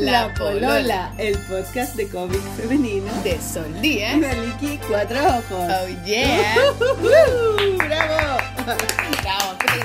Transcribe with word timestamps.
La 0.00 0.32
Polola, 0.34 1.12
el 1.18 1.36
podcast 1.36 1.94
de 1.94 2.08
cómics 2.08 2.42
femenino 2.56 3.12
De 3.22 3.38
Sol 3.40 3.70
Díaz. 3.82 4.16
Maliki 4.16 4.78
Cuatro 4.88 5.18
Ojos. 5.20 5.44
Oh 5.50 6.04
yeah. 6.06 6.54
¡Woo! 6.80 7.76
¡Bravo! 7.76 8.38
Bravo, 8.64 9.58
puta 9.58 9.76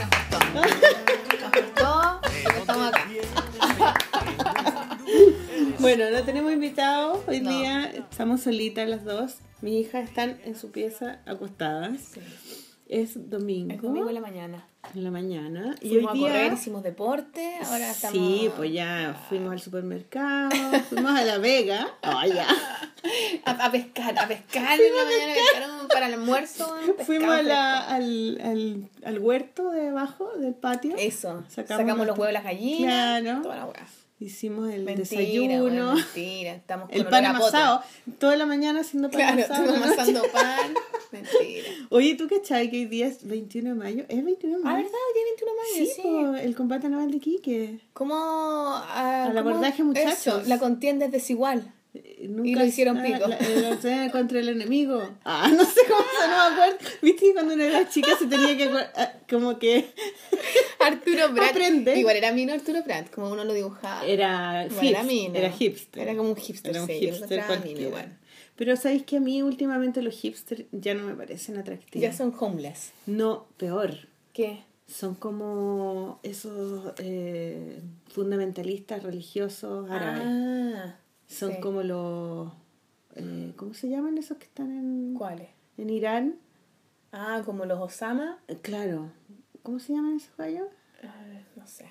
que 1.28 1.38
nos 1.40 1.52
costó. 1.52 2.22
Nos 2.46 2.56
Estamos 2.58 2.88
acá. 2.88 3.06
Bueno, 5.80 6.10
no 6.10 6.24
tenemos 6.24 6.54
invitados 6.54 7.20
hoy 7.28 7.42
No. 7.42 7.50
día. 7.52 7.92
Estamos 8.10 8.42
solitas 8.42 8.88
las 8.88 9.04
dos. 9.04 9.36
Mis 9.62 9.86
hijas 9.88 10.08
están 10.08 10.40
en 10.46 10.56
su 10.56 10.72
pieza 10.72 11.20
acostadas. 11.26 12.00
Sí. 12.14 12.22
Es 12.88 13.30
domingo. 13.30 13.74
Es 13.74 13.82
domingo 13.82 14.10
en 14.10 14.16
la 14.16 14.22
mañana. 14.22 14.68
en 14.94 15.04
la 15.04 15.10
mañana. 15.12 15.76
Y 15.82 15.90
Fuimos 15.90 16.12
hoy 16.14 16.20
día. 16.20 16.28
a 16.28 16.32
correr, 16.34 16.54
hicimos 16.54 16.84
deporte. 16.84 17.58
Ahora 17.66 17.90
estamos. 17.90 18.18
Sí, 18.18 18.52
pues 18.56 18.72
ya 18.74 19.20
fuimos 19.28 19.52
al 19.54 19.60
supermercado, 19.60 20.52
fuimos 20.90 21.12
a 21.20 21.24
La 21.24 21.38
Vega. 21.40 21.88
Oh, 22.04 22.22
ya. 22.26 22.48
A, 23.46 23.52
a 23.52 23.72
pescar, 23.72 24.18
a 24.18 24.28
pescar 24.28 24.80
en 24.80 24.96
la 24.96 25.04
mañana. 25.04 25.34
Pescaron 25.36 25.88
para 25.90 26.08
el 26.08 26.14
almuerzo. 26.16 26.76
pescado 26.86 27.06
Fuimos 27.06 27.30
a 27.38 27.44
la- 27.44 27.88
al, 27.88 28.42
al, 28.44 28.90
al 29.06 29.20
huerto 29.20 29.70
de 29.70 29.90
abajo 29.90 30.32
del 30.40 30.56
patio. 30.56 30.96
Eso. 30.98 31.44
Sacamos 31.48 31.82
Sacamos, 31.84 32.08
los 32.08 32.18
huevos 32.18 32.34
las 32.34 32.44
gallinas. 32.44 33.22
Claro. 33.22 33.42
Toda 33.44 33.56
la 33.58 33.66
hueá. 33.66 33.86
Hicimos 34.18 34.70
el 34.74 34.84
Mentira, 34.86 35.20
desayuno, 35.22 35.62
bueno, 35.64 35.94
mentira. 35.94 36.54
Estamos 36.54 36.88
con 36.88 36.98
el 36.98 37.06
pan 37.08 37.26
amasado. 37.26 37.82
Toda 38.18 38.38
la 38.38 38.46
mañana 38.46 38.80
haciendo 38.80 39.10
pan 39.12 39.36
Claro, 39.36 39.54
amasado. 39.54 39.76
amasando 39.76 40.22
pan. 40.34 40.74
Mentira. 41.12 41.68
Oye, 41.90 42.16
¿tú 42.16 42.28
cachai 42.30 42.72
que 42.72 42.78
hoy 42.78 42.86
día 42.86 43.08
es 43.08 43.28
21 43.28 43.72
de 43.72 43.76
mayo? 43.76 44.06
¿Es 44.08 44.24
21 44.24 44.58
de 44.60 44.64
Ah, 44.64 44.72
mayo? 44.72 44.84
¿verdad? 44.86 45.00
Hoy 45.08 45.14
día 45.14 45.24
21 45.32 45.52
de 45.52 45.58
mayo, 45.58 45.86
Sí, 45.86 45.92
sí. 45.96 46.02
po, 46.02 46.36
el 46.48 46.56
combate 46.56 46.88
naval 46.88 47.12
de 47.12 47.20
Quique. 47.20 47.80
¿Cómo, 47.92 48.16
ah, 48.16 49.26
Al 49.30 49.38
abordaje, 49.38 49.84
muchachos. 49.84 50.14
eso, 50.18 50.42
la 50.48 50.60
contienda 50.60 51.06
es 51.08 51.12
desigual. 51.12 51.74
Eh, 51.96 52.30
Y 52.44 52.56
lo 52.56 52.66
hicieron 52.66 53.02
pico. 53.02 53.28
La, 53.28 53.40
la 53.40 53.70
batalla 53.70 54.12
contra 54.12 54.40
el 54.40 54.50
enemigo. 54.50 55.02
Ah, 55.24 55.50
no 55.52 55.64
sé 55.64 55.82
cómo 55.88 56.02
se 56.20 56.28
no 56.28 56.50
me 56.50 56.54
acuerdo. 56.64 56.78
Viste 57.02 57.26
que 57.28 57.34
cuando 57.34 57.54
uno 57.54 57.64
era 57.64 57.88
chica 57.90 58.10
se 58.18 58.28
tenía 58.28 58.58
que 58.58 58.70
ah, 58.96 59.14
como 59.30 59.58
que 59.58 59.94
Arturo. 60.80 61.26
Aprende. 61.44 61.98
Igual 61.98 62.18
era 62.18 62.32
mino 62.32 62.54
Arturo 62.54 62.84
Prat, 62.84 63.10
como 63.10 63.30
uno 63.32 63.44
lo 63.44 63.54
dibujaba. 63.54 64.06
era 64.06 64.66
Igual 64.66 64.86
era 64.88 65.04
mino. 65.04 65.36
era 65.36 65.52
hipster. 65.52 66.04
Era 66.04 66.16
como 66.16 66.30
un 66.30 66.36
hipster, 66.36 66.72
Era 66.72 66.82
un 66.82 66.88
sí, 66.88 66.94
hipster 67.00 67.44
igual. 67.80 68.18
Pero 68.56 68.76
sabéis 68.78 69.04
que 69.04 69.18
a 69.18 69.20
mí 69.20 69.42
últimamente 69.42 70.02
los 70.02 70.14
hipsters 70.16 70.64
ya 70.72 70.94
no 70.94 71.04
me 71.04 71.14
parecen 71.14 71.58
atractivos. 71.58 72.02
Ya 72.02 72.14
son 72.14 72.34
homeless. 72.40 72.92
No, 73.06 73.48
peor. 73.58 74.08
¿Qué? 74.34 74.64
Son 74.88 75.16
como 75.16 76.20
esos 76.24 76.94
eh, 77.00 77.82
fundamentalistas 78.14 79.04
religiosos 79.04 79.90
árabes. 79.90 80.22
Ah, 80.26 80.96
Son 81.28 81.54
sí. 81.54 81.60
como 81.60 81.82
los... 81.84 82.52
eh, 83.16 83.54
¿Cómo 83.56 83.74
se 83.74 83.90
llaman 83.90 84.18
esos 84.18 84.38
que 84.38 84.46
están 84.46 84.72
en, 84.72 85.14
¿cuáles? 85.16 85.50
en 85.78 85.90
Irán? 85.90 86.36
Ah, 87.12 87.42
como 87.46 87.66
los 87.66 87.80
Osama. 87.80 88.40
Eh, 88.48 88.58
Claro. 88.62 89.12
¿Cómo 89.64 89.80
se 89.80 89.94
llaman 89.94 90.18
esos 90.18 90.36
gallos? 90.38 90.68
Ah, 91.04 91.26
no 91.56 91.66
sé. 91.66 91.88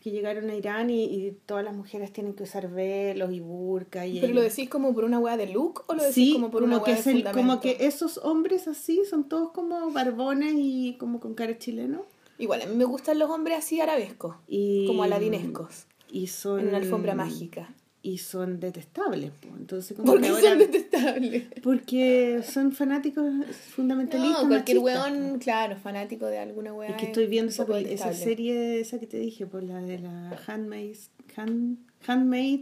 Que 0.00 0.12
llegaron 0.12 0.48
a 0.48 0.54
Irán 0.54 0.90
y, 0.90 1.04
y 1.04 1.32
todas 1.44 1.64
las 1.64 1.74
mujeres 1.74 2.12
tienen 2.12 2.34
que 2.34 2.44
usar 2.44 2.70
velos 2.70 3.32
y 3.32 3.40
burka. 3.40 4.06
Y 4.06 4.20
¿Pero 4.20 4.32
lo 4.32 4.40
decís 4.42 4.68
como 4.70 4.94
por 4.94 5.04
una 5.04 5.18
weá 5.18 5.36
de 5.36 5.48
look 5.48 5.82
o 5.88 5.94
lo 5.94 6.02
decís 6.02 6.14
sí, 6.14 6.32
como 6.34 6.52
por 6.52 6.62
una 6.62 6.76
que 6.84 6.90
weá 6.92 6.98
es 7.00 7.04
de 7.04 7.10
el- 7.12 7.32
como 7.32 7.60
que 7.60 7.78
esos 7.80 8.18
hombres 8.18 8.68
así 8.68 9.02
son 9.04 9.28
todos 9.28 9.50
como 9.50 9.90
barbones 9.90 10.54
y 10.56 10.96
como 11.00 11.18
con 11.18 11.34
cara 11.34 11.58
chileno. 11.58 12.04
Igual, 12.38 12.62
a 12.62 12.66
mí 12.66 12.76
me 12.76 12.84
gustan 12.84 13.18
los 13.18 13.28
hombres 13.28 13.58
así 13.58 13.80
arabescos. 13.80 14.36
Y, 14.46 14.86
Como 14.86 15.02
aladinescos. 15.02 15.86
Y 16.12 16.28
son... 16.28 16.60
En 16.60 16.68
una 16.68 16.76
alfombra 16.78 17.16
mágica. 17.16 17.74
Y 18.00 18.18
son 18.18 18.60
detestables. 18.60 19.32
po. 19.32 19.48
Entonces 19.58 19.96
como 19.96 20.12
¿Por 20.12 20.20
qué 20.20 20.28
ahora- 20.28 20.40
son 20.50 20.58
detestables? 20.58 21.44
Porque 21.62 22.42
son 22.48 22.72
fanáticos 22.72 23.26
fundamentalistas. 23.74 24.42
No, 24.44 24.48
cualquier 24.48 24.80
machistas, 24.80 25.10
weón, 25.12 25.38
claro, 25.40 25.76
fanático 25.76 26.26
de 26.26 26.38
alguna 26.38 26.72
weá. 26.72 26.90
Es 26.90 26.96
que 26.96 27.06
estoy 27.06 27.26
viendo 27.26 27.52
un 27.64 27.72
esa, 27.76 27.78
esa 27.80 28.12
serie, 28.14 28.80
esa 28.80 28.98
que 29.00 29.06
te 29.06 29.18
dije, 29.18 29.46
por 29.46 29.62
la 29.64 29.80
de 29.80 29.98
la 29.98 30.38
Handmaid, 30.46 30.96
Hand, 31.36 31.78
Handmaid, 32.06 32.60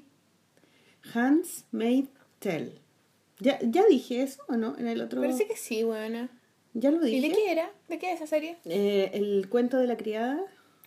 Handmaid 1.15 2.07
Tale. 2.39 2.73
¿Ya, 3.41 3.59
¿Ya 3.63 3.85
dije 3.87 4.23
eso 4.23 4.43
o 4.49 4.57
no? 4.57 4.77
En 4.79 4.87
el 4.89 5.01
otro... 5.01 5.21
Parece 5.21 5.47
que 5.47 5.57
sí, 5.57 5.85
weona. 5.85 6.31
¿Ya 6.75 6.91
lo 6.91 7.01
dije? 7.01 7.17
¿Y 7.19 7.21
de 7.29 7.35
qué 7.35 7.53
era? 7.53 7.71
¿De 7.89 7.99
qué 7.99 8.11
es 8.13 8.17
esa 8.17 8.27
serie? 8.27 8.57
Eh, 8.65 9.11
el 9.15 9.49
cuento 9.49 9.77
de 9.79 9.87
la 9.87 9.97
criada, 9.97 10.41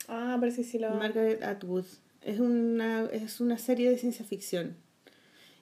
Ah, 0.08 0.38
parece 0.40 0.64
que 0.64 0.68
sí 0.68 0.80
lo... 0.80 0.90
Margaret 0.96 1.44
Atwood. 1.44 1.86
Es 2.22 2.40
una, 2.40 3.06
es 3.12 3.40
una 3.40 3.58
serie 3.58 3.90
de 3.90 3.98
ciencia 3.98 4.26
ficción. 4.26 4.76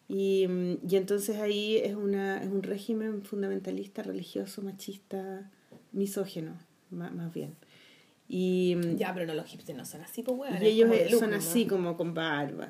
Y, 0.07 0.47
mm, 0.47 0.77
y 0.89 0.95
entonces 0.95 1.37
ahí 1.37 1.77
es, 1.77 1.95
una, 1.95 2.41
es 2.41 2.47
un 2.49 2.63
régimen 2.63 3.23
fundamentalista, 3.23 4.03
religioso, 4.03 4.61
machista, 4.61 5.51
misógeno, 5.91 6.57
ma- 6.89 7.09
más, 7.11 7.33
bien. 7.33 7.55
Y, 8.29 8.75
mm, 8.77 8.95
Ya, 8.95 9.13
pero 9.13 9.25
no, 9.25 9.33
los 9.33 9.45
hipsters 9.47 9.77
no 9.77 9.85
son 9.85 10.01
así, 10.01 10.23
pues 10.23 10.37
weón. 10.37 10.63
y 10.63 10.67
ellos 10.67 11.19
son 11.19 11.33
así 11.33 11.65
como 11.67 11.95
con 11.97 12.13
barba. 12.13 12.69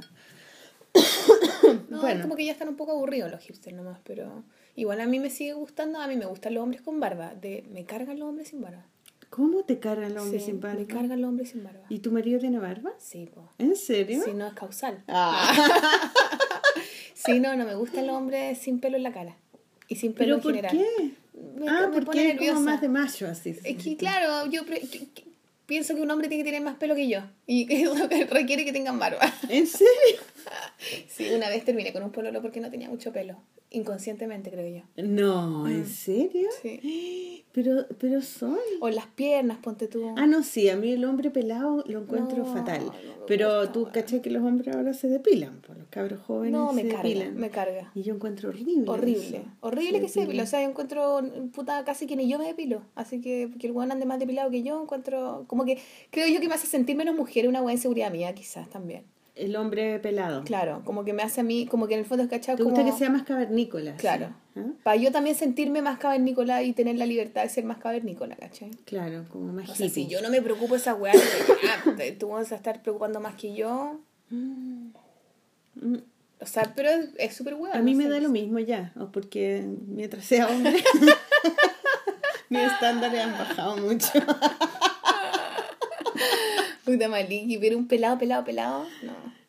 No, 1.90 2.02
bueno. 2.02 2.16
es 2.18 2.22
como 2.22 2.36
que 2.36 2.46
ya 2.46 2.52
están 2.52 2.70
un 2.70 2.76
poco 2.76 2.92
aburridos 2.92 3.32
los 3.32 3.42
hipsters 3.42 3.76
nomás, 3.76 4.00
pero... 4.04 4.44
Igual 4.76 5.02
a 5.02 5.08
mí 5.08 5.20
me 5.20 5.30
sigue 5.30 5.54
gustando, 5.54 6.00
a 6.00 6.08
mí 6.08 6.16
me 6.16 6.26
gustan 6.26 6.54
los 6.54 6.64
hombres 6.64 6.82
con 6.82 7.00
barba. 7.00 7.34
De, 7.34 7.64
me 7.72 7.86
cargan 7.86 8.20
los 8.20 8.30
hombres 8.30 8.50
sin 8.50 8.62
barba. 8.62 8.86
¿Cómo 9.30 9.64
te 9.64 9.80
cargan 9.80 10.14
los 10.14 10.24
hombres 10.24 10.42
Sí, 10.44 10.52
sin 10.52 10.60
barba? 10.62 10.80
Me 10.80 10.88
cargan 10.88 11.22
los 11.22 11.30
hombres 11.30 11.50
sin 11.50 11.64
barba. 11.64 11.86
¿Y 11.90 12.00
tu 12.00 12.12
marido 12.12 12.40
tiene 12.40 12.60
barba? 12.60 12.92
Sí, 12.98 13.30
pues. 13.34 13.46
¿En 13.60 13.76
serio? 13.76 14.22
Si 14.24 14.34
no 14.34 14.48
es 14.48 14.54
causal. 14.54 15.04
Ah. 15.08 16.12
Sí, 17.14 17.40
no, 17.42 17.56
no 17.58 17.66
me 17.66 17.76
gustan 17.76 18.08
los 18.08 18.16
hombres 18.16 18.58
sin 18.60 18.80
pelo 18.80 18.96
en 18.96 19.04
la 19.04 19.12
cara. 19.12 19.36
Y 19.90 19.96
sin 19.96 20.14
pelo 20.14 20.36
¿Pero 20.36 20.36
en 20.36 20.42
por 20.44 20.56
general. 20.72 20.72
qué? 20.72 21.12
Me- 21.60 21.68
ah, 21.68 21.88
me 21.92 22.02
porque 22.02 22.32
es 22.32 22.38
como 22.52 22.62
más 22.62 22.80
de 22.80 22.88
macho 22.90 23.28
así. 23.28 23.56
Es 23.64 23.84
que, 23.84 23.98
claro, 23.98 24.46
yo 24.50 24.62
pienso 25.66 25.96
que 25.96 26.02
un 26.02 26.10
hombre 26.12 26.30
tiene 26.30 26.44
que 26.44 26.50
tener 26.52 26.62
más 26.62 26.78
pelo 26.78 26.96
que 26.96 27.10
yo. 27.10 27.22
Y 27.48 27.66
que 27.66 27.82
eso 27.82 27.96
requiere 28.30 28.64
que 28.64 28.72
tengan 28.72 28.98
barba. 29.00 29.20
¿En 29.50 29.68
serio? 29.68 29.88
Sí, 31.10 31.30
una 31.34 31.50
vez 31.50 31.66
terminé 31.66 31.92
con 31.92 32.04
un 32.04 32.12
pololo 32.12 32.42
porque 32.42 32.62
no 32.62 32.70
tenía 32.70 32.88
mucho 32.88 33.12
pelo. 33.12 33.42
Inconscientemente, 33.70 34.50
creo 34.50 34.82
yo. 34.96 35.04
No, 35.04 35.68
¿en 35.68 35.86
serio? 35.88 36.48
Sí. 36.62 37.44
Pero, 37.58 37.88
pero 37.98 38.22
son... 38.22 38.56
O 38.82 38.90
las 38.90 39.08
piernas, 39.08 39.58
ponte 39.58 39.88
tú. 39.88 40.14
Ah, 40.16 40.28
no, 40.28 40.44
sí, 40.44 40.70
a 40.70 40.76
mí 40.76 40.92
el 40.92 41.04
hombre 41.06 41.32
pelado 41.32 41.84
lo 41.88 42.02
encuentro 42.04 42.38
No, 42.38 42.46
fatal. 42.54 42.86
no 42.86 42.94
Pero 43.26 43.48
gusta, 43.62 43.72
tú 43.74 43.90
caché 43.92 44.22
que 44.22 44.30
los 44.30 44.44
hombres 44.44 44.76
ahora 44.76 44.94
se 44.94 45.08
depilan, 45.08 45.60
pues 45.66 45.76
los 45.80 45.88
cabros 45.88 46.20
jóvenes 46.22 46.52
no, 46.52 46.72
me 46.72 46.84
se 46.84 46.90
carga, 46.90 47.02
depilan. 47.04 47.36
me 47.36 47.50
carga. 47.50 47.92
Y 47.96 48.04
yo 48.04 48.14
encuentro 48.14 48.50
horrible. 48.50 48.84
Horrible. 48.88 49.38
eso. 49.40 49.46
Horrible 49.62 50.02
que 50.02 50.08
se 50.08 50.20
depilen. 50.20 50.28
depila. 50.28 50.44
O 50.44 50.46
sea, 50.46 50.62
yo 50.62 50.70
encuentro, 50.70 51.20
puta, 51.52 51.84
casi 51.84 52.06
que 52.06 52.16
ni 52.16 52.30
yo 52.30 52.38
me 52.38 52.46
depilo. 52.46 52.84
Así 52.94 53.22
que 53.22 53.50
que 53.60 53.66
el 53.66 53.74
weón 53.74 53.92
ande 53.92 54.06
más 54.06 54.20
depilado 54.20 54.52
que 54.52 54.62
yo, 54.62 54.80
encuentro. 54.80 55.46
Como 55.48 55.66
que 55.66 55.80
creo 56.12 56.28
yo 56.28 56.40
que 56.40 56.48
me 56.48 56.54
hace 56.54 56.68
sentir 56.68 56.96
menos 56.96 57.16
mujer 57.16 57.48
una 57.48 57.62
buena 57.62 57.74
inseguridad 57.78 58.12
mía, 58.12 58.36
quizás 58.36 58.70
también. 58.70 59.02
El 59.38 59.56
hombre 59.56 60.00
pelado. 60.00 60.44
Claro, 60.44 60.82
como 60.84 61.06
que 61.06 61.14
me 61.14 61.22
hace 61.24 61.42
a 61.42 61.44
mí, 61.44 61.68
como 61.68 61.88
que 61.88 61.94
en 61.94 62.00
el 62.02 62.06
fondo 62.06 62.24
es 62.24 62.30
cachado 62.30 62.58
¿Te 62.58 62.64
como. 62.64 62.76
gusta 62.76 62.90
que 62.92 62.98
sea 62.98 63.10
más 63.10 63.24
cavernícola? 63.24 63.92
sí? 63.92 63.98
Claro. 64.00 64.34
¿Ah? 64.56 64.62
Para 64.84 64.98
yo 64.98 65.12
también 65.12 65.36
sentirme 65.36 65.82
más 65.84 66.00
cavernícola 66.00 66.64
y 66.64 66.74
tener 66.74 66.96
la 66.96 67.06
libertad 67.06 67.44
de 67.44 67.50
ser 67.50 67.64
más 67.64 67.78
cavernícola, 67.78 68.36
¿cachai? 68.36 68.72
Claro, 68.86 69.26
como 69.32 69.54
más 69.54 69.70
O 69.70 69.76
sea, 69.76 69.88
si 69.90 70.08
yo 70.08 70.22
no 70.22 70.30
me 70.30 70.42
preocupo 70.42 70.74
de 70.74 70.80
esa 70.80 70.96
weá, 70.96 71.14
ah, 71.14 71.94
tú 72.20 72.30
vas 72.30 72.52
a 72.52 72.56
estar 72.56 72.82
preocupando 72.82 73.20
más 73.20 73.36
que 73.36 73.54
yo. 73.54 74.00
Mm. 74.32 74.88
O 76.40 76.46
sea, 76.46 76.74
pero 76.76 76.90
es- 76.90 77.10
es 77.18 77.36
súper 77.36 77.54
weá. 77.56 77.74
A 77.76 77.82
mí 77.82 77.92
no 77.94 77.98
me 78.00 78.04
sé. 78.06 78.10
da 78.10 78.20
lo 78.20 78.30
mismo 78.30 78.58
ya, 78.60 78.92
o 79.00 79.08
porque 79.12 79.64
mientras 79.88 80.26
sea 80.26 80.48
hombre, 80.48 80.84
mis 82.50 82.62
estándares 82.62 83.22
han 83.22 83.34
bajado 83.38 83.78
mucho. 83.78 84.08
Puta 86.86 87.10
maliki, 87.10 87.58
pero 87.58 87.78
un 87.78 87.88
pelado, 87.88 88.18
pelado, 88.18 88.46
pelado, 88.46 88.86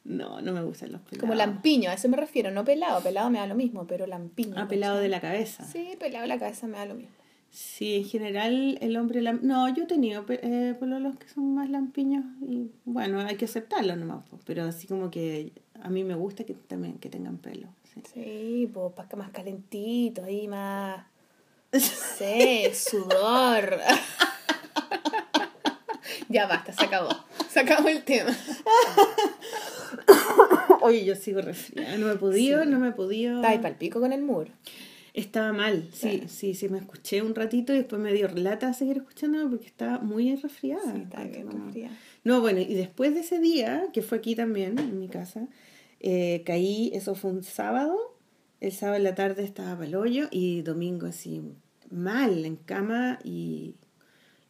no. 0.09 0.41
No, 0.41 0.53
me 0.53 0.63
gustan 0.63 0.93
los 0.93 1.01
pelados. 1.03 1.21
Como 1.21 1.35
lampiño, 1.35 1.91
a 1.91 1.95
eso 1.95 2.09
me 2.09 2.17
refiero, 2.17 2.51
no 2.51 2.65
pelado, 2.65 3.03
pelado 3.03 3.31
me 3.31 3.39
da 3.39 3.47
lo 3.47 3.55
mismo, 3.55 3.87
pero 3.87 4.07
lampiño. 4.07 4.55
Ah, 4.57 4.67
pelado 4.69 4.99
de 4.99 5.09
la 5.09 5.21
cabeza. 5.21 5.65
Sí, 5.65 5.91
pelado 6.01 6.23
de 6.23 6.29
la 6.29 6.39
cabeza 6.39 6.67
me 6.67 6.79
da 6.79 6.87
lo 6.87 6.95
mismo. 6.95 7.13
Sí, 7.51 7.97
en 7.97 8.05
general 8.05 8.79
el 8.83 8.97
hombre... 8.99 9.23
lam- 9.23 9.41
No, 9.41 9.69
yo 9.75 9.85
he 9.85 9.87
tenido 9.87 10.25
eh, 10.29 10.75
pololos 10.79 11.17
que 11.19 11.29
son 11.29 11.55
más 11.55 11.71
lampiños 11.71 12.25
y 12.43 12.71
bueno, 12.85 13.21
hay 13.21 13.37
que 13.37 13.47
aceptarlo 13.47 13.97
nomás, 13.97 14.23
pero 14.45 14.65
así 14.65 14.87
como 14.87 15.11
que 15.11 15.53
a 15.83 15.89
mí 15.89 16.05
me 16.05 16.15
gusta 16.15 16.45
que 16.45 16.53
también 16.55 16.99
que 16.99 17.09
tengan 17.09 17.39
pelo. 17.39 17.69
sí. 17.95 18.03
Sí, 18.13 18.71
pues 18.73 18.93
más 19.17 19.31
calentito, 19.31 20.25
ahí 20.25 20.47
más. 20.47 21.05
No 21.73 21.81
sé, 22.19 22.71
sudor. 22.75 23.79
ya 26.29 26.47
basta, 26.47 26.73
se 26.73 26.85
acabó. 26.85 27.09
Se 27.49 27.61
acabó 27.61 27.89
el 27.89 28.03
tema. 28.05 28.31
Oye, 30.83 31.05
yo 31.05 31.15
sigo 31.15 31.41
resfriada, 31.41 31.97
no 31.99 32.07
me 32.07 32.13
he 32.13 32.17
podido, 32.17 32.65
no 32.65 32.79
me 32.79 32.89
he 32.89 32.93
podido... 32.93 33.37
Está 33.37 33.51
ahí 33.51 33.59
pa'l 33.59 33.77
pico 33.77 34.01
con 34.01 34.13
el 34.13 34.23
muro. 34.23 34.51
Estaba 35.15 35.53
mal, 35.53 35.89
sí, 35.93 36.23
sí, 36.29 36.55
sí, 36.55 36.69
me 36.69 36.79
escuché 36.79 37.23
un 37.23 37.35
ratito 37.35 37.73
y 37.73 37.79
después 37.79 38.01
me 38.01 38.13
dio 38.13 38.29
lata 38.29 38.69
a 38.69 38.73
seguir 38.73 38.99
escuchándome 38.99 39.51
porque 39.51 39.67
estaba 39.67 39.99
muy 39.99 40.35
resfriada. 40.37 40.93
Sí, 40.93 41.01
estaba 41.03 41.25
bien 41.25 41.47
Como- 41.47 41.65
resfriada. 41.65 41.97
No, 42.25 42.41
bueno, 42.41 42.61
y 42.61 42.75
después 42.75 43.15
de 43.15 43.21
ese 43.21 43.41
día, 43.41 43.87
que 43.93 44.03
fue 44.03 44.19
aquí 44.19 44.37
también, 44.37 44.79
en 44.79 44.99
mi 45.01 45.09
casa, 45.09 45.49
eh, 46.01 46.43
caí, 46.47 46.91
eso 46.95 47.15
fue 47.17 47.33
un 47.33 47.43
sábado, 47.43 47.97
el 48.61 48.71
sábado 48.73 48.99
en 48.99 49.05
la 49.05 49.15
tarde 49.17 49.43
estaba 49.43 49.75
para 49.75 49.87
el 49.87 49.97
hoyo 49.97 50.29
y 50.31 50.63
domingo 50.63 51.07
así 51.07 51.43
mal 51.91 52.45
en 52.45 52.57
cama 52.57 53.19
y, 53.25 53.75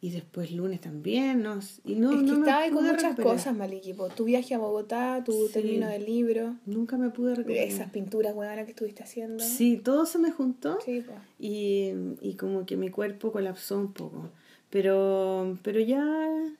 y 0.01 0.11
después 0.11 0.51
lunes 0.51 0.79
también, 0.79 1.41
¿no? 1.43 1.59
Y 1.83 1.95
no, 1.95 2.11
es 2.11 2.17
que 2.19 2.23
no 2.23 2.33
estaba 2.39 2.63
con 2.69 2.83
muchas 2.85 3.03
recuperar. 3.03 3.33
cosas, 3.33 3.55
po. 3.97 4.07
Tu 4.09 4.23
viaje 4.23 4.53
a 4.55 4.57
Bogotá, 4.57 5.21
tu 5.25 5.47
Sí. 5.47 5.53
término 5.53 5.87
del 5.87 6.05
libro, 6.05 6.55
Nunca 6.65 6.97
me 6.97 7.09
pude 7.09 7.35
recuperar. 7.35 7.67
esas 7.67 7.89
pinturas 7.91 8.33
huevanas 8.33 8.63
que 8.65 8.71
estuviste 8.71 9.03
haciendo. 9.03 9.43
Sí, 9.43 9.77
todo 9.83 10.05
se 10.05 10.17
me 10.17 10.31
juntó 10.31 10.77
Sí, 10.85 11.03
y, 11.37 11.91
y 12.21 12.35
como 12.35 12.65
que 12.65 12.77
mi 12.77 12.89
cuerpo 12.89 13.31
colapsó 13.31 13.77
un 13.77 13.91
poco. 13.93 14.29
Pero, 14.69 15.57
pero 15.63 15.79
ya, 15.79 16.05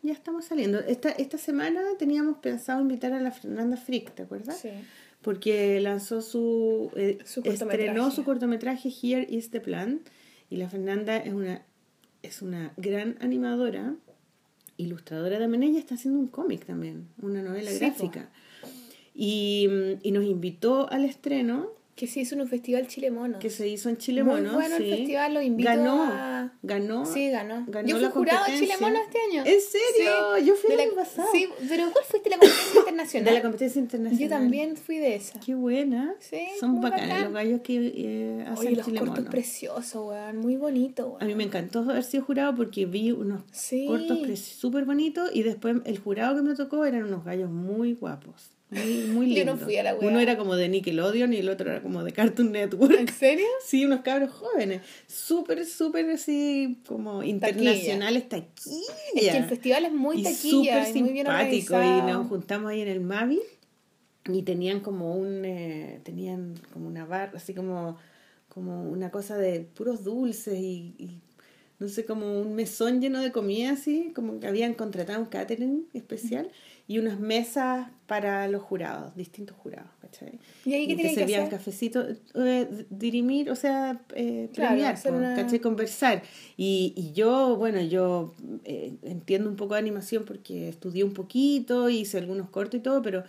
ya 0.01 0.13
estamos 0.13 0.45
saliendo. 0.45 0.80
Esta, 0.80 1.09
esta 1.12 1.38
semana 1.38 1.81
teníamos 1.97 2.38
pensado 2.39 2.81
invitar 2.81 3.13
a 3.13 3.21
la 3.21 3.31
Fernanda 3.31 3.77
Frick, 3.77 4.15
¿te 4.15 4.24
acuerdas? 4.24 4.57
Sí. 4.59 4.69
Porque 5.21 5.80
lanzó 5.80 6.21
su, 6.21 6.91
eh, 6.95 7.19
Su 7.25 7.41
estrenó 7.44 8.09
su 8.09 8.24
cortometraje 8.24 8.89
Here 8.89 9.27
is 9.30 9.51
the 9.51 9.62
Plan 9.62 10.01
y 10.50 10.57
la 10.57 10.69
Fernanda 10.69 11.18
es 11.18 11.33
una 11.33 11.62
es 12.24 12.42
una 12.42 12.74
gran 12.77 13.18
animadora, 13.21 13.95
ilustradora 14.77 15.39
también 15.39 15.63
ella 15.63 15.80
está 15.80 15.95
haciendo 15.95 16.19
un 16.19 16.27
cómic 16.27 16.66
también, 16.66 17.07
una 17.21 17.42
novela 17.42 17.71
Sí, 17.71 17.80
gráfica. 17.80 18.30
Y, 19.13 19.68
y 20.01 20.12
nos 20.12 20.24
invitó 20.24 20.89
al 20.92 21.04
estreno 21.06 21.71
Que 22.00 22.07
se 22.07 22.22
hizo 22.22 22.36
en 22.36 22.42
un 22.42 22.48
festival 22.48 22.88
Chile 22.88 23.12
Mono. 23.12 23.40
que 23.40 23.50
se 23.50 23.68
hizo 23.68 23.90
en 23.90 23.98
Chile 23.98 24.24
Muy 24.24 24.36
Mono, 24.36 24.54
bueno 24.54 24.78
el 24.78 24.84
festival, 24.90 25.34
lo 25.34 25.42
invito 25.42 25.69
ganó, 25.69 26.04
a- 26.04 26.54
ganó, 26.63 27.06
Sí, 27.06 27.30
ganó. 27.30 27.66
ganó 27.68 27.88
Yo 27.90 27.96
fui 27.98 28.04
la 28.06 28.10
jurado 28.12 28.46
de 28.46 28.57
Chile. 28.57 28.74
Mono 28.80 29.00
este 29.06 29.18
año. 29.30 29.44
¿En 29.46 29.60
serio? 29.62 30.38
Yo 30.46 30.56
fui 30.56 30.69
De 30.69 30.75
el 30.75 30.80
año 30.90 30.96
pasado. 30.96 31.28
Sí, 31.34 31.50
pero 31.68 31.92
¿cuál 31.92 32.06
fuiste 32.06 32.30
la 32.30 32.38
competencia 32.38 32.72
de 32.74 32.80
internacional? 32.80 33.34
la 33.34 33.42
competencia 33.42 33.80
internacional. 33.81 34.24
Yo 34.24 34.30
también 34.30 34.78
fui 34.78 34.98
de 34.98 35.16
esa. 35.16 35.40
Qué 35.42 35.56
buena. 35.56 36.16
Sí, 36.19 36.40
Son 36.60 36.80
bacán. 36.80 37.24
los 37.25 37.34
gallos 37.34 37.60
que 37.62 37.92
eh, 37.94 38.44
hacen 38.48 38.68
Oye, 38.68 38.75
los 38.78 38.86
Chile 38.86 39.00
cortos 39.00 39.18
Mono. 39.19 39.30
preciosos, 39.31 40.07
weón. 40.07 40.38
Muy 40.38 40.56
bonito, 40.56 41.07
weón. 41.07 41.22
A 41.22 41.25
mí 41.25 41.36
me 41.36 41.44
encantó 41.44 41.80
haber 41.80 42.04
sido 42.06 42.24
jurado 42.24 42.56
porque 42.56 42.86
vi 42.86 43.12
unos 43.12 43.42
Sí. 43.51 43.86
cortos 43.88 44.40
súper 44.40 44.86
bonitos 44.86 45.30
y 45.34 45.44
después 45.44 45.75
el 45.84 46.00
jurado 46.00 46.38
que 46.38 46.44
me 46.44 46.56
tocó 46.56 46.86
eran 46.86 47.04
unos 47.04 47.25
gallos 47.25 47.51
muy 47.51 47.94
guapos. 47.94 48.51
Muy, 48.71 49.06
muy 49.07 49.36
Yo 49.36 49.45
no 49.45 49.57
fui 49.57 49.77
a 49.77 49.83
la 49.83 49.95
wea. 49.95 50.07
Uno 50.07 50.19
era 50.19 50.38
como 50.38 50.56
de 50.56 50.69
Nickelodeon 50.69 51.33
y 51.33 51.38
el 51.38 51.50
otro 51.50 51.71
era 51.71 51.81
como 51.81 52.04
de 52.04 52.12
Cartoon 52.12 52.51
Network. 52.51 53.00
¿En 53.00 53.07
serio? 53.07 53.45
Sí, 53.66 53.86
unos 53.86 54.01
cabros 54.01 54.31
jóvenes. 54.31 54.81
Súper, 55.07 55.66
súper 55.66 56.10
así 56.10 56.80
como 56.88 57.24
internacionales 57.24 58.30
taquilla. 58.30 58.94
Es 59.16 59.31
que 59.31 59.38
el 59.38 59.45
festival 59.45 59.86
es 59.86 59.92
muy 59.92 60.19
y 60.19 60.24
taquilla 60.24 60.86
súper 60.86 60.98
y 60.98 61.01
muy 61.01 61.13
bien 61.13 61.25
simpático. 61.25 61.75
Y 61.81 62.12
nos 62.12 62.27
juntamos 62.27 62.71
ahí 62.71 62.81
en 62.81 62.88
el 62.88 63.00
Mavi 63.00 63.39
y 64.25 64.44
tenían 64.44 64.80
como 64.81 65.15
un 65.15 65.44
eh, 65.45 66.01
tenían 66.04 66.56
como 66.74 66.88
una 66.88 67.06
barra 67.06 67.33
así 67.36 67.54
como 67.54 67.98
como 68.50 68.83
una 68.83 69.12
cosa 69.12 69.38
de 69.38 69.62
puros 69.62 70.04
dulces 70.04 70.56
y, 70.60 70.94
y 70.98 71.22
no 71.80 71.88
sé 71.88 72.06
como 72.06 72.39
un 72.39 72.56
mesón 72.56 73.01
lleno 73.01 73.22
de 73.22 73.31
comida 73.31 73.72
así 73.72 74.12
como 74.13 74.39
que 74.39 74.48
habían 74.48 74.74
contratado 74.74 75.19
un 75.19 75.27
catering 75.27 75.88
especial 75.94 76.51
y 76.89 76.97
unas 76.97 77.19
mesas 77.19 77.88
para 78.07 78.47
los 78.47 78.63
jurados 78.63 79.15
distintos 79.15 79.56
jurados 79.57 79.91
¿cachai? 80.01 80.39
¿Y 80.65 80.74
ahí 80.74 80.88
qué 80.88 80.95
te 80.95 81.01
tienen 81.03 81.13
que 81.13 81.19
servían 81.21 81.41
hacer? 81.44 81.57
cafecito 81.57 82.06
eh, 82.33 82.86
dirimir 82.89 83.51
o 83.51 83.56
sea 83.56 84.01
eh, 84.15 84.50
Claro, 84.53 84.71
premiar 84.75 84.97
una- 85.13 85.36
¿cachai? 85.36 85.59
conversar 85.59 86.24
y, 86.57 86.94
y 86.97 87.13
yo 87.13 87.56
bueno 87.57 87.80
yo 87.81 88.33
eh, 88.65 88.95
entiendo 89.03 89.50
un 89.50 89.56
poco 89.56 89.75
de 89.75 89.80
animación 89.81 90.25
porque 90.25 90.68
estudié 90.69 91.03
un 91.03 91.13
poquito 91.13 91.89
hice 91.89 92.18
algunos 92.18 92.50
cortos 92.50 92.80
y 92.80 92.83
todo 92.83 93.01
pero 93.03 93.24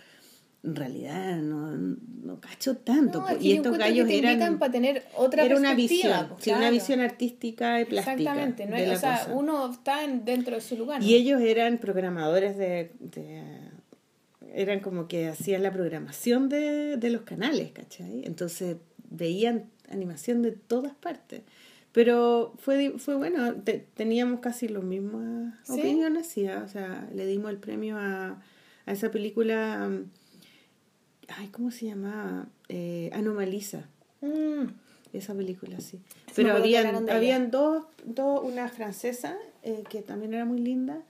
en 0.63 0.75
realidad 0.75 1.37
no, 1.37 1.71
no 1.75 2.39
cacho 2.39 2.77
tanto. 2.77 3.19
No, 3.21 3.29
es 3.29 3.43
y 3.43 3.53
estos 3.53 3.77
gallos 3.77 4.05
que 4.05 4.11
te 4.11 4.17
invitan 4.17 4.41
eran. 4.41 4.59
para 4.59 4.71
tener 4.71 5.03
otra 5.17 5.43
Era 5.45 5.55
una 5.55 5.73
visión, 5.73 6.27
pues, 6.29 6.43
sí, 6.43 6.49
una 6.51 6.59
claro. 6.59 6.73
visión 6.73 6.99
artística 6.99 7.81
y 7.81 7.85
plástica. 7.85 8.13
Exactamente, 8.13 8.65
no 8.67 8.75
es- 8.75 8.97
o 8.97 8.99
sea, 8.99 9.19
cosa. 9.19 9.33
uno 9.33 9.71
está 9.71 10.03
en- 10.03 10.23
dentro 10.23 10.53
de 10.55 10.61
su 10.61 10.77
lugar. 10.77 11.01
Y 11.01 11.15
ellos 11.15 11.41
eran 11.41 11.79
programadores 11.79 12.57
de, 12.57 12.91
de- 12.99 13.71
eran 14.53 14.81
como 14.81 15.07
que 15.07 15.27
hacían 15.27 15.63
la 15.63 15.71
programación 15.71 16.49
de, 16.49 16.97
de 16.97 17.09
los 17.09 17.21
canales, 17.21 17.71
¿cachai? 17.71 18.23
Entonces 18.25 18.77
veían 19.09 19.65
animación 19.89 20.41
de 20.41 20.51
todas 20.51 20.93
partes. 20.93 21.41
Pero 21.91 22.53
fue, 22.59 22.93
fue 22.99 23.15
bueno, 23.15 23.53
te- 23.55 23.85
teníamos 23.95 24.39
casi 24.39 24.67
las 24.69 24.83
mismas 24.83 25.55
¿Sí? 25.63 25.73
opiniones, 25.79 26.27
sí, 26.27 26.47
o 26.47 26.67
sea, 26.67 27.09
le 27.13 27.25
dimos 27.25 27.49
el 27.51 27.57
premio 27.57 27.97
a, 27.97 28.41
a 28.85 28.91
esa 28.91 29.11
película, 29.11 29.89
mm, 29.89 30.05
ay, 31.37 31.47
¿cómo 31.47 31.71
se 31.71 31.85
llamaba? 31.87 32.47
Eh, 32.69 33.09
Anomaliza. 33.13 33.85
Mm, 34.21 34.65
Esa 35.13 35.33
película, 35.33 35.79
sí. 35.81 35.99
Pero 36.35 36.53
habían, 36.55 37.09
habían 37.09 37.51
dos, 37.51 37.85
dos, 38.05 38.41
una 38.43 38.69
francesa 38.69 39.35
eh, 39.63 39.83
que 39.89 40.01
también 40.01 40.33
era 40.33 40.45
muy 40.45 40.59
linda 40.59 41.01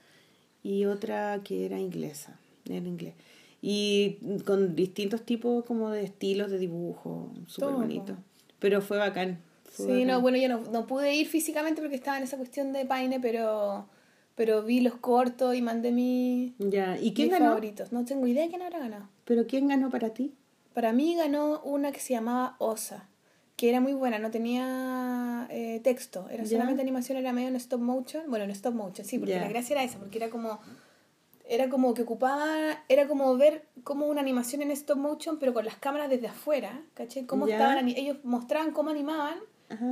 y 0.62 0.84
otra 0.86 1.40
que 1.44 1.66
era 1.66 1.78
inglesa, 1.78 2.38
en 2.68 2.86
inglés. 2.86 3.14
Y 3.60 4.18
con 4.44 4.74
distintos 4.74 5.22
tipos 5.22 5.64
como 5.64 5.90
de 5.90 6.02
estilos 6.02 6.50
de 6.50 6.58
dibujo, 6.58 7.32
súper 7.46 7.74
bonito. 7.74 8.16
Pero 8.58 8.80
fue 8.80 8.98
bacán. 8.98 9.38
fue 9.64 9.86
Sí, 9.86 9.92
bacán. 9.92 10.06
no, 10.08 10.20
bueno, 10.20 10.38
yo 10.38 10.48
no, 10.48 10.60
no 10.72 10.86
pude 10.86 11.14
ir 11.14 11.28
físicamente 11.28 11.80
porque 11.80 11.94
estaba 11.96 12.16
en 12.18 12.24
esa 12.24 12.36
cuestión 12.36 12.72
de 12.72 12.84
Paine, 12.86 13.20
pero, 13.20 13.86
pero 14.34 14.62
vi 14.62 14.80
los 14.80 14.94
cortos 14.96 15.54
y 15.54 15.62
mandé 15.62 15.92
mi, 15.92 16.54
Ya, 16.58 16.98
¿y 16.98 17.12
quién 17.14 17.28
mis 17.28 17.38
ganó? 17.38 17.50
favoritos. 17.50 17.92
No 17.92 18.04
tengo 18.04 18.26
idea 18.26 18.48
quién 18.48 18.62
habrá 18.62 18.78
ganado. 18.78 19.08
¿Pero 19.24 19.46
quién 19.46 19.68
ganó 19.68 19.90
para 19.90 20.10
ti? 20.10 20.34
Para 20.74 20.92
mí 20.92 21.14
ganó 21.16 21.60
una 21.62 21.92
que 21.92 22.00
se 22.00 22.14
llamaba 22.14 22.56
Osa, 22.58 23.08
que 23.56 23.68
era 23.68 23.80
muy 23.80 23.92
buena, 23.92 24.18
no 24.18 24.30
tenía 24.30 25.46
eh, 25.50 25.80
texto, 25.84 26.26
era 26.30 26.44
Ya. 26.44 26.50
solamente 26.50 26.80
animación, 26.82 27.18
era 27.18 27.32
medio 27.32 27.48
en 27.48 27.56
stop 27.56 27.80
motion. 27.80 28.24
Bueno, 28.28 28.44
en 28.46 28.50
stop 28.50 28.74
motion, 28.74 29.06
sí, 29.06 29.18
porque 29.18 29.34
Ya. 29.34 29.40
la 29.42 29.48
gracia 29.48 29.74
era 29.74 29.84
esa, 29.84 29.98
porque 29.98 30.18
era 30.18 30.30
como 30.30 30.60
era 31.44 31.68
como 31.68 31.92
que 31.92 32.02
ocupaba, 32.02 32.84
era 32.88 33.06
como 33.08 33.36
ver 33.36 33.66
como 33.84 34.06
una 34.06 34.20
animación 34.20 34.62
en 34.62 34.70
stop 34.70 34.96
motion, 34.96 35.38
pero 35.38 35.52
con 35.52 35.64
las 35.64 35.76
cámaras 35.76 36.08
desde 36.08 36.28
afuera, 36.28 36.82
¿cachai? 36.94 37.26
Cómo 37.26 37.46
estaban, 37.46 37.88
ellos 37.88 38.18
mostraban 38.22 38.70
cómo 38.72 38.90
animaban, 38.90 39.38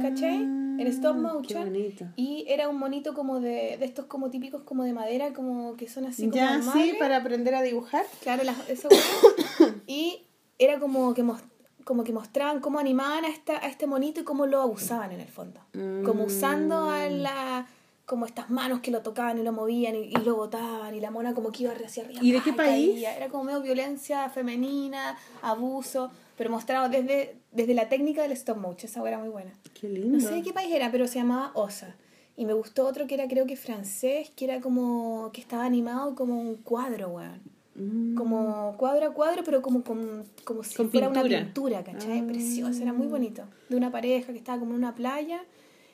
¿cachai? 0.01 0.43
En 0.79 0.87
stop 0.87 1.17
Ah, 1.17 1.21
motion. 1.35 1.77
Y 2.17 2.45
era 2.49 2.69
un 2.69 2.79
monito 2.79 3.13
como 3.15 3.41
de, 3.41 3.77
de 3.79 3.85
estos 3.85 4.07
como 4.07 4.31
típicos 4.31 4.63
como 4.63 4.85
de 4.85 4.93
madera, 4.93 5.33
como 5.33 5.77
que 5.77 5.89
son 5.89 6.07
así 6.07 6.23
como 6.25 6.37
ya, 6.37 6.63
sí, 6.73 6.93
para 6.99 7.17
aprender 7.19 7.55
a 7.55 7.63
dibujar. 7.63 8.05
Claro, 8.23 8.45
las, 8.45 8.57
weá. 8.69 9.75
y 9.87 10.23
era 10.59 10.79
como 10.79 11.13
que, 11.15 11.23
mos- 11.23 11.43
como 11.85 12.03
que 12.05 12.13
mostraban 12.13 12.61
cómo 12.61 12.79
animaban 12.79 13.25
a, 13.25 13.29
esta, 13.29 13.57
a 13.59 13.69
este 13.69 13.87
monito 13.87 14.21
y 14.21 14.25
cómo 14.25 14.47
lo 14.47 14.61
abusaban 14.63 15.13
en 15.13 15.21
el 15.21 15.29
fondo. 15.29 15.61
Como 16.05 16.25
usando 16.25 16.91
a 16.91 17.09
Mm. 17.09 17.23
la 17.23 17.67
como 18.07 18.27
estas 18.27 18.51
manos 18.51 18.81
que 18.81 18.91
lo 18.91 19.03
tocaban 19.03 19.39
y 19.39 19.45
lo 19.45 19.53
movían 19.53 19.95
y, 19.95 20.09
y 20.09 20.17
lo 20.25 20.35
botaban 20.35 20.93
y 20.97 21.01
la 21.01 21.13
mona 21.13 21.33
como 21.33 21.53
que 21.53 21.63
iba 21.63 21.73
hacia 21.73 22.03
arriba. 22.03 22.19
¿Y 22.21 22.33
de 22.33 22.41
qué 22.43 22.53
país? 22.53 22.91
caía. 22.95 23.17
Era 23.17 23.29
como 23.29 23.45
medio 23.45 23.61
violencia 23.63 24.29
femenina, 24.31 25.17
abuso, 25.43 26.11
pero 26.41 26.49
mostrado 26.51 26.89
desde, 26.89 27.37
desde 27.53 27.75
la 27.75 27.91
técnica 27.91 28.23
del 28.23 28.33
stop 28.33 28.57
motion. 28.57 28.89
Esa 28.91 29.07
era 29.07 29.19
muy 29.19 29.29
buena. 29.29 29.53
Qué 29.79 29.91
lindo. 29.91 30.17
No 30.17 30.21
sé 30.27 30.37
de 30.37 30.43
qué 30.43 30.55
país 30.55 30.73
era, 30.75 30.91
pero 30.91 31.07
se 31.07 31.19
llamaba 31.19 31.51
Osa. 31.53 31.97
Y 32.35 32.47
me 32.47 32.55
gustó 32.55 32.87
otro 32.87 33.07
que 33.07 33.15
era 33.15 33.29
creo 33.29 33.45
que 33.45 33.57
francés, 33.57 34.31
que 34.35 34.47
era 34.47 34.63
como 34.63 35.31
que 35.35 35.43
estaba 35.43 35.67
animado 35.67 36.15
como 36.15 36.41
un 36.41 36.57
cuadro, 36.57 37.11
weón 37.11 37.43
Mm. 37.75 38.15
como 38.15 38.75
cuadro 38.79 39.07
a 39.07 39.13
cuadro, 39.15 39.43
pero 39.45 39.61
como, 39.61 39.85
como, 39.85 40.25
como 40.45 40.63
si 40.63 40.77
Con 40.77 40.91
fuera 40.91 41.09
una 41.09 41.23
pintura. 41.23 41.85
¿cachai? 41.85 42.21
Ah. 42.21 42.27
Precioso, 42.27 42.83
era 42.83 42.93
muy 42.93 43.07
bonito. 43.07 43.45
De 43.69 43.77
una 43.77 43.93
pareja 43.93 44.33
que 44.33 44.39
estaba 44.39 44.59
como 44.59 44.73
en 44.73 44.79
una 44.79 44.95
playa 44.95 45.45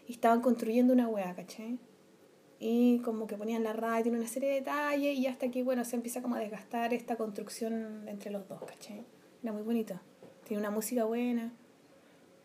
y 0.07 0.13
estaban 0.13 0.41
construyendo 0.41 0.93
una 0.93 1.09
weá, 1.09 1.35
¿cachai? 1.35 1.79
Y 2.59 3.01
como 3.01 3.27
que 3.27 3.37
ponían 3.37 3.63
la 3.65 3.73
raya, 3.73 4.03
tiene 4.05 4.19
una 4.19 4.29
serie 4.29 4.49
de 4.51 4.55
detalles 4.57 5.19
y 5.19 5.27
hasta 5.27 5.51
que, 5.51 5.63
bueno, 5.63 5.85
se 5.85 5.97
empieza 5.97 6.23
como 6.23 6.37
a 6.37 6.39
desgastar 6.39 6.95
esta 6.95 7.17
construcción 7.17 8.09
entre 8.09 8.31
los 8.31 8.49
dos, 8.49 8.61
¿cachai? 8.65 9.05
Era 9.43 9.53
muy 9.53 9.63
bonito. 9.63 10.01
Tiene 10.47 10.61
una 10.61 10.71
música 10.71 11.05
buena. 11.05 11.53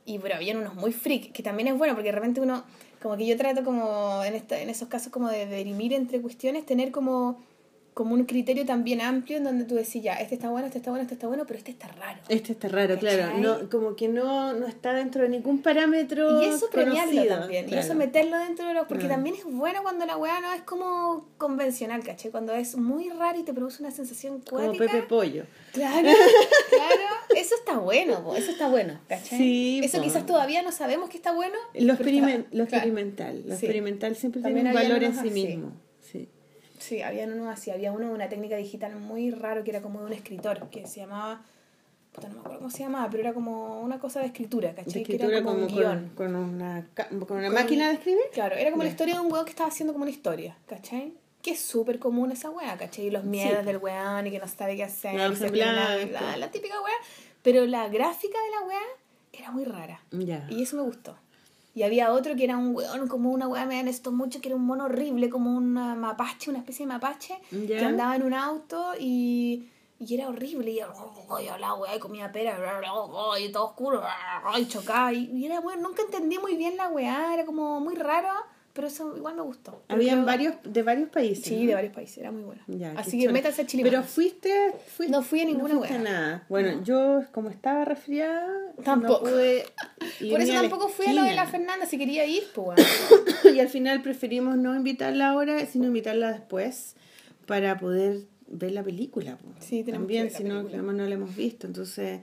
Y 0.06 0.20
pero 0.20 0.36
habían 0.36 0.58
unos 0.58 0.76
muy 0.76 0.92
freak, 0.92 1.32
que 1.32 1.44
también 1.44 1.68
es 1.68 1.78
bueno, 1.78 1.94
porque 1.94 2.10
de 2.10 2.16
repente 2.16 2.42
uno, 2.42 2.64
como 3.02 3.18
que 3.18 3.26
yo 3.26 3.38
trato 3.38 3.64
como, 3.64 4.24
en, 4.24 4.36
esta, 4.36 4.60
en 4.60 4.70
esos 4.70 4.88
casos 4.88 5.12
como 5.12 5.30
de 5.30 5.46
dirimir 5.46 5.94
entre 5.94 6.20
cuestiones, 6.22 6.66
tener 6.66 6.92
como, 6.92 7.40
como 7.94 8.16
un 8.16 8.24
criterio 8.24 8.66
también 8.66 9.02
amplio 9.02 9.38
en 9.38 9.44
donde 9.44 9.66
tú 9.66 9.76
decís, 9.76 10.02
ya, 10.02 10.16
este 10.16 10.36
está 10.36 10.50
bueno, 10.50 10.68
este 10.68 10.80
está 10.80 10.90
bueno, 10.90 11.04
este 11.04 11.14
está 11.14 11.28
bueno, 11.28 11.44
pero 11.46 11.60
este 11.60 11.72
está 11.72 11.88
raro. 11.90 12.20
Este 12.30 12.54
está 12.54 12.68
raro, 12.70 12.98
claro. 12.98 13.38
No, 13.38 13.70
como 13.70 13.96
que 13.96 14.08
no, 14.08 14.54
no 14.54 14.66
está 14.66 14.94
dentro 14.94 15.22
de 15.24 15.30
ningún 15.30 15.62
parámetro. 15.62 16.42
Y 16.42 16.46
eso 16.46 16.70
premiarlo 16.72 17.12
conocido, 17.12 17.40
también, 17.40 17.66
y 17.66 17.68
claro. 17.70 17.84
eso 17.86 17.96
meterlo 17.96 18.38
dentro 18.40 18.68
de 18.68 18.74
los... 18.74 18.88
Porque 18.88 19.08
también 19.08 19.36
es 19.36 19.44
bueno 19.44 19.84
cuando 19.84 20.06
la 20.06 20.18
weá 20.18 20.40
no 20.40 20.52
es 20.54 20.62
como 20.62 21.28
convencional, 21.38 22.04
¿caché? 22.04 22.32
Cuando 22.32 22.54
es 22.54 22.76
muy 22.78 23.10
raro 23.10 23.40
y 23.40 23.44
te 23.44 23.54
produce 23.54 23.84
una 23.84 23.92
sensación 23.92 24.42
Como 24.42 24.64
cuática. 24.64 24.86
Pepe 24.86 25.04
Pollo. 25.04 25.44
Claro, 25.74 26.10
está 27.72 27.80
bueno, 27.84 28.24
po, 28.24 28.36
eso 28.36 28.52
está 28.52 28.68
bueno, 28.70 29.00
¿cachai? 29.08 29.38
Sí, 29.38 29.82
eso 29.84 29.98
po. 29.98 30.04
quizás 30.04 30.26
todavía 30.26 30.62
no 30.62 30.72
sabemos 30.72 31.10
que 31.10 31.18
está 31.18 31.32
bueno. 31.34 31.56
Lo, 31.74 31.96
pero 31.98 32.10
experimen- 32.10 32.28
está- 32.46 32.56
lo 32.58 32.66
claro. 32.66 32.86
experimental. 32.88 33.36
Lo 33.46 33.56
Sí. 33.56 33.66
experimental 33.66 34.16
siempre 34.16 34.42
También 34.42 34.66
tiene 34.68 34.78
un 34.80 34.84
valor 34.90 35.04
en 35.04 35.14
sí 35.14 35.20
así. 35.20 35.30
mismo. 35.30 35.72
Sí. 36.02 36.30
Sí, 36.80 37.02
había 37.02 37.26
uno 37.26 37.50
así, 37.50 37.70
había 37.72 37.92
uno 37.92 38.08
de 38.08 38.14
una 38.14 38.28
técnica 38.30 38.56
digital 38.58 38.96
muy 38.96 39.32
raro 39.32 39.64
que 39.64 39.70
era 39.72 39.82
como 39.82 40.00
de 40.00 40.06
un 40.08 40.14
escritor, 40.14 40.70
que 40.72 40.88
se 40.88 41.00
llamaba, 41.02 41.44
no 42.22 42.30
me 42.30 42.40
acuerdo 42.40 42.58
cómo 42.58 42.70
se 42.72 42.80
llamaba, 42.80 43.08
pero 43.10 43.22
era 43.22 43.34
como 43.34 43.80
una 43.82 44.00
cosa 44.00 44.20
de 44.20 44.26
escritura, 44.28 44.70
De 44.70 44.76
¿cachai? 44.76 44.94
que 44.94 45.00
escritura 45.14 45.38
era 45.38 45.44
como, 45.44 45.56
como 45.56 45.68
un 45.68 45.74
guion. 45.76 46.12
con, 46.16 46.34
con 46.34 46.36
una, 46.36 46.88
con 47.28 47.38
una 47.38 47.46
Con- 47.48 47.54
máquina 47.54 47.88
de 47.90 47.94
escribir. 47.94 48.22
Claro, 48.34 48.56
era 48.56 48.72
como 48.72 48.84
la 48.84 48.90
Ya. 48.90 48.94
historia 48.94 49.16
de 49.16 49.22
un 49.22 49.32
weón 49.32 49.46
que 49.46 49.52
estaba 49.52 49.70
haciendo 49.70 49.94
como 49.94 50.04
una 50.04 50.12
historia, 50.12 50.58
¿cachai? 50.68 51.14
Que 51.44 51.52
es 51.52 51.60
súper 51.60 51.98
común 52.00 52.32
esa 52.32 52.50
weá, 52.50 52.78
¿cachai? 52.78 53.06
Y 53.06 53.10
los 53.12 53.24
miedos 53.24 53.60
Sí. 53.62 53.66
del 53.66 53.78
weón 53.78 54.28
y 54.28 54.32
que 54.32 54.40
no 54.40 54.48
sabe 54.48 54.76
qué 54.76 54.84
hacer, 54.84 55.14
La 55.16 55.28
la, 55.30 55.96
la- 56.06 56.38
la 56.38 56.52
típica 56.52 56.76
weá. 56.82 56.94
Pero 57.44 57.66
la 57.66 57.88
gráfica 57.90 58.38
de 58.42 58.52
la 58.52 58.68
weá 58.68 58.82
era 59.34 59.52
muy 59.52 59.66
rara. 59.66 60.02
Y 60.50 60.64
eso 60.64 60.76
me 60.76 60.84
gustó. 60.84 61.16
Y 61.74 61.84
había 61.84 62.12
otro 62.12 62.36
que 62.36 62.44
era 62.44 62.58
un 62.58 62.76
weón, 62.76 63.08
como 63.08 63.32
una 63.32 63.48
weá, 63.48 63.66
me 63.66 63.78
dan 63.78 63.88
esto 63.88 64.12
mucho, 64.12 64.42
que 64.42 64.50
era 64.50 64.56
un 64.58 64.66
mono 64.66 64.86
horrible, 64.86 65.30
como 65.30 65.56
un 65.56 65.74
mapache, 65.74 66.50
una 66.50 66.60
especie 66.60 66.86
de 66.86 66.92
mapache, 66.92 67.38
que 67.68 67.86
andaba 67.86 68.16
en 68.18 68.24
un 68.24 68.34
auto 68.34 68.94
y, 69.00 69.70
y 69.98 70.14
era 70.14 70.28
horrible. 70.28 70.72
Y, 70.72 70.80
y 70.80 71.48
hablaba 71.48 71.76
weá, 71.76 71.96
y 71.96 72.00
comía 72.00 72.32
pera, 72.32 72.60
y 73.40 73.52
todo 73.54 73.66
oscuro, 73.68 74.04
y 74.60 74.68
chocaba. 74.68 75.14
Y, 75.14 75.32
y 75.34 75.46
era 75.46 75.62
bueno, 75.62 75.82
nunca 75.88 76.02
entendí 76.04 76.38
muy 76.40 76.58
bien 76.58 76.76
la 76.76 76.90
weá, 76.90 77.34
era 77.34 77.46
como 77.46 77.80
muy 77.80 77.96
raro, 77.96 78.30
pero 78.74 78.88
eso 78.88 79.16
igual 79.18 79.36
me 79.36 79.42
gustó. 79.42 79.82
Habían 79.88 80.26
varios, 80.26 80.56
de 80.64 80.84
varios 80.84 81.10
países. 81.10 81.44
Sí, 81.46 81.62
¿no? 81.62 81.68
de 81.70 81.74
varios 81.76 81.94
países, 81.94 82.18
era 82.20 82.32
muy 82.32 82.44
bueno. 82.44 82.62
Ya, 82.68 82.94
Así 82.98 83.20
que 83.20 83.30
métanse 83.30 83.62
a 83.64 83.66
Chile. 83.66 83.84
Pero 83.84 84.04
fuiste, 84.04 84.50
fuiste- 84.96 85.12
No 85.12 85.22
fui 85.24 85.42
a 85.42 85.46
ninguna 85.46 85.74
no 85.74 85.80
fuiste 85.80 85.96
wea. 85.98 86.04
nada. 86.04 86.46
Bueno, 86.50 86.84
yo 86.84 87.24
como 87.32 87.50
estaba 87.50 87.86
resfriada, 87.86 88.48
Tampoco. 88.84 89.22
pude 89.22 89.66
Por 90.32 90.42
eso 90.42 90.54
a 90.54 90.62
tampoco 90.62 90.88
fui 90.90 91.06
a 91.08 91.14
lo 91.14 91.24
de 91.24 91.34
la. 91.34 91.48
Fernanda 91.48 91.86
si 91.86 91.98
quería 91.98 92.26
ir, 92.26 92.44
pues 92.56 92.80
y 93.54 93.60
al 93.60 93.68
final 93.70 94.02
preferimos 94.02 94.58
no 94.58 94.76
invitarla 94.76 95.30
ahora, 95.30 95.66
sino 95.66 95.86
invitarla 95.86 96.32
después 96.32 96.96
para 97.46 97.78
poder 97.80 98.22
ver 98.48 98.72
la 98.72 98.84
película. 98.84 99.38
po. 99.38 99.48
Sí, 99.60 99.84
tenemos 99.84 100.08
que 100.08 100.14
también, 100.18 100.24
ver 100.24 100.32
la 100.32 100.38
si 100.38 100.44
película. 100.44 100.78
no, 100.82 100.94
no 100.94 101.06
la 101.08 101.16
hemos 101.16 101.36
visto. 101.36 101.68
Entonces, 101.68 102.20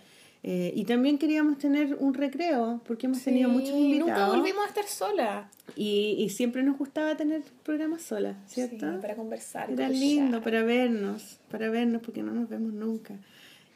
eh, 0.50 0.72
y 0.74 0.86
también 0.86 1.18
queríamos 1.18 1.58
tener 1.58 1.98
un 2.00 2.14
recreo, 2.14 2.80
porque 2.86 3.04
hemos 3.04 3.22
tenido 3.22 3.50
muchos 3.50 3.72
Nunca 3.72 3.84
invitados. 3.84 4.34
volvimos 4.34 4.64
a 4.64 4.68
estar 4.68 4.86
solas. 4.86 5.46
Y, 5.76 6.16
y 6.20 6.30
siempre 6.30 6.62
nos 6.62 6.78
gustaba 6.78 7.18
tener 7.18 7.42
programas 7.64 8.00
solas, 8.00 8.34
¿cierto? 8.46 8.90
Sí, 8.90 8.98
para 9.02 9.14
conversar. 9.14 9.70
Era 9.70 9.90
lindo 9.90 10.40
para 10.40 10.62
vernos, 10.62 11.38
para 11.50 11.68
vernos, 11.68 12.00
porque 12.00 12.22
no 12.22 12.32
nos 12.32 12.48
vemos 12.48 12.72
nunca. 12.72 13.18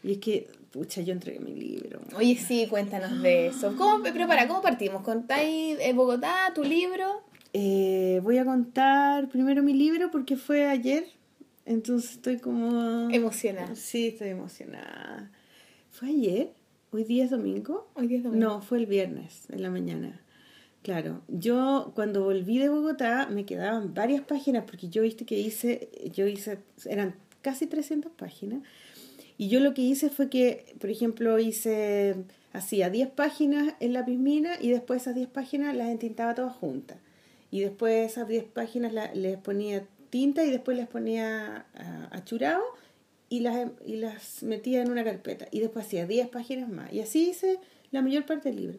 Y 0.02 0.12
es 0.12 0.18
que, 0.18 0.48
pucha, 0.70 1.02
yo 1.02 1.12
entregué 1.12 1.40
mi 1.40 1.54
libro. 1.54 2.00
Oye, 2.16 2.38
sí, 2.38 2.66
cuéntanos 2.70 3.20
de 3.20 3.48
eso. 3.48 3.76
¿Cómo, 3.76 4.02
pero 4.02 4.26
para, 4.26 4.48
¿cómo 4.48 4.62
partimos? 4.62 5.02
¿Contáis 5.02 5.76
eh, 5.78 5.92
Bogotá, 5.92 6.52
tu 6.54 6.64
libro? 6.64 7.22
Eh, 7.52 8.20
voy 8.22 8.38
a 8.38 8.46
contar 8.46 9.28
primero 9.28 9.62
mi 9.62 9.74
libro 9.74 10.10
porque 10.10 10.36
fue 10.38 10.64
ayer, 10.66 11.04
entonces 11.66 12.12
estoy 12.12 12.38
como... 12.38 13.10
Emocionada. 13.10 13.76
Sí, 13.76 14.08
estoy 14.08 14.28
emocionada. 14.30 15.30
¿Fue 15.90 16.08
ayer? 16.08 16.61
¿Hoy 16.92 17.04
día 17.04 17.24
es 17.24 17.30
domingo? 17.30 17.88
Hoy 17.94 18.06
día 18.06 18.18
es 18.18 18.24
domingo. 18.24 18.44
No, 18.46 18.60
fue 18.62 18.78
el 18.78 18.86
viernes, 18.86 19.44
en 19.50 19.62
la 19.62 19.70
mañana. 19.70 20.20
Claro, 20.82 21.22
yo 21.28 21.92
cuando 21.94 22.24
volví 22.24 22.58
de 22.58 22.68
Bogotá 22.68 23.28
me 23.30 23.44
quedaban 23.46 23.94
varias 23.94 24.22
páginas 24.22 24.64
porque 24.66 24.88
yo 24.88 25.02
viste 25.02 25.24
que 25.24 25.38
hice, 25.38 25.88
yo 26.12 26.26
hice, 26.26 26.58
eran 26.86 27.14
casi 27.40 27.66
300 27.66 28.10
páginas 28.12 28.62
y 29.38 29.48
yo 29.48 29.60
lo 29.60 29.74
que 29.74 29.82
hice 29.82 30.10
fue 30.10 30.28
que, 30.28 30.74
por 30.80 30.90
ejemplo, 30.90 31.38
hice, 31.38 32.16
hacía 32.52 32.90
10 32.90 33.08
páginas 33.10 33.74
en 33.80 33.92
la 33.92 34.04
pismina 34.04 34.54
y 34.60 34.70
después 34.70 35.02
esas 35.02 35.14
10 35.14 35.28
páginas 35.28 35.74
las 35.76 35.88
entintaba 35.88 36.34
todas 36.34 36.52
juntas. 36.54 36.98
Y 37.52 37.60
después 37.60 38.10
esas 38.10 38.26
10 38.28 38.44
páginas 38.44 38.92
la- 38.92 39.14
les 39.14 39.38
ponía 39.38 39.86
tinta 40.10 40.44
y 40.44 40.50
después 40.50 40.76
les 40.76 40.88
ponía 40.88 41.64
achurado 42.10 42.62
y 43.32 43.40
las, 43.40 43.70
y 43.86 43.96
las 43.96 44.42
metía 44.42 44.82
en 44.82 44.90
una 44.90 45.04
carpeta. 45.04 45.46
Y 45.50 45.60
después 45.60 45.86
hacía 45.86 46.06
10 46.06 46.28
páginas 46.28 46.68
más. 46.68 46.92
Y 46.92 47.00
así 47.00 47.30
hice 47.30 47.58
la 47.90 48.02
mayor 48.02 48.26
parte 48.26 48.50
del 48.50 48.56
libro. 48.60 48.78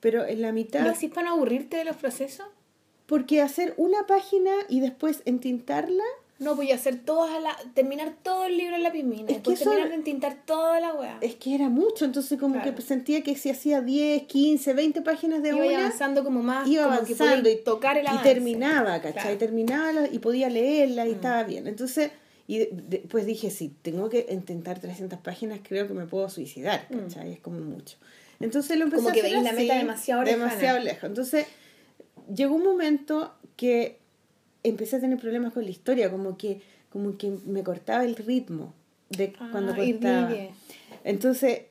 Pero 0.00 0.26
en 0.26 0.42
la 0.42 0.52
mitad... 0.52 0.80
¿Lo 0.84 0.90
hacís 0.90 1.10
para 1.10 1.28
no 1.28 1.34
aburrirte 1.36 1.78
de 1.78 1.84
los 1.84 1.96
procesos? 1.96 2.46
Porque 3.06 3.40
hacer 3.40 3.72
una 3.78 4.06
página 4.06 4.50
y 4.68 4.80
después 4.80 5.22
entintarla, 5.24 6.04
No, 6.38 6.54
voy 6.56 6.70
a 6.72 6.74
hacer 6.74 6.98
todas 7.04 7.30
a 7.34 7.40
la, 7.40 7.56
terminar 7.72 8.14
todo 8.22 8.46
el 8.46 8.56
libro 8.58 8.74
en 8.76 8.82
la 8.82 8.90
pismina. 8.90 9.22
Es 9.22 9.36
después 9.36 9.58
que 9.58 9.62
eso- 9.62 9.70
terminar 9.70 9.90
de 9.90 9.94
entintar 9.96 10.36
toda 10.44 10.78
la 10.80 10.92
weá. 10.92 11.16
es 11.20 11.36
que 11.36 11.54
era 11.54 11.68
mucho. 11.68 12.04
Entonces 12.04 12.38
como 12.38 12.56
Claro. 12.56 12.74
que 12.74 12.82
sentía 12.82 13.22
que 13.22 13.36
si 13.36 13.48
hacía 13.48 13.80
10, 13.80 14.24
15, 14.24 14.74
20 14.74 15.00
páginas 15.02 15.40
de 15.42 15.50
Iba 15.50 15.64
una, 15.64 15.78
avanzando 15.78 16.24
como 16.24 16.42
más, 16.42 16.66
iba 16.68 16.82
como 16.84 16.96
que 17.06 17.12
avanzando 17.14 17.42
podía 17.44 17.52
y, 17.52 17.64
tocar 17.64 17.96
el 17.96 18.04
y 18.04 18.08
avance. 18.08 18.28
terminaba, 18.28 19.00
¿cachai? 19.00 19.12
Claro. 19.12 19.36
Mm. 19.36 19.38
Terminaba 19.38 20.08
y 20.10 20.18
podía 20.18 20.50
leerla 20.50 21.06
y 21.06 21.12
estaba 21.12 21.44
bien. 21.44 21.66
Entonces, 21.68 22.10
y 22.54 22.58
de- 22.58 22.68
después 22.72 23.24
dije, 23.26 23.50
si 23.50 23.68
tengo 23.68 24.08
que 24.10 24.26
intentar 24.30 24.78
300 24.80 25.18
páginas, 25.20 25.60
creo 25.62 25.86
que 25.88 25.94
me 25.94 26.06
puedo 26.06 26.28
suicidar, 26.28 26.86
¿cachai? 26.88 27.32
Es 27.32 27.40
como 27.40 27.60
mucho. 27.60 27.96
Entonces 28.40 28.76
lo 28.76 28.84
empecé 28.84 29.02
Mm. 29.02 29.04
Como 29.04 29.08
a 29.10 29.12
que 29.12 29.20
hacer 29.20 29.32
veis 29.32 29.44
la 29.44 29.50
así, 29.50 29.62
meta 29.62 29.78
demasiado 29.78 30.24
demasiado 30.24 30.78
lejos. 30.80 31.04
Entonces, 31.04 31.46
llegó 32.34 32.54
un 32.54 32.64
momento 32.64 33.34
que 33.56 33.98
empecé 34.64 34.96
a 34.96 35.00
tener 35.00 35.18
problemas 35.18 35.52
con 35.52 35.64
la 35.64 35.70
historia, 35.70 36.10
como 36.10 36.36
que, 36.36 36.60
como 36.90 37.16
que 37.16 37.32
me 37.46 37.62
cortaba 37.62 38.04
el 38.04 38.16
ritmo 38.16 38.74
de 39.10 39.32
cuando 39.50 39.72
Ah, 39.72 39.76
contaba. 39.76 40.28
vive. 40.28 40.50
Entonces, 41.04 41.62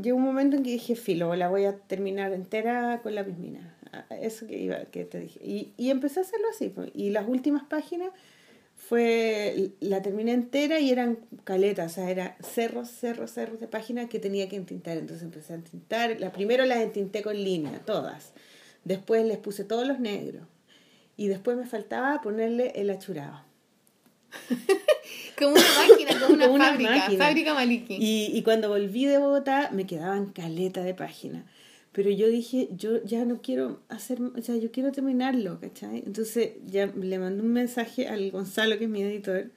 llegó 0.00 0.16
un 0.18 0.24
momento 0.24 0.56
en 0.56 0.62
que 0.62 0.70
dije, 0.70 0.94
filo, 0.96 1.34
la 1.36 1.48
voy 1.48 1.64
a 1.64 1.76
terminar 1.76 2.32
entera 2.32 3.00
con 3.02 3.14
la 3.14 3.24
pismina. 3.24 3.74
Ah, 3.92 4.04
Eso 4.20 4.46
que 4.46 4.58
iba, 4.58 4.84
que 4.86 5.04
te 5.04 5.18
dije. 5.18 5.40
Y, 5.44 5.72
y 5.76 5.90
empecé 5.90 6.20
a 6.20 6.22
hacerlo 6.22 6.46
así. 6.50 6.72
Y 6.94 7.10
las 7.10 7.26
últimas 7.28 7.64
páginas 7.64 8.10
fue, 8.90 9.70
la 9.78 10.02
terminé 10.02 10.32
entera 10.32 10.80
y 10.80 10.90
eran 10.90 11.20
caletas, 11.44 11.92
o 11.92 11.94
sea, 11.94 12.10
era 12.10 12.36
cerros, 12.40 12.90
cerros, 12.90 13.30
cerros 13.30 13.60
de 13.60 13.68
páginas 13.68 14.08
que 14.10 14.18
tenía 14.18 14.48
que 14.48 14.56
entintar. 14.56 14.96
Entonces 14.98 15.22
empecé 15.22 15.52
a 15.52 15.56
entintar. 15.56 16.18
La, 16.18 16.32
primero 16.32 16.66
las 16.66 16.78
entinté 16.78 17.22
con 17.22 17.36
línea, 17.36 17.78
todas. 17.86 18.32
Después 18.82 19.24
les 19.24 19.38
puse 19.38 19.62
todos 19.62 19.86
los 19.86 20.00
negros. 20.00 20.42
Y 21.16 21.28
después 21.28 21.56
me 21.56 21.66
faltaba 21.66 22.20
ponerle 22.20 22.72
el 22.74 22.90
achurado. 22.90 23.44
Como 25.38 25.52
una 25.52 25.88
máquina, 25.88 26.10
como 26.20 26.34
una, 26.34 26.44
Como 26.46 26.54
una 26.56 26.70
fábrica. 26.70 26.90
máquina. 26.90 27.24
Fábrica 27.24 27.54
Maliki. 27.54 27.94
Y, 27.94 28.36
y 28.36 28.42
cuando 28.42 28.70
volví 28.70 29.06
de 29.06 29.18
Bogotá 29.18 29.70
me 29.72 29.86
quedaban 29.86 30.32
caleta 30.32 30.82
de 30.82 30.94
páginas. 30.94 31.44
Pero 31.92 32.10
yo 32.10 32.28
dije, 32.28 32.68
yo 32.76 33.02
ya 33.02 33.24
no 33.24 33.42
quiero 33.42 33.80
hacer, 33.88 34.20
o 34.22 34.42
sea, 34.42 34.56
yo 34.56 34.70
quiero 34.70 34.92
terminarlo, 34.92 35.58
¿cachai? 35.60 36.02
Entonces 36.06 36.52
ya 36.66 36.86
le 36.86 37.18
mandé 37.18 37.42
un 37.42 37.52
mensaje 37.52 38.06
al 38.06 38.30
Gonzalo, 38.30 38.78
que 38.78 38.84
es 38.84 38.90
mi 38.90 39.02
editor, 39.02 39.50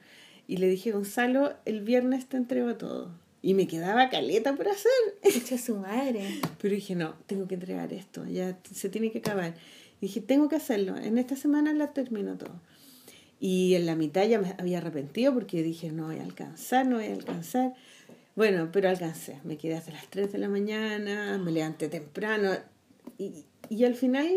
y 0.48 0.56
le 0.56 0.68
dije, 0.68 0.90
Gonzalo, 0.90 1.54
el 1.64 1.82
viernes 1.82 2.26
te 2.26 2.36
entrego 2.36 2.74
todo. 2.74 3.10
Y 3.40 3.54
me 3.54 3.66
quedaba 3.66 4.08
caleta 4.08 4.56
por 4.56 4.68
hacer. 4.68 4.90
A 5.54 5.58
su 5.58 5.76
madre. 5.76 6.40
Pero 6.60 6.74
dije, 6.74 6.94
no, 6.94 7.14
tengo 7.26 7.46
que 7.46 7.54
entregar 7.54 7.92
esto, 7.92 8.26
ya 8.26 8.58
se 8.72 8.88
tiene 8.88 9.12
que 9.12 9.18
acabar. 9.18 9.54
Y 10.00 10.06
dije, 10.06 10.20
tengo 10.20 10.48
que 10.48 10.56
hacerlo, 10.56 10.96
en 10.96 11.18
esta 11.18 11.36
semana 11.36 11.72
la 11.72 11.92
termino 11.92 12.36
todo. 12.36 12.60
Y 13.38 13.74
en 13.74 13.86
la 13.86 13.94
mitad 13.94 14.26
ya 14.26 14.40
me 14.40 14.54
había 14.58 14.78
arrepentido 14.78 15.34
porque 15.34 15.62
dije, 15.62 15.92
no 15.92 16.06
voy 16.06 16.18
a 16.18 16.22
alcanzar, 16.22 16.86
no 16.86 16.96
voy 16.96 17.06
a 17.06 17.12
alcanzar. 17.12 17.74
Bueno, 18.36 18.70
pero 18.72 18.88
alcancé. 18.88 19.38
Me 19.44 19.56
quedé 19.56 19.74
hasta 19.76 19.92
las 19.92 20.06
3 20.08 20.32
de 20.32 20.38
la 20.38 20.48
mañana, 20.48 21.38
me 21.38 21.52
levanté 21.52 21.88
temprano 21.88 22.50
y, 23.18 23.44
y 23.68 23.84
al 23.84 23.94
final 23.94 24.28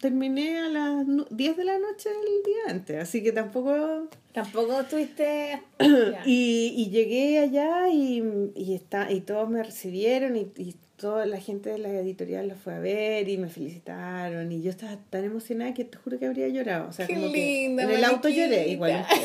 terminé 0.00 0.58
a 0.58 0.68
las 0.68 1.06
nu- 1.06 1.26
10 1.30 1.56
de 1.56 1.64
la 1.64 1.78
noche 1.78 2.08
del 2.08 2.42
día 2.44 2.56
antes. 2.74 3.02
Así 3.02 3.22
que 3.22 3.32
tampoco... 3.32 4.08
Tampoco 4.32 4.80
estuviste. 4.80 5.60
Y, 6.26 6.74
y 6.76 6.90
llegué 6.90 7.38
allá 7.38 7.88
y, 7.88 8.22
y, 8.54 8.74
está, 8.74 9.10
y 9.12 9.20
todos 9.20 9.48
me 9.48 9.62
recibieron 9.62 10.36
y, 10.36 10.50
y 10.56 10.74
toda 10.96 11.24
la 11.26 11.38
gente 11.40 11.70
de 11.70 11.78
la 11.78 11.88
editorial 11.90 12.48
lo 12.48 12.54
fue 12.56 12.74
a 12.74 12.78
ver 12.80 13.28
y 13.28 13.36
me 13.38 13.48
felicitaron 13.48 14.50
y 14.50 14.60
yo 14.62 14.70
estaba 14.70 14.96
tan 15.10 15.24
emocionada 15.24 15.72
que 15.74 15.84
te 15.84 15.96
juro 15.98 16.18
que 16.18 16.26
habría 16.26 16.48
llorado. 16.48 16.88
O 16.88 16.92
sea, 16.92 17.06
Qué 17.06 17.14
como 17.14 17.28
linda, 17.28 17.86
que 17.86 17.92
en 17.92 17.98
el 17.98 18.04
auto 18.04 18.28
lloré 18.28 18.68
igual. 18.68 19.06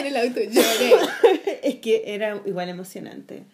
en 0.00 0.06
el 0.06 0.16
auto 0.16 0.40
lloré. 0.40 1.60
es 1.62 1.76
que 1.76 2.02
era 2.06 2.40
igual 2.46 2.68
emocionante. 2.68 3.44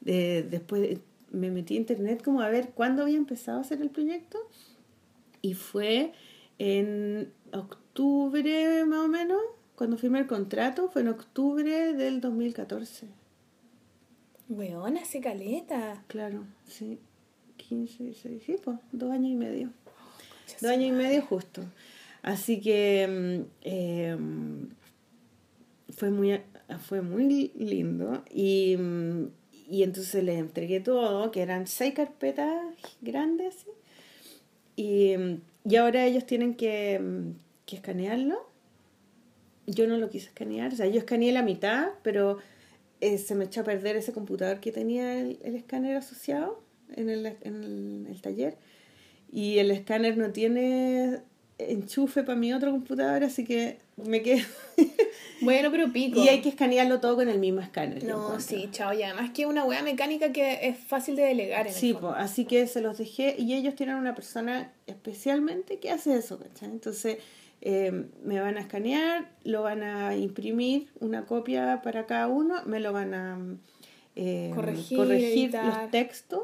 De- 0.00 0.42
después 0.42 0.98
me 1.30 1.50
metí 1.50 1.74
a 1.74 1.78
internet 1.78 2.22
como 2.22 2.40
a 2.42 2.48
ver 2.48 2.70
cuándo 2.70 3.02
había 3.02 3.16
empezado 3.16 3.58
a 3.58 3.60
hacer 3.62 3.80
el 3.80 3.90
proyecto 3.90 4.38
y 5.40 5.54
fue 5.54 6.12
en 6.58 7.32
octubre 7.52 8.84
más 8.84 9.00
o 9.00 9.08
menos, 9.08 9.40
cuando 9.74 9.96
firmé 9.96 10.20
el 10.20 10.26
contrato, 10.26 10.88
fue 10.88 11.02
en 11.02 11.08
octubre 11.08 11.92
del 11.94 12.20
2014. 12.20 13.08
Weón, 14.48 14.98
hace 14.98 15.20
caleta. 15.20 16.04
Claro, 16.08 16.44
sí. 16.66 16.98
15, 17.56 18.04
16, 18.04 18.42
sí, 18.44 18.56
pues, 18.62 18.78
dos 18.92 19.10
años 19.10 19.30
y 19.30 19.34
medio. 19.34 19.70
Dos 20.60 20.70
años 20.70 20.88
y 20.88 20.92
medio 20.92 21.22
justo. 21.22 21.62
Así 22.22 22.60
que 22.60 23.06
mm, 23.08 23.50
eh, 23.62 24.16
fue 25.92 26.10
muy, 26.10 26.40
fue 26.86 27.02
muy 27.02 27.52
lindo 27.54 28.24
y, 28.30 28.76
y 29.68 29.82
entonces 29.82 30.24
les 30.24 30.38
entregué 30.38 30.80
todo, 30.80 31.30
que 31.30 31.42
eran 31.42 31.66
seis 31.66 31.94
carpetas 31.94 32.56
grandes 33.00 33.66
y, 34.76 35.14
y 35.64 35.76
ahora 35.76 36.04
ellos 36.06 36.26
tienen 36.26 36.54
que, 36.54 37.00
que 37.66 37.76
escanearlo. 37.76 38.50
Yo 39.66 39.86
no 39.86 39.96
lo 39.96 40.10
quise 40.10 40.26
escanear, 40.26 40.72
o 40.72 40.76
sea, 40.76 40.86
yo 40.86 40.98
escaneé 40.98 41.32
la 41.32 41.42
mitad, 41.42 41.90
pero 42.02 42.38
eh, 43.00 43.16
se 43.18 43.34
me 43.36 43.44
echó 43.44 43.60
a 43.60 43.64
perder 43.64 43.96
ese 43.96 44.12
computador 44.12 44.58
que 44.58 44.72
tenía 44.72 45.20
el, 45.20 45.38
el 45.44 45.54
escáner 45.54 45.96
asociado 45.96 46.60
en 46.96 47.08
el, 47.08 47.26
en 47.42 48.06
el 48.10 48.20
taller 48.20 48.56
y 49.30 49.58
el 49.58 49.70
escáner 49.70 50.18
no 50.18 50.30
tiene 50.30 51.20
enchufe 51.70 52.22
para 52.22 52.38
mi 52.38 52.52
otro 52.52 52.70
computador, 52.70 53.24
así 53.24 53.44
que 53.44 53.78
me 53.96 54.22
quedo. 54.22 54.44
bueno, 55.42 55.70
pero 55.70 55.92
pico. 55.92 56.22
Y 56.22 56.28
hay 56.28 56.40
que 56.40 56.48
escanearlo 56.48 57.00
todo 57.00 57.16
con 57.16 57.28
el 57.28 57.38
mismo 57.38 57.60
escáner. 57.60 58.04
No, 58.04 58.40
sí, 58.40 58.68
chao. 58.72 58.92
Y 58.92 59.02
además 59.02 59.30
que 59.30 59.42
es 59.42 59.48
una 59.48 59.64
hueá 59.64 59.82
mecánica 59.82 60.32
que 60.32 60.66
es 60.66 60.78
fácil 60.78 61.16
de 61.16 61.22
delegar. 61.22 61.66
En 61.66 61.72
sí, 61.72 61.94
pues, 61.98 62.14
así 62.16 62.44
que 62.44 62.66
se 62.66 62.80
los 62.80 62.98
dejé 62.98 63.36
y 63.38 63.54
ellos 63.54 63.74
tienen 63.74 63.96
una 63.96 64.14
persona 64.14 64.72
especialmente 64.86 65.78
que 65.78 65.90
hace 65.90 66.16
eso, 66.16 66.38
¿cachai? 66.38 66.70
Entonces 66.70 67.18
eh, 67.60 68.06
me 68.24 68.40
van 68.40 68.56
a 68.56 68.60
escanear, 68.60 69.30
lo 69.44 69.62
van 69.62 69.82
a 69.82 70.16
imprimir, 70.16 70.88
una 71.00 71.26
copia 71.26 71.80
para 71.82 72.06
cada 72.06 72.26
uno, 72.28 72.56
me 72.66 72.80
lo 72.80 72.92
van 72.92 73.14
a 73.14 73.38
eh, 74.16 74.50
corregir, 74.54 74.98
corregir 74.98 75.54
los 75.54 75.90
textos. 75.90 76.42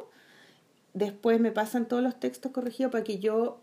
Después 0.95 1.41
me 1.41 1.51
pasan 1.51 1.87
todos 1.87 2.03
los 2.03 2.19
textos 2.19 2.53
corregidos 2.53 2.93
para 2.93 3.05
que 3.05 3.19
yo 3.19 3.61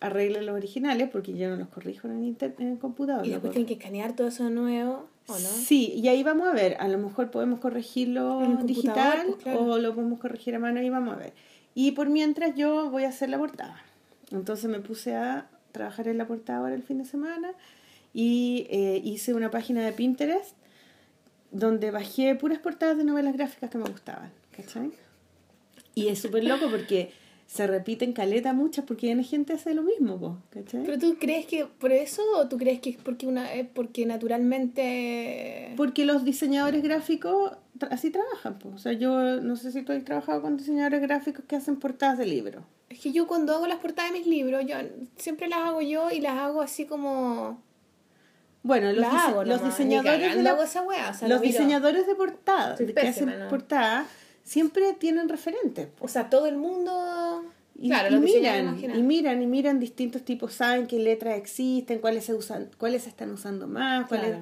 arregle 0.00 0.42
los 0.42 0.54
originales 0.54 1.08
porque 1.10 1.36
yo 1.36 1.48
no 1.50 1.56
los 1.56 1.68
corrijo 1.68 2.08
en 2.08 2.22
el, 2.22 2.36
en 2.58 2.68
el 2.68 2.78
computador. 2.78 3.26
Y 3.26 3.30
después 3.30 3.52
tienen 3.52 3.66
que 3.66 3.74
escanear 3.74 4.14
todo 4.14 4.28
eso 4.28 4.44
de 4.44 4.50
nuevo, 4.50 5.08
¿o 5.26 5.32
no? 5.32 5.38
Sí, 5.38 5.92
y 5.94 6.08
ahí 6.08 6.22
vamos 6.22 6.48
a 6.48 6.52
ver. 6.52 6.76
A 6.80 6.88
lo 6.88 6.98
mejor 6.98 7.30
podemos 7.30 7.60
corregirlo 7.60 8.40
digital 8.64 9.34
pues, 9.42 9.56
o 9.56 9.78
lo 9.78 9.94
podemos 9.94 10.20
corregir 10.20 10.54
a 10.54 10.58
mano 10.58 10.80
y 10.82 10.90
vamos 10.90 11.14
a 11.14 11.18
ver. 11.18 11.32
Y 11.74 11.92
por 11.92 12.08
mientras 12.08 12.54
yo 12.54 12.90
voy 12.90 13.04
a 13.04 13.08
hacer 13.08 13.28
la 13.28 13.38
portada. 13.38 13.82
Entonces 14.30 14.70
me 14.70 14.80
puse 14.80 15.16
a 15.16 15.48
trabajar 15.72 16.08
en 16.08 16.18
la 16.18 16.26
portada 16.26 16.60
ahora 16.60 16.74
el 16.74 16.82
fin 16.82 16.98
de 16.98 17.04
semana 17.04 17.52
y 18.12 18.66
eh, 18.70 19.00
hice 19.04 19.34
una 19.34 19.50
página 19.50 19.84
de 19.84 19.92
Pinterest 19.92 20.54
donde 21.50 21.90
bajé 21.90 22.34
puras 22.34 22.58
portadas 22.58 22.98
de 22.98 23.04
novelas 23.04 23.34
gráficas 23.34 23.70
que 23.70 23.78
me 23.78 23.88
gustaban. 23.88 24.30
¿Cachai? 24.54 24.90
Y 25.94 26.08
es 26.08 26.20
súper 26.20 26.44
loco 26.44 26.68
porque 26.70 27.12
se 27.48 27.66
repiten 27.66 28.12
caleta 28.12 28.52
muchas 28.52 28.84
porque 28.84 29.10
hay 29.10 29.24
gente 29.24 29.54
hace 29.54 29.72
lo 29.72 29.82
mismo, 29.82 30.42
¿cachai? 30.50 30.84
¿Pero 30.84 30.98
tú 30.98 31.16
crees 31.18 31.46
que 31.46 31.64
por 31.64 31.92
eso 31.92 32.22
o 32.36 32.46
tú 32.46 32.58
crees 32.58 32.78
que 32.78 32.90
es 32.90 32.98
porque, 32.98 33.26
una, 33.26 33.54
es 33.54 33.66
porque 33.66 34.04
naturalmente... 34.04 35.72
Porque 35.74 36.04
los 36.04 36.26
diseñadores 36.26 36.82
gráficos 36.82 37.52
así 37.90 38.10
trabajan, 38.10 38.58
pues. 38.58 38.74
O 38.74 38.78
sea, 38.78 38.92
yo 38.92 39.40
no 39.40 39.56
sé 39.56 39.72
si 39.72 39.80
tú 39.80 39.92
has 39.92 40.04
trabajado 40.04 40.42
con 40.42 40.58
diseñadores 40.58 41.00
gráficos 41.00 41.42
que 41.48 41.56
hacen 41.56 41.76
portadas 41.76 42.18
de 42.18 42.26
libros. 42.26 42.62
Es 42.90 43.00
que 43.00 43.12
yo 43.12 43.26
cuando 43.26 43.54
hago 43.54 43.66
las 43.66 43.78
portadas 43.78 44.12
de 44.12 44.18
mis 44.18 44.26
libros, 44.26 44.66
yo 44.66 44.76
siempre 45.16 45.48
las 45.48 45.60
hago 45.60 45.80
yo 45.80 46.10
y 46.10 46.20
las 46.20 46.36
hago 46.36 46.60
así 46.60 46.84
como... 46.84 47.62
Bueno, 48.62 48.92
los, 48.92 49.46
los 49.46 49.64
diseñadores 49.64 50.36
de 50.36 51.28
los 51.28 51.40
diseñadores 51.40 52.06
de 52.06 52.14
portadas, 52.14 52.78
que 52.78 53.00
hacen 53.00 53.32
portadas 53.48 54.06
siempre 54.48 54.94
tienen 54.94 55.28
referentes. 55.28 55.88
O 56.00 56.08
sea, 56.08 56.30
todo 56.30 56.46
el 56.46 56.56
mundo... 56.56 56.92
Y, 57.80 57.88
claro, 57.88 58.16
y 58.16 58.18
miran, 58.18 58.76
y 58.80 59.02
miran, 59.02 59.40
y 59.40 59.46
miran 59.46 59.78
distintos 59.78 60.24
tipos, 60.24 60.52
saben 60.52 60.88
qué 60.88 60.98
letras 60.98 61.38
existen, 61.38 62.00
cuáles 62.00 62.24
se 62.24 62.34
usan, 62.34 62.70
cuáles 62.76 63.04
se 63.04 63.10
están 63.10 63.30
usando 63.30 63.68
más, 63.68 64.08
cuáles... 64.08 64.36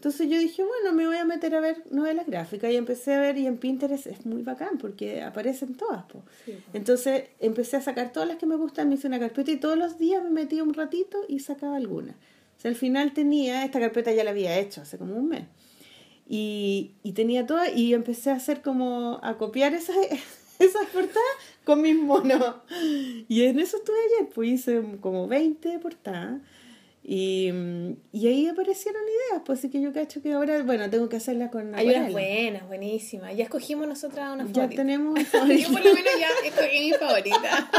Entonces 0.00 0.30
yo 0.30 0.38
dije, 0.38 0.62
bueno, 0.62 0.96
me 0.96 1.06
voy 1.06 1.18
a 1.18 1.26
meter 1.26 1.54
a 1.54 1.60
ver 1.60 1.82
novelas 1.90 2.26
gráficas 2.26 2.72
y 2.72 2.76
empecé 2.76 3.12
a 3.12 3.20
ver 3.20 3.36
y 3.36 3.46
en 3.46 3.58
Pinterest 3.58 4.06
es 4.06 4.24
muy 4.24 4.40
bacán 4.40 4.78
porque 4.78 5.20
aparecen 5.20 5.74
todas. 5.74 6.04
Po. 6.04 6.22
Entonces 6.72 7.24
empecé 7.38 7.76
a 7.76 7.82
sacar 7.82 8.10
todas 8.10 8.26
las 8.26 8.38
que 8.38 8.46
me 8.46 8.56
gustan, 8.56 8.88
me 8.88 8.94
hice 8.94 9.08
una 9.08 9.18
carpeta 9.18 9.50
y 9.50 9.58
todos 9.58 9.76
los 9.76 9.98
días 9.98 10.22
me 10.22 10.30
metía 10.30 10.62
un 10.62 10.72
ratito 10.72 11.18
y 11.28 11.40
sacaba 11.40 11.76
alguna. 11.76 12.12
O 12.56 12.60
sea, 12.60 12.70
al 12.70 12.76
final 12.76 13.12
tenía, 13.12 13.62
esta 13.62 13.78
carpeta 13.78 14.10
ya 14.10 14.24
la 14.24 14.30
había 14.30 14.58
hecho 14.58 14.80
hace 14.80 14.96
como 14.96 15.16
un 15.16 15.28
mes. 15.28 15.42
Y, 16.26 16.92
y 17.02 17.12
tenía 17.12 17.44
todo 17.44 17.60
y 17.74 17.92
empecé 17.92 18.30
a 18.30 18.36
hacer 18.36 18.62
como 18.62 19.20
a 19.22 19.36
copiar 19.36 19.74
esas, 19.74 19.96
esas 20.60 20.86
portadas 20.86 21.36
con 21.64 21.82
mis 21.82 21.96
monos. 21.96 22.56
Y 23.28 23.42
en 23.44 23.58
eso 23.58 23.78
estuve 23.78 23.96
ayer, 24.16 24.30
pues 24.32 24.50
hice 24.50 24.82
como 25.00 25.26
20 25.26 25.78
portadas. 25.80 26.40
Y, 27.02 27.50
y 28.12 28.26
ahí 28.28 28.46
aparecieron 28.46 29.02
ideas, 29.02 29.42
pues 29.44 29.58
así 29.58 29.70
que 29.70 29.80
yo 29.80 29.92
cacho 29.92 30.22
que 30.22 30.34
ahora, 30.34 30.62
bueno, 30.62 30.88
tengo 30.90 31.08
que 31.08 31.16
hacerlas 31.16 31.50
con 31.50 31.74
Hay 31.74 31.88
unas 31.88 32.12
buenas, 32.12 32.68
buenísimas. 32.68 33.34
Ya 33.36 33.44
escogimos 33.44 33.88
nosotras 33.88 34.32
una 34.34 34.44
favorita. 34.44 34.66
Ya 34.68 34.76
tenemos 34.76 35.18
favorita. 35.26 35.68
yo 35.68 35.72
por 35.72 35.84
lo 35.84 35.94
menos 35.94 36.12
ya 36.20 36.28
escogí 36.48 36.80
mi 36.80 36.92
favorita. 36.92 37.70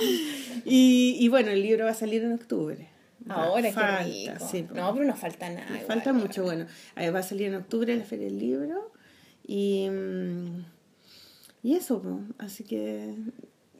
y, 0.64 1.16
y 1.20 1.28
bueno, 1.28 1.52
el 1.52 1.62
libro 1.62 1.84
va 1.84 1.92
a 1.92 1.94
salir 1.94 2.22
en 2.24 2.32
octubre. 2.32 2.88
Ahora 3.28 3.70
falta, 3.72 4.04
qué 4.04 4.32
rico. 4.52 4.74
no, 4.74 4.92
pero 4.94 5.04
no 5.04 5.14
falta 5.16 5.48
nada. 5.48 5.78
falta 5.86 6.12
mucho, 6.12 6.42
bueno. 6.42 6.66
va 6.96 7.18
a 7.18 7.22
salir 7.22 7.48
en 7.48 7.54
octubre 7.54 7.94
la 7.94 8.04
Feria 8.04 8.26
del 8.26 8.38
Libro 8.38 8.92
y, 9.46 9.88
mm, 9.88 10.64
y 11.62 11.74
eso, 11.74 12.02
así 12.38 12.64
que 12.64 13.14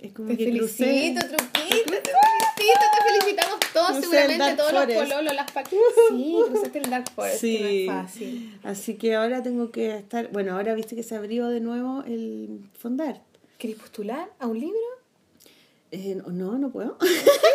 es 0.00 0.12
como 0.12 0.28
te 0.28 0.36
que 0.36 0.44
felicito, 0.46 1.20
Truquito, 1.20 1.48
te 1.58 2.10
felicito, 2.10 2.84
te 2.96 3.08
felicitamos 3.08 3.60
todos, 3.72 3.96
seguramente 4.00 4.56
todos 4.56 4.72
los 4.72 4.86
pololos, 4.86 5.34
las 5.34 5.46
Sí, 6.08 6.36
cruzaste 6.48 6.78
el 6.78 6.90
Dark 6.90 7.10
Forest, 7.14 7.40
sí. 7.40 7.58
que 7.58 7.62
no 7.62 7.68
es 7.68 7.86
fácil. 7.86 8.60
Así 8.62 8.94
que 8.94 9.14
ahora 9.14 9.42
tengo 9.42 9.70
que 9.70 9.96
estar, 9.96 10.30
bueno, 10.30 10.54
ahora 10.54 10.74
viste 10.74 10.96
que 10.96 11.02
se 11.02 11.16
abrió 11.16 11.48
de 11.48 11.60
nuevo 11.60 12.02
el 12.06 12.68
Fondar. 12.78 13.22
¿Querés 13.58 13.76
postular 13.76 14.30
a 14.38 14.46
un 14.46 14.58
libro? 14.58 14.78
Eh, 15.92 16.20
no, 16.26 16.58
no 16.58 16.70
puedo. 16.70 16.96
Sí, 17.00 17.08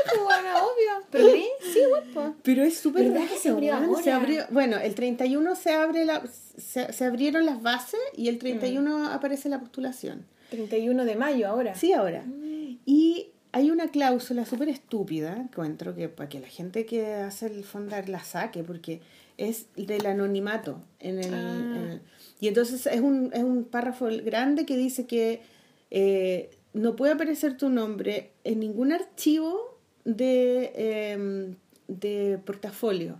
pues, 0.09 0.23
bueno, 0.23 0.49
obvio. 0.57 1.07
Pero 1.09 1.31
sí, 1.31 1.47
sí, 1.61 1.79
guapo. 1.87 2.35
Pero 2.43 2.63
es 2.63 2.77
súper 2.77 3.09
¿Verdad 3.09 3.27
que 3.29 3.37
se 3.37 3.49
abrió 3.49 3.75
ahora? 3.75 4.03
Se 4.03 4.11
abrió, 4.11 4.45
bueno, 4.49 4.77
el 4.77 4.93
31 4.93 5.55
se 5.55 5.71
abre 5.71 6.05
la 6.05 6.23
se, 6.27 6.91
se 6.91 7.05
abrieron 7.05 7.45
las 7.45 7.61
bases 7.61 7.99
y 8.15 8.27
el 8.27 8.37
31 8.37 8.97
mm. 8.97 9.05
aparece 9.05 9.49
la 9.49 9.59
postulación. 9.59 10.25
31 10.49 11.05
de 11.05 11.15
mayo 11.15 11.47
ahora. 11.47 11.75
Sí, 11.75 11.93
ahora. 11.93 12.23
Mm. 12.23 12.79
Y 12.85 13.31
hay 13.51 13.71
una 13.71 13.87
cláusula 13.87 14.45
súper 14.45 14.67
estúpida, 14.67 15.37
encuentro, 15.37 15.95
que 15.95 16.09
para 16.09 16.27
que 16.27 16.41
la 16.41 16.47
gente 16.47 16.85
que 16.85 17.13
hace 17.13 17.45
el 17.45 17.63
fondar 17.63 18.09
la 18.09 18.21
saque, 18.21 18.63
porque 18.63 19.01
es 19.37 19.67
del 19.77 20.05
anonimato. 20.05 20.81
En 20.99 21.19
el, 21.19 21.33
ah. 21.33 21.99
y 22.41 22.49
entonces 22.49 22.85
es 22.85 22.99
un, 22.99 23.31
es 23.33 23.43
un 23.43 23.63
párrafo 23.63 24.07
grande 24.25 24.65
que 24.65 24.75
dice 24.75 25.07
que 25.07 25.41
eh, 25.89 26.49
no 26.75 26.95
puede 26.97 27.13
aparecer 27.13 27.55
tu 27.55 27.69
nombre 27.69 28.33
en 28.43 28.59
ningún 28.59 28.91
archivo 28.91 29.79
de, 30.03 30.73
em, 30.75 31.55
de 31.87 32.37
portafolio. 32.45 33.17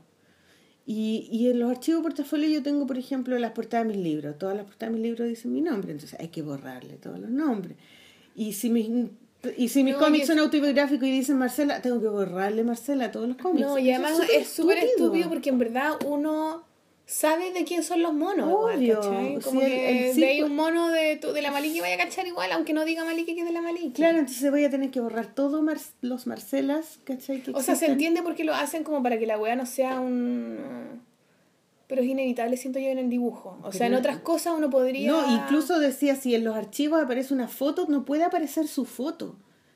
Y, 0.86 1.30
y, 1.32 1.50
en 1.50 1.60
los 1.60 1.72
archivos 1.72 2.02
de 2.02 2.10
portafolio 2.10 2.50
yo 2.50 2.62
tengo, 2.62 2.86
por 2.86 2.98
ejemplo, 2.98 3.40
las 3.40 3.54
portadas 3.54 3.88
de 3.88 3.94
mis 3.94 4.04
libros. 4.04 4.38
Todas 4.38 4.56
las 4.58 4.66
portadas 4.66 4.92
de 4.94 5.00
mis 5.00 5.08
libros 5.08 5.28
dicen 5.28 5.54
mi 5.54 5.62
nombre, 5.62 5.94
entonces 5.94 6.20
hay 6.20 6.28
que 6.28 6.42
borrarle 6.42 6.98
todos 6.98 7.18
los 7.18 7.30
nombres. 7.30 7.78
Y 8.36 8.54
si 8.54 8.70
mis, 8.70 8.90
y 9.58 9.70
si 9.70 9.84
mis 9.84 9.96
cómics 9.96 10.28
son 10.28 10.40
autobiográficos 10.40 11.08
y 11.08 11.12
dicen 11.12 11.38
Marcela, 11.38 11.82
tengo 11.82 12.02
que 12.02 12.10
borrarle 12.10 12.64
Marcela 12.64 13.10
todos 13.12 13.30
los 13.30 13.38
cómics. 13.38 13.66
No, 13.66 13.80
y 13.80 13.90
además 13.90 14.20
es 14.32 14.50
súper 14.50 14.80
estúpido 14.80 15.30
porque 15.30 15.50
en 15.50 15.60
verdad 15.60 15.94
uno 16.06 16.65
sabe 17.06 17.52
de 17.52 17.64
quién 17.64 17.84
son 17.84 18.02
los 18.02 18.14
monos. 18.14 18.52
Obvio. 18.52 19.00
Como 19.44 19.60
que 19.60 20.12
el, 20.12 20.44
un 20.44 20.56
mono 20.56 20.90
de, 20.90 21.18
de 21.18 21.42
la 21.42 21.52
Maliki 21.52 21.80
vaya 21.80 21.96
a 21.96 21.98
cachar 21.98 22.26
igual, 22.26 22.52
aunque 22.52 22.74
no 22.74 22.84
diga 22.86 23.06
Maliki 23.06 23.36
que 23.36 23.42
es 23.42 23.48
de 23.48 23.54
la 23.54 23.62
Maliki. 23.62 23.92
Claro, 23.92 24.20
entonces 24.20 24.50
voy 24.50 24.64
a 24.64 24.70
tener 24.70 24.90
que 24.92 25.00
borrar 25.00 25.34
todos 25.34 25.64
los 26.02 26.28
Marcelas, 26.28 27.00
¿cachai? 27.04 27.44
o 27.54 27.62
sea, 27.62 27.76
se 27.76 27.86
entiende 27.86 28.24
por 28.24 28.36
qué 28.36 28.44
lo 28.44 28.54
hacen 28.54 28.84
como 28.84 29.04
para 29.04 29.20
que 29.20 29.28
la 29.28 29.38
wea 29.38 29.56
no 29.56 29.66
sea 29.66 30.00
un... 30.00 31.04
Pero 31.88 32.02
es 32.02 32.08
inevitable, 32.08 32.58
siento 32.58 32.80
yo, 32.80 32.88
en 32.88 32.98
el 32.98 33.12
dibujo. 33.12 33.60
O 33.62 33.72
sea, 33.72 33.86
en 33.86 33.94
otras 33.94 34.18
cosas 34.18 34.56
uno 34.58 34.72
podría... 34.72 35.12
No, 35.12 35.32
incluso 35.32 35.80
decía, 35.80 36.16
si 36.16 36.34
en 36.34 36.44
los 36.44 36.56
archivos 36.56 37.04
aparece 37.04 37.32
una 37.32 37.48
foto, 37.48 37.86
no 37.88 38.06
puede 38.06 38.24
aparecer 38.24 38.68
su 38.68 38.86
foto. 38.86 39.36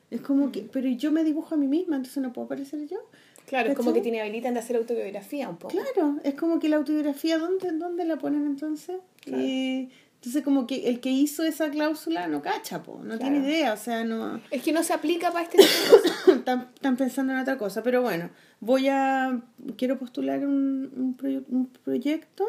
Es 0.10 0.22
como 0.22 0.52
que, 0.52 0.62
pero 0.62 0.88
yo 0.89 1.12
me 1.12 1.24
dibujo 1.24 1.54
a 1.54 1.58
mí 1.60 1.68
misma, 1.68 1.98
entonces 1.98 2.22
no 2.24 2.34
puedo 2.34 2.46
aparecer 2.46 2.88
yo. 2.88 2.98
Claro, 3.50 3.72
es 3.72 3.76
como 3.76 3.94
que 3.94 4.02
tiene 4.02 4.22
habilitan 4.22 4.54
de 4.54 4.60
hacer 4.60 4.76
autobiografía 4.76 5.50
un 5.50 5.58
poco. 5.58 5.74
Claro, 5.74 6.18
es 6.24 6.36
como 6.36 6.60
que 6.60 6.70
la 6.70 6.76
autobiografía, 6.78 7.40
¿dónde, 7.40 7.72
dónde 7.72 8.06
la 8.06 8.18
ponen 8.18 8.46
entonces? 8.46 8.98
Entonces 9.26 10.44
como 10.44 10.68
que 10.68 10.88
el 10.90 11.00
que 11.00 11.10
hizo 11.10 11.44
esa 11.44 11.72
cláusula 11.72 12.28
no 12.28 12.44
cacha, 12.44 12.84
po, 12.84 13.02
no 13.04 13.18
tiene 13.18 13.40
idea, 13.40 13.74
o 13.74 13.78
sea, 13.78 14.04
no... 14.04 14.40
Es 14.52 14.62
que 14.62 14.72
no 14.72 14.84
se 14.84 14.94
aplica 14.94 15.32
para 15.32 15.46
este 15.46 15.58
tipo 15.58 16.32
están, 16.34 16.70
están, 16.76 16.96
pensando 16.96 17.34
en 17.34 17.40
otra 17.40 17.58
cosa, 17.58 17.82
pero 17.82 18.04
bueno, 18.04 18.30
voy 18.60 18.88
a... 18.88 19.42
Quiero 19.78 19.98
postular 19.98 20.46
un, 20.46 21.18
un, 21.24 21.46
un 21.50 21.68
proyecto, 21.68 22.46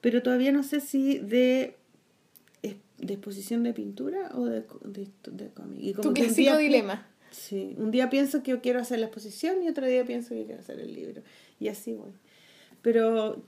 pero 0.00 0.22
todavía 0.22 0.52
no 0.52 0.62
sé 0.62 0.80
si 0.80 1.18
de 1.18 1.78
de 2.98 3.14
exposición 3.14 3.62
de 3.62 3.72
pintura 3.72 4.30
o 4.34 4.44
de, 4.44 4.64
de, 4.84 5.08
de 5.30 5.48
cómic. 5.50 5.78
Y 5.80 5.92
como 5.94 6.08
tu 6.08 6.14
clásico 6.14 6.56
dilema. 6.56 7.06
Sí, 7.38 7.74
un 7.78 7.90
día 7.92 8.10
pienso 8.10 8.42
que 8.42 8.50
yo 8.50 8.60
quiero 8.60 8.80
hacer 8.80 8.98
la 8.98 9.06
exposición 9.06 9.62
y 9.62 9.68
otro 9.68 9.86
día 9.86 10.04
pienso 10.04 10.30
que 10.30 10.44
quiero 10.44 10.60
hacer 10.60 10.80
el 10.80 10.92
libro. 10.94 11.22
Y 11.60 11.68
así 11.68 11.92
voy. 11.94 12.10
Pero 12.82 13.42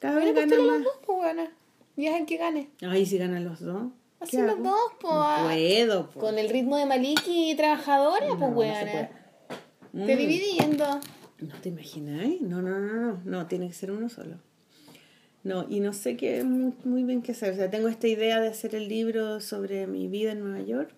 Cada 0.00 0.14
Bueno, 0.14 0.26
vez 0.32 0.34
gana 0.34 0.46
postula 0.56 0.72
más. 0.72 0.80
los 0.82 0.84
dos, 0.94 1.02
pues, 1.04 1.18
weona. 1.18 1.52
Y 1.96 2.06
es 2.06 2.20
el 2.20 2.26
que 2.26 2.36
gane. 2.36 2.70
Ay, 2.82 3.04
si 3.04 3.18
ganan 3.18 3.44
los 3.44 3.60
dos. 3.60 3.90
Así 4.20 4.36
¿qué 4.36 4.42
los 4.44 4.62
dos, 4.62 4.80
pues. 5.00 5.12
No 5.12 5.44
puedo, 5.44 6.10
po. 6.10 6.20
Con 6.20 6.38
el 6.38 6.48
ritmo 6.50 6.76
de 6.76 6.86
Maliki 6.86 7.50
y 7.50 7.56
trabajadora, 7.56 8.26
No, 8.28 8.38
pues, 8.38 8.48
no 8.50 8.54
puede. 8.54 9.10
Te 10.06 10.14
Mm. 10.14 10.18
dividiendo. 10.18 10.84
¿No 11.40 11.54
te 11.60 11.68
imagináis? 11.70 12.40
No, 12.40 12.62
no, 12.62 12.78
no, 12.78 12.92
no, 12.94 13.20
no, 13.24 13.46
tiene 13.46 13.68
que 13.68 13.74
ser 13.74 13.90
uno 13.90 14.08
solo. 14.08 14.36
No, 15.44 15.66
y 15.68 15.80
no 15.80 15.92
sé 15.92 16.16
qué 16.16 16.42
muy, 16.44 16.72
muy 16.84 17.04
bien 17.04 17.22
qué 17.22 17.32
hacer. 17.32 17.52
O 17.52 17.56
sea, 17.56 17.70
tengo 17.70 17.88
esta 17.88 18.06
idea 18.08 18.40
de 18.40 18.48
hacer 18.48 18.74
el 18.74 18.88
libro 18.88 19.40
sobre 19.40 19.86
mi 19.86 20.08
vida 20.08 20.32
en 20.32 20.40
Nueva 20.40 20.60
York. 20.64 20.92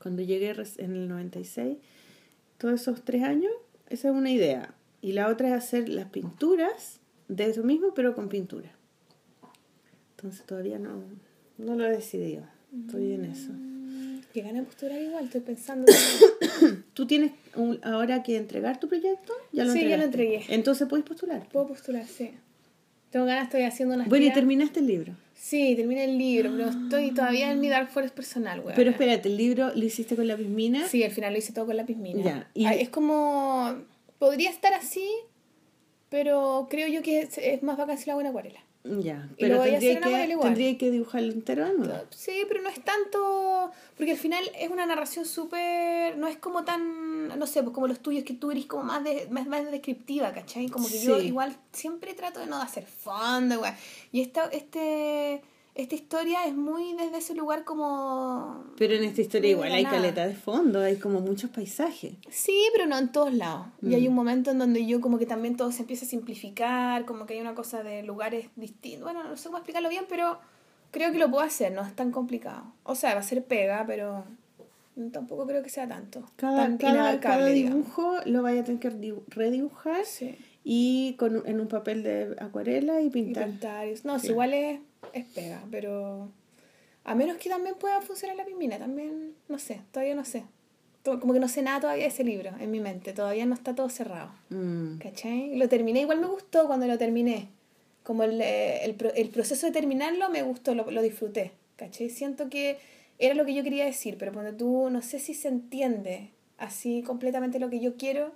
Cuando 0.00 0.22
llegué 0.22 0.50
en 0.78 0.92
el 0.96 1.08
96, 1.08 1.76
todos 2.58 2.80
esos 2.80 3.02
tres 3.02 3.22
años, 3.22 3.52
esa 3.88 4.08
es 4.08 4.14
una 4.14 4.30
idea. 4.30 4.74
Y 5.02 5.12
la 5.12 5.28
otra 5.28 5.48
es 5.48 5.54
hacer 5.54 5.88
las 5.88 6.06
pinturas 6.10 7.00
de 7.28 7.44
eso 7.46 7.62
mismo, 7.62 7.92
pero 7.94 8.14
con 8.14 8.28
pintura. 8.28 8.70
Entonces 10.16 10.44
todavía 10.46 10.78
no, 10.78 11.02
no 11.58 11.74
lo 11.74 11.86
he 11.86 11.90
decidido. 11.90 12.44
Estoy 12.86 13.12
en 13.12 13.24
eso. 13.24 13.50
Que 14.32 14.42
gane 14.42 14.62
postular 14.62 15.00
igual, 15.00 15.24
estoy 15.24 15.40
pensando. 15.40 15.86
¿Tú 16.94 17.06
tienes 17.06 17.32
un- 17.56 17.80
ahora 17.82 18.22
que 18.22 18.36
entregar 18.36 18.78
tu 18.78 18.88
proyecto? 18.88 19.32
Ya 19.52 19.64
lo 19.64 19.72
Sí, 19.72 19.80
ya 19.88 19.96
lo 19.96 20.04
entregaste. 20.04 20.34
entregué. 20.34 20.54
Entonces 20.54 20.86
puedes 20.88 21.04
postular. 21.04 21.48
Puedo 21.48 21.66
postular, 21.68 22.06
sí. 22.06 22.30
Tengo 23.10 23.26
ganas, 23.26 23.44
estoy 23.46 23.62
haciendo 23.62 23.96
unas 23.96 24.08
Bueno, 24.08 24.26
y 24.26 24.32
terminaste 24.32 24.80
el 24.80 24.86
libro. 24.86 25.14
Sí, 25.42 25.74
terminé 25.74 26.04
el 26.04 26.18
libro, 26.18 26.50
pero 26.54 26.68
estoy 26.68 27.12
todavía 27.12 27.50
en 27.50 27.60
mi 27.60 27.68
Dark 27.70 27.88
Forest 27.88 28.14
personal, 28.14 28.60
weón. 28.60 28.74
Pero 28.76 28.90
espérate, 28.90 29.26
¿el 29.30 29.38
libro 29.38 29.70
lo 29.74 29.82
hiciste 29.84 30.14
con 30.14 30.28
la 30.28 30.36
mismina? 30.36 30.86
Sí, 30.86 31.02
al 31.02 31.12
final 31.12 31.32
lo 31.32 31.38
hice 31.38 31.54
todo 31.54 31.64
con 31.64 31.78
lápiz 31.78 31.96
mina. 31.96 32.22
Ya, 32.22 32.50
y- 32.52 32.66
Ah, 32.66 32.74
Es 32.74 32.90
como. 32.90 33.74
Podría 34.18 34.50
estar 34.50 34.74
así, 34.74 35.08
pero 36.10 36.66
creo 36.70 36.88
yo 36.88 37.00
que 37.02 37.20
es, 37.20 37.38
es 37.38 37.62
más 37.62 37.78
bacán 37.78 37.96
si 37.96 38.04
lo 38.06 38.12
hago 38.12 38.20
en 38.20 38.26
acuarela. 38.26 38.60
Ya, 38.82 39.28
lo 39.28 39.36
pero 39.38 39.62
tendría 39.62 40.00
que, 40.00 40.36
tendría 40.40 40.78
que 40.78 40.90
dibujarlo 40.90 41.32
entero 41.32 41.66
de 41.66 41.74
nuevo. 41.74 41.94
Sí, 42.10 42.44
pero 42.48 42.62
no 42.62 42.70
es 42.70 42.82
tanto. 42.82 43.70
Porque 43.94 44.12
al 44.12 44.16
final 44.16 44.42
es 44.58 44.70
una 44.70 44.86
narración 44.86 45.26
súper. 45.26 46.16
No 46.16 46.26
es 46.26 46.38
como 46.38 46.64
tan. 46.64 47.28
No 47.28 47.46
sé, 47.46 47.62
pues 47.62 47.74
como 47.74 47.88
los 47.88 48.00
tuyos, 48.00 48.24
que 48.24 48.32
tú 48.32 48.50
eres 48.50 48.64
como 48.64 48.84
más, 48.84 49.04
de, 49.04 49.28
más, 49.30 49.46
más 49.46 49.70
descriptiva, 49.70 50.32
¿cachai? 50.32 50.68
Como 50.68 50.88
que 50.88 50.98
yo 50.98 51.20
igual 51.20 51.54
siempre 51.72 52.14
trato 52.14 52.40
de 52.40 52.46
no 52.46 52.56
hacer 52.56 52.86
fondo, 52.86 53.60
weón. 53.60 53.74
Y 54.12 54.22
esta, 54.22 54.46
este, 54.46 55.42
esta 55.80 55.94
historia 55.94 56.46
es 56.46 56.54
muy 56.54 56.94
desde 56.94 57.18
ese 57.18 57.34
lugar 57.34 57.64
como. 57.64 58.64
Pero 58.76 58.94
en 58.94 59.04
esta 59.04 59.20
historia 59.20 59.50
igual 59.50 59.72
hay 59.72 59.82
nada. 59.84 59.96
caleta 59.96 60.26
de 60.26 60.34
fondo, 60.34 60.80
hay 60.80 60.96
como 60.96 61.20
muchos 61.20 61.50
paisajes. 61.50 62.14
Sí, 62.30 62.64
pero 62.72 62.86
no 62.86 62.98
en 62.98 63.10
todos 63.12 63.32
lados. 63.32 63.66
Y 63.82 63.86
Mm. 63.86 63.94
hay 63.94 64.08
un 64.08 64.14
momento 64.14 64.50
en 64.50 64.58
donde 64.58 64.86
yo 64.86 65.00
como 65.00 65.18
que 65.18 65.26
también 65.26 65.56
todo 65.56 65.72
se 65.72 65.82
empieza 65.82 66.04
a 66.04 66.08
simplificar, 66.08 67.04
como 67.04 67.26
que 67.26 67.34
hay 67.34 67.40
una 67.40 67.54
cosa 67.54 67.82
de 67.82 68.02
lugares 68.02 68.46
distintos. 68.56 69.04
Bueno, 69.04 69.24
no 69.24 69.36
sé 69.36 69.44
cómo 69.48 69.58
explicarlo 69.58 69.88
bien, 69.88 70.04
pero 70.08 70.38
creo 70.90 71.12
que 71.12 71.18
lo 71.18 71.30
puedo 71.30 71.44
hacer, 71.44 71.72
no 71.72 71.82
es 71.82 71.94
tan 71.94 72.10
complicado. 72.10 72.64
O 72.84 72.94
sea, 72.94 73.14
va 73.14 73.20
a 73.20 73.22
ser 73.22 73.44
pega, 73.44 73.84
pero 73.86 74.24
tampoco 75.12 75.46
creo 75.46 75.62
que 75.62 75.70
sea 75.70 75.88
tanto. 75.88 76.24
Cada, 76.36 76.62
tan 76.64 76.76
cada, 76.78 77.20
cada 77.20 77.46
digamos. 77.46 77.78
dibujo 77.86 78.14
lo 78.26 78.42
vaya 78.42 78.60
a 78.60 78.64
tener 78.64 78.80
que 78.80 78.90
dibu- 78.90 79.22
redibujar 79.28 80.04
Sí. 80.04 80.36
y 80.62 81.14
con, 81.18 81.42
en 81.46 81.60
un 81.60 81.68
papel 81.68 82.02
de 82.02 82.36
acuarela 82.38 83.00
y 83.00 83.06
Y 83.06 83.10
pintar. 83.10 83.48
y- 83.48 83.52
No, 84.04 84.18
si 84.18 84.26
Claro. 84.26 84.32
igual 84.32 84.54
es, 84.54 84.80
es 85.12 85.24
pega, 85.26 85.62
pero 85.70 86.30
a 87.04 87.14
menos 87.14 87.36
que 87.38 87.48
también 87.48 87.76
pueda 87.76 88.00
funcionar 88.00 88.36
la 88.36 88.44
pismina, 88.44 88.78
también, 88.78 89.34
no 89.48 89.58
sé, 89.58 89.80
todavía 89.92 90.14
no 90.14 90.24
sé. 90.24 90.44
Como 91.02 91.32
que 91.32 91.40
no 91.40 91.48
sé 91.48 91.62
nada 91.62 91.80
todavía 91.80 92.04
de 92.04 92.10
ese 92.10 92.24
libro 92.24 92.50
en 92.60 92.70
mi 92.70 92.80
mente, 92.80 93.14
todavía 93.14 93.46
no 93.46 93.54
está 93.54 93.74
todo 93.74 93.88
cerrado. 93.88 94.30
Mm. 94.50 94.98
¿Cachai? 94.98 95.56
Lo 95.56 95.68
terminé, 95.68 96.02
igual 96.02 96.20
me 96.20 96.26
gustó 96.26 96.66
cuando 96.66 96.86
lo 96.86 96.98
terminé. 96.98 97.48
Como 98.02 98.22
el, 98.22 98.40
eh, 98.40 98.84
el, 98.84 98.96
el 99.14 99.28
proceso 99.30 99.66
de 99.66 99.72
terminarlo 99.72 100.28
me 100.28 100.42
gustó, 100.42 100.74
lo, 100.74 100.90
lo 100.90 101.00
disfruté. 101.00 101.52
¿Cachai? 101.76 102.10
Siento 102.10 102.50
que 102.50 102.78
era 103.18 103.34
lo 103.34 103.46
que 103.46 103.54
yo 103.54 103.62
quería 103.62 103.86
decir, 103.86 104.16
pero 104.18 104.32
cuando 104.32 104.54
tú, 104.54 104.90
no 104.90 105.00
sé 105.00 105.18
si 105.18 105.32
se 105.32 105.48
entiende 105.48 106.30
así 106.58 107.02
completamente 107.02 107.58
lo 107.58 107.70
que 107.70 107.80
yo 107.80 107.96
quiero, 107.96 108.32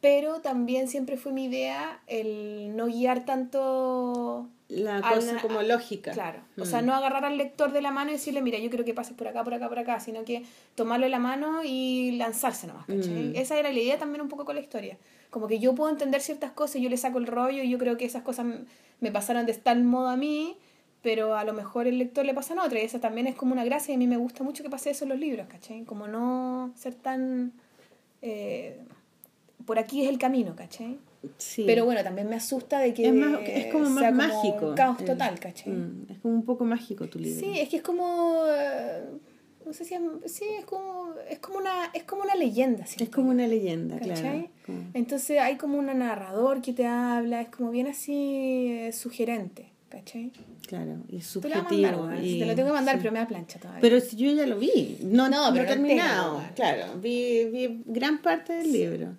pero 0.00 0.40
también 0.40 0.88
siempre 0.88 1.16
fue 1.16 1.32
mi 1.32 1.44
idea 1.44 2.02
el 2.06 2.74
no 2.76 2.86
guiar 2.86 3.24
tanto 3.24 4.48
La 4.68 5.00
cosa 5.00 5.38
como 5.40 5.62
lógica. 5.62 6.10
Claro. 6.10 6.40
O 6.58 6.62
Mm. 6.62 6.66
sea, 6.66 6.82
no 6.82 6.92
agarrar 6.94 7.24
al 7.24 7.36
lector 7.38 7.70
de 7.72 7.80
la 7.80 7.92
mano 7.92 8.10
y 8.10 8.14
decirle, 8.14 8.42
mira, 8.42 8.58
yo 8.58 8.68
quiero 8.68 8.84
que 8.84 8.94
pases 8.94 9.14
por 9.16 9.28
acá, 9.28 9.44
por 9.44 9.54
acá, 9.54 9.68
por 9.68 9.78
acá, 9.78 10.00
sino 10.00 10.24
que 10.24 10.44
tomarlo 10.74 11.06
de 11.06 11.10
la 11.10 11.20
mano 11.20 11.62
y 11.64 12.12
lanzarse 12.12 12.66
nomás, 12.66 12.86
¿cachai? 12.86 13.28
Mm. 13.30 13.36
Esa 13.36 13.56
era 13.58 13.70
la 13.70 13.78
idea 13.78 13.96
también 13.98 14.22
un 14.22 14.28
poco 14.28 14.44
con 14.44 14.56
la 14.56 14.60
historia. 14.60 14.96
Como 15.30 15.46
que 15.46 15.58
yo 15.60 15.74
puedo 15.74 15.90
entender 15.90 16.20
ciertas 16.20 16.50
cosas, 16.50 16.82
yo 16.82 16.88
le 16.88 16.96
saco 16.96 17.18
el 17.18 17.26
rollo 17.28 17.62
y 17.62 17.70
yo 17.70 17.78
creo 17.78 17.96
que 17.96 18.04
esas 18.06 18.22
cosas 18.22 18.46
me 19.00 19.12
pasaron 19.12 19.46
de 19.46 19.54
tal 19.54 19.84
modo 19.84 20.08
a 20.08 20.16
mí, 20.16 20.56
pero 21.02 21.36
a 21.36 21.44
lo 21.44 21.52
mejor 21.52 21.86
el 21.86 21.98
lector 21.98 22.24
le 22.24 22.34
pasan 22.34 22.58
otra 22.58 22.80
y 22.80 22.82
esa 22.84 22.98
también 23.00 23.28
es 23.28 23.36
como 23.36 23.52
una 23.52 23.64
gracia 23.64 23.92
y 23.92 23.94
a 23.94 23.98
mí 23.98 24.08
me 24.08 24.16
gusta 24.16 24.42
mucho 24.42 24.64
que 24.64 24.70
pase 24.70 24.90
eso 24.90 25.04
en 25.04 25.10
los 25.10 25.18
libros, 25.20 25.46
¿cachai? 25.48 25.84
Como 25.84 26.08
no 26.08 26.72
ser 26.74 26.94
tan... 26.94 27.52
eh, 28.22 28.80
por 29.64 29.78
aquí 29.78 30.02
es 30.02 30.08
el 30.08 30.18
camino, 30.18 30.56
¿cachai? 30.56 30.98
Sí. 31.38 31.64
Pero 31.66 31.84
bueno, 31.84 32.02
también 32.02 32.28
me 32.28 32.36
asusta 32.36 32.78
de 32.80 32.92
que 32.94 33.08
es, 33.08 33.14
más, 33.14 33.38
es 33.44 33.72
como 33.72 33.88
más 33.90 34.00
sea 34.02 34.10
mágico. 34.12 34.68
un 34.70 34.74
caos 34.74 35.00
eh, 35.00 35.04
total, 35.04 35.38
¿cachai? 35.40 35.72
mm, 35.72 36.06
Es 36.10 36.18
como 36.18 36.34
un 36.34 36.44
poco 36.44 36.64
mágico 36.64 37.08
tu 37.08 37.18
libro. 37.18 37.40
Sí, 37.40 37.58
es 37.60 37.68
que 37.68 37.76
es 37.76 37.82
como 37.82 38.42
eh, 38.48 39.04
no 39.64 39.72
sé 39.72 39.84
si 39.84 39.94
es, 39.94 40.00
sí, 40.26 40.44
es 40.58 40.64
como 40.64 41.10
es 41.28 41.38
como 41.40 41.58
una 41.58 41.90
es 41.92 42.04
como 42.04 42.22
una 42.22 42.34
leyenda, 42.34 42.84
Es 42.84 42.90
siento 42.90 43.16
como 43.16 43.30
una 43.30 43.46
leyenda, 43.46 43.98
¿cachai? 43.98 44.14
claro. 44.16 44.48
Como- 44.66 44.78
Entonces 44.94 45.38
hay 45.40 45.56
como 45.56 45.78
un 45.78 45.86
narrador 45.86 46.60
que 46.62 46.72
te 46.72 46.86
habla, 46.86 47.40
es 47.42 47.48
como 47.48 47.70
bien 47.70 47.86
así 47.88 48.68
eh, 48.70 48.92
sugerente, 48.92 49.70
¿cachai? 49.88 50.30
Claro, 50.66 50.96
y 51.08 51.10
Te 51.10 51.16
lo 51.18 51.22
subjetivo. 51.22 52.02
mandar, 52.02 52.24
y- 52.24 52.38
te 52.40 52.46
lo 52.46 52.54
tengo 52.56 52.68
que 52.70 52.74
mandar, 52.74 52.94
sí. 52.96 53.00
pero 53.00 53.12
me 53.12 53.18
da 53.20 53.28
plancha 53.28 53.58
todavía. 53.60 53.80
Pero 53.80 54.00
si 54.00 54.16
yo 54.16 54.32
ya 54.32 54.46
lo 54.46 54.58
vi, 54.58 54.98
no, 55.02 55.28
No, 55.28 55.46
no, 55.46 55.52
pero 55.52 55.62
he 55.62 55.66
no 55.66 55.72
terminado. 55.74 56.38
weón. 56.38 56.50
claro, 56.56 56.98
vi, 57.00 57.44
vi 57.46 57.82
gran 57.86 58.20
parte 58.20 58.52
del 58.54 58.72
libro. 58.72 59.16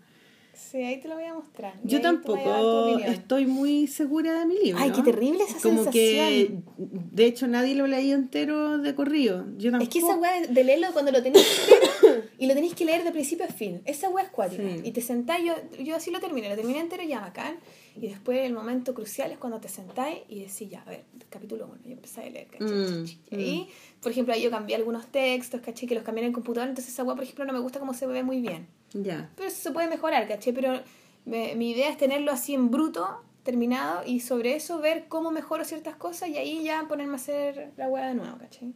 Sí, 0.57 0.77
ahí 0.77 0.99
te 0.99 1.07
lo 1.07 1.13
voy 1.15 1.25
a 1.25 1.35
mostrar. 1.35 1.73
Yo 1.83 2.01
tampoco 2.01 2.97
estoy 2.99 3.45
muy 3.45 3.85
segura 3.87 4.39
de 4.39 4.45
mi 4.47 4.57
libro. 4.57 4.81
Ay, 4.81 4.91
qué 4.91 5.03
terrible 5.03 5.43
esa 5.43 5.59
Como 5.61 5.89
que, 5.91 6.47
sensación. 6.47 6.65
de 7.13 7.25
hecho, 7.25 7.47
nadie 7.47 7.75
lo 7.75 7.85
leí 7.85 8.11
entero 8.11 8.79
de 8.79 8.95
corrido. 8.95 9.45
Yo 9.57 9.69
tampoco. 9.71 9.83
Es 9.83 9.89
que 9.89 9.99
esa 9.99 10.15
weá 10.17 10.41
de 10.47 10.63
leerlo 10.63 10.87
cuando 10.93 11.11
lo 11.11 11.21
tenéis 11.21 11.45
que 11.47 11.71
leer 12.07 12.31
y 12.39 12.47
lo 12.47 12.53
tenéis 12.55 12.73
que 12.73 12.85
leer 12.85 13.03
de 13.03 13.11
principio 13.11 13.45
a 13.45 13.49
fin. 13.49 13.81
Esa 13.85 14.09
weá 14.09 14.25
es 14.25 14.31
cuática. 14.31 14.63
Sí. 14.63 14.81
Y 14.83 14.91
te 14.91 15.01
sentáis, 15.01 15.45
yo, 15.45 15.53
yo 15.83 15.95
así 15.95 16.09
lo 16.09 16.19
terminé, 16.19 16.49
lo 16.49 16.55
terminé 16.55 16.79
entero 16.79 17.03
ya 17.03 17.19
bacán. 17.19 17.55
Y 17.95 18.07
después 18.09 18.39
el 18.45 18.53
momento 18.53 18.93
crucial 18.93 19.31
es 19.31 19.37
cuando 19.37 19.59
te 19.59 19.69
sentáis 19.69 20.19
y 20.27 20.39
decís, 20.39 20.69
ya, 20.69 20.81
a 20.81 20.89
ver, 20.89 21.03
capítulo 21.29 21.65
1, 21.65 21.77
yo 21.85 21.91
empecé 21.93 22.21
a 22.21 22.29
leer, 22.29 22.47
¿cachai? 22.47 22.67
Mm, 22.67 23.05
Y, 23.31 23.69
por 24.01 24.11
ejemplo, 24.11 24.33
ahí 24.35 24.41
yo 24.43 24.51
cambié 24.51 24.75
algunos 24.75 25.07
textos, 25.07 25.61
¿cachai? 25.61 25.87
Que 25.87 25.95
los 25.95 26.03
cambié 26.03 26.21
en 26.23 26.27
el 26.27 26.33
computador, 26.33 26.69
entonces 26.69 26.93
esa 26.93 27.03
weá, 27.03 27.15
por 27.15 27.23
ejemplo, 27.23 27.45
no 27.45 27.53
me 27.53 27.59
gusta 27.59 27.79
cómo 27.79 27.93
se 27.95 28.05
ve 28.05 28.21
muy 28.21 28.39
bien. 28.41 28.67
Ya. 28.93 29.29
Pero 29.35 29.49
eso 29.49 29.61
se 29.61 29.71
puede 29.71 29.87
mejorar, 29.87 30.27
¿cachai? 30.27 30.53
Pero 30.53 30.81
me- 31.25 31.55
mi 31.55 31.71
idea 31.71 31.89
es 31.89 31.97
tenerlo 31.97 32.31
así 32.31 32.53
en 32.53 32.71
bruto, 32.71 33.21
terminado, 33.43 34.03
y 34.05 34.19
sobre 34.21 34.55
eso 34.55 34.79
ver 34.79 35.07
cómo 35.07 35.31
mejoro 35.31 35.63
ciertas 35.65 35.95
cosas 35.95 36.29
y 36.29 36.37
ahí 36.37 36.63
ya 36.63 36.85
ponerme 36.87 37.13
a 37.13 37.15
hacer 37.15 37.71
la 37.77 37.87
weá 37.87 38.07
de 38.07 38.13
nuevo, 38.15 38.37
¿cachai? 38.37 38.73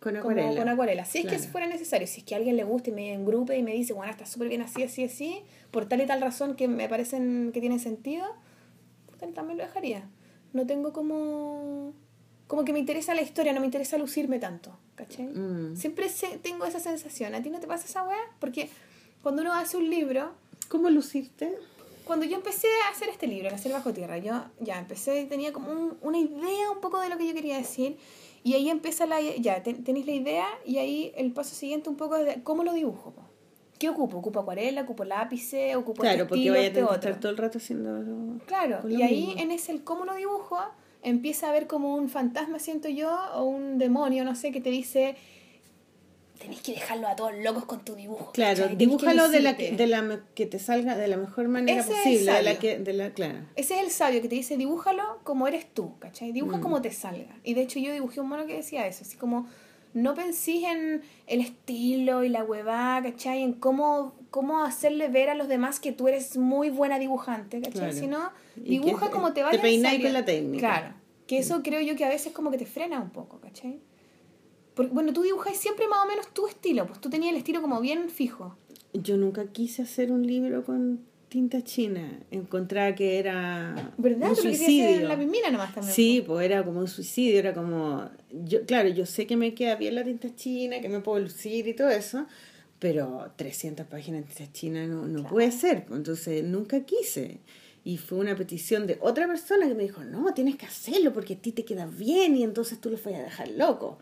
Con 0.00 0.12
como 0.16 0.18
acuarela. 0.32 0.60
con 0.60 0.68
acuarela. 0.68 1.04
Si 1.06 1.18
es 1.18 1.24
Claro. 1.24 1.40
que 1.40 1.48
fuera 1.48 1.66
necesario, 1.66 2.06
si 2.06 2.20
es 2.20 2.26
que 2.26 2.34
a 2.34 2.38
alguien 2.38 2.56
le 2.56 2.64
gusta 2.64 2.90
y 2.90 2.92
me 2.92 3.12
engrupe 3.14 3.56
y 3.56 3.62
me 3.62 3.72
dice, 3.72 3.92
bueno, 3.94 4.10
está 4.12 4.26
súper 4.26 4.48
bien 4.48 4.60
así, 4.62 4.82
así, 4.82 5.04
así, 5.04 5.42
por 5.70 5.86
tal 5.86 6.00
y 6.02 6.06
tal 6.06 6.20
razón 6.20 6.56
que 6.56 6.68
me 6.68 6.88
parecen 6.88 7.50
que 7.52 7.60
tienen 7.60 7.80
sentido, 7.80 8.26
puta, 9.10 9.26
también 9.32 9.58
lo 9.58 9.64
dejaría. 9.64 10.08
No 10.52 10.66
tengo 10.66 10.92
como... 10.92 11.92
Como 12.46 12.64
que 12.66 12.74
me 12.74 12.78
interesa 12.78 13.14
la 13.14 13.22
historia, 13.22 13.54
no 13.54 13.60
me 13.60 13.66
interesa 13.66 13.96
lucirme 13.96 14.38
tanto, 14.38 14.76
¿cachai? 14.96 15.26
Mm. 15.26 15.74
Siempre 15.76 16.10
se- 16.10 16.36
tengo 16.38 16.66
esa 16.66 16.78
sensación. 16.78 17.34
¿A 17.34 17.42
ti 17.42 17.48
no 17.48 17.58
te 17.58 17.66
pasa 17.66 17.86
esa 17.86 18.02
weá? 18.04 18.18
Porque 18.38 18.68
cuando 19.24 19.42
uno 19.42 19.52
hace 19.54 19.76
un 19.76 19.90
libro, 19.90 20.30
¿Cómo 20.68 20.88
lucirte? 20.90 21.52
cuando 22.04 22.24
yo 22.26 22.36
empecé 22.36 22.68
a 22.86 22.92
hacer 22.92 23.08
este 23.08 23.26
libro, 23.26 23.50
a 23.50 23.54
hacer 23.54 23.72
Bajo 23.72 23.92
Tierra, 23.92 24.18
yo 24.18 24.44
ya 24.60 24.78
empecé, 24.78 25.24
tenía 25.24 25.52
como 25.52 25.72
un- 25.72 25.96
una 26.02 26.18
idea 26.18 26.70
un 26.70 26.80
poco 26.80 27.00
de 27.00 27.08
lo 27.08 27.18
que 27.18 27.26
yo 27.26 27.34
quería 27.34 27.56
decir. 27.56 27.96
Y 28.44 28.52
ahí 28.54 28.68
empieza 28.68 29.06
la. 29.06 29.20
Ya, 29.22 29.62
ten- 29.62 29.82
tenéis 29.84 30.04
la 30.06 30.12
idea 30.12 30.46
y 30.66 30.76
ahí 30.76 31.12
el 31.16 31.32
paso 31.32 31.54
siguiente 31.54 31.88
un 31.88 31.96
poco 31.96 32.16
es 32.16 32.26
de 32.26 32.42
cómo 32.42 32.62
lo 32.62 32.74
dibujo. 32.74 33.14
¿Qué 33.78 33.88
ocupo? 33.88 34.18
¿Ocupo 34.18 34.40
acuarela? 34.40 34.82
¿Ocupo 34.82 35.04
lápices? 35.04 35.74
¿Ocupo 35.76 36.02
Claro, 36.02 36.26
porque 36.28 36.50
vaya 36.50 36.68
a 36.68 36.72
tener 36.72 36.74
que 36.74 36.82
otro? 36.84 36.94
estar 37.10 37.20
todo 37.20 37.32
el 37.32 37.38
rato 37.38 37.56
haciendo. 37.58 38.38
Claro, 38.46 38.86
y 38.88 39.00
ahí 39.02 39.26
mismo. 39.28 39.40
en 39.42 39.50
ese 39.50 39.72
el 39.72 39.82
cómo 39.82 40.04
lo 40.04 40.14
dibujo 40.14 40.58
empieza 41.02 41.48
a 41.48 41.52
ver 41.52 41.66
como 41.66 41.94
un 41.96 42.08
fantasma, 42.10 42.58
siento 42.58 42.88
yo, 42.88 43.10
o 43.34 43.44
un 43.44 43.78
demonio, 43.78 44.24
no 44.24 44.34
sé, 44.36 44.52
que 44.52 44.60
te 44.60 44.70
dice. 44.70 45.16
Tenés 46.38 46.60
que 46.62 46.72
dejarlo 46.72 47.06
a 47.08 47.14
todos 47.16 47.32
locos 47.42 47.64
con 47.64 47.84
tu 47.84 47.94
dibujo. 47.94 48.32
Claro, 48.32 48.56
¿cachai? 48.56 48.70
Que 48.70 48.76
dibújalo 48.76 49.28
de 49.28 49.40
la, 49.40 49.52
lucirte". 49.52 49.70
que- 49.70 49.76
de 49.76 49.86
la 49.86 50.20
que 50.34 50.46
te 50.46 50.58
salga 50.58 50.96
de 50.96 51.08
la 51.08 51.16
mejor 51.16 51.48
manera 51.48 51.80
Ese 51.80 51.92
es 51.92 51.98
posible. 51.98 52.32
De 52.32 52.42
la 52.42 52.58
que, 52.58 52.78
de 52.78 52.92
la, 52.92 53.10
claro. 53.12 53.38
Ese 53.56 53.76
es 53.76 53.82
el 53.84 53.90
sabio 53.90 54.20
que 54.20 54.28
te 54.28 54.34
dice, 54.34 54.56
dibújalo 54.56 55.20
como 55.22 55.46
eres 55.46 55.66
tú, 55.72 55.98
¿cachai? 56.00 56.32
Dibuja 56.32 56.58
Mm. 56.58 56.60
como 56.60 56.82
te 56.82 56.90
salga. 56.90 57.36
Y 57.44 57.54
de 57.54 57.62
hecho 57.62 57.78
yo 57.78 57.92
dibujé 57.92 58.20
un 58.20 58.28
mono 58.28 58.46
que 58.46 58.54
decía 58.56 58.86
eso, 58.86 59.02
así 59.02 59.16
como, 59.16 59.46
no 59.94 60.14
pensís 60.14 60.64
en 60.64 61.02
el 61.28 61.40
estilo 61.40 62.24
y 62.24 62.28
la 62.28 62.42
huevada, 62.42 63.02
¿cachai? 63.12 63.42
En 63.42 63.52
cómo, 63.52 64.14
cómo 64.30 64.64
hacerle 64.64 65.06
ver 65.08 65.30
a 65.30 65.36
los 65.36 65.46
demás 65.46 65.78
que 65.78 65.92
tú 65.92 66.08
eres 66.08 66.36
muy 66.36 66.68
buena 66.68 66.98
dibujante, 66.98 67.58
¿cachai? 67.60 67.72
Claro. 67.72 67.92
Sino 67.92 68.30
que 68.56 68.60
dibuja 68.62 69.06
te- 69.06 69.12
como 69.12 69.28
te 69.28 69.34
te 69.34 69.42
vaya 69.44 69.62
peináis 69.62 69.94
saliendo. 69.94 70.08
con 70.08 70.12
la 70.14 70.24
técnica. 70.24 70.58
Claro. 70.80 70.94
Que 71.28 71.38
eso 71.38 71.62
creo 71.62 71.80
yo 71.80 71.94
que 71.96 72.04
a 72.04 72.08
veces 72.08 72.32
como 72.32 72.50
que 72.50 72.58
te 72.58 72.66
frena 72.66 73.00
un 73.00 73.10
poco, 73.10 73.40
¿cachai? 73.40 73.78
Porque, 74.74 74.92
bueno, 74.92 75.12
tú 75.12 75.22
dibujas 75.22 75.56
siempre 75.56 75.86
más 75.88 76.04
o 76.04 76.08
menos 76.08 76.28
tu 76.34 76.46
estilo, 76.46 76.86
pues 76.86 77.00
tú 77.00 77.08
tenías 77.10 77.32
el 77.32 77.38
estilo 77.38 77.60
como 77.62 77.80
bien 77.80 78.08
fijo. 78.10 78.56
Yo 78.92 79.16
nunca 79.16 79.46
quise 79.46 79.82
hacer 79.82 80.12
un 80.12 80.26
libro 80.26 80.64
con 80.64 81.00
tinta 81.28 81.62
china. 81.62 82.20
Encontraba 82.30 82.94
que 82.94 83.18
era 83.18 83.92
¿Verdad? 83.98 84.28
un 84.28 84.32
hacer 84.38 84.54
suicidio. 84.54 84.88
en 85.00 85.08
la 85.08 85.18
pismina 85.18 85.50
nomás 85.50 85.74
también. 85.74 85.92
Sí, 85.94 86.22
pues 86.24 86.44
era 86.46 86.64
como 86.64 86.78
un 86.80 86.86
suicidio, 86.88 87.38
era 87.40 87.52
como... 87.54 88.08
yo 88.30 88.64
Claro, 88.66 88.88
yo 88.88 89.04
sé 89.04 89.26
que 89.26 89.36
me 89.36 89.52
queda 89.54 89.74
bien 89.74 89.96
la 89.96 90.04
tinta 90.04 90.32
china, 90.36 90.80
que 90.80 90.88
me 90.88 91.00
puedo 91.00 91.18
lucir 91.18 91.66
y 91.66 91.74
todo 91.74 91.88
eso, 91.88 92.26
pero 92.78 93.32
300 93.36 93.86
páginas 93.86 94.22
de 94.28 94.32
tinta 94.34 94.52
china 94.52 94.86
no, 94.86 95.06
no 95.06 95.28
puede 95.28 95.50
ser. 95.50 95.86
pues, 95.86 95.98
Entonces 95.98 96.44
nunca 96.44 96.84
quise. 96.84 97.40
Y 97.84 97.98
fue 97.98 98.18
una 98.18 98.36
petición 98.36 98.86
de 98.86 98.98
otra 99.00 99.26
persona 99.26 99.66
que 99.66 99.74
me 99.74 99.82
dijo, 99.82 100.04
no, 100.04 100.32
tienes 100.34 100.54
que 100.56 100.66
hacerlo 100.66 101.12
porque 101.12 101.34
a 101.34 101.36
ti 101.36 101.50
te 101.50 101.64
queda 101.64 101.86
bien 101.86 102.36
y 102.36 102.44
entonces 102.44 102.80
tú 102.80 102.90
lo 102.90 102.96
vas 102.96 103.06
a 103.08 103.22
dejar 103.22 103.48
loco. 103.48 103.98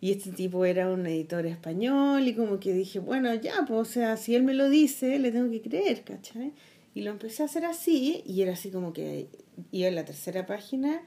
Y 0.00 0.12
este 0.12 0.30
tipo 0.30 0.64
era 0.64 0.90
un 0.90 1.06
editor 1.06 1.46
español 1.46 2.26
y 2.28 2.34
como 2.34 2.60
que 2.60 2.72
dije, 2.72 2.98
bueno, 2.98 3.34
ya, 3.34 3.64
pues, 3.66 3.80
o 3.80 3.84
sea, 3.84 4.16
si 4.16 4.34
él 4.34 4.42
me 4.42 4.54
lo 4.54 4.68
dice, 4.68 5.18
le 5.18 5.32
tengo 5.32 5.50
que 5.50 5.62
creer, 5.62 6.04
¿cachai? 6.04 6.52
Y 6.94 7.02
lo 7.02 7.10
empecé 7.10 7.42
a 7.42 7.46
hacer 7.46 7.64
así 7.64 8.22
y 8.26 8.42
era 8.42 8.52
así 8.52 8.70
como 8.70 8.92
que 8.92 9.28
iba 9.72 9.88
en 9.88 9.94
la 9.94 10.04
tercera 10.04 10.46
página 10.46 11.02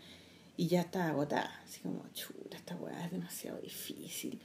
y 0.57 0.67
ya 0.67 0.81
estaba 0.81 1.09
agotada. 1.09 1.61
Así 1.63 1.79
como, 1.81 2.03
chuta, 2.13 2.57
esta 2.57 2.75
weá 2.75 3.05
es 3.05 3.11
demasiado 3.11 3.59
difícil. 3.61 4.39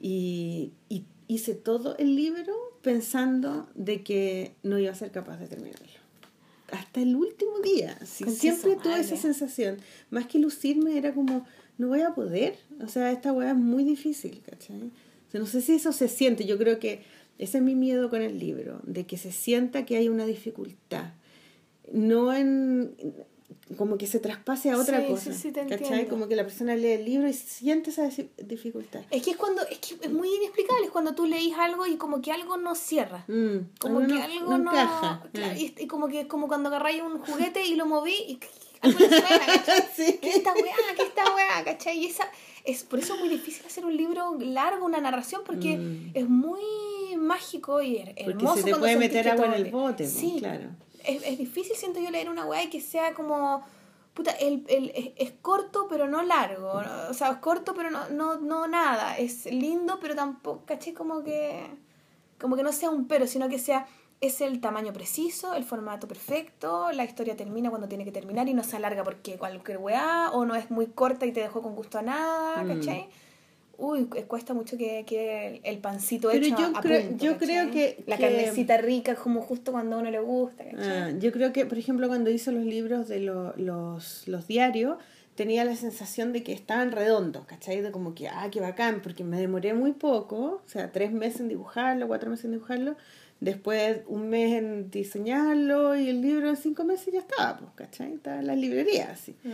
Y, 0.00 0.72
y 0.88 1.04
hice 1.28 1.54
todo 1.54 1.96
el 1.98 2.16
libro 2.16 2.54
pensando 2.82 3.68
de 3.74 4.02
que 4.02 4.54
no 4.62 4.78
iba 4.78 4.90
a 4.92 4.94
ser 4.94 5.10
capaz 5.10 5.38
de 5.38 5.48
terminarlo. 5.48 5.86
Hasta 6.72 7.00
el 7.00 7.16
último 7.16 7.58
día. 7.60 7.98
siempre 8.04 8.76
tuve 8.82 9.00
esa 9.00 9.16
sensación. 9.16 9.78
Más 10.10 10.26
que 10.26 10.38
lucirme 10.38 10.96
era 10.96 11.12
como, 11.14 11.44
no 11.80 11.88
voy 11.88 12.02
a 12.02 12.14
poder. 12.14 12.58
O 12.84 12.88
sea, 12.88 13.10
esta 13.12 13.32
weá 13.32 13.50
es 13.50 13.56
muy 13.56 13.84
difícil, 13.84 14.42
¿cachai? 14.48 14.76
O 15.28 15.30
sea, 15.30 15.40
no 15.40 15.46
sé 15.46 15.60
si 15.60 15.74
eso 15.74 15.92
se 15.92 16.08
siente. 16.08 16.44
Yo 16.44 16.58
creo 16.58 16.78
que 16.78 17.02
ese 17.38 17.58
es 17.58 17.64
mi 17.64 17.74
miedo 17.74 18.10
con 18.10 18.20
el 18.22 18.38
libro, 18.38 18.80
de 18.84 19.06
que 19.06 19.16
se 19.16 19.32
sienta 19.32 19.86
que 19.86 19.96
hay 19.96 20.08
una 20.08 20.26
dificultad. 20.26 21.12
No 21.92 22.32
en 22.32 22.94
como 23.76 23.98
que 23.98 24.06
se 24.06 24.18
traspase 24.20 24.70
a 24.70 24.78
otra 24.78 25.00
Sí, 25.00 25.06
cosa. 25.08 25.32
sí, 25.32 25.38
sí, 25.42 25.52
te 25.52 25.60
¿cachai? 25.62 25.78
entiendo. 25.78 26.08
Como 26.10 26.28
que 26.28 26.34
la 26.36 26.42
persona 26.44 26.74
lee 26.76 26.88
el 26.92 27.04
libro 27.04 27.28
y 27.28 27.32
siente 27.32 27.90
esa 27.90 28.08
dif- 28.08 28.28
dificultad. 28.36 29.02
Es 29.10 29.22
que 29.22 29.32
es 29.32 29.36
cuando, 29.36 29.62
es 29.68 29.78
que 29.78 29.94
es 30.06 30.10
muy 30.12 30.28
inexplicable, 30.34 30.84
es 30.86 30.90
cuando 30.90 31.14
tú 31.14 31.24
leís 31.26 31.54
algo 31.56 31.86
y 31.86 31.96
como 31.96 32.20
que 32.20 32.30
algo 32.32 32.56
no 32.56 32.74
cierra. 32.74 33.24
Mm, 33.28 33.56
Como 33.78 34.00
que 34.00 34.06
no- 34.08 34.22
algo 34.22 34.50
no 34.50 34.58
no. 34.58 34.70
encaja. 34.72 35.22
claro, 35.32 35.58
y, 35.58 35.74
y 35.78 35.86
como 35.86 36.08
que 36.08 36.26
como 36.28 36.46
cuando 36.48 36.68
agarráis 36.68 37.02
un 37.02 37.18
juguete 37.18 37.64
y 37.66 37.74
lo 37.76 37.86
moví 37.86 38.14
y 38.28 38.38
Sí. 39.96 40.18
¿Qué 40.22 40.30
esta 40.30 40.52
weá? 40.52 40.74
¿Qué 40.96 41.02
esta 41.02 41.34
weá? 41.34 41.64
¿cachai? 41.64 41.98
Y 41.98 42.06
esa, 42.06 42.24
es, 42.64 42.82
por 42.84 42.98
eso 42.98 43.14
es 43.14 43.20
muy 43.20 43.28
difícil 43.28 43.64
hacer 43.66 43.84
un 43.84 43.96
libro 43.96 44.36
largo, 44.40 44.86
una 44.86 45.00
narración, 45.00 45.42
porque 45.44 45.76
Mm. 45.76 46.10
es 46.14 46.28
muy 46.28 46.60
mágico 47.18 47.82
y 47.82 47.96
her- 47.98 48.14
Porque 48.14 48.22
hermoso 48.30 48.56
se 48.56 48.62
te 48.64 48.74
puede 48.76 48.96
meter 48.96 49.28
agua 49.28 49.46
en 49.46 49.52
el 49.54 49.64
te- 49.64 49.70
bote, 49.70 50.04
pues, 50.04 50.12
Sí, 50.12 50.36
claro. 50.38 50.68
es, 51.04 51.22
es 51.26 51.38
difícil, 51.38 51.76
siento 51.76 52.00
yo, 52.00 52.10
leer 52.10 52.28
una 52.30 52.46
weá 52.46 52.62
y 52.64 52.70
que 52.70 52.80
sea 52.80 53.12
como. 53.14 53.64
Puta, 54.14 54.32
el, 54.32 54.64
el, 54.68 54.90
es, 54.94 55.10
es 55.16 55.32
corto 55.40 55.86
pero 55.88 56.08
no 56.08 56.22
largo. 56.22 56.82
¿no? 56.82 57.10
O 57.10 57.14
sea, 57.14 57.30
es 57.30 57.36
corto 57.36 57.74
pero 57.74 57.90
no, 57.90 58.08
no, 58.08 58.36
no 58.38 58.66
nada. 58.66 59.16
Es 59.16 59.46
lindo 59.46 59.98
pero 60.00 60.14
tampoco, 60.16 60.64
caché 60.66 60.92
como 60.94 61.22
que. 61.22 61.64
Como 62.40 62.56
que 62.56 62.62
no 62.62 62.72
sea 62.72 62.90
un 62.90 63.06
pero, 63.06 63.26
sino 63.26 63.48
que 63.48 63.58
sea. 63.58 63.86
Es 64.20 64.42
el 64.42 64.60
tamaño 64.60 64.92
preciso, 64.92 65.54
el 65.54 65.64
formato 65.64 66.06
perfecto, 66.06 66.92
la 66.92 67.04
historia 67.04 67.36
termina 67.36 67.70
cuando 67.70 67.88
tiene 67.88 68.04
que 68.04 68.12
terminar 68.12 68.48
y 68.50 68.54
no 68.54 68.62
se 68.62 68.76
alarga 68.76 69.02
porque 69.02 69.38
cualquier 69.38 69.78
weá, 69.78 70.30
o 70.32 70.44
no 70.44 70.54
es 70.54 70.70
muy 70.70 70.86
corta 70.88 71.24
y 71.24 71.32
te 71.32 71.40
dejó 71.40 71.62
con 71.62 71.74
gusto 71.74 71.98
a 71.98 72.02
nada, 72.02 72.62
Mm. 72.62 72.68
¿cachai? 72.68 73.08
Uy, 73.78 74.04
cu- 74.04 74.18
cuesta 74.28 74.52
mucho 74.52 74.76
que, 74.76 75.04
que 75.06 75.62
el, 75.64 75.78
pancito 75.78 76.28
Pero 76.30 76.44
hecho 76.44 76.54
yo 76.58 76.66
a 76.76 76.82
creo- 76.82 77.00
punto, 77.08 77.24
yo 77.24 77.38
creo 77.38 77.70
que- 77.70 78.04
La 78.06 78.18
que- 78.18 78.24
carnecita 78.24 78.76
rica 78.76 79.14
como 79.14 79.40
justo 79.40 79.72
cuando 79.72 79.96
a 79.96 80.00
uno 80.00 80.10
le 80.10 80.20
gusta, 80.20 80.64
¿cachai? 80.64 80.98
Ah, 80.98 81.10
yo 81.18 81.32
creo 81.32 81.50
que, 81.54 81.64
por 81.64 81.78
ejemplo, 81.78 82.06
cuando 82.06 82.28
hice 82.28 82.52
los 82.52 82.66
libros 82.66 83.08
de 83.08 83.20
lo- 83.20 83.54
los, 83.56 84.28
los 84.28 84.46
diarios, 84.46 84.98
tenía 85.34 85.64
la 85.64 85.74
sensación 85.76 86.34
de 86.34 86.42
que 86.42 86.52
estaban 86.52 86.92
redondos, 86.92 87.46
¿cachai? 87.46 87.80
De 87.80 87.90
como 87.90 88.14
que, 88.14 88.28
ah, 88.28 88.48
qué 88.52 88.60
bacán, 88.60 89.00
porque 89.02 89.24
me 89.24 89.40
demoré 89.40 89.72
muy 89.72 89.92
poco, 89.92 90.60
o 90.62 90.68
sea, 90.68 90.92
tres 90.92 91.10
meses 91.10 91.40
en 91.40 91.48
dibujarlo, 91.48 92.06
cuatro 92.06 92.28
meses 92.28 92.44
en 92.44 92.50
dibujarlo, 92.50 92.96
después 93.40 93.98
un 94.06 94.28
mes 94.28 94.52
en 94.52 94.90
diseñarlo 94.90 95.96
y 95.96 96.08
el 96.08 96.20
libro 96.22 96.48
en 96.48 96.56
cinco 96.56 96.84
meses 96.84 97.12
ya 97.12 97.20
estaba, 97.20 97.58
pues, 97.58 97.70
¿cachai? 97.74 98.14
Estaba 98.14 98.40
en 98.40 98.46
las 98.46 98.58
librerías, 98.58 99.10
así. 99.10 99.34
Mm. 99.44 99.50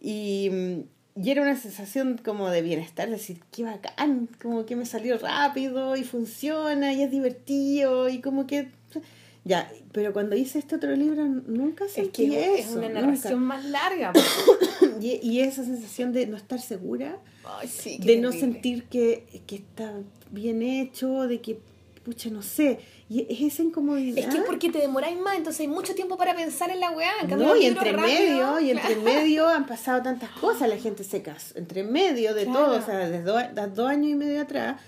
Y, 0.00 0.50
mm, 0.50 1.20
y 1.22 1.30
era 1.30 1.42
una 1.42 1.56
sensación 1.56 2.18
como 2.24 2.50
de 2.50 2.62
bienestar, 2.62 3.08
decir, 3.10 3.38
qué 3.52 3.64
bacán, 3.64 4.28
como 4.40 4.64
que 4.66 4.76
me 4.76 4.86
salió 4.86 5.18
rápido 5.18 5.94
y 5.96 6.04
funciona 6.04 6.92
y 6.92 7.02
es 7.02 7.10
divertido 7.10 8.08
y 8.08 8.20
como 8.20 8.46
que... 8.46 8.68
Ya, 9.44 9.68
pero 9.90 10.12
cuando 10.12 10.36
hice 10.36 10.60
este 10.60 10.76
otro 10.76 10.94
libro 10.94 11.24
nunca 11.26 11.86
Es 11.86 11.92
sentí 11.94 12.30
que 12.30 12.54
eso. 12.54 12.70
es 12.70 12.76
una 12.76 12.88
nunca. 12.88 13.00
narración 13.00 13.40
más 13.42 13.64
larga. 13.64 14.12
Y, 15.00 15.18
y 15.20 15.40
esa 15.40 15.64
sensación 15.64 16.12
de 16.12 16.26
no 16.28 16.36
estar 16.36 16.60
segura, 16.60 17.18
Ay, 17.44 17.66
sí, 17.66 17.98
qué 17.98 18.12
de 18.12 18.20
no 18.20 18.30
sentir 18.30 18.84
que, 18.84 19.24
que 19.48 19.56
está 19.56 19.92
bien 20.30 20.62
hecho, 20.62 21.26
de 21.26 21.40
que, 21.40 21.58
pucha, 22.04 22.30
no 22.30 22.42
sé. 22.42 22.78
Y 23.12 23.26
es 23.28 23.52
esa 23.52 23.62
incomodidad. 23.62 24.18
Es 24.18 24.26
que 24.26 24.38
es 24.38 24.44
porque 24.44 24.70
te 24.70 24.78
demoráis 24.78 25.18
más, 25.18 25.36
entonces 25.36 25.60
hay 25.60 25.68
mucho 25.68 25.94
tiempo 25.94 26.16
para 26.16 26.34
pensar 26.34 26.70
en 26.70 26.80
la 26.80 26.90
weá. 26.92 27.10
En 27.20 27.28
cambio, 27.28 27.48
No, 27.48 27.56
y 27.56 27.66
entre 27.66 27.92
rápido, 27.92 28.16
medio, 28.18 28.60
y 28.60 28.70
entre 28.70 28.96
medio 29.10 29.48
han 29.48 29.66
pasado 29.66 30.02
tantas 30.02 30.30
cosas, 30.30 30.68
la 30.68 30.76
gente 30.78 31.04
se 31.04 31.20
casó, 31.20 31.58
entre 31.58 31.82
medio 31.82 32.32
de 32.34 32.44
Claro. 32.44 32.66
todo, 32.66 32.78
o 32.78 32.82
sea, 32.82 32.96
desde 32.98 33.22
dos, 33.22 33.42
de 33.54 33.66
dos 33.68 33.88
años 33.90 34.10
y 34.12 34.14
medio 34.14 34.40
atrás, 34.40 34.80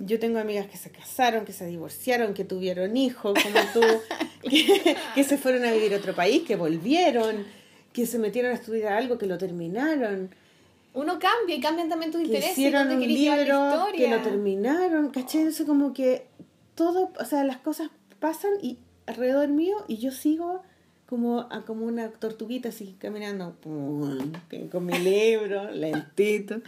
yo 0.00 0.18
tengo 0.18 0.38
amigas 0.38 0.66
que 0.66 0.76
se 0.76 0.90
casaron, 0.90 1.44
que 1.44 1.52
se 1.52 1.66
divorciaron, 1.66 2.34
que 2.34 2.44
tuvieron 2.44 2.96
hijos, 2.96 3.34
como 3.42 3.60
tú, 3.72 3.80
que, 4.48 4.96
que 5.14 5.24
se 5.24 5.38
fueron 5.38 5.64
a 5.64 5.70
vivir 5.72 5.94
a 5.94 5.98
otro 5.98 6.14
país, 6.14 6.42
que 6.42 6.56
volvieron, 6.56 7.44
que 7.92 8.06
se 8.06 8.18
metieron 8.18 8.50
a 8.52 8.54
estudiar 8.54 8.92
algo, 8.94 9.18
que 9.18 9.26
lo 9.26 9.38
terminaron, 9.38 10.30
Uno 10.94 11.18
cambia 11.18 11.54
y 11.54 11.60
cambian 11.60 11.88
también 11.88 12.10
tus 12.10 12.20
que 12.22 12.26
intereses. 12.26 12.52
hicieron 12.58 12.90
un 12.90 13.00
libro, 13.00 13.68
historia. 13.68 13.92
que 13.94 14.08
lo 14.16 14.22
terminaron, 14.22 15.10
¿cachai? 15.10 15.42
Eso 15.42 15.64
como 15.66 15.92
que 15.92 16.26
todo, 16.78 17.10
o 17.18 17.24
sea, 17.24 17.42
las 17.44 17.56
cosas 17.58 17.90
pasan 18.20 18.52
y 18.62 18.78
alrededor 19.06 19.48
mío 19.48 19.76
y 19.88 19.96
yo 19.98 20.12
sigo 20.12 20.62
como, 21.06 21.40
a- 21.50 21.64
como 21.66 21.86
una 21.86 22.10
tortuguita 22.10 22.68
así 22.68 22.94
caminando 22.98 23.54
pum, 23.60 24.30
con 24.70 24.86
mi 24.86 24.96
libro, 24.98 25.70
lentito. 25.84 26.60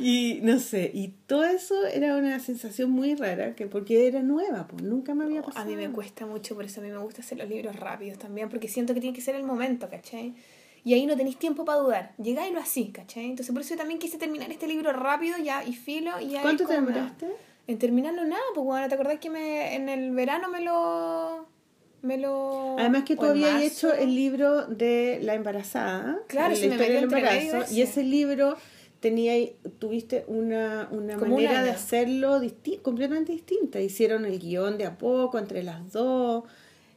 y 0.00 0.40
no 0.42 0.58
sé, 0.58 0.90
y 0.92 1.08
todo 1.26 1.44
eso 1.44 1.86
era 1.86 2.16
una 2.16 2.40
sensación 2.40 2.90
muy 2.90 3.14
rara, 3.14 3.54
que 3.54 3.66
porque 3.66 4.06
era 4.06 4.22
nueva, 4.22 4.66
pues 4.68 4.82
nunca 4.82 5.14
me 5.14 5.24
había 5.24 5.42
pasado. 5.42 5.64
A 5.64 5.68
mí 5.68 5.76
me 5.76 5.90
cuesta 5.90 6.26
mucho, 6.26 6.54
por 6.54 6.64
eso 6.64 6.80
a 6.80 6.84
mí 6.84 6.90
me 6.90 6.98
gusta 6.98 7.22
hacer 7.22 7.38
los 7.38 7.48
libros 7.48 7.76
rápidos 7.76 8.18
también, 8.18 8.48
porque 8.48 8.68
siento 8.68 8.94
que 8.94 9.00
tiene 9.00 9.14
que 9.16 9.22
ser 9.22 9.34
el 9.36 9.44
momento, 9.44 9.88
¿cachai? 9.88 10.34
Y 10.84 10.94
ahí 10.94 11.06
no 11.06 11.16
tenéis 11.16 11.36
tiempo 11.38 11.64
para 11.64 11.80
dudar. 11.80 12.14
Llegáislo 12.22 12.60
así, 12.60 12.88
¿cachai? 12.90 13.26
Entonces 13.26 13.52
por 13.52 13.62
eso 13.62 13.70
yo 13.74 13.78
también 13.78 13.98
quise 13.98 14.16
terminar 14.18 14.50
este 14.50 14.66
libro 14.66 14.92
rápido 14.92 15.36
ya 15.38 15.64
y 15.64 15.74
filo. 15.74 16.20
Y 16.20 16.28
ya 16.30 16.42
¿Cuánto 16.42 16.64
te? 16.66 17.26
En 17.68 17.78
terminarlo 17.78 18.24
nada, 18.24 18.42
pues 18.54 18.64
bueno, 18.64 18.88
¿te 18.88 18.94
acordás 18.94 19.18
que 19.20 19.30
me, 19.30 19.76
en 19.76 19.88
el 19.88 20.10
verano 20.12 20.48
me 20.48 20.60
lo... 20.62 21.46
Me 22.00 22.16
lo... 22.16 22.76
Además 22.78 23.02
que 23.04 23.14
tú 23.16 23.26
habías 23.26 23.60
hecho 23.60 23.92
el 23.92 24.14
libro 24.14 24.66
de 24.66 25.18
la 25.22 25.34
embarazada, 25.34 26.18
Claro, 26.28 26.50
la 26.50 26.54
sí, 26.56 26.66
me 26.68 26.74
historia 26.74 26.94
del 26.94 27.04
embarazo, 27.04 27.62
ese. 27.62 27.74
y 27.74 27.82
ese 27.82 28.02
libro 28.04 28.56
tenía 29.00 29.34
tuviste 29.78 30.24
una, 30.28 30.88
una 30.92 31.16
manera 31.16 31.62
de 31.62 31.70
hacerlo 31.70 32.40
disti- 32.40 32.80
completamente 32.82 33.32
distinta. 33.32 33.80
Hicieron 33.80 34.24
el 34.24 34.38
guion 34.38 34.78
de 34.78 34.86
a 34.86 34.96
poco 34.96 35.38
entre 35.38 35.62
las 35.64 35.92
dos, 35.92 36.44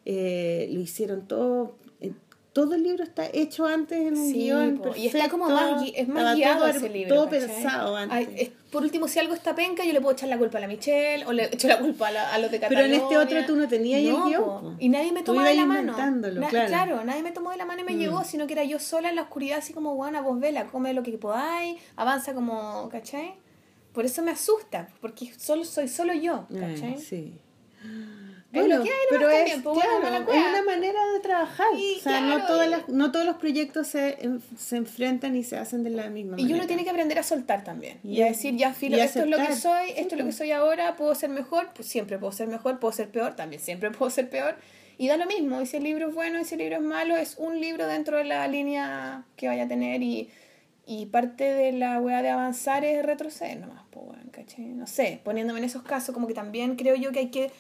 eh, 0.06 0.70
lo 0.72 0.80
hicieron 0.80 1.28
todo. 1.28 1.76
eh, 2.00 2.14
todo 2.54 2.76
el 2.76 2.84
libro 2.84 3.04
está 3.04 3.28
hecho 3.34 3.66
antes 3.66 4.00
en 4.00 4.18
un 4.18 4.28
Sí, 4.32 4.34
guion 4.44 4.82
y 4.98 5.08
está 5.08 5.30
como 5.30 5.50
más, 5.50 5.84
es 5.96 6.08
más 6.08 6.36
guiado 6.36 6.60
todo, 6.60 6.68
ese 6.70 6.90
libro. 6.90 7.16
todo 7.16 7.26
¿cachai? 7.30 7.40
pensado 7.48 7.96
antes. 7.98 8.18
Ay, 8.18 8.36
es- 8.38 8.52
por 8.72 8.84
último, 8.84 9.08
si 9.08 9.20
algo 9.20 9.34
está 9.34 9.54
penca, 9.54 9.84
yo 9.84 9.92
le 9.94 10.00
puedo 10.02 10.14
echar 10.14 10.30
la 10.30 10.38
culpa 10.38 10.58
a 10.58 10.62
la 10.62 10.68
Michelle 10.68 11.26
o 11.26 11.34
le 11.34 11.46
echo 11.54 11.68
la 11.68 11.78
culpa 11.80 12.08
a, 12.08 12.12
la- 12.12 12.34
a 12.34 12.38
los 12.40 12.50
de 12.52 12.58
Pero 12.60 12.70
Cataluña. 12.70 12.96
en 12.96 13.02
este 13.02 13.18
otro 13.18 13.46
tú 13.46 13.56
no 13.58 13.68
tenías 13.68 14.00
el 14.02 14.10
No, 14.12 14.26
guion, 14.28 14.44
po. 14.44 14.62
po. 14.62 14.74
Y 14.80 14.90
nadie 14.90 15.12
me 15.12 15.24
tomó 15.24 15.42
de 15.42 15.54
la 15.56 15.66
mano. 15.66 15.82
inventándolo, 15.82 16.48
claro. 16.48 17.04
nadie 17.04 17.22
me 17.22 17.32
tomó 17.32 17.52
de 17.52 17.58
la 17.58 17.66
mano 17.66 17.82
y 17.82 17.84
me 17.84 17.94
Mm. 17.96 18.00
llegó, 18.00 18.24
sino 18.24 18.48
que 18.48 18.54
era 18.54 18.64
yo 18.64 18.80
sola 18.80 19.10
en 19.10 19.16
la 19.18 19.24
oscuridad, 19.24 19.60
así 19.60 19.74
como, 19.74 19.96
bueno, 19.96 20.24
vos 20.24 20.40
vela, 20.40 20.66
come 20.68 20.94
lo 20.94 21.04
que 21.04 21.12
podáis, 21.18 21.80
avanza 21.98 22.34
como, 22.34 22.88
¿cachai? 22.90 23.34
Por 23.94 24.06
eso 24.06 24.22
me 24.24 24.32
asusta, 24.32 24.88
porque 25.02 25.34
solo 25.38 25.66
soy 25.66 25.90
solo 25.90 26.14
yo, 26.14 26.48
¿cachai? 26.58 26.98
sí. 26.98 27.34
Bueno, 28.52 28.78
lo 28.80 28.84
que 28.84 28.90
hay 28.90 28.96
pero 29.10 29.30
es, 29.30 29.38
también, 29.38 29.64
pues, 29.64 29.76
bueno, 29.76 30.00
claro, 30.02 30.26
mala 30.26 30.40
es 30.42 30.50
una 30.50 30.64
manera 30.64 31.00
de 31.14 31.20
trabajar. 31.22 31.68
Y 31.78 31.96
o 31.98 32.02
sea, 32.02 32.20
no, 32.22 32.36
claro, 32.36 32.48
todas 32.48 32.68
y- 32.68 32.70
las, 32.72 32.90
no 32.90 33.12
todos 33.12 33.26
los 33.26 33.36
proyectos 33.38 33.88
se, 33.88 34.18
se 34.58 34.76
enfrentan 34.76 35.36
y 35.38 35.44
se 35.44 35.58
hacen 35.58 35.84
de 35.84 35.90
la 35.92 36.10
misma 36.10 36.36
Y 36.38 36.42
manera. 36.44 36.58
uno 36.60 36.68
tiene 36.68 36.84
que 36.84 36.90
aprender 36.90 37.18
a 37.20 37.24
soltar 37.24 37.64
también. 37.64 38.00
Y, 38.04 38.18
Y- 38.18 38.22
a 38.24 38.26
decir, 38.26 38.56
ya, 38.58 38.74
filo, 38.74 38.98
y 38.98 39.00
esto 39.00 39.22
es 39.22 39.28
lo 39.28 39.38
que 39.38 39.44
aceptar. 39.44 39.80
soy, 39.86 39.90
esto 39.92 40.02
Sí, 40.02 40.16
es 40.16 40.20
lo 40.20 40.26
que 40.26 40.32
soy 40.34 40.52
ahora, 40.52 40.96
puedo 40.98 41.16
ser 41.16 41.30
mejor, 41.30 41.70
pues 41.74 41.88
siempre 41.88 42.18
puedo 42.18 42.32
ser 42.34 42.48
mejor, 42.50 42.80
puedo 42.80 42.92
ser 42.92 43.10
peor, 43.10 43.36
también 43.36 43.62
siempre 43.62 43.90
puedo 43.92 44.10
ser 44.12 44.30
peor. 44.30 44.56
Y 44.98 45.08
da 45.08 45.18
lo 45.18 45.26
mismo, 45.26 45.62
y 45.62 45.66
si 45.66 45.78
el 45.78 45.84
libro 45.84 46.10
es 46.10 46.14
bueno 46.14 46.40
y 46.40 46.44
si 46.46 46.56
el 46.56 46.60
libro 46.60 46.76
es 46.76 46.82
malo, 46.84 47.16
es 47.16 47.36
un 47.38 47.60
libro 47.60 47.88
dentro 47.88 48.18
de 48.18 48.26
la 48.26 48.48
línea 48.48 49.24
que 49.36 49.48
vaya 49.48 49.64
a 49.64 49.68
tener 49.68 50.04
y, 50.04 50.30
y 50.86 51.06
parte 51.08 51.46
de 51.46 51.72
la 51.72 52.00
weá 52.02 52.22
de 52.22 52.30
avanzar 52.30 52.84
es 52.86 53.04
retroceder 53.04 53.60
nomás, 53.62 53.82
pues 53.90 54.06
¿cachai? 54.32 54.66
No 54.66 54.86
sé, 54.88 55.20
poniéndome 55.24 55.60
en 55.60 55.66
esos 55.66 55.82
casos, 55.84 56.14
como 56.14 56.28
que 56.28 56.34
también 56.34 56.76
creo 56.76 56.96
yo 56.96 57.12
que 57.12 57.20
hay 57.20 57.30
que 57.32 57.52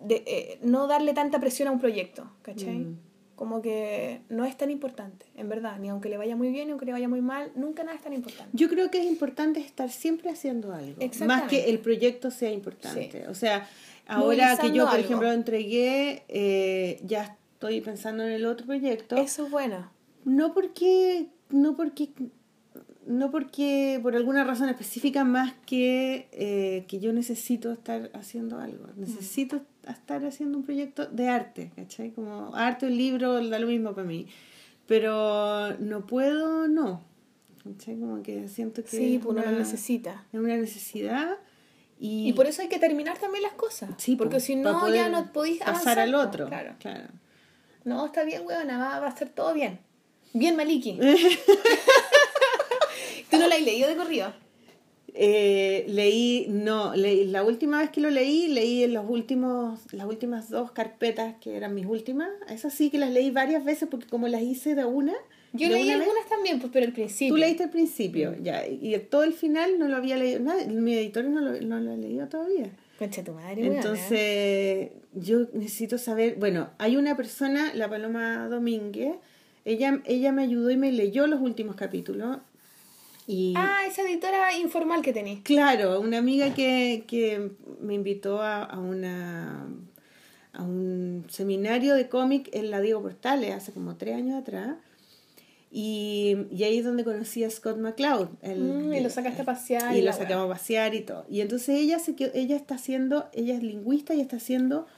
de- 0.00 0.22
eh, 0.26 0.58
no 0.62 0.86
darle 0.86 1.12
tanta 1.14 1.40
presión 1.40 1.68
a 1.68 1.70
un 1.70 1.80
proyecto, 1.80 2.30
¿cachai? 2.42 2.80
Mm. 2.80 2.98
Como 3.34 3.62
que 3.62 4.20
no 4.28 4.44
es 4.44 4.54
tan 4.56 4.70
importante, 4.70 5.24
en 5.34 5.48
verdad, 5.48 5.78
ni 5.78 5.88
aunque 5.88 6.10
le 6.10 6.18
vaya 6.18 6.36
muy 6.36 6.50
bien 6.50 6.66
ni 6.66 6.72
aunque 6.72 6.84
le 6.84 6.92
vaya 6.92 7.08
muy 7.08 7.22
mal, 7.22 7.50
nunca 7.54 7.82
nada 7.84 7.96
es 7.96 8.02
tan 8.02 8.12
importante. 8.12 8.50
Yo 8.52 8.68
creo 8.68 8.90
que 8.90 8.98
es 8.98 9.06
importante 9.06 9.60
estar 9.60 9.88
siempre 9.90 10.28
haciendo 10.30 10.74
algo, 10.74 11.00
más 11.26 11.44
que 11.44 11.70
el 11.70 11.78
proyecto 11.78 12.30
sea 12.30 12.52
importante. 12.52 13.10
Sí. 13.10 13.18
O 13.30 13.34
sea, 13.34 13.66
ahora 14.06 14.58
que 14.60 14.72
yo, 14.72 14.84
por 14.84 14.94
algo. 14.96 15.04
ejemplo, 15.06 15.32
entregué, 15.32 16.24
eh, 16.28 17.00
ya 17.04 17.38
estoy 17.54 17.80
pensando 17.80 18.24
en 18.24 18.32
el 18.32 18.44
otro 18.44 18.66
proyecto. 18.66 19.16
Eso 19.16 19.46
es 19.46 19.50
bueno. 19.50 19.90
No 20.26 20.52
porque, 20.52 21.28
no 21.48 21.76
porque, 21.76 22.10
no 23.10 23.30
porque 23.30 23.98
por 24.02 24.14
alguna 24.14 24.44
razón 24.44 24.68
específica 24.68 25.24
más 25.24 25.52
que 25.66 26.28
eh, 26.32 26.84
que 26.88 27.00
yo 27.00 27.12
necesito 27.12 27.72
estar 27.72 28.10
haciendo 28.14 28.58
algo. 28.60 28.86
Necesito 28.96 29.60
estar 29.88 30.24
haciendo 30.24 30.58
un 30.58 30.64
proyecto 30.64 31.06
de 31.06 31.28
arte, 31.28 31.72
¿cachai? 31.74 32.12
Como 32.12 32.54
arte, 32.54 32.86
un 32.86 32.96
libro, 32.96 33.44
da 33.48 33.58
lo 33.58 33.66
mismo 33.66 33.94
para 33.94 34.06
mí. 34.06 34.26
Pero 34.86 35.76
no 35.78 36.06
puedo, 36.06 36.68
no. 36.68 37.02
¿Cachai? 37.64 37.98
Como 37.98 38.22
que 38.22 38.48
siento 38.48 38.82
que 38.82 38.88
Sí, 38.90 39.16
es 39.16 39.22
pues 39.22 39.32
uno 39.34 39.42
lo 39.42 39.48
una- 39.50 39.58
necesita. 39.58 40.24
es 40.32 40.38
una 40.40 40.56
necesidad 40.56 41.36
y, 41.98 42.28
Y 42.28 42.32
por 42.32 42.46
eso 42.46 42.62
hay 42.62 42.68
que 42.68 42.78
terminar 42.78 43.18
también 43.18 43.42
las 43.42 43.52
cosas. 43.54 43.90
Sí, 43.98 44.16
porque 44.16 44.36
po, 44.36 44.40
si 44.40 44.56
no, 44.56 44.88
ya 44.94 45.08
no 45.08 45.32
podéis 45.32 45.58
pasar 45.60 45.98
al 45.98 46.12
po, 46.12 46.18
otro. 46.18 46.46
Claro. 46.46 46.74
claro. 46.78 47.08
No, 47.84 48.06
está 48.06 48.24
bien, 48.24 48.42
weona, 48.46 48.78
va, 48.78 49.00
va 49.00 49.08
a 49.08 49.16
ser 49.16 49.28
todo 49.30 49.52
bien. 49.52 49.80
Bien, 50.32 50.54
Maliki. 50.56 50.98
¿Tú 53.30 53.38
no 53.38 53.48
la 53.48 53.54
has 53.54 53.62
leído 53.62 53.88
de 53.88 53.96
corrido? 53.96 54.32
Eh, 55.14 55.84
leí, 55.88 56.46
no, 56.48 56.94
leí, 56.94 57.26
la 57.26 57.42
última 57.42 57.78
vez 57.78 57.90
que 57.90 58.00
lo 58.00 58.10
leí, 58.10 58.48
leí 58.48 58.84
en 58.84 58.94
los 58.94 59.08
últimos, 59.08 59.80
las 59.92 60.06
últimas 60.06 60.50
dos 60.50 60.70
carpetas 60.70 61.34
que 61.40 61.56
eran 61.56 61.74
mis 61.74 61.86
últimas. 61.86 62.28
Esas 62.48 62.72
sí 62.74 62.90
que 62.90 62.98
las 62.98 63.10
leí 63.10 63.30
varias 63.30 63.64
veces 63.64 63.88
porque 63.90 64.06
como 64.06 64.28
las 64.28 64.42
hice 64.42 64.74
de 64.74 64.84
una. 64.84 65.14
Yo 65.52 65.68
de 65.68 65.74
leí 65.74 65.84
una 65.84 65.98
vez, 65.98 66.06
algunas 66.06 66.28
también, 66.28 66.60
pues, 66.60 66.70
pero 66.72 66.86
al 66.86 66.92
principio. 66.92 67.34
Tú 67.34 67.40
leíste 67.40 67.64
al 67.64 67.70
principio, 67.70 68.36
ya, 68.40 68.66
y 68.68 68.96
todo 69.10 69.24
el 69.24 69.32
final 69.32 69.78
no 69.78 69.88
lo 69.88 69.96
había 69.96 70.16
leído 70.16 70.40
nada, 70.40 70.64
mi 70.66 70.94
editor 70.94 71.24
no 71.24 71.40
lo, 71.40 71.60
no 71.60 71.80
lo 71.80 71.92
ha 71.92 71.96
leído 71.96 72.28
todavía. 72.28 72.70
Concha 72.98 73.24
tu 73.24 73.32
madre. 73.32 73.66
Entonces, 73.66 74.90
yo 75.14 75.48
necesito 75.54 75.98
saber, 75.98 76.36
bueno, 76.36 76.70
hay 76.78 76.96
una 76.96 77.16
persona, 77.16 77.74
la 77.74 77.88
Paloma 77.88 78.46
Domínguez, 78.48 79.16
ella, 79.64 80.00
ella 80.04 80.32
me 80.32 80.42
ayudó 80.42 80.70
y 80.70 80.76
me 80.76 80.92
leyó 80.92 81.26
los 81.26 81.40
últimos 81.40 81.76
capítulos. 81.76 82.38
Y 83.26 83.54
Ah, 83.56 83.82
esa 83.86 84.02
editora 84.02 84.56
informal 84.56 85.02
que 85.02 85.12
tenés. 85.12 85.40
claro, 85.42 86.00
una 86.00 86.18
amiga 86.18 86.52
que, 86.54 87.04
que 87.06 87.50
me 87.80 87.94
invitó 87.94 88.40
a, 88.42 88.62
a 88.64 88.78
una 88.78 89.66
a 90.52 90.62
un 90.64 91.24
seminario 91.28 91.94
de 91.94 92.08
cómic 92.08 92.48
en 92.52 92.70
la 92.72 92.80
Diego 92.80 93.00
Portales 93.02 93.52
hace 93.54 93.72
como 93.72 93.96
tres 93.96 94.16
años 94.16 94.40
atrás. 94.40 94.76
Y, 95.70 96.36
y 96.50 96.64
ahí 96.64 96.78
es 96.78 96.84
donde 96.84 97.04
conocí 97.04 97.44
a 97.44 97.50
Scott 97.50 97.78
McCloud. 97.78 98.28
el- 98.42 98.58
Mm, 98.60 98.92
y 98.94 99.00
lo 99.00 99.08
sacaste 99.10 99.42
a 99.42 99.44
pasear. 99.44 99.96
y 99.96 100.02
lo 100.02 100.12
sacamos 100.12 100.46
a 100.46 100.54
pasear 100.54 100.94
y 100.96 101.02
todo. 101.02 101.24
Y 101.30 101.40
entonces 101.42 101.76
ella 101.78 102.00
se 102.00 102.16
ella 102.34 102.56
está 102.56 102.74
haciendo, 102.74 103.28
ella 103.32 103.54
es 103.54 103.62
lingüista 103.62 104.12
y 104.14 104.20
está 104.20 104.36
haciendo 104.38 104.88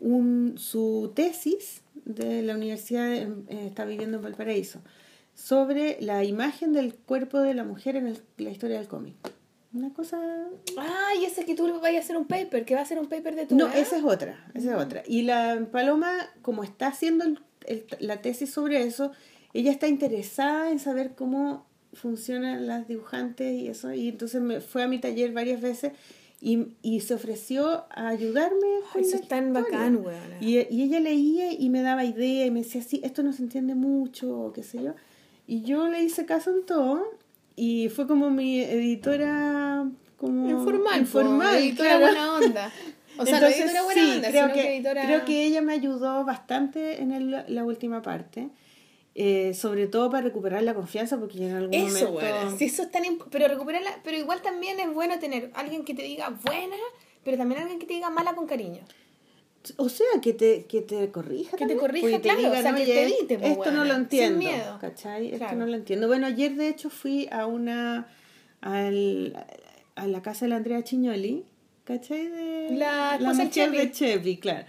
un, 0.00 0.54
su 0.56 1.12
tesis 1.14 1.82
de 2.06 2.40
la 2.42 2.54
universidad, 2.54 3.12
eh, 3.14 3.28
está 3.66 3.84
viviendo 3.84 4.16
en 4.16 4.22
Valparaíso, 4.22 4.80
sobre 5.34 5.98
la 6.00 6.24
imagen 6.24 6.72
del 6.72 6.94
cuerpo 6.94 7.40
de 7.40 7.54
la 7.54 7.64
mujer 7.64 7.96
en 7.96 8.06
el- 8.06 8.22
la 8.38 8.50
historia 8.50 8.78
del 8.78 8.88
cómic. 8.88 9.14
Una 9.72 9.92
cosa... 9.92 10.20
Ah, 10.78 11.10
y 11.20 11.24
ese 11.24 11.44
que 11.44 11.54
tú 11.56 11.66
vayas 11.80 12.02
a 12.02 12.04
hacer 12.04 12.16
un 12.16 12.26
paper, 12.26 12.64
que 12.64 12.74
va 12.76 12.82
a 12.82 12.86
ser 12.86 12.98
un 13.00 13.08
paper 13.08 13.34
de 13.34 13.46
tu 13.46 13.56
No, 13.56 13.66
esa 13.72 13.96
es 13.98 14.04
otra, 14.04 14.46
esa 14.54 14.76
es 14.76 14.80
otra. 14.80 15.02
Y 15.06 15.22
la 15.22 15.66
Paloma, 15.72 16.12
como 16.42 16.62
está 16.62 16.86
haciendo 16.86 17.24
el- 17.24 17.40
el- 17.66 17.84
la 17.98 18.22
tesis 18.22 18.50
sobre 18.50 18.82
eso, 18.84 19.10
ella 19.52 19.72
está 19.72 19.88
interesada 19.88 20.70
en 20.70 20.78
saber 20.78 21.14
cómo 21.16 21.66
funcionan 21.92 22.66
las 22.68 22.86
dibujantes 22.88 23.52
y 23.60 23.68
eso, 23.68 23.92
y 23.92 24.08
entonces 24.08 24.40
me 24.40 24.60
fue 24.60 24.82
a 24.82 24.88
mi 24.88 24.98
taller 25.00 25.32
varias 25.32 25.60
veces 25.60 25.92
y, 26.40 26.76
y 26.82 27.00
se 27.00 27.14
ofreció 27.14 27.84
a 27.90 28.08
ayudarme. 28.08 28.66
con 28.92 29.02
Eso 29.02 29.16
es 29.16 29.26
tan 29.26 29.48
historia. 29.48 29.62
bacán, 29.78 29.96
weona. 29.96 30.36
Y, 30.40 30.58
y 30.70 30.82
ella 30.82 31.00
leía 31.00 31.52
y 31.52 31.68
me 31.70 31.82
daba 31.82 32.04
idea 32.04 32.46
y 32.46 32.50
me 32.52 32.62
decía, 32.62 32.82
sí, 32.82 33.00
esto 33.02 33.22
no 33.24 33.32
se 33.32 33.42
entiende 33.42 33.74
mucho, 33.74 34.38
o 34.38 34.52
qué 34.52 34.62
sé 34.62 34.82
yo. 34.82 34.94
Y 35.46 35.62
yo 35.62 35.88
le 35.88 36.02
hice 36.02 36.24
caso 36.26 36.50
en 36.50 36.64
todo 36.66 37.04
y 37.56 37.88
fue 37.90 38.06
como 38.06 38.30
mi 38.30 38.60
editora 38.60 39.86
como 40.16 40.48
Informal, 40.50 41.00
informal 41.00 41.56
editora 41.56 41.96
claro. 41.98 42.06
buena 42.06 42.34
onda. 42.34 42.72
O 43.18 43.24
sea, 43.26 43.36
Entonces, 43.36 43.58
no 43.60 43.64
editora 43.66 43.82
buena 43.84 44.02
sí, 44.02 44.10
onda, 44.16 44.28
creo 44.30 44.42
sino 44.44 44.54
que, 44.54 44.62
que, 44.62 44.74
editora... 44.76 45.04
creo 45.04 45.24
que 45.24 45.44
ella 45.44 45.62
me 45.62 45.72
ayudó 45.72 46.24
bastante 46.24 47.00
en 47.02 47.12
el- 47.12 47.44
la 47.46 47.64
última 47.64 48.02
parte, 48.02 48.48
eh, 49.14 49.54
sobre 49.54 49.86
todo 49.86 50.10
para 50.10 50.22
recuperar 50.24 50.62
la 50.62 50.74
confianza, 50.74 51.18
porque 51.18 51.46
en 51.46 51.54
algún 51.54 51.74
Eso, 51.74 52.06
momento... 52.10 52.12
weona. 52.34 52.56
Si 52.56 52.64
eso 52.64 52.82
es 52.82 52.90
tan 52.90 53.04
Pero 53.30 53.46
recuperarla... 53.46 54.00
Pero 54.02 54.16
igual 54.16 54.42
también 54.42 54.80
es 54.80 54.92
bueno 54.92 55.18
tener 55.20 55.50
alguien 55.54 55.84
que 55.84 55.94
te 55.94 56.02
diga 56.02 56.30
buena, 56.30 56.74
pero 57.22 57.36
también 57.36 57.60
alguien 57.60 57.78
que 57.78 57.86
te 57.86 57.94
diga 57.94 58.10
mala 58.10 58.34
con 58.34 58.46
cariño. 58.46 58.80
O 59.76 59.88
sea, 59.88 60.06
que 60.22 60.32
te, 60.34 60.64
que 60.66 60.82
te 60.82 61.10
corrija. 61.10 61.56
Que 61.56 61.66
te 61.66 61.76
corrija, 61.76 62.06
porque 62.08 62.20
claro, 62.20 62.48
o 62.50 62.52
sea, 62.62 62.70
"No, 62.72 62.76
que 62.76 62.82
oye, 62.84 62.92
te 62.94 63.02
evite, 63.02 63.38
po, 63.38 63.46
Esto 63.46 63.70
no 63.72 63.84
lo 63.84 63.92
sin 63.94 64.02
entiendo. 64.02 64.38
miedo. 64.38 64.78
¿Cachai? 64.80 65.32
Esto 65.32 65.52
no 65.54 65.66
lo 65.66 65.74
entiendo. 65.74 66.06
Bueno, 66.06 66.26
ayer 66.26 66.54
de 66.54 66.68
hecho 66.68 66.90
fui 66.90 67.28
a 67.30 67.46
una... 67.46 68.06
Al, 68.60 69.46
a 69.94 70.06
la 70.06 70.22
casa 70.22 70.44
de 70.46 70.50
la 70.50 70.56
Andrea 70.56 70.82
Chiñoli, 70.82 71.44
¿cachai? 71.84 72.28
De, 72.28 72.68
La 72.72 73.18
del 73.18 73.26
mujer 73.28 73.70
de 73.70 73.90
Chepi. 73.90 74.36
Claro. 74.38 74.66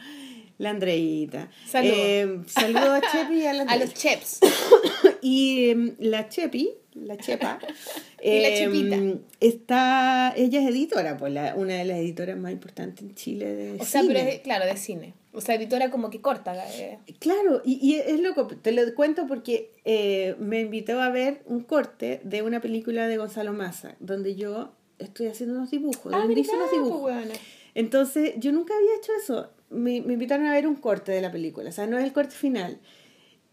La 0.57 0.69
Andreita. 0.69 1.49
Saludos. 1.67 1.97
Eh, 1.97 2.39
saludo 2.47 2.91
a 2.93 3.01
Chepi 3.01 3.33
y 3.35 3.45
a 3.45 3.53
la 3.53 3.63
A 3.71 3.77
los 3.77 3.93
cheps. 3.93 4.39
Y 5.21 5.69
em, 5.69 5.95
la 5.99 6.29
Chepi, 6.29 6.69
la 6.95 7.17
Chepa, 7.17 7.59
Y 8.23 8.39
la 8.41 8.47
em, 8.49 8.55
Chepita. 8.73 9.19
está, 9.39 10.33
ella 10.35 10.61
es 10.61 10.67
editora, 10.69 11.17
pues 11.17 11.31
la, 11.33 11.53
una 11.55 11.75
de 11.75 11.85
las 11.85 11.97
editoras 11.99 12.37
más 12.37 12.51
importantes 12.51 13.03
en 13.03 13.13
Chile 13.15 13.53
de 13.53 13.73
O 13.81 13.85
sea, 13.85 14.01
cine. 14.01 14.13
pero 14.13 14.29
es, 14.29 14.39
claro, 14.39 14.65
de 14.65 14.77
cine. 14.77 15.13
O 15.33 15.41
sea, 15.41 15.55
editora 15.55 15.91
como 15.91 16.09
que 16.09 16.21
corta. 16.21 16.55
eh. 16.79 16.97
Claro, 17.19 17.61
y, 17.65 17.77
y 17.81 17.95
es 17.95 18.19
loco, 18.21 18.47
te 18.47 18.71
lo 18.71 18.81
cuento 18.95 19.27
porque 19.27 19.71
eh, 19.83 20.35
me 20.39 20.61
invitó 20.61 21.01
a 21.01 21.09
ver 21.09 21.41
un 21.45 21.61
corte 21.63 22.21
de 22.23 22.41
una 22.41 22.61
película 22.61 23.07
de 23.07 23.17
Gonzalo 23.17 23.51
Massa, 23.53 23.95
donde 23.99 24.35
yo 24.35 24.71
estoy 24.97 25.27
haciendo 25.27 25.55
unos 25.55 25.69
dibujos, 25.71 26.13
Ah, 26.15 26.19
donde 26.19 26.39
hice 26.39 26.53
¿verdad, 26.55 26.67
unos 26.73 26.89
po, 27.01 27.09
dibujos. 27.09 27.39
Entonces, 27.73 28.33
yo 28.37 28.53
nunca 28.53 28.73
había 28.77 28.95
hecho 28.95 29.11
eso. 29.21 29.49
Me, 29.69 29.99
me 30.01 30.13
invitaron 30.13 30.45
a 30.45 30.53
ver 30.53 30.65
un 30.67 30.75
corte 30.75 31.11
de 31.11 31.19
la 31.21 31.31
película, 31.31 31.69
o 31.69 31.73
sea, 31.73 31.85
no 31.87 31.97
es 31.97 32.05
el 32.05 32.13
corte 32.13 32.33
final. 32.33 32.79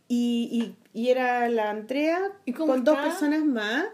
Y, 0.07 0.48
y, 0.52 0.76
y 0.92 1.09
era 1.09 1.48
la 1.48 1.70
Andrea 1.70 2.20
¿Y 2.44 2.52
con 2.52 2.85
dos 2.85 2.98
personas 2.98 3.44
más. 3.44 3.85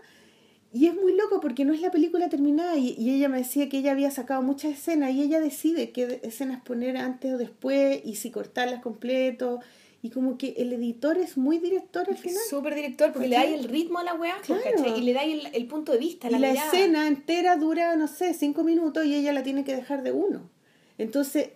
Y 0.73 0.87
es 0.87 0.95
muy 0.95 1.15
loco 1.17 1.41
porque 1.41 1.65
no 1.65 1.73
es 1.73 1.81
la 1.81 1.91
película 1.91 2.29
terminada 2.29 2.77
y, 2.77 2.95
y 2.99 3.11
ella 3.15 3.29
me 3.31 3.39
decía 3.39 3.69
que 3.71 3.79
ella 3.79 3.93
había 3.93 4.11
sacado 4.11 4.43
muchas 4.43 4.73
escenas 4.73 5.13
y 5.13 5.23
ella 5.23 5.41
decide 5.41 5.93
qué 5.93 6.21
escenas 6.23 6.61
poner 6.63 6.97
antes 6.99 7.33
o 7.33 7.39
después 7.39 8.01
y 8.05 8.17
si 8.17 8.31
cortarlas 8.31 8.83
completo. 8.83 9.61
Y 10.01 10.11
como 10.11 10.39
que 10.39 10.55
el 10.59 10.73
editor 10.75 11.19
es 11.19 11.37
muy 11.37 11.59
director 11.59 12.07
al 12.09 12.17
final. 12.19 12.41
Súper 12.49 12.75
director, 12.77 13.13
porque 13.13 13.27
le 13.29 13.35
dais 13.37 13.53
el 13.59 13.65
ritmo 13.65 13.99
a 13.99 14.05
la 14.05 14.15
weá, 14.15 14.37
Claro. 14.43 14.63
¿cachai? 14.77 14.99
Y 14.99 15.03
le 15.03 15.13
dais 15.13 15.47
el, 15.47 15.55
el 15.55 15.67
punto 15.67 15.91
de 15.91 15.99
vista, 15.99 16.29
Y 16.29 16.33
la, 16.33 16.39
la 16.39 16.51
mirada. 16.53 16.71
escena 16.71 17.09
entera 17.09 17.57
dura, 17.57 17.97
no 17.97 18.07
sé, 18.07 18.33
cinco 18.35 18.63
minutos 18.63 19.05
y 19.07 19.15
ella 19.17 19.33
la 19.33 19.43
tiene 19.43 19.65
que 19.65 19.75
dejar 19.75 20.03
de 20.05 20.13
uno. 20.13 20.51
Entonces, 20.99 21.49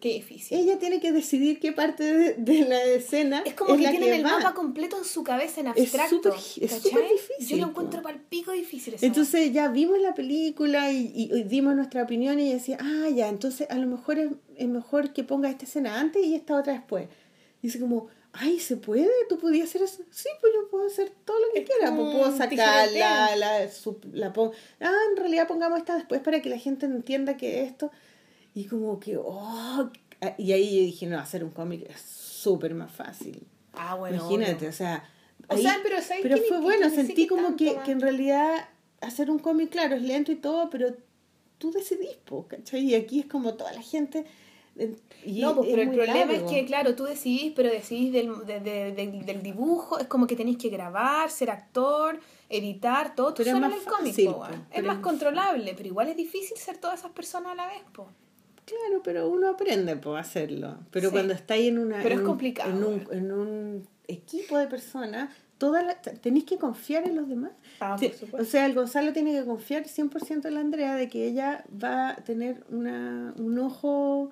Qué 0.00 0.14
difícil. 0.14 0.58
ella 0.58 0.78
tiene 0.78 1.00
que 1.00 1.12
decidir 1.12 1.60
qué 1.60 1.72
parte 1.72 2.04
de, 2.04 2.34
de 2.34 2.60
la 2.68 2.82
escena 2.84 3.42
Es 3.44 3.54
como 3.54 3.76
que 3.76 3.82
la 3.82 3.90
tienen 3.90 4.12
el 4.14 4.24
va. 4.24 4.38
mapa 4.38 4.54
completo 4.54 4.96
en 4.98 5.04
su 5.04 5.22
cabeza 5.24 5.60
en 5.60 5.68
Es 5.68 5.94
abstracto. 5.94 6.34
es 6.34 6.70
súper 6.72 7.02
difícil, 7.10 7.46
Yo 7.48 7.56
lo 7.58 7.70
encuentro 7.70 8.02
para 8.02 8.16
el 8.16 8.22
pico 8.22 8.52
difícil 8.52 8.94
esa 8.94 9.04
Entonces 9.06 9.52
ya 9.52 9.68
vimos 9.68 9.98
la 10.00 10.14
película 10.14 10.90
y, 10.92 11.12
y- 11.14 11.30
y 11.34 11.42
dimos 11.44 11.74
nuestra 11.76 12.02
opinión 12.02 12.38
y 12.40 12.52
decía, 12.52 12.78
ah, 12.80 13.08
ya, 13.14 13.28
entonces 13.28 13.66
a 13.70 13.76
lo 13.76 13.86
mejor 13.86 14.18
es, 14.18 14.30
es 14.56 14.68
mejor 14.68 15.12
que 15.12 15.24
ponga 15.24 15.50
esta 15.50 15.64
escena 15.64 16.00
antes 16.00 16.24
y 16.24 16.34
esta 16.34 16.56
otra 16.58 16.72
después. 16.74 17.08
Y 17.62 17.66
dice 17.68 17.80
como, 17.80 18.08
ay, 18.32 18.58
¿se 18.60 18.76
puede? 18.76 19.08
¿Tú 19.28 19.38
podías 19.38 19.68
hacer 19.68 19.82
eso? 19.82 20.02
Sí, 20.10 20.28
pues 20.40 20.52
yo 20.54 20.68
puedo 20.68 20.86
hacer 20.86 21.12
todo 21.24 21.38
lo 21.38 21.52
que 21.52 21.60
Es 21.60 21.66
quiera. 21.68 21.94
Pues 21.94 22.08
puedo 22.14 22.48
tijereteo. 22.48 23.36
la, 23.36 23.70
su- 23.70 23.98
la 24.12 24.32
pongo. 24.32 24.52
Ah, 24.80 24.92
en 25.10 25.16
realidad 25.16 25.46
pongamos 25.48 25.78
esta 25.78 25.94
después 25.94 26.20
para 26.20 26.40
que 26.42 26.48
la 26.48 26.58
gente 26.58 26.86
entienda 26.86 27.36
que 27.36 27.62
esto... 27.62 27.90
Y 28.54 28.66
como 28.66 29.00
que, 29.00 29.16
oh, 29.16 29.90
y 30.38 30.52
ahí 30.52 30.76
yo 30.78 30.84
dije, 30.84 31.06
no, 31.06 31.18
hacer 31.18 31.42
un 31.44 31.50
cómic 31.50 31.86
es 31.90 32.00
súper 32.00 32.74
más 32.74 32.90
fácil. 32.92 33.46
Ah, 33.72 33.96
bueno. 33.96 34.16
Imagínate, 34.16 34.54
obvio. 34.56 34.68
o 34.68 34.72
sea... 34.72 35.10
O 35.48 35.54
ahí- 35.54 35.62
sea, 35.62 35.78
pero 35.82 36.00
¿sabes 36.00 36.22
pero 36.22 36.38
fue 36.38 36.60
bueno, 36.60 36.88
sentí 36.88 37.26
como 37.26 37.56
que, 37.56 37.76
que 37.84 37.90
en 37.90 38.00
realidad 38.00 38.68
hacer 39.00 39.30
un 39.30 39.38
cómic, 39.38 39.70
claro, 39.70 39.96
es 39.96 40.02
lento 40.02 40.32
y 40.32 40.36
todo, 40.36 40.70
pero 40.70 40.94
tú 41.58 41.70
decidís, 41.72 42.16
po, 42.24 42.46
¿cachai? 42.46 42.80
Y 42.82 42.94
aquí 42.94 43.20
es 43.20 43.26
como 43.26 43.54
toda 43.54 43.72
la 43.72 43.82
gente... 43.82 44.24
y 45.24 45.40
No, 45.40 45.56
pues, 45.56 45.68
es 45.68 45.74
pero 45.74 45.82
el 45.90 45.96
problema 45.96 46.32
largo. 46.32 46.46
es 46.46 46.52
que, 46.52 46.64
claro, 46.64 46.94
tú 46.94 47.04
decidís, 47.04 47.52
pero 47.54 47.68
decidís 47.70 48.12
del, 48.12 48.46
de- 48.46 48.60
de- 48.60 48.92
del- 48.92 49.26
del 49.26 49.42
dibujo, 49.42 49.98
es 49.98 50.06
como 50.06 50.26
que 50.26 50.36
tenéis 50.36 50.56
que 50.58 50.68
grabar, 50.70 51.30
ser 51.30 51.50
actor, 51.50 52.18
editar, 52.48 53.14
todo 53.14 53.34
tú 53.34 53.44
solo 53.44 53.60
más 53.60 53.72
en 53.72 53.78
el 53.80 53.84
cómic, 53.84 54.24
po. 54.24 54.46
Es 54.72 54.82
más 54.84 54.98
controlable, 55.00 55.74
pero 55.76 55.88
igual 55.88 56.08
es 56.08 56.16
difícil 56.16 56.56
ser 56.56 56.78
todas 56.78 57.00
esas 57.00 57.10
personas 57.12 57.52
a 57.52 57.54
la 57.56 57.66
vez, 57.66 57.82
po. 57.92 58.08
Claro, 58.64 59.02
pero 59.02 59.28
uno 59.28 59.50
aprende 59.50 59.96
por 59.96 60.18
hacerlo. 60.18 60.78
Pero 60.90 61.08
Sí. 61.08 61.12
cuando 61.12 61.34
estáis 61.34 61.68
en 61.68 61.78
una 61.78 61.96
Pero 62.02 62.10
en 62.10 62.12
es 62.14 62.18
un- 62.20 62.26
complicado, 62.26 62.70
en 62.70 62.76
un, 62.84 63.04
bueno. 63.04 63.12
en 63.12 63.32
un 63.32 63.88
equipo 64.08 64.56
de 64.58 64.66
personas, 64.66 65.30
todas 65.58 65.84
tenéis 66.20 66.44
que 66.44 66.56
confiar 66.58 67.06
en 67.06 67.16
los 67.16 67.28
demás. 67.28 67.52
Ah, 67.80 67.96
Sí, 67.98 68.08
por 68.08 68.16
supuesto. 68.16 68.42
o 68.42 68.50
sea, 68.50 68.66
el 68.66 68.74
Gonzalo 68.74 69.12
tiene 69.12 69.32
que 69.32 69.44
confiar 69.44 69.86
100% 69.86 70.48
en 70.48 70.54
la 70.54 70.60
Andrea 70.60 70.94
de 70.96 71.08
que 71.08 71.26
ella 71.26 71.64
va 71.82 72.10
a 72.10 72.16
tener 72.16 72.64
una, 72.70 73.34
un 73.38 73.58
ojo 73.58 74.30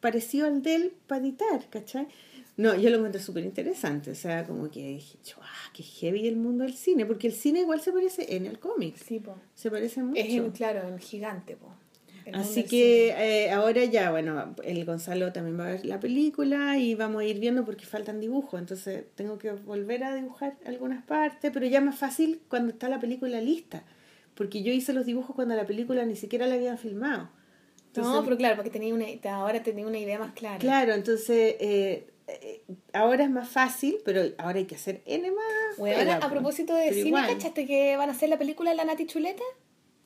parecido 0.00 0.46
al 0.46 0.62
de 0.62 0.74
él 0.74 0.92
para 1.06 1.20
editar, 1.22 1.68
¿cachai? 1.70 2.08
No, 2.56 2.74
yo 2.76 2.90
lo 2.90 2.98
encontré 2.98 3.20
súper 3.20 3.44
interesante, 3.44 4.10
o 4.10 4.14
sea, 4.14 4.44
como 4.46 4.70
que 4.70 4.86
dije, 4.88 5.16
¡ah, 5.40 5.70
qué 5.72 5.82
heavy 5.82 6.26
el 6.28 6.36
mundo 6.36 6.64
del 6.64 6.74
cine! 6.74 7.06
Porque 7.06 7.26
el 7.28 7.32
cine 7.32 7.60
igual 7.60 7.80
se 7.80 7.92
parece 7.92 8.36
en 8.36 8.44
el 8.46 8.58
cómic, 8.58 8.96
Sí, 8.96 9.20
po. 9.20 9.36
se 9.54 9.70
parece 9.70 10.02
mucho. 10.02 10.20
Es, 10.20 10.34
en, 10.34 10.50
claro, 10.50 10.86
en 10.86 10.98
gigante, 10.98 11.56
po. 11.56 11.72
Así 12.34 12.64
que 12.64 13.08
eh, 13.10 13.50
ahora 13.50 13.84
ya, 13.84 14.10
bueno, 14.10 14.54
el 14.64 14.84
Gonzalo 14.84 15.32
también 15.32 15.58
va 15.58 15.66
a 15.66 15.70
ver 15.70 15.84
la 15.86 16.00
película 16.00 16.78
y 16.78 16.94
vamos 16.94 17.22
a 17.22 17.24
ir 17.24 17.38
viendo 17.38 17.64
porque 17.64 17.84
faltan 17.86 18.20
dibujos, 18.20 18.60
entonces 18.60 19.04
tengo 19.14 19.38
que 19.38 19.50
volver 19.52 20.04
a 20.04 20.14
dibujar 20.14 20.56
algunas 20.66 21.04
partes, 21.04 21.50
pero 21.52 21.66
ya 21.66 21.80
más 21.80 21.98
fácil 21.98 22.40
cuando 22.48 22.72
está 22.72 22.88
la 22.88 23.00
película 23.00 23.40
lista, 23.40 23.84
porque 24.34 24.62
yo 24.62 24.72
hice 24.72 24.92
los 24.92 25.06
dibujos 25.06 25.34
cuando 25.34 25.54
la 25.54 25.66
película 25.66 26.04
ni 26.04 26.16
siquiera 26.16 26.46
la 26.46 26.54
habían 26.54 26.78
filmado. 26.78 27.22
No, 27.94 28.00
Entonces, 28.00 28.22
pero 28.24 28.36
claro, 28.38 28.56
porque 28.56 28.70
tenía 28.70 28.94
una, 28.94 29.06
ahora 29.34 29.62
tenía 29.62 29.86
una 29.86 29.98
idea 29.98 30.18
más 30.18 30.32
clara. 30.32 30.58
Claro, 30.58 30.94
entonces 30.94 31.56
eh, 31.60 32.06
eh, 32.26 32.62
ahora 32.92 33.24
es 33.24 33.30
más 33.30 33.48
fácil, 33.48 33.98
pero 34.04 34.22
ahora 34.38 34.58
hay 34.58 34.64
que 34.64 34.76
hacer 34.76 35.02
N 35.04 35.30
más. 35.30 35.76
Pega, 35.78 36.16
a 36.16 36.30
propósito 36.30 36.74
de 36.74 36.84
Pero 36.84 36.94
cine, 36.94 37.08
igual. 37.08 37.26
¿cachaste 37.26 37.66
que 37.66 37.96
van 37.96 38.08
a 38.08 38.12
hacer 38.12 38.28
la 38.28 38.38
película 38.38 38.70
de 38.70 38.76
la 38.76 38.84
Nati 38.84 39.06
Chuleta? 39.06 39.42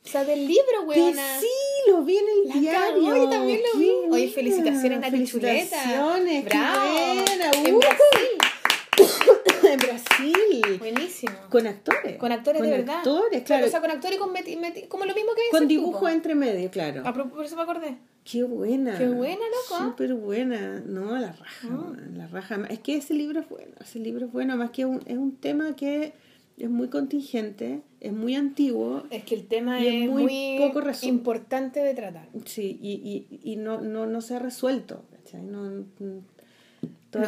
O 0.07 0.09
sea, 0.09 0.23
del 0.23 0.47
libro, 0.47 0.83
weona. 0.85 1.39
sí, 1.39 1.47
lo 1.91 2.01
vi 2.03 2.17
en 2.17 2.25
el 2.29 2.49
La 2.49 2.55
diario. 2.61 3.03
cagó, 3.13 3.29
también 3.29 3.59
lo 3.73 3.79
vi. 3.79 3.89
Oye, 4.09 4.29
felicitaciones, 4.29 4.99
Nati 5.01 5.25
Chuleta. 5.25 5.75
Felicitaciones, 5.77 6.43
qué 6.43 6.49
Bravo. 6.49 6.87
buena. 6.87 7.51
En 7.65 7.75
Uh, 7.75 7.79
Brasil. 7.79 9.67
en 9.71 9.79
Brasil. 9.79 10.77
Buenísimo. 10.79 11.33
Con 11.49 11.67
actores. 11.67 12.17
Con 12.17 12.31
actores 12.31 12.61
de 12.61 12.69
verdad. 12.71 12.97
actores, 12.97 13.43
claro. 13.43 13.67
O 13.67 13.69
sea, 13.69 13.81
con 13.81 13.91
actores 13.91 14.17
y 14.17 14.19
con 14.19 14.33
meti- 14.33 14.57
meti- 14.57 14.87
como 14.87 15.05
lo 15.05 15.13
mismo 15.13 15.31
que 15.35 15.41
con 15.51 15.67
dibujo 15.67 16.07
entre 16.09 16.35
medio, 16.35 16.69
claro. 16.71 17.01
A 17.05 17.13
por 17.13 17.45
eso 17.45 17.55
me 17.55 17.61
acordé. 17.63 17.97
Qué 18.23 18.43
buena. 18.43 18.97
Qué 18.97 19.07
buena, 19.07 19.41
loco. 19.69 19.83
Súper 19.83 20.13
buena. 20.13 20.81
No, 20.85 21.17
la 21.17 21.31
raja, 21.33 21.67
man, 21.69 22.13
la 22.17 22.27
raja. 22.27 22.59
Es 22.69 22.79
que 22.79 22.97
ese 22.97 23.13
libro 23.13 23.39
es 23.39 23.47
bueno. 23.49 23.71
Ese 23.81 23.99
libro 23.99 24.25
es 24.25 24.31
bueno. 24.31 24.57
Más 24.57 24.71
que 24.71 24.85
un, 24.85 25.01
es 25.05 25.17
un 25.17 25.35
tema 25.37 25.75
que 25.75 26.13
es 26.57 26.69
muy 26.69 26.89
contingente, 26.89 27.81
es 27.99 28.13
muy 28.13 28.35
antiguo. 28.35 29.03
Es 29.09 29.23
que 29.23 29.35
el 29.35 29.47
tema 29.47 29.79
Y 29.81 29.87
es 29.87 30.03
es 30.03 30.09
muy 30.09 30.23
muy, 30.23 30.55
poco 30.59 30.81
resuelto. 30.81 31.07
importante 31.15 31.79
de 31.81 31.93
tratar. 31.93 32.27
Sí, 32.45 32.79
y, 32.81 33.27
y, 33.31 33.51
y 33.51 33.55
no, 33.57 33.81
no, 33.81 34.05
no 34.05 34.21
se 34.21 34.35
ha 34.35 34.39
resuelto. 34.39 35.03
¿cachai? 35.11 35.43
No, 35.43 35.63
mm, 35.99 36.19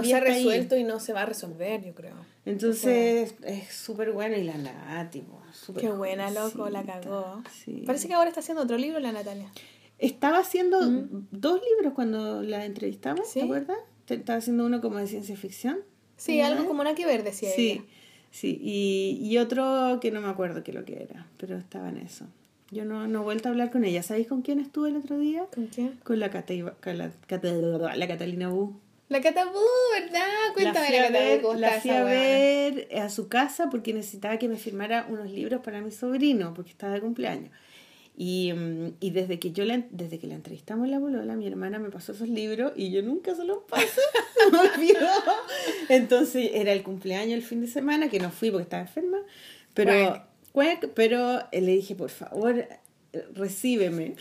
se 0.03 0.13
ha 0.13 0.17
ahí. 0.17 0.23
resuelto 0.23 0.77
y 0.77 0.83
no 0.83 0.99
se 0.99 1.13
va 1.13 1.21
a 1.23 1.25
resolver, 1.25 1.83
yo 1.83 1.93
creo. 1.93 2.15
Entonces 2.45 3.35
es 3.43 3.71
súper 3.73 4.11
bueno 4.11 4.35
y 4.35 4.43
la 4.43 4.57
Nati, 4.57 5.23
Qué 5.79 5.89
buena, 5.89 6.31
loco, 6.31 6.69
la 6.69 6.83
cagó. 6.83 7.43
sí. 7.63 7.83
Parece 7.85 8.07
que 8.07 8.13
ahora 8.15 8.29
está 8.29 8.39
haciendo 8.39 8.63
otro 8.63 8.77
libro 8.77 8.99
la 8.99 9.11
Natalia. 9.11 9.51
Estaba 9.99 10.39
haciendo 10.39 10.79
dos 11.31 11.61
libros 11.75 11.93
cuando 11.93 12.41
la 12.41 12.65
entrevistamos, 12.65 13.27
¿Sí? 13.27 13.39
¿te 13.39 13.45
acuerdas? 13.45 13.77
Estaba 14.07 14.39
haciendo 14.39 14.65
uno 14.65 14.81
como 14.81 14.97
de 14.97 15.07
ciencia 15.07 15.35
ficción. 15.35 15.79
Sí, 16.17 16.41
algo 16.41 16.65
como 16.65 16.83
nada 16.83 16.95
que 16.95 17.05
ver, 17.05 17.23
decía 17.23 17.49
Sí, 17.55 17.71
ella. 17.71 17.83
Sí. 18.31 18.59
Y, 18.61 19.19
y 19.21 19.37
otro 19.37 19.99
que 20.01 20.11
no 20.11 20.21
me 20.21 20.27
acuerdo 20.29 20.63
qué 20.63 20.73
lo 20.73 20.85
que 20.85 21.03
era, 21.03 21.27
pero 21.37 21.57
estaba 21.57 21.89
en 21.89 21.97
eso. 21.97 22.25
Yo 22.71 22.85
no, 22.85 23.07
no 23.07 23.21
he 23.21 23.23
vuelto 23.23 23.49
a 23.49 23.51
hablar 23.51 23.71
con 23.71 23.83
ella. 23.83 24.03
¿Sabéis 24.03 24.27
con 24.27 24.41
quién 24.43 24.59
estuve 24.59 24.89
el 24.89 24.97
otro 24.97 25.17
día? 25.17 25.45
¿Con 25.53 25.67
quién? 25.67 25.99
Con 26.03 26.19
la, 26.19 26.29
Cata, 26.29 26.53
con 26.83 26.97
la, 26.97 27.11
Cata- 27.27 27.95
la 27.95 28.07
Catalina 28.07 28.49
Bu. 28.49 28.75
La 29.09 29.21
Catabú, 29.21 29.57
¿verdad? 29.99 30.27
Cuéntame 30.53 30.91
la 30.91 30.97
la, 30.97 31.07
a 31.07 31.07
Catabú, 31.07 31.25
ver, 31.25 31.41
¿cómo 31.41 31.53
la 31.55 31.71
fui 31.81 31.89
a 31.89 32.03
ver 32.03 32.87
a 32.95 33.09
su 33.09 33.27
casa 33.27 33.67
porque 33.71 33.91
necesitaba 33.91 34.37
que 34.37 34.47
me 34.47 34.55
firmara 34.55 35.07
unos 35.09 35.31
libros 35.31 35.61
para 35.61 35.81
mi 35.81 35.89
sobrino 35.89 36.53
porque 36.53 36.69
estaba 36.69 36.93
de 36.93 37.01
cumpleaños. 37.01 37.49
Y, 38.21 38.51
mm, 38.51 38.95
y 38.99 39.11
desde 39.11 39.39
que 39.39 39.51
yo 39.53 39.63
la, 39.63 39.81
desde 39.91 40.19
que 40.19 40.27
la 40.27 40.35
entrevistamos 40.35 40.83
en 40.83 40.91
la 40.91 40.99
bolola, 40.99 41.35
mi 41.37 41.47
hermana 41.47 41.79
me 41.79 41.89
pasó 41.89 42.11
esos 42.11 42.27
libros 42.27 42.73
y 42.75 42.91
yo 42.91 43.01
nunca 43.01 43.33
se 43.33 43.45
los 43.45 43.59
pasé, 43.69 43.87
se 44.43 44.51
me 44.51 44.59
olvidó. 44.59 45.07
Entonces 45.87 46.51
era 46.53 46.73
el 46.73 46.83
cumpleaños 46.83 47.33
el 47.35 47.43
fin 47.43 47.61
de 47.61 47.67
semana, 47.67 48.09
que 48.09 48.19
no 48.19 48.29
fui 48.29 48.51
porque 48.51 48.63
estaba 48.63 48.81
enferma, 48.83 49.19
pero, 49.73 49.93
Cuac. 50.51 50.81
cuac, 50.81 50.89
pero 50.95 51.39
eh, 51.53 51.61
le 51.61 51.71
dije, 51.71 51.95
por 51.95 52.09
favor, 52.09 52.57
eh, 52.57 52.67
recíbeme. 53.35 54.15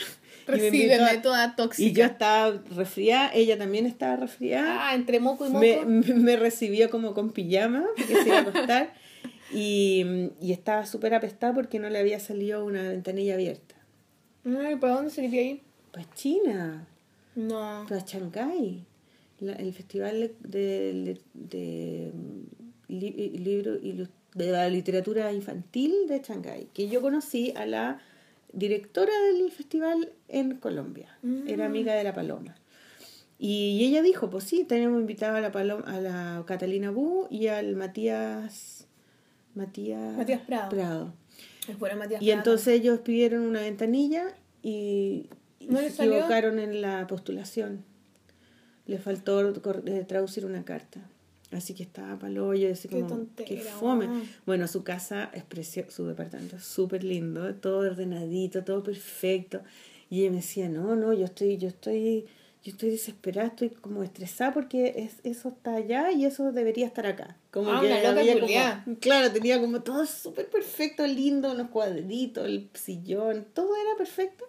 Recíbeme 0.46 0.94
a- 1.10 1.20
toda 1.20 1.56
tóxica. 1.56 1.88
Y 1.88 1.92
yo 1.92 2.04
estaba 2.04 2.56
resfriada, 2.76 3.32
ella 3.34 3.58
también 3.58 3.84
estaba 3.84 4.14
resfriada 4.16 4.88
Ah, 4.90 4.94
entre 4.94 5.18
moco 5.20 5.44
y 5.46 5.50
moco. 5.50 5.60
me, 5.60 5.84
me- 5.84 6.14
me 6.14 6.36
recibió 6.36 6.88
como 6.88 7.14
con 7.14 7.32
pijama 7.32 7.84
porque 7.96 8.14
se 8.14 8.28
iba 8.28 8.38
a 8.38 8.40
acostar 8.42 8.94
y, 9.52 10.30
y 10.40 10.52
estaba 10.52 10.86
súper 10.86 11.14
apestada 11.14 11.52
porque 11.52 11.78
no 11.80 11.90
le 11.90 11.98
había 11.98 12.20
salido 12.20 12.64
una 12.64 12.82
ventanilla 12.88 13.34
abierta. 13.34 13.74
Ay, 14.60 14.76
¿para 14.76 14.94
dónde 14.94 15.10
se 15.10 15.22
quería 15.22 15.42
ir? 15.42 15.60
Pues 15.92 16.06
China, 16.14 16.86
No. 17.34 17.84
pues 17.88 18.04
Shanghái, 18.04 18.84
la- 19.40 19.52
el 19.54 19.72
festival 19.72 20.32
de, 20.40 20.92
de, 21.04 21.20
de, 21.34 22.12
li- 22.88 23.30
libro 23.38 23.74
ilu- 23.80 24.08
de 24.34 24.50
la 24.50 24.68
literatura 24.68 25.32
infantil 25.32 25.92
de 26.08 26.20
Shanghái, 26.20 26.68
que 26.72 26.88
yo 26.88 27.00
conocí 27.02 27.52
a 27.56 27.66
la 27.66 28.00
directora 28.52 29.12
del 29.32 29.50
festival 29.50 30.12
en 30.28 30.56
Colombia, 30.56 31.18
era 31.46 31.66
amiga 31.66 31.94
de 31.94 32.04
la 32.04 32.14
Paloma. 32.14 32.54
Y 33.40 33.84
ella 33.84 34.02
dijo, 34.02 34.30
pues 34.30 34.44
sí, 34.44 34.64
tenemos 34.64 35.00
invitado 35.00 35.36
a 35.36 35.40
la 35.40 35.52
Paloma, 35.52 35.84
a 35.86 36.00
la 36.00 36.42
Catalina 36.46 36.90
Bu 36.90 37.26
y 37.30 37.46
al 37.48 37.76
Matías 37.76 38.86
Matías, 39.54 40.16
Matías 40.16 40.40
Prado. 40.42 40.68
Prado. 40.70 41.12
Es 41.68 41.78
bueno 41.78 41.96
Matías 41.96 42.22
Y 42.22 42.30
entonces 42.30 42.68
ellos 42.80 43.00
pidieron 43.00 43.42
una 43.42 43.60
ventanilla 43.60 44.34
y, 44.62 45.28
y 45.60 45.66
¿No 45.68 45.80
le 45.80 45.90
se 45.90 45.96
salió? 45.96 46.14
equivocaron 46.14 46.58
en 46.58 46.80
la 46.80 47.06
postulación. 47.06 47.84
Le 48.86 48.98
faltó 48.98 49.40
eh, 49.86 50.04
traducir 50.08 50.46
una 50.46 50.64
carta. 50.64 51.00
Así 51.50 51.72
que 51.72 51.82
estaba 51.82 52.18
palo 52.18 52.52
yo 52.54 52.70
así 52.70 52.88
Qué 52.88 52.96
como 52.96 53.06
tontera, 53.06 53.48
qué 53.48 53.56
fome. 53.58 54.08
Bueno, 54.44 54.68
su 54.68 54.82
casa 54.82 55.30
es 55.32 55.44
precioso, 55.44 55.90
su 55.90 56.06
departamento 56.06 56.56
es 56.56 56.64
súper 56.64 57.04
lindo, 57.04 57.54
todo 57.54 57.78
ordenadito, 57.78 58.64
todo 58.64 58.82
perfecto. 58.82 59.62
Y 60.10 60.20
ella 60.22 60.30
me 60.30 60.36
decía, 60.36 60.68
no, 60.68 60.94
no, 60.96 61.12
yo 61.14 61.24
estoy, 61.24 61.56
yo 61.56 61.68
estoy, 61.68 62.26
yo 62.64 62.72
estoy 62.72 62.90
desesperada, 62.90 63.48
estoy 63.48 63.70
como 63.70 64.02
estresada 64.02 64.52
porque 64.52 64.94
es, 64.96 65.14
eso 65.24 65.48
está 65.50 65.74
allá 65.76 66.10
y 66.12 66.24
eso 66.24 66.50
debería 66.52 66.86
estar 66.86 67.06
acá. 67.06 67.36
Como 67.50 67.70
Ah, 67.72 67.80
que 67.80 67.86
una 67.86 67.96
loca 67.98 68.20
había 68.20 68.40
como- 68.84 68.98
claro, 69.00 69.32
tenía 69.32 69.60
como 69.60 69.80
todo 69.82 70.04
súper 70.06 70.48
perfecto, 70.50 71.06
lindo, 71.06 71.52
unos 71.52 71.70
cuadritos, 71.70 72.46
el 72.46 72.68
sillón, 72.74 73.46
todo 73.54 73.74
era 73.76 73.96
perfecto. 73.96 74.44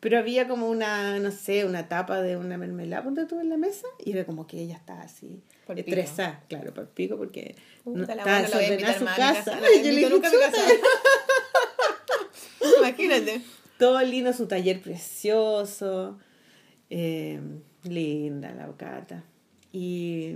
Pero 0.00 0.18
había 0.18 0.48
como 0.48 0.68
una, 0.68 1.20
no 1.20 1.30
sé, 1.30 1.64
una 1.64 1.88
tapa 1.88 2.20
de 2.22 2.36
una 2.36 2.58
mermelada, 2.58 3.04
ponte 3.04 3.24
tú 3.26 3.38
en 3.38 3.48
la 3.48 3.56
mesa, 3.56 3.86
y 4.04 4.10
era 4.10 4.26
como 4.26 4.48
que 4.48 4.60
ella 4.60 4.74
estaba 4.74 5.02
así, 5.02 5.40
Por 5.64 5.76
pico. 5.76 5.88
estresada, 5.90 6.42
claro, 6.48 6.74
por 6.74 6.88
pico, 6.88 7.16
porque 7.16 7.54
no, 7.84 8.04
la 8.04 8.14
estaba 8.14 8.42
desordenada 8.42 8.98
su 8.98 9.04
casa. 9.04 9.60
yo 9.84 9.92
le. 9.92 10.02
Imagínate. 12.78 13.40
Todo 13.78 14.00
lindo, 14.02 14.32
su 14.32 14.46
taller 14.46 14.80
precioso, 14.80 16.18
eh, 16.94 17.40
linda 17.84 18.52
la 18.52 18.66
bocata. 18.66 19.24
Y 19.72 20.34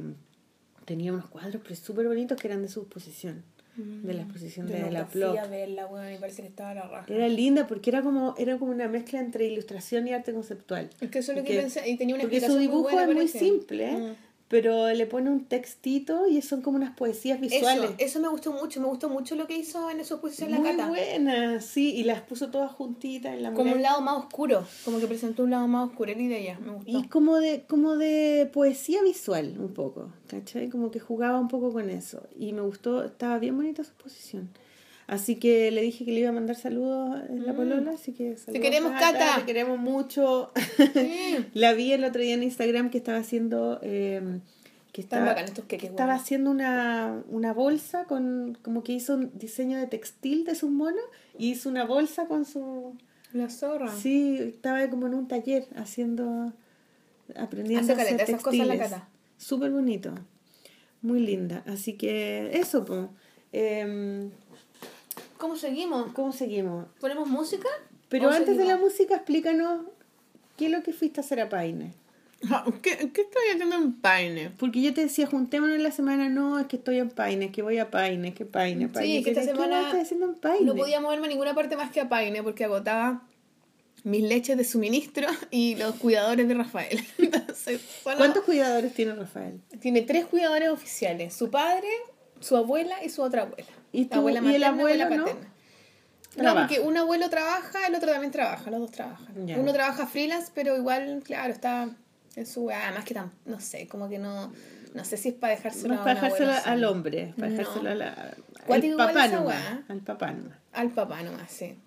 tenía 0.87 1.13
unos 1.13 1.27
cuadros 1.29 1.61
pero 1.63 1.77
súper 1.77 2.07
bonitos 2.09 2.41
que 2.41 2.49
eran 2.49 2.63
de 2.63 2.69
su 2.69 2.81
exposición, 2.81 3.43
de 3.77 4.15
la 4.15 4.23
exposición 4.23 4.67
Yo 4.69 4.75
de 4.75 4.91
la 4.91 5.07
Plop. 5.07 5.35
verla, 5.51 5.87
y 6.15 6.19
parece 6.19 6.41
que 6.43 6.49
estaba 6.49 6.73
la 6.75 6.89
raja. 6.89 7.13
Era 7.13 7.29
linda 7.29 7.67
porque 7.67 7.91
era 7.91 8.01
como, 8.03 8.35
era 8.39 8.57
como 8.59 8.73
una 8.73 8.89
mezcla 8.89 9.21
entre 9.21 9.45
ilustración 9.47 10.09
y 10.09 10.15
arte 10.15 10.33
conceptual. 10.33 10.89
Es 11.01 11.11
que 11.11 11.19
eso 11.19 11.33
es 11.33 11.39
lo 11.39 11.45
que 11.45 11.51
Porque- 11.55 11.61
pensé, 11.61 11.91
y 11.91 11.97
tenía 11.99 12.15
una 12.15 12.23
porque 12.23 12.41
su 12.41 12.53
muy 12.53 12.61
dibujo 12.63 12.83
buena, 12.85 13.03
es 13.11 13.15
muy 13.15 13.29
simple, 13.29 13.93
Mm. 13.93 14.15
Pero 14.49 14.92
le 14.92 15.07
pone 15.07 15.28
un 15.30 15.44
textito 15.44 16.28
y 16.28 16.40
son 16.40 16.62
como 16.62 16.76
unas 16.76 16.94
poesías 16.97 17.40
visuales. 17.40 17.90
Eso, 17.90 17.94
eso 17.99 18.20
me 18.20 18.28
gustó 18.28 18.53
mucho, 18.53 18.80
me 18.80 18.86
gustó 18.86 19.09
mucho 19.09 19.34
lo 19.34 19.47
que 19.47 19.57
hizo 19.57 19.90
en 19.90 20.01
esa 20.01 20.14
exposición 20.14 20.53
la 20.53 20.59
Muy 20.59 20.70
Cata. 20.70 20.88
buenas, 20.88 21.64
sí, 21.64 21.94
y 21.97 22.05
las 22.05 22.20
puso 22.22 22.51
todas 22.51 22.70
juntitas 22.70 23.34
en 23.34 23.42
la 23.42 23.53
Como 23.53 23.72
un 23.72 23.82
lado 23.82 24.01
más 24.01 24.18
oscuro, 24.18 24.64
como 24.84 25.01
que 25.01 25.07
presentó 25.09 25.42
un 25.42 25.51
lado 25.51 25.66
más 25.66 25.88
oscuro 25.88 26.12
y 26.12 26.28
de 26.28 26.40
ella, 26.40 26.59
me 26.61 26.72
gustó. 26.72 26.90
Y 26.90 27.09
como 27.09 27.36
de, 27.36 27.64
como 27.68 27.97
de 27.97 28.49
poesía 28.53 29.03
visual, 29.03 29.57
un 29.59 29.74
poco, 29.74 30.12
¿cachai? 30.28 30.68
Como 30.68 30.90
que 30.90 31.01
jugaba 31.01 31.40
un 31.40 31.49
poco 31.49 31.72
con 31.72 31.90
eso. 31.90 32.22
Y 32.38 32.53
me 32.53 32.61
gustó, 32.61 33.05
estaba 33.05 33.38
bien 33.38 33.57
bonita 33.57 33.82
su 33.82 33.90
exposición. 33.90 34.51
Así 35.07 35.37
que 35.37 35.71
le 35.71 35.83
dije 35.83 36.05
que 36.05 36.13
le 36.13 36.21
iba 36.21 36.31
a 36.31 36.33
mandar 36.33 36.57
saludos 36.57 37.17
en 37.29 37.47
la 37.47 37.55
polola, 37.55 37.93
así 37.93 38.13
que 38.13 38.37
saludos, 38.37 38.63
queremos, 38.63 38.93
Cata. 38.93 39.37
Te 39.37 39.45
queremos 39.45 39.79
mucho. 39.79 40.51
Sí. 40.77 41.47
la 41.55 41.75
vi 41.75 41.93
el 41.93 42.05
otro 42.05 42.21
día 42.21 42.35
en 42.35 42.43
Instagram 42.43 42.91
que 42.91 42.99
estaba 42.99 43.19
haciendo... 43.19 43.79
eh, 43.83 44.41
que 44.97 45.03
estaba, 45.03 45.35
que 45.35 45.93
haciendo 45.99 46.51
una, 46.51 47.23
una 47.29 47.53
bolsa 47.53 48.05
con... 48.05 48.57
Como 48.63 48.83
que 48.83 48.93
hizo 48.93 49.15
un 49.15 49.31
diseño 49.39 49.79
de 49.79 49.87
textil 49.87 50.47
de 50.47 50.55
sus 50.55 50.71
monos 50.71 51.05
y 51.39 51.51
hizo 51.51 51.69
una 51.69 51.85
bolsa 51.85 52.27
con 52.27 52.47
su... 52.47 52.97
La 53.35 53.51
zorra. 53.51 53.95
Sí, 53.95 54.39
estaba 54.41 54.89
como 54.89 55.07
en 55.07 55.13
un 55.13 55.29
taller 55.29 55.67
haciendo, 55.77 56.51
aprendiendo 57.37 57.93
Hace 57.93 58.01
a 58.01 58.05
hacer 58.05 58.21
esas 58.23 58.43
cosas 58.43 58.59
textiles. 58.59 58.91
Cata. 58.91 59.09
Súper 59.37 59.71
bonito, 59.71 60.15
muy 61.03 61.21
linda. 61.21 61.63
Así 61.67 61.93
que 61.93 62.59
eso, 62.59 62.87
pues. 62.87 63.07
¿Cómo 65.39 65.57
seguimos? 65.57 66.12
¿Cómo 66.12 66.32
seguimos? 66.32 66.87
¿Ponemos 67.01 67.28
música? 67.28 67.68
Pero 68.09 68.28
¿O 68.28 68.30
antes 68.30 68.57
de 68.57 68.64
la 68.64 68.76
música, 68.76 69.16
explícanos 69.16 69.82
qué 70.57 70.66
es 70.66 70.72
lo 70.72 70.82
que 70.82 70.93
fuiste 70.93 71.20
a 71.20 71.24
hacer 71.24 71.41
a 71.41 71.49
Paine. 71.49 71.93
¿Qué, 72.82 73.11
qué 73.12 73.22
estoy 73.22 73.43
haciendo 73.53 73.76
en 73.76 73.95
Paine? 73.95 74.51
Porque 74.59 74.80
yo 74.82 74.93
te 74.95 75.01
decía, 75.03 75.26
juntémonos 75.26 75.76
en 75.76 75.82
la 75.82 75.91
semana, 75.91 76.28
no, 76.28 76.59
es 76.59 76.66
que 76.66 76.76
estoy 76.76 76.99
en 76.99 77.11
Paine, 77.11 77.51
que 77.51 77.62
voy 77.62 77.78
a 77.78 77.91
Paine, 77.91 78.34
que 78.34 78.45
Paine, 78.45 78.89
Paine. 78.89 79.16
Sí, 79.18 79.24
que 79.24 79.30
esta 79.30 79.43
¿Qué 79.43 79.49
semana 79.49 79.87
estás 79.87 80.03
haciendo 80.03 80.26
en 80.26 80.34
Paine? 80.34 80.64
No 80.66 80.74
podía 80.74 81.01
moverme 81.01 81.26
a 81.26 81.30
ninguna 81.30 81.55
parte 81.55 81.76
más 81.76 81.91
que 81.91 82.01
a 82.01 82.09
Paine 82.09 82.43
porque 82.43 82.64
agotaba 82.64 83.22
mis 84.05 84.22
leches 84.22 84.57
de 84.57 84.64
suministro 84.64 85.26
y 85.51 85.74
los 85.76 85.97
cuidadores 85.97 86.47
de 86.47 86.55
Rafael. 86.55 87.01
Entonces, 87.18 87.80
solo- 88.05 88.18
¿Cuántos 88.18 88.45
cuidadores 88.45 88.93
tiene 88.95 89.14
Rafael? 89.14 89.61
Tiene 89.80 90.03
tres 90.03 90.26
cuidadores 90.26 90.68
oficiales, 90.68 91.34
su 91.34 91.51
padre, 91.51 91.89
su 92.41 92.57
abuela 92.57 93.03
y 93.03 93.09
su 93.09 93.22
otra 93.22 93.43
abuela. 93.43 93.66
¿Y 93.93 94.07
tú- 94.07 94.18
abuela 94.18 94.41
y 94.41 94.41
el 94.41 94.45
materna, 94.47 94.68
abuelo 94.68 95.05
abuela 95.05 95.24
paterna. 95.24 95.53
No, 96.37 96.55
porque 96.55 96.80
un 96.80 96.97
abuelo 96.97 97.30
trabaja, 97.30 97.87
el 97.87 97.95
otro 97.95 98.11
también 98.12 98.30
trabaja, 98.30 98.70
los 98.70 98.80
dos 98.80 98.91
trabajan. 98.93 99.34
Uno 99.59 99.72
trabaja 99.72 100.07
freelance, 100.07 100.51
pero 100.55 100.76
igual, 100.76 101.22
claro, 101.24 101.53
está 101.53 101.89
en 102.34 102.47
su... 102.47 102.70
Además 102.70 103.05
que 103.07 103.14
tan, 103.14 103.32
no 103.47 103.59
sé, 103.61 103.89
como 103.89 104.09
que 104.09 104.18
no... 104.18 104.53
No 104.95 105.05
sé 105.05 105.16
si 105.18 105.28
es 105.30 105.34
para 105.34 105.55
dejárselo 105.55 105.95
No 105.95 106.01
a 106.01 106.05
para 106.05 106.20
dejárselo 106.20 106.53
al 106.64 106.84
hombre, 106.84 107.32
para 107.37 107.51
No. 107.51 107.57
dejárselo 107.59 107.91
a 107.91 107.95
la- 107.95 108.34
al 108.68 108.97
papá 108.97 109.28
nomás, 109.28 109.62
al 109.89 110.01
papá 110.01 110.32
nomás. 110.32 110.59
Al 110.72 110.91
papá 110.91 111.22
nomás, 111.22 111.51
sí. 111.51 111.78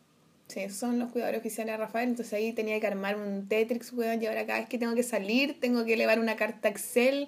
Sí, 0.47 0.67
son 0.69 0.97
los 0.97 1.11
cuidadores 1.11 1.39
oficiales 1.41 1.73
de 1.73 1.77
Rafael. 1.77 2.09
Entonces 2.09 2.33
ahí 2.33 2.53
tenía 2.53 2.79
que 2.79 2.87
armar 2.87 3.15
un 3.17 3.47
Tetrix, 3.47 3.93
weón. 3.93 4.21
Y 4.21 4.25
ahora 4.27 4.45
cada 4.47 4.59
vez 4.59 4.67
que 4.69 4.77
tengo 4.79 4.95
que 4.95 5.03
salir, 5.03 5.59
tengo 5.59 5.85
que 5.85 5.93
elevar 5.93 6.19
una 6.19 6.35
carta 6.35 6.69
Excel. 6.69 7.27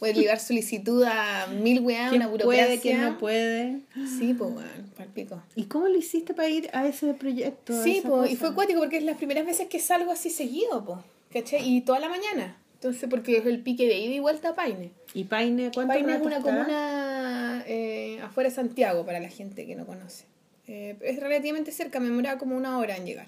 A 0.00 0.06
llevar 0.12 0.38
solicitud 0.40 1.02
a 1.04 1.46
mil 1.48 1.80
weón, 1.80 2.10
¿Quién 2.10 2.22
una 2.22 2.28
burocracia. 2.30 2.64
puede, 2.66 2.80
quién 2.80 3.00
no 3.00 3.18
puede? 3.18 3.80
Sí, 4.18 4.34
pues 4.34 4.50
weón, 4.50 4.90
palpico. 4.96 5.42
¿Y 5.56 5.64
cómo 5.64 5.88
lo 5.88 5.96
hiciste 5.96 6.34
para 6.34 6.48
ir 6.48 6.70
a 6.72 6.86
ese 6.86 7.14
proyecto? 7.14 7.82
Sí, 7.82 8.02
pues, 8.06 8.30
y 8.30 8.36
fue 8.36 8.54
cuático 8.54 8.80
porque 8.80 8.98
es 8.98 9.02
las 9.04 9.16
primeras 9.16 9.44
veces 9.44 9.66
que 9.68 9.80
salgo 9.80 10.12
así 10.12 10.30
seguido, 10.30 10.84
pues. 10.84 10.98
¿Cachai? 11.32 11.68
Y 11.68 11.80
toda 11.82 11.98
la 11.98 12.08
mañana. 12.08 12.56
Entonces, 12.74 13.08
porque 13.10 13.38
es 13.38 13.46
el 13.46 13.60
pique 13.62 13.86
de 13.88 13.98
ida 13.98 14.14
y 14.14 14.20
vuelta 14.20 14.50
a 14.50 14.54
Paine. 14.54 14.92
¿Y 15.12 15.24
Paine 15.24 15.72
cuánto 15.74 15.92
Paine 15.94 16.14
es 16.14 16.20
una 16.22 16.38
está? 16.38 16.50
comuna 16.50 17.64
eh, 17.66 18.20
afuera 18.22 18.50
de 18.50 18.54
Santiago 18.54 19.04
para 19.04 19.18
la 19.18 19.28
gente 19.28 19.66
que 19.66 19.74
no 19.74 19.84
conoce. 19.84 20.26
Eh, 20.68 20.96
es 21.00 21.18
relativamente 21.18 21.72
cerca, 21.72 21.98
me 21.98 22.06
demoraba 22.06 22.38
como 22.38 22.56
una 22.56 22.78
hora 22.78 22.96
en 22.96 23.04
llegar. 23.04 23.26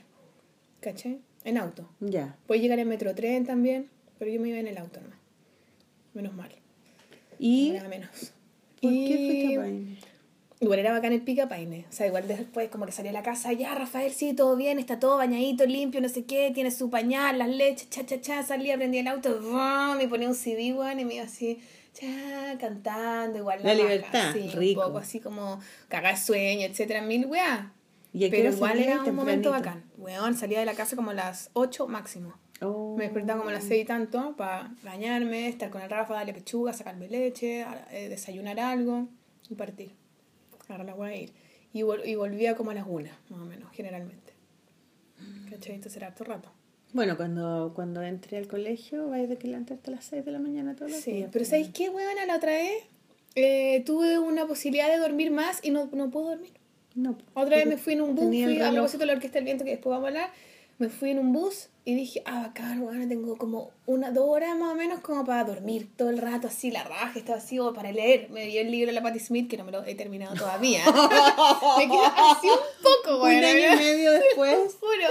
¿Cachai? 0.80 1.18
En 1.42 1.58
auto. 1.58 1.88
Ya. 1.98 2.36
Puedes 2.46 2.62
llegar 2.62 2.78
en 2.78 2.88
metro 2.88 3.14
tren 3.14 3.44
también, 3.44 3.88
pero 4.18 4.30
yo 4.30 4.40
me 4.40 4.50
iba 4.50 4.58
en 4.58 4.68
el 4.68 4.78
auto 4.78 5.00
nomás. 5.00 5.18
Menos 6.14 6.32
mal. 6.34 6.50
¿Y 7.40 7.72
menos. 7.88 8.10
por 8.80 8.92
Y- 8.92 9.06
qué 9.08 9.16
fuiste 9.16 9.56
a 9.56 9.60
Paine? 9.62 9.96
Igual 10.62 10.78
era 10.78 10.92
bacán 10.92 11.14
el 11.14 11.22
pica 11.22 11.48
paine. 11.48 11.86
O 11.88 11.92
sea, 11.92 12.06
igual 12.06 12.28
después 12.28 12.68
como 12.68 12.84
que 12.84 12.92
salí 12.92 13.08
a 13.08 13.12
la 13.12 13.22
casa, 13.22 13.50
ya 13.54 13.74
Rafael, 13.74 14.12
sí, 14.12 14.34
todo 14.34 14.56
bien, 14.56 14.78
está 14.78 15.00
todo 15.00 15.16
bañadito, 15.16 15.64
limpio, 15.64 16.02
no 16.02 16.08
sé 16.10 16.26
qué, 16.26 16.50
tiene 16.54 16.70
su 16.70 16.90
pañal, 16.90 17.38
las 17.38 17.48
leches, 17.48 17.88
cha, 17.88 18.04
cha, 18.04 18.20
cha, 18.20 18.42
salía, 18.42 18.76
prendía 18.76 19.00
el 19.00 19.08
auto, 19.08 19.40
¡vum! 19.40 19.96
me 19.96 20.06
ponía 20.06 20.28
un 20.28 20.34
CD, 20.34 20.74
weón, 20.74 21.00
y 21.00 21.06
me 21.06 21.14
iba 21.14 21.24
así, 21.24 21.60
cha, 21.94 22.58
cantando, 22.60 23.38
igual 23.38 23.60
La 23.62 23.72
libertad, 23.72 24.34
sí, 24.34 24.50
rico. 24.54 24.80
un 24.82 24.86
poco 24.88 24.98
así 24.98 25.18
como 25.18 25.60
cagar 25.88 26.18
sueño, 26.18 26.66
etcétera, 26.66 27.00
mil 27.00 27.24
weá. 27.24 27.72
¿Y 28.12 28.24
a 28.26 28.30
qué 28.30 28.36
Pero 28.42 28.52
igual 28.52 28.78
era 28.80 29.02
un 29.02 29.14
momento 29.14 29.50
bacán. 29.52 29.84
Weón, 29.96 30.36
salía 30.36 30.58
de 30.60 30.66
la 30.66 30.74
casa 30.74 30.94
como 30.94 31.12
a 31.12 31.14
las 31.14 31.48
8 31.54 31.88
máximo. 31.88 32.34
Me 32.96 33.04
despertaba 33.04 33.38
como 33.38 33.50
a 33.50 33.52
las 33.54 33.64
seis 33.64 33.82
y 33.82 33.84
tanto 33.86 34.34
para 34.36 34.72
bañarme, 34.82 35.48
estar 35.48 35.70
con 35.70 35.82
el 35.82 35.90
Rafa, 35.90 36.14
darle 36.14 36.32
pechuga, 36.34 36.72
sacarme 36.72 37.08
leche, 37.08 37.64
eh, 37.90 38.08
desayunar 38.08 38.58
algo 38.60 39.08
y 39.48 39.54
partir. 39.54 39.92
Agarrar 40.68 40.86
la 40.86 40.94
hueá 40.94 41.12
e 41.14 41.22
ir. 41.22 41.32
Y, 41.72 41.82
vol- 41.82 42.06
y 42.06 42.14
volvía 42.14 42.56
como 42.56 42.70
a 42.70 42.74
las 42.74 42.86
una, 42.86 43.10
más 43.28 43.40
o 43.40 43.44
menos, 43.44 43.70
generalmente. 43.72 44.32
¿Cachai? 45.50 45.74
Entonces 45.74 45.96
era 45.96 46.08
harto 46.08 46.24
rato. 46.24 46.50
Bueno, 46.92 47.16
cuando, 47.16 47.72
cuando 47.74 48.02
entré 48.02 48.38
al 48.38 48.48
colegio, 48.48 49.08
vais 49.08 49.28
de 49.28 49.36
que 49.38 49.46
levantarte 49.48 49.90
a 49.90 49.94
las 49.94 50.04
6 50.06 50.24
de 50.24 50.32
la 50.32 50.38
mañana 50.40 50.74
todos 50.74 50.90
los 50.90 51.00
Sí, 51.00 51.12
días. 51.12 51.30
pero 51.32 51.44
¿sabéis 51.44 51.68
qué, 51.72 51.88
huevona? 51.88 52.26
La 52.26 52.36
otra 52.36 52.52
vez 52.52 52.72
eh, 53.36 53.82
tuve 53.86 54.18
una 54.18 54.46
posibilidad 54.46 54.88
de 54.90 54.98
dormir 54.98 55.30
más 55.30 55.60
y 55.64 55.70
no, 55.70 55.88
no 55.92 56.10
puedo 56.10 56.30
dormir. 56.30 56.52
No. 56.96 57.16
Otra 57.34 57.56
vez 57.56 57.66
me 57.66 57.76
fui 57.76 57.92
en 57.92 58.00
un 58.00 58.16
bus, 58.16 58.26
fui 58.26 58.60
a 58.60 58.72
propósito 58.72 58.98
de 59.00 59.06
la 59.06 59.12
Orquesta 59.12 59.38
del 59.38 59.44
Viento 59.44 59.64
que 59.64 59.70
después 59.70 59.90
vamos 59.92 60.06
a 60.06 60.08
hablar. 60.08 60.30
Me 60.78 60.88
fui 60.88 61.10
en 61.10 61.20
un 61.20 61.32
bus 61.32 61.68
y 61.84 61.94
dije, 61.94 62.22
ah, 62.26 62.42
bacán, 62.48 62.80
bueno, 62.80 63.08
tengo 63.08 63.36
como 63.38 63.70
una, 63.86 64.10
dos 64.10 64.24
horas 64.28 64.56
más 64.56 64.72
o 64.72 64.74
menos 64.74 65.00
como 65.00 65.24
para 65.24 65.44
dormir 65.44 65.88
todo 65.96 66.10
el 66.10 66.18
rato 66.18 66.46
así, 66.48 66.70
la 66.70 66.84
raja, 66.84 67.18
estaba 67.18 67.38
así, 67.38 67.58
o 67.58 67.72
para 67.72 67.90
leer. 67.90 68.28
Me 68.30 68.46
dio 68.46 68.60
el 68.60 68.70
libro 68.70 68.88
de 68.88 68.92
la 68.92 69.02
Patti 69.02 69.18
Smith, 69.18 69.48
que 69.48 69.56
no 69.56 69.64
me 69.64 69.72
lo 69.72 69.82
he 69.84 69.94
terminado 69.94 70.34
todavía. 70.34 70.84
me 71.78 71.86
queda 71.88 72.14
así 72.32 72.46
un 72.48 72.82
poco, 72.82 73.14
Un 73.14 73.20
bueno. 73.20 73.46
año 73.46 73.74
y 73.74 73.76
medio 73.76 74.12
después. 74.12 74.76
Juro. 74.80 75.08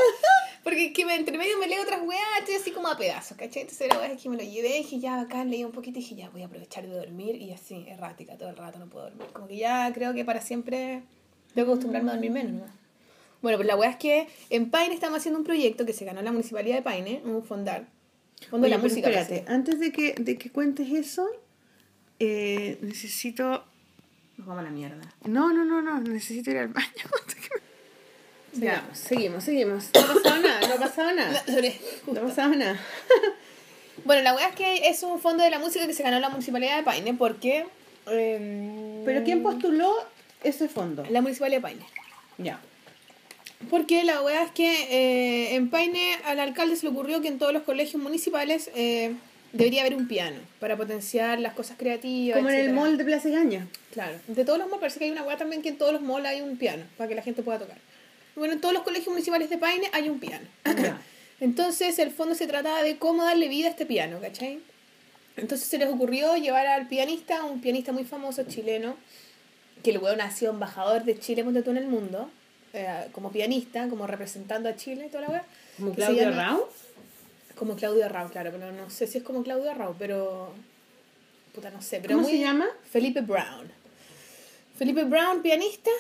Porque 0.64 0.86
es 0.88 0.94
que 0.94 1.06
me- 1.06 1.16
entre 1.16 1.38
medio 1.38 1.58
me 1.58 1.68
leo 1.68 1.82
otras 1.82 2.02
weas, 2.04 2.22
estoy 2.40 2.56
así 2.56 2.72
como 2.72 2.88
a 2.90 2.98
pedazos, 2.98 3.36
¿cachai? 3.38 3.64
Entonces 3.64 3.88
la 3.90 3.98
wea 3.98 4.12
es 4.12 4.22
que 4.22 4.30
me 4.30 4.38
lo 4.38 4.44
llevé, 4.44 4.74
dije 4.78 5.00
ya 5.00 5.16
bacán, 5.16 5.50
leí 5.50 5.64
un 5.64 5.72
poquito 5.72 5.98
y 6.00 6.02
dije 6.04 6.16
ya 6.16 6.30
voy 6.30 6.44
a 6.44 6.46
aprovechar 6.46 6.86
de 6.88 6.96
dormir 6.96 7.36
y 7.36 7.52
así, 7.52 7.86
errática, 7.88 8.38
todo 8.38 8.50
el 8.50 8.58
rato 8.58 8.78
no 8.78 8.88
puedo 8.88 9.06
dormir. 9.06 9.28
Como 9.34 9.48
que 9.48 9.58
ya 9.58 9.92
creo 9.94 10.14
que 10.14 10.24
para 10.26 10.42
siempre 10.42 11.02
tengo 11.56 11.66
que 11.68 11.72
acostumbrarme 11.72 12.12
a 12.12 12.14
dormir 12.14 12.32
menos, 12.32 12.52
¿no? 12.68 12.80
Bueno, 13.42 13.58
pues 13.58 13.68
la 13.68 13.76
wea 13.76 13.90
es 13.92 13.96
que 13.98 14.28
en 14.50 14.70
Paine 14.70 14.94
estamos 14.94 15.20
haciendo 15.20 15.40
un 15.40 15.46
proyecto 15.46 15.86
que 15.86 15.94
se 15.94 16.06
ganó 16.06 16.22
la 16.22 16.32
municipalidad 16.32 16.76
de 16.76 16.82
Paine, 16.82 17.22
un 17.24 17.44
fondar. 17.44 17.86
Fondo 18.50 18.68
de 18.68 18.74
Oye, 18.74 18.76
la 18.76 18.82
pero 18.82 18.90
música. 18.90 19.10
espérate, 19.10 19.36
parece. 19.44 19.52
antes 19.54 19.80
de 19.80 19.92
que, 19.92 20.14
de 20.18 20.38
que 20.38 20.50
cuentes 20.52 20.90
eso, 20.92 21.28
eh, 22.20 22.78
necesito... 22.82 23.64
Nos 24.38 24.48
vamos 24.48 24.62
a 24.62 24.64
la 24.64 24.72
mierda. 24.72 25.02
No, 25.26 25.52
no, 25.54 25.66
no, 25.66 25.82
no, 25.82 26.00
necesito 26.02 26.52
ir 26.52 26.58
al 26.58 26.68
baño. 26.70 26.88
Ya. 28.54 28.84
Seguimos, 28.94 29.44
seguimos. 29.44 29.90
No 29.94 30.02
ha 30.02 30.08
pasado 30.16 30.42
nada, 30.42 30.68
no 30.68 30.74
ha 30.74 30.78
pasado 30.78 31.14
nada. 31.14 31.44
No 32.12 32.20
ha 32.20 32.24
pasado 32.24 32.56
nada. 32.56 32.80
Bueno, 34.06 34.24
la 34.24 34.34
wea 34.34 34.48
es 34.50 34.56
que 34.56 34.88
es 34.88 35.04
un 35.04 35.20
fondo 35.20 35.44
de 35.44 35.50
la 35.50 35.60
música 35.60 35.86
que 35.86 35.94
se 35.94 36.04
ganó 36.04 36.20
la 36.20 36.30
municipalidad 36.30 36.78
de 36.78 36.84
Paine 36.84 37.14
porque... 37.14 37.66
em, 38.08 39.04
¿Pero 39.06 39.24
quién 39.26 39.44
postuló 39.44 39.94
ese 40.44 40.70
fondo? 40.70 41.06
La 41.12 41.22
municipalidad 41.22 41.58
de 41.58 41.62
Paine. 41.62 41.86
Ya. 42.38 42.62
Porque 43.70 44.04
la 44.04 44.22
weá 44.22 44.44
es 44.44 44.52
que 44.52 44.72
eh, 44.90 45.56
en 45.56 45.70
Paine 45.70 46.18
al 46.26 46.40
alcalde 46.40 46.76
se 46.76 46.84
le 46.84 46.92
ocurrió 46.92 47.22
que 47.22 47.28
en 47.28 47.40
todos 47.40 47.54
los 47.54 47.64
colegios 47.64 48.02
municipales 48.02 48.70
eh, 48.74 49.14
debería 49.52 49.82
haber 49.82 49.96
un 49.96 50.08
piano 50.08 50.38
para 50.60 50.78
potenciar 50.78 51.40
las 51.40 51.54
cosas 51.54 51.78
creativas. 51.78 52.38
Como 52.38 52.50
en 52.50 52.56
el 52.56 52.74
mall 52.74 52.98
de 52.98 53.04
Plaza 53.04 53.30
Gaña. 53.30 53.68
Claro. 53.92 54.18
De 54.28 54.46
todos 54.46 54.60
los 54.60 54.68
malls 54.70 54.80
parece 54.80 55.00
que 55.00 55.06
hay 55.06 55.12
una 55.12 55.24
weá 55.24 55.38
también 55.38 55.62
que 55.62 55.70
en 55.70 55.78
todos 55.78 55.92
los 55.92 56.02
malls 56.02 56.26
hay 56.26 56.42
un 56.42 56.58
piano 56.58 56.86
para 56.98 57.10
que 57.10 57.16
la 57.16 57.22
gente 57.22 57.44
pueda 57.44 57.60
tocar. 57.60 57.78
Bueno, 58.36 58.54
en 58.54 58.62
todos 58.62 58.74
los 58.74 58.84
colegios 58.84 59.10
municipales 59.10 59.50
de 59.50 59.58
Paine 59.58 59.90
hay 59.92 60.10
un 60.10 60.20
piano. 60.20 60.48
Entonces 61.42 62.00
el 62.00 62.12
fondo 62.12 62.36
se 62.36 62.48
trataba 62.48 62.82
de 62.84 62.98
cómo 62.98 63.24
darle 63.24 63.50
vida 63.50 63.68
a 63.68 63.72
este 63.72 63.86
piano, 63.86 64.20
¿cachai? 64.22 64.60
Entonces 65.36 65.68
se 65.68 65.78
les 65.78 65.88
ocurrió 65.90 66.36
llevar 66.36 66.68
al 66.68 66.88
pianista, 66.88 67.44
un 67.44 67.62
pianista 67.62 67.92
muy 67.92 68.04
famoso 68.04 68.44
chileno, 68.44 68.96
que 69.84 69.92
el 69.92 70.00
weón 70.00 70.22
ha 70.22 70.32
sido 70.32 70.52
embajador 70.52 71.04
de 71.04 71.18
Chile 71.18 71.44
ponte 71.44 71.62
tú, 71.64 71.72
en 71.72 71.78
el 71.78 71.88
mundo, 71.88 72.30
eh, 72.74 73.08
como 73.12 73.32
pianista, 73.32 73.88
como 73.88 74.08
representando 74.08 74.70
a 74.70 74.76
Chile 74.76 75.06
y 75.08 75.10
toda 75.10 75.22
la 75.22 75.30
weá. 75.30 75.44
¿Como 75.78 75.94
Claudio 75.94 76.32
Rau? 76.32 76.66
Como 77.56 77.76
Claudio 77.76 78.06
Arrau, 78.06 78.30
claro, 78.30 78.52
pero 78.52 78.72
no 78.72 78.90
sé 78.90 79.06
si 79.08 79.18
es 79.18 79.24
como 79.24 79.44
Claudio 79.44 79.70
Arrau, 79.72 79.96
pero. 80.00 80.54
Puta, 81.54 81.72
no 81.72 81.82
sé. 81.82 82.00
Pero 82.02 82.16
¿Cómo 82.16 82.28
muy- 82.28 82.38
se 82.38 82.40
llama? 82.40 82.68
Felipe 82.90 83.22
Brown. 83.22 83.72
Felipe 84.78 85.04
Brown, 85.04 85.42
pianista, 85.42 85.92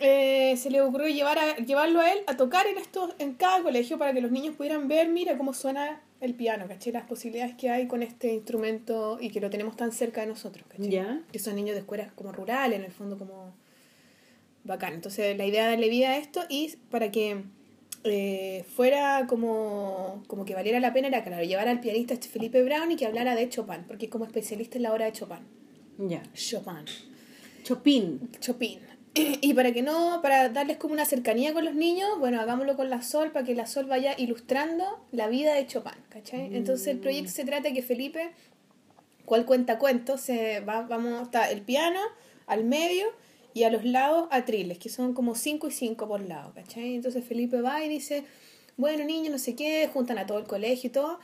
eh, 0.00 0.56
se 0.56 0.70
le 0.70 0.80
ocurrió 0.80 1.08
llevar 1.08 1.38
a, 1.38 1.56
llevarlo 1.56 2.00
a 2.00 2.12
él 2.12 2.18
a 2.26 2.36
tocar 2.36 2.66
en 2.66 2.78
estos 2.78 3.14
en 3.18 3.34
cada 3.34 3.62
colegio 3.62 3.96
para 3.98 4.12
que 4.12 4.20
los 4.20 4.30
niños 4.32 4.56
pudieran 4.56 4.88
ver, 4.88 5.08
mira 5.08 5.36
cómo 5.38 5.52
suena 5.54 6.00
el 6.20 6.34
piano, 6.34 6.66
¿cachai? 6.66 6.92
Las 6.92 7.04
posibilidades 7.06 7.54
que 7.56 7.70
hay 7.70 7.86
con 7.86 8.02
este 8.02 8.32
instrumento 8.32 9.18
y 9.20 9.30
que 9.30 9.40
lo 9.40 9.50
tenemos 9.50 9.76
tan 9.76 9.92
cerca 9.92 10.22
de 10.22 10.26
nosotros, 10.26 10.64
¿cachai? 10.68 10.88
Ya. 10.90 11.20
Que 11.30 11.38
son 11.38 11.54
niños 11.54 11.74
de 11.74 11.80
escuelas 11.80 12.10
como 12.12 12.32
rurales, 12.32 12.78
en 12.80 12.84
el 12.86 12.90
fondo 12.92 13.16
como 13.18 13.52
bacán. 14.68 14.94
Entonces 14.94 15.36
la 15.36 15.44
idea 15.44 15.64
es 15.64 15.70
darle 15.70 15.88
vida 15.88 16.10
a 16.10 16.16
esto 16.18 16.44
y 16.48 16.76
para 16.90 17.10
que 17.10 17.42
eh, 18.04 18.64
fuera 18.74 19.26
como, 19.28 20.22
como 20.28 20.44
que 20.44 20.54
valiera 20.54 20.78
la 20.78 20.92
pena 20.92 21.08
era 21.08 21.24
que 21.24 21.30
lo 21.30 21.42
llevara 21.42 21.72
al 21.72 21.80
pianista 21.80 22.14
este 22.14 22.28
Felipe 22.28 22.62
Brown 22.62 22.92
y 22.92 22.96
que 22.96 23.06
hablara 23.06 23.34
de 23.34 23.48
Chopin, 23.48 23.84
porque 23.88 24.06
es 24.06 24.12
como 24.12 24.24
especialista 24.24 24.76
en 24.76 24.84
la 24.84 24.92
obra 24.92 25.06
de 25.06 25.12
Chopin. 25.12 25.38
Ya. 25.98 26.22
Chopin. 26.32 26.84
Chopin. 27.64 28.30
Chopin. 28.40 28.78
Y 29.40 29.54
para 29.54 29.72
que 29.72 29.82
no, 29.82 30.20
para 30.22 30.48
darles 30.48 30.76
como 30.76 30.94
una 30.94 31.04
cercanía 31.04 31.52
con 31.52 31.64
los 31.64 31.74
niños, 31.74 32.08
bueno, 32.20 32.40
hagámoslo 32.40 32.76
con 32.76 32.88
la 32.88 33.02
Sol 33.02 33.32
para 33.32 33.44
que 33.44 33.54
la 33.54 33.66
Sol 33.66 33.86
vaya 33.86 34.14
ilustrando 34.16 34.84
la 35.10 35.26
vida 35.26 35.54
de 35.54 35.66
Chopin, 35.66 36.00
¿cachai? 36.08 36.54
Entonces 36.54 36.86
el 36.86 36.98
proyecto 36.98 37.32
se 37.32 37.44
trata 37.44 37.68
de 37.68 37.74
que 37.74 37.82
Felipe, 37.82 38.30
cual 39.24 39.44
cuenta 39.44 39.78
cuentos, 39.78 40.20
se 40.20 40.60
va, 40.60 40.82
vamos, 40.82 41.22
está 41.22 41.50
el 41.50 41.62
piano 41.62 42.00
al 42.46 42.64
medio 42.64 43.06
y 43.54 43.64
a 43.64 43.70
los 43.70 43.84
lados 43.84 44.28
atriles, 44.30 44.78
que 44.78 44.88
son 44.88 45.14
como 45.14 45.34
5 45.34 45.68
y 45.68 45.70
5 45.70 46.08
por 46.08 46.20
lado, 46.20 46.52
¿cachai? 46.54 46.94
Entonces 46.94 47.24
Felipe 47.24 47.60
va 47.60 47.84
y 47.84 47.88
dice, 47.88 48.24
bueno, 48.76 49.04
niños, 49.04 49.32
no 49.32 49.38
sé 49.38 49.56
qué, 49.56 49.88
juntan 49.92 50.18
a 50.18 50.26
todo 50.26 50.38
el 50.38 50.44
colegio 50.44 50.88
y 50.88 50.92
todo. 50.92 51.18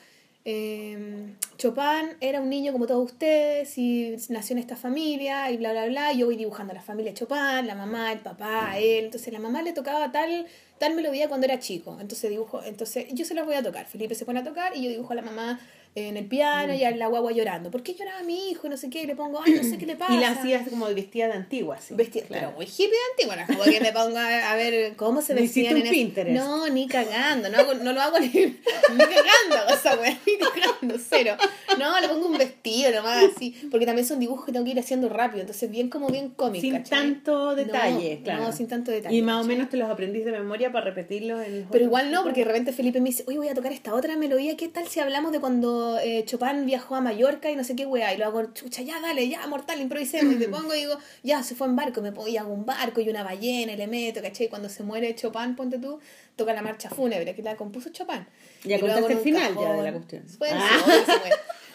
Eh, 0.46 1.36
Chopin 1.56 2.18
era 2.20 2.42
un 2.42 2.50
niño 2.50 2.72
como 2.72 2.86
todos 2.86 3.02
ustedes 3.12 3.78
y 3.78 4.14
nació 4.28 4.54
en 4.54 4.58
esta 4.58 4.76
familia 4.76 5.50
y 5.50 5.56
bla, 5.56 5.72
bla, 5.72 5.86
bla. 5.86 6.12
Yo 6.12 6.26
voy 6.26 6.36
dibujando 6.36 6.72
a 6.72 6.74
la 6.74 6.82
familia 6.82 7.12
de 7.12 7.18
Chopin, 7.18 7.66
la 7.66 7.74
mamá, 7.74 8.12
el 8.12 8.20
papá, 8.20 8.72
a 8.72 8.78
él. 8.78 9.06
Entonces 9.06 9.32
la 9.32 9.38
mamá 9.38 9.62
le 9.62 9.72
tocaba 9.72 10.12
tal, 10.12 10.46
tal 10.78 10.94
melodía 10.94 11.28
cuando 11.28 11.46
era 11.46 11.58
chico. 11.60 11.96
Entonces 12.00 12.30
dibujo, 12.30 12.62
entonces 12.62 13.06
yo 13.12 13.24
se 13.24 13.34
las 13.34 13.46
voy 13.46 13.54
a 13.54 13.62
tocar. 13.62 13.86
Felipe 13.86 14.14
se 14.14 14.26
pone 14.26 14.40
a 14.40 14.44
tocar 14.44 14.76
y 14.76 14.82
yo 14.82 14.90
dibujo 14.90 15.12
a 15.12 15.16
la 15.16 15.22
mamá 15.22 15.60
en 15.96 16.16
el 16.16 16.26
piano 16.26 16.74
y 16.74 16.82
a 16.82 16.90
la 16.90 17.06
guagua 17.06 17.30
llorando. 17.32 17.70
¿Por 17.70 17.82
qué 17.84 17.94
lloraba 17.94 18.22
mi 18.24 18.50
hijo? 18.50 18.66
Y 18.66 18.70
no 18.70 18.76
sé 18.76 18.90
qué. 18.90 19.02
Y 19.02 19.06
le 19.06 19.14
pongo, 19.14 19.40
ay, 19.44 19.52
no 19.54 19.62
sé 19.62 19.78
qué 19.78 19.86
le 19.86 19.94
pasa. 19.96 20.12
Y 20.14 20.18
la 20.18 20.30
hacías 20.30 20.68
como 20.68 20.86
vestida 20.86 21.28
de 21.28 21.34
antigua, 21.34 21.78
sí. 21.80 21.94
Vestida, 21.94 22.24
Claro. 22.26 22.48
pero 22.48 22.56
muy 22.56 22.66
hippie 22.66 22.88
de 22.88 22.96
antigua, 23.12 23.36
no 23.36 23.46
como 23.46 23.62
que 23.70 23.80
me 23.80 23.92
pongo 23.92 24.18
a, 24.18 24.50
a 24.52 24.56
ver 24.56 24.96
cómo 24.96 25.22
se 25.22 25.34
vestían 25.40 25.76
en 25.76 25.88
Pinterest. 25.90 26.36
No, 26.36 26.68
ni 26.68 26.88
cagando, 26.88 27.48
no, 27.48 27.58
hago- 27.58 27.74
no 27.74 27.92
lo 27.92 28.00
hago 28.02 28.18
ni, 28.18 28.26
ni 28.28 28.98
cagando, 28.98 29.72
o 29.72 29.76
sea, 29.76 29.96
ni 30.26 30.38
cagando, 30.38 30.96
cero. 30.98 31.36
No, 31.78 32.00
le 32.00 32.08
pongo 32.08 32.26
un 32.26 32.38
vestido 32.38 32.90
nomás 32.92 33.24
así, 33.34 33.54
porque 33.70 33.86
también 33.86 34.06
son 34.06 34.18
dibujos 34.18 34.46
que 34.46 34.52
tengo 34.52 34.64
que 34.64 34.72
ir 34.72 34.78
haciendo 34.80 35.08
rápido, 35.08 35.40
entonces 35.42 35.70
bien 35.70 35.90
como 35.90 36.08
bien 36.08 36.30
cómic, 36.30 36.60
Sin 36.60 36.72
¿cachai? 36.74 36.98
tanto 37.00 37.54
detalle, 37.54 38.16
No, 38.18 38.22
claro. 38.24 38.42
No, 38.44 38.52
sin 38.52 38.66
tanto 38.68 38.90
detalle. 38.90 39.14
Y 39.16 39.22
más 39.22 39.44
o 39.44 39.46
menos 39.46 39.68
te 39.70 39.76
los 39.76 39.88
aprendís 39.88 40.24
de 40.24 40.32
memoria 40.32 40.72
para 40.72 40.84
repetirlos 40.86 41.40
en 41.46 41.60
los 41.62 41.70
Pero 41.70 41.84
igual 41.84 42.10
no, 42.10 42.22
porque 42.24 42.40
de 42.40 42.46
repente 42.46 42.72
Felipe 42.72 43.00
me 43.00 43.10
dice, 43.10 43.24
oye, 43.26 43.38
voy 43.38 43.48
a 43.48 43.54
tocar 43.54 43.72
esta 43.72 43.94
otra 43.94 44.16
melodía, 44.16 44.56
¿qué 44.56 44.68
tal 44.68 44.86
si 44.88 45.00
hablamos 45.00 45.30
de 45.32 45.40
cuando 45.40 45.83
eh, 45.98 46.24
Chopin 46.26 46.66
viajó 46.66 46.94
a 46.96 47.00
Mallorca 47.00 47.50
y 47.50 47.56
no 47.56 47.64
sé 47.64 47.74
qué 47.76 47.86
weá? 47.86 48.12
Y 48.14 48.18
lo 48.18 48.26
hago, 48.26 48.42
chucha, 48.52 48.82
ya 48.82 49.00
dale, 49.00 49.28
ya, 49.28 49.46
mortal, 49.46 49.80
improvisemos. 49.80 50.34
Y 50.34 50.38
te 50.38 50.48
pongo 50.48 50.74
y 50.74 50.78
digo, 50.80 50.98
ya, 51.22 51.42
se 51.42 51.54
fue 51.54 51.66
en 51.66 51.76
barco, 51.76 52.00
me 52.02 52.12
pongo 52.12 52.28
y 52.28 52.36
hago 52.36 52.52
un 52.52 52.64
barco 52.66 53.00
y 53.00 53.08
una 53.08 53.22
ballena 53.22 53.72
y 53.72 53.76
le 53.76 53.86
meto, 53.86 54.20
¿cachai? 54.22 54.48
Cuando 54.48 54.68
se 54.68 54.82
muere 54.82 55.14
Chopin, 55.14 55.54
ponte 55.56 55.78
tú, 55.78 56.00
toca 56.36 56.52
la 56.52 56.62
marcha 56.62 56.90
fúnebre, 56.90 57.34
que 57.34 57.42
la 57.42 57.56
compuso 57.56 57.90
Chopin. 57.90 58.26
Ya 58.64 58.80
contaste 58.80 59.12
el 59.12 59.18
final 59.18 59.54
ya 59.54 59.60
cajón. 59.60 59.76
de 59.78 59.82
la 59.82 59.92
cuestión. 59.92 60.24
Pues, 60.38 60.52
Ah. 60.54 61.20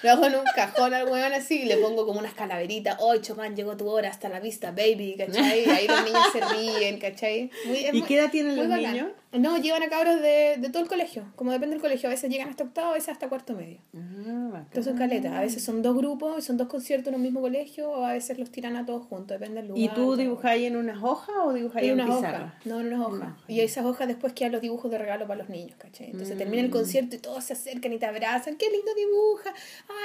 Lo 0.01 0.11
hago 0.11 0.25
en 0.27 0.35
un 0.35 0.45
cajón 0.55 0.93
al 0.93 1.09
weón 1.09 1.33
así 1.33 1.63
y 1.63 1.65
le 1.65 1.75
pongo 1.75 2.05
como 2.05 2.19
unas 2.19 2.33
calaveritas. 2.33 2.95
Hoy 3.01 3.19
Chopin 3.19 3.53
llegó 3.53 3.75
tu 3.75 3.85
hora, 3.89 4.07
hasta 4.09 4.29
la 4.29 4.39
vista, 4.39 4.71
baby, 4.71 5.15
¿cachai? 5.17 5.65
Y 5.65 5.69
ahí 5.69 5.87
los 5.89 6.03
niños 6.05 6.23
se 6.31 6.39
ríen, 6.39 6.99
¿cachai? 6.99 7.51
Muy- 7.65 7.85
¿Y 7.85 7.91
muy- 7.91 8.03
qué 8.03 8.15
edad 8.17 8.31
tienen 8.31 8.55
los 8.55 8.69
bacán. 8.69 8.93
niños? 8.93 9.07
No, 9.31 9.57
llevan 9.57 9.83
a 9.83 9.89
cabros 9.89 10.21
de, 10.21 10.55
de 10.57 10.69
todo 10.69 10.81
el 10.81 10.89
colegio. 10.89 11.25
Como 11.35 11.51
depende 11.51 11.75
del 11.75 11.81
colegio. 11.81 12.09
A 12.09 12.11
veces 12.11 12.29
llegan 12.31 12.49
hasta 12.49 12.63
octavo, 12.63 12.89
a 12.89 12.93
veces 12.93 13.09
hasta 13.09 13.29
cuarto 13.29 13.53
medio. 13.53 13.79
Ah. 13.95 14.63
Entonces 14.65 14.85
son 14.85 14.97
caletas. 14.97 15.33
A 15.33 15.41
veces 15.41 15.63
son 15.63 15.81
dos 15.83 15.95
grupos, 15.95 16.43
son 16.43 16.57
dos 16.57 16.67
conciertos 16.67 17.09
en 17.09 17.15
un 17.15 17.21
mismo 17.21 17.39
colegio, 17.41 17.89
o 17.91 18.05
a 18.05 18.13
veces 18.13 18.39
los 18.39 18.49
tiran 18.49 18.75
a 18.75 18.85
todos 18.85 19.05
juntos, 19.05 19.39
depende 19.39 19.61
del 19.61 19.69
lugar. 19.69 19.83
¿Y 19.83 19.89
tú 19.89 20.15
dibujáis 20.15 20.65
en 20.67 20.77
unas 20.77 21.01
hojas 21.03 21.35
o 21.43 21.53
dibujáis 21.53 21.89
En 21.91 21.99
en, 21.99 22.05
pizarra? 22.07 22.37
hojas. 22.45 22.65
No, 22.65 22.79
en 22.79 22.87
unas 22.87 22.99
hojas. 23.01 23.13
Una 23.13 23.25
hoja, 23.35 23.43
Y 23.47 23.59
esas 23.61 23.85
hojas 23.85 24.07
después 24.07 24.33
quedan 24.33 24.51
los 24.53 24.61
dibujos 24.61 24.89
de 24.89 24.97
regalo 24.97 25.27
para 25.27 25.39
los 25.39 25.49
niños, 25.49 25.77
¿cachai? 25.77 26.07
Entonces 26.11 26.37
termina 26.37 26.63
Mm. 26.63 26.65
el 26.65 26.71
concierto 26.71 27.15
y 27.15 27.19
todos 27.19 27.43
se 27.43 27.53
acercan 27.53 27.93
y 27.93 27.97
te 27.99 28.05
abrazan. 28.07 28.55
¡Qué 28.57 28.65
lindo 28.71 28.91
dibuja! 28.95 29.53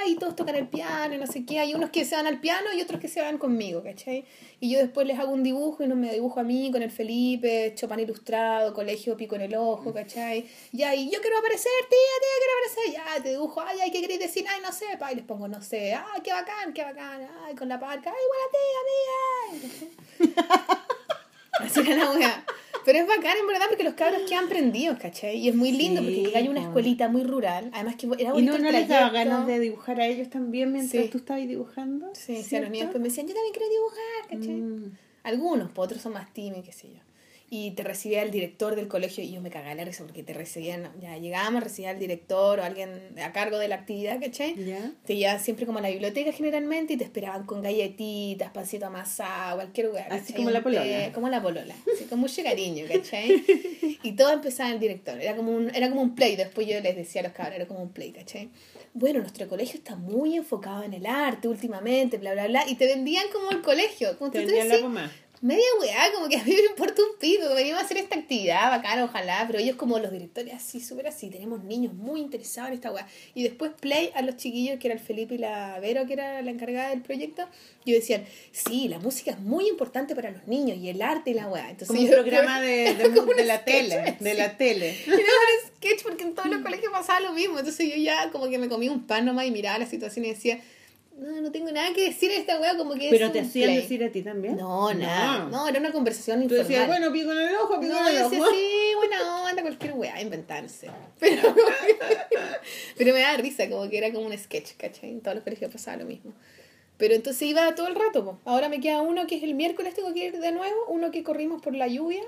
¡Ay! 0.03 0.13
y 0.13 0.15
todos 0.17 0.35
tocan 0.35 0.55
el 0.55 0.67
piano 0.67 1.17
no 1.17 1.27
sé 1.27 1.45
qué. 1.45 1.59
Hay 1.59 1.73
unos 1.73 1.89
que 1.89 2.05
se 2.05 2.15
van 2.15 2.27
al 2.27 2.39
piano 2.39 2.67
y 2.77 2.81
otros 2.81 2.99
que 3.01 3.07
se 3.07 3.21
van 3.21 3.37
conmigo, 3.37 3.81
¿cachai? 3.83 4.25
Y 4.59 4.69
yo 4.71 4.79
después 4.79 5.07
les 5.07 5.17
hago 5.19 5.31
un 5.31 5.43
dibujo 5.43 5.83
y 5.83 5.87
no 5.87 5.95
me 5.95 6.11
dibujo 6.13 6.39
a 6.39 6.43
mí 6.43 6.69
con 6.71 6.81
el 6.83 6.91
Felipe, 6.91 7.73
Chopin 7.75 7.99
ilustrado, 7.99 8.73
colegio 8.73 9.14
pico 9.17 9.35
en 9.35 9.41
el 9.41 9.55
ojo, 9.55 9.93
¿cachai? 9.93 10.45
Ya, 10.71 10.93
y 10.95 11.09
yo 11.11 11.19
quiero 11.21 11.37
aparecer, 11.39 11.71
tía, 11.89 11.97
tía, 12.21 12.35
quiero 12.39 12.53
aparecer. 12.53 12.93
Ya, 13.17 13.23
te 13.23 13.29
dibujo, 13.31 13.61
ay, 13.61 13.77
ay, 13.83 13.91
¿qué 13.91 14.01
queréis 14.01 14.19
decir? 14.19 14.45
Ay, 14.47 14.61
no 14.61 14.71
sé, 14.71 14.85
pa, 14.99 15.11
y 15.11 15.15
les 15.15 15.25
pongo, 15.25 15.47
no 15.47 15.61
sé, 15.61 15.93
ay, 15.93 16.21
qué 16.23 16.31
bacán, 16.31 16.73
qué 16.73 16.83
bacán, 16.83 17.27
ay, 17.45 17.55
con 17.55 17.67
la 17.69 17.79
parca, 17.79 18.11
ay, 18.11 18.25
buena 18.31 20.29
tía, 20.29 20.35
tía. 20.35 20.85
Así 21.59 21.79
era 21.79 21.95
la 21.95 22.11
wea. 22.11 22.45
Pero 22.83 22.99
es 22.99 23.07
bacán, 23.07 23.35
en 23.39 23.47
verdad, 23.47 23.65
porque 23.67 23.83
los 23.83 23.95
cabros 23.95 24.21
quedan 24.29 24.47
prendidos, 24.47 24.99
¿cachai? 24.99 25.37
Y 25.37 25.49
es 25.49 25.55
muy 25.55 25.71
lindo 25.71 26.01
Sí, 26.01 26.21
porque 26.23 26.37
hay 26.37 26.47
una 26.47 26.61
escuelita 26.61 27.07
muy 27.09 27.23
rural. 27.23 27.71
Además 27.73 27.95
que 27.95 28.05
era 28.05 28.29
¿Y 28.29 28.31
bonito 28.33 28.51
no, 28.51 28.57
el 28.57 28.63
no 28.63 28.71
les 28.71 28.87
daba 28.87 29.09
ganas 29.09 29.47
de 29.47 29.59
dibujar 29.59 29.99
a 30.01 30.05
ellos 30.05 30.29
también 30.29 30.71
mientras 30.71 31.05
Sí. 31.05 31.09
tú 31.09 31.17
estabas 31.17 31.47
dibujando? 31.47 32.11
Sí, 32.13 32.43
sí, 32.43 32.55
a 32.55 32.59
los 32.59 32.69
niños 32.69 32.91
¿Cierto? 32.91 32.99
después 32.99 33.01
me 33.01 33.07
decían, 33.09 33.27
yo 33.27 33.33
también 33.33 33.53
quiero 33.53 33.69
dibujar, 33.69 34.27
¿cachai? 34.29 34.61
Mm. 34.61 34.97
Algunos, 35.23 35.71
pues 35.71 35.85
otros 35.87 36.01
son 36.03 36.13
más 36.13 36.31
tímidos, 36.31 36.63
qué 36.65 36.73
sé 36.73 36.89
yo. 36.89 36.99
Y 37.49 37.71
te 37.71 37.83
recibía 37.83 38.23
el 38.23 38.31
director 38.31 38.75
del 38.75 38.87
colegio 38.87 39.23
y 39.23 39.31
yo 39.31 39.39
me 39.39 39.51
cagaba 39.51 39.75
la 39.75 39.85
risa 39.85 40.03
porque 40.03 40.23
te 40.23 40.33
recibían, 40.33 40.91
ya 40.99 41.15
llegábamos, 41.17 41.63
recibía 41.63 41.91
el 41.91 41.99
director 41.99 42.59
o 42.59 42.63
alguien 42.63 42.89
a 43.23 43.31
cargo 43.33 43.59
de 43.59 43.67
la 43.67 43.75
actividad, 43.75 44.19
¿cachai? 44.19 44.55
¿Ya? 44.65 44.91
Te 45.05 45.15
llevaban 45.15 45.39
siempre 45.39 45.67
como 45.67 45.77
a 45.77 45.81
la 45.81 45.89
biblioteca 45.89 46.31
generalmente 46.31 46.93
y 46.93 46.97
te 46.97 47.03
esperaban 47.03 47.45
con 47.45 47.61
galletitas, 47.61 48.51
pancito 48.51 48.87
amasado, 48.87 49.57
cualquier 49.57 49.87
lugar. 49.87 50.11
Así 50.11 50.33
como 50.33 50.49
la 50.49 50.63
polola. 50.63 51.11
como 51.13 51.29
la 51.29 51.41
polola, 51.41 51.75
así 51.95 52.05
con 52.05 52.19
mucho 52.19 52.41
cariño, 52.41 52.85
¿cachai? 52.91 53.43
y 54.01 54.11
todo 54.13 54.31
empezaba 54.33 54.71
el 54.71 54.79
director, 54.79 55.21
era 55.21 55.35
como, 55.35 55.51
un, 55.51 55.73
era 55.75 55.87
como 55.89 56.01
un 56.01 56.15
play, 56.15 56.35
después 56.35 56.67
yo 56.67 56.79
les 56.79 56.95
decía 56.95 57.21
a 57.21 57.25
los 57.25 57.33
cabros, 57.33 57.55
era 57.55 57.67
como 57.67 57.81
un 57.81 57.89
play, 57.89 58.11
¿cachai? 58.11 58.49
Bueno, 58.93 59.19
nuestro 59.19 59.47
colegio 59.49 59.77
está 59.77 59.97
muy 59.97 60.37
enfocado 60.37 60.83
en 60.83 60.93
el 60.93 61.05
arte 61.05 61.49
últimamente, 61.49 62.17
bla, 62.17 62.31
bla, 62.31 62.47
bla, 62.47 62.63
y 62.67 62.75
te 62.75 62.87
vendían 62.87 63.25
como 63.31 63.51
el 63.51 63.61
colegio, 63.61 64.17
como 64.17 64.31
Te 64.31 64.39
tú 64.39 64.45
vendían 64.45 64.69
decís, 64.69 64.89
la. 64.89 65.11
Media 65.41 65.65
weá, 65.79 66.11
como 66.13 66.27
que 66.29 66.37
a 66.37 66.43
mí 66.43 66.51
me 66.51 66.65
importa 66.69 67.01
un 67.01 67.17
pito, 67.19 67.53
venimos 67.53 67.81
a 67.81 67.85
hacer 67.85 67.97
esta 67.97 68.15
actividad 68.15 68.69
bacana, 68.69 69.05
ojalá, 69.05 69.43
pero 69.47 69.59
ellos 69.59 69.75
como 69.75 69.99
los 69.99 70.11
directores 70.11 70.53
así, 70.53 70.79
súper 70.79 71.07
así, 71.07 71.29
tenemos 71.29 71.63
niños 71.63 71.93
muy 71.93 72.19
interesados 72.19 72.69
en 72.69 72.75
esta 72.75 72.91
weá. 72.91 73.07
Y 73.33 73.43
después 73.43 73.71
Play 73.79 74.11
a 74.15 74.21
los 74.21 74.37
chiquillos, 74.37 74.79
que 74.79 74.87
era 74.87 74.95
el 74.95 75.01
Felipe 75.01 75.35
y 75.35 75.37
la 75.37 75.79
Vero, 75.79 76.05
que 76.07 76.13
era 76.13 76.41
la 76.41 76.51
encargada 76.51 76.89
del 76.89 77.01
proyecto, 77.01 77.47
y 77.83 77.91
decían, 77.93 78.25
sí, 78.51 78.87
la 78.87 78.99
música 78.99 79.31
es 79.31 79.39
muy 79.39 79.67
importante 79.67 80.15
para 80.15 80.31
los 80.31 80.47
niños, 80.47 80.77
y 80.77 80.89
el 80.89 81.01
arte 81.01 81.31
y 81.31 81.33
la 81.33 81.47
weá. 81.47 81.69
Entonces, 81.69 81.95
Como 81.95 82.01
un 82.01 82.09
programa 82.09 82.61
de, 82.61 82.95
de, 82.95 83.03
como 83.13 83.31
un 83.31 83.37
de 83.37 83.45
la 83.45 83.63
tele. 83.63 84.17
De 84.19 84.33
la 84.33 84.57
tele. 84.57 84.97
era 85.05 85.15
un 85.15 85.67
sketch 85.77 86.03
porque 86.03 86.23
en 86.23 86.35
todos 86.35 86.49
los 86.49 86.61
colegios 86.61 86.91
pasaba 86.91 87.19
lo 87.19 87.33
mismo. 87.33 87.59
Entonces 87.59 87.89
yo 87.89 87.95
ya 87.95 88.31
como 88.31 88.49
que 88.49 88.57
me 88.57 88.69
comí 88.69 88.89
un 88.89 89.05
pan 89.05 89.25
nomás 89.25 89.45
y 89.45 89.51
miraba 89.51 89.77
la 89.77 89.85
situación 89.85 90.25
y 90.25 90.29
decía, 90.29 90.59
no, 91.17 91.41
no 91.41 91.51
tengo 91.51 91.71
nada 91.71 91.93
que 91.93 92.05
decir 92.09 92.29
a 92.31 92.35
esta 92.35 92.59
weá, 92.59 92.75
como 92.77 92.93
que 92.95 93.09
Pero 93.09 93.27
es 93.27 93.31
te 93.33 93.39
un 93.39 93.45
hacían 93.45 93.69
play". 93.69 93.81
decir 93.81 94.03
a 94.03 94.11
ti 94.11 94.21
también. 94.21 94.57
No, 94.57 94.93
nada. 94.93 95.45
No, 95.49 95.67
era 95.67 95.79
una 95.79 95.91
conversación 95.91 96.39
Tú 96.39 96.55
informal. 96.55 96.67
decías, 96.67 96.87
bueno, 96.87 97.11
pico 97.11 97.31
en 97.31 97.37
el 97.39 97.55
ojo, 97.55 97.79
pico 97.79 97.93
No, 97.93 98.01
en 98.01 98.15
el 98.15 98.19
yo 98.21 98.25
ojo. 98.27 98.29
decía, 98.35 98.47
sí, 98.51 98.95
buena 98.97 99.43
onda, 99.43 99.61
cualquier 99.61 99.93
weá, 99.93 100.21
inventarse. 100.21 100.89
Pero, 101.19 101.55
pero 102.97 103.13
me 103.13 103.19
daba 103.21 103.37
risa, 103.37 103.69
como 103.69 103.89
que 103.89 103.97
era 103.97 104.11
como 104.11 104.25
un 104.27 104.37
sketch, 104.37 104.71
¿cachai? 104.77 105.09
En 105.11 105.21
todos 105.21 105.35
los 105.35 105.43
colegios 105.43 105.71
pasaba 105.71 105.97
lo 105.97 106.05
mismo. 106.05 106.33
Pero 106.97 107.13
entonces 107.13 107.41
iba 107.43 107.73
todo 107.75 107.87
el 107.87 107.95
rato, 107.95 108.23
po. 108.23 108.39
Ahora 108.45 108.69
me 108.69 108.79
queda 108.79 109.01
uno 109.01 109.27
que 109.27 109.35
es 109.37 109.43
el 109.43 109.53
miércoles, 109.53 109.93
tengo 109.93 110.13
que 110.13 110.25
ir 110.27 110.39
de 110.39 110.51
nuevo, 110.51 110.75
uno 110.89 111.11
que 111.11 111.23
corrimos 111.23 111.61
por 111.61 111.75
la 111.75 111.87
lluvia. 111.87 112.23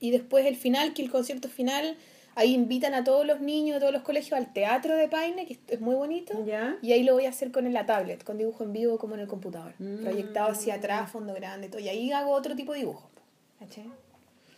Y 0.00 0.10
después 0.10 0.44
el 0.46 0.56
final, 0.56 0.92
que 0.94 1.02
el 1.02 1.10
concierto 1.10 1.48
final, 1.48 1.96
ahí 2.36 2.54
invitan 2.54 2.94
a 2.94 3.02
todos 3.02 3.26
los 3.26 3.40
niños 3.40 3.74
de 3.74 3.80
todos 3.80 3.92
los 3.92 4.02
colegios 4.02 4.34
al 4.38 4.52
teatro 4.52 4.94
de 4.94 5.08
Paine, 5.08 5.46
que 5.46 5.58
es 5.66 5.80
muy 5.80 5.96
bonito. 5.96 6.44
¿Ya? 6.46 6.78
Y 6.82 6.92
ahí 6.92 7.02
lo 7.02 7.14
voy 7.14 7.26
a 7.26 7.30
hacer 7.30 7.50
con 7.50 7.70
la 7.72 7.84
tablet, 7.86 8.22
con 8.22 8.38
dibujo 8.38 8.62
en 8.62 8.72
vivo 8.72 8.98
como 8.98 9.14
en 9.14 9.22
el 9.22 9.26
computador. 9.26 9.74
Mm. 9.80 10.02
Proyectado 10.04 10.50
hacia 10.52 10.74
atrás, 10.74 11.10
fondo 11.10 11.34
grande, 11.34 11.68
todo. 11.68 11.80
Y 11.80 11.88
ahí 11.88 12.12
hago 12.12 12.30
otro 12.30 12.54
tipo 12.54 12.72
de 12.72 12.80
dibujo. 12.80 13.10
¿Cachai? 13.58 13.90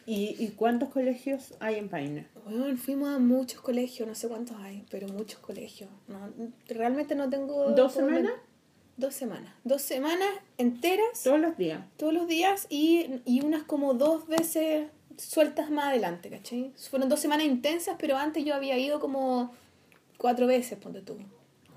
¿Y, 0.06 0.36
¿Y 0.38 0.48
cuántos 0.56 0.88
colegios 0.88 1.54
hay 1.60 1.76
en 1.76 1.88
Paine? 1.88 2.26
Bueno, 2.44 2.76
fuimos 2.78 3.10
a 3.10 3.18
muchos 3.18 3.60
colegios, 3.60 4.08
no 4.08 4.14
sé 4.14 4.26
cuántos 4.28 4.56
hay, 4.58 4.84
pero 4.90 5.06
muchos 5.08 5.38
colegios. 5.38 5.90
No, 6.08 6.18
realmente 6.66 7.14
no 7.14 7.28
tengo... 7.30 7.70
¿Dos 7.72 7.92
semanas? 7.92 8.32
Dos 8.96 9.14
semanas. 9.14 9.54
Dos 9.62 9.82
semanas 9.82 10.28
enteras, 10.56 11.22
Todos 11.22 11.38
los 11.38 11.56
días. 11.56 11.82
todos 11.98 12.12
los 12.12 12.26
días, 12.26 12.66
y, 12.70 13.20
y 13.24 13.42
unas 13.42 13.62
como 13.62 13.94
dos 13.94 14.26
veces 14.26 14.88
sueltas 15.18 15.70
más 15.70 15.88
adelante, 15.88 16.30
¿cachai? 16.30 16.72
Fueron 16.90 17.08
dos 17.08 17.20
semanas 17.20 17.46
intensas, 17.46 17.96
pero 17.98 18.16
antes 18.16 18.44
yo 18.44 18.54
había 18.54 18.78
ido 18.78 19.00
como 19.00 19.52
cuatro 20.16 20.46
veces, 20.46 20.78
ponte 20.78 21.02
tú. 21.02 21.16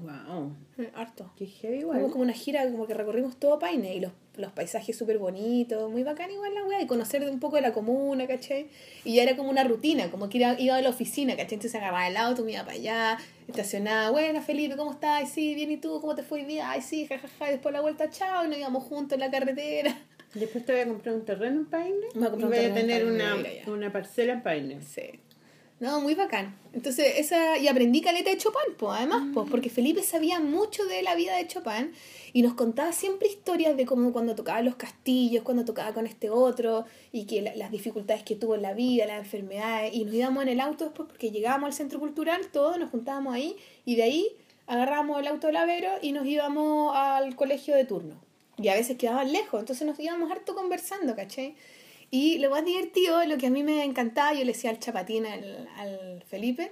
Wow. 0.02 0.56
Harto. 0.96 1.32
Qué 1.38 1.46
heavy 1.46 1.80
igual. 1.80 2.02
como 2.10 2.24
una 2.24 2.34
gira 2.34 2.70
como 2.72 2.88
que 2.88 2.96
recorrimos 2.96 3.38
todo 3.38 3.60
Paine 3.60 3.96
y 3.96 4.00
los, 4.00 4.12
los 4.36 4.52
paisajes 4.52 4.98
súper 4.98 5.20
bonitos, 5.20 5.92
muy 5.92 6.02
bacán 6.02 6.32
igual 6.32 6.56
la 6.56 6.66
weá, 6.66 6.82
y 6.82 6.88
conocer 6.88 7.24
un 7.30 7.40
poco 7.40 7.58
de 7.58 7.62
la 7.62 7.72
comuna, 7.72 8.26
¿cachai? 8.26 8.68
Y 9.06 9.16
ya 9.16 9.24
era 9.24 9.38
como 9.38 9.52
una 9.52 9.64
rutina, 9.64 10.10
como 10.10 10.28
que 10.28 10.40
iba, 10.40 10.60
iba 10.60 10.76
a 10.76 10.82
la 10.82 10.90
oficina, 10.90 11.36
¿cachai? 11.36 11.54
Entonces 11.56 11.76
agarraba 11.76 12.08
el 12.08 12.18
auto, 12.18 12.44
me 12.44 12.54
iba 12.54 12.62
para 12.62 12.74
allá, 12.74 13.18
estacionaba, 13.48 14.10
buena 14.10 14.42
Felipe, 14.42 14.76
¿cómo 14.76 14.92
estás? 14.92 15.20
Ay, 15.20 15.28
sí, 15.28 15.54
bien, 15.54 15.70
¿y 15.70 15.78
tú? 15.78 16.02
¿Cómo 16.02 16.16
te 16.16 16.24
fue 16.24 16.40
hoy 16.40 16.46
día? 16.46 16.72
Ay, 16.72 16.82
sí, 16.82 17.06
jajaja, 17.06 17.50
y 17.50 17.52
después 17.52 17.72
la 17.72 17.82
vuelta, 17.82 18.10
chao, 18.10 18.46
y 18.46 18.48
nos 18.48 18.58
íbamos 18.58 18.84
juntos 18.86 19.14
en 19.14 19.20
la 19.20 19.30
carretera. 19.30 19.96
Después 20.34 20.66
te 20.66 20.72
voy 20.72 20.82
a 20.82 20.88
comprar 20.88 21.16
un 21.16 21.26
terreno 21.26 21.60
en 21.62 21.66
Paine. 21.66 21.98
Me 22.16 22.30
voy 22.30 22.44
a 22.44 22.46
y 22.66 22.70
voy 22.70 22.74
tener 22.74 23.06
una, 23.06 23.36
una 23.68 23.92
parcela 23.92 24.34
en 24.34 24.44
Paine. 24.44 24.82
Sí. 24.82 25.20
No, 25.82 26.00
muy 26.00 26.14
bacán. 26.14 26.56
Entonces, 26.74 27.14
esa, 27.18 27.58
y 27.58 27.68
aprendí 27.68 28.02
caleta 28.02 28.30
de 28.30 28.38
Chopin, 28.38 28.76
pues, 28.78 28.94
además, 28.98 29.24
pues, 29.34 29.50
porque 29.50 29.72
Felipe 29.72 30.04
sabía 30.04 30.40
mucho 30.40 30.86
de 30.86 31.02
la 31.02 31.16
vida 31.16 31.36
de 31.36 31.48
Chopin 31.48 31.92
y 32.34 32.44
nos 32.44 32.54
contaba 32.54 32.92
siempre 32.94 33.28
historias 33.28 33.76
de 33.76 33.86
cómo 33.88 34.14
cuando 34.14 34.36
tocaba 34.36 34.62
los 34.62 34.76
castillos, 34.76 35.44
cuando 35.44 35.66
tocaba 35.66 35.92
con 35.92 36.06
este 36.06 36.30
otro, 36.30 36.86
y 37.12 37.26
que 37.26 37.42
la- 37.42 37.56
las 37.56 37.72
dificultades 37.72 38.22
que 38.22 38.36
tuvo 38.36 38.54
en 38.54 38.62
la 38.62 38.74
vida, 38.76 39.08
las 39.08 39.18
enfermedades, 39.18 39.92
y 39.96 40.06
nos 40.06 40.14
íbamos 40.14 40.44
en 40.44 40.50
el 40.50 40.60
auto 40.60 40.86
después 40.86 41.10
porque 41.10 41.32
llegábamos 41.32 41.66
al 41.70 41.74
centro 41.74 42.00
cultural, 42.00 42.42
todos 42.54 42.78
nos 42.78 42.92
juntábamos 42.92 43.34
ahí, 43.34 43.56
y 43.84 43.96
de 43.96 44.04
ahí 44.04 44.28
agarrábamos 44.68 45.20
el 45.20 45.26
auto 45.28 45.48
del 45.48 45.56
Avero 45.56 45.90
y 46.04 46.12
nos 46.12 46.28
íbamos 46.28 46.96
al 46.96 47.36
colegio 47.36 47.76
de 47.76 47.86
turno. 47.86 48.22
Y 48.62 48.68
a 48.70 48.76
veces 48.76 48.98
quedaban 48.98 49.32
lejos, 49.32 49.60
entonces 49.60 49.86
nos 49.88 50.00
íbamos 50.00 50.32
harto 50.32 50.54
conversando, 50.56 51.16
¿cachai? 51.16 51.56
Y 52.10 52.38
lo 52.40 52.50
más 52.50 52.66
divertido, 52.66 53.24
lo 53.26 53.38
que 53.38 53.48
a 53.48 53.50
mí 53.50 53.64
me 53.64 53.84
encantaba, 53.84 54.34
yo 54.34 54.40
le 54.40 54.52
decía 54.54 54.70
al 54.70 54.80
chapatín 54.80 55.26
al, 55.26 55.68
al 55.78 56.24
Felipe, 56.28 56.72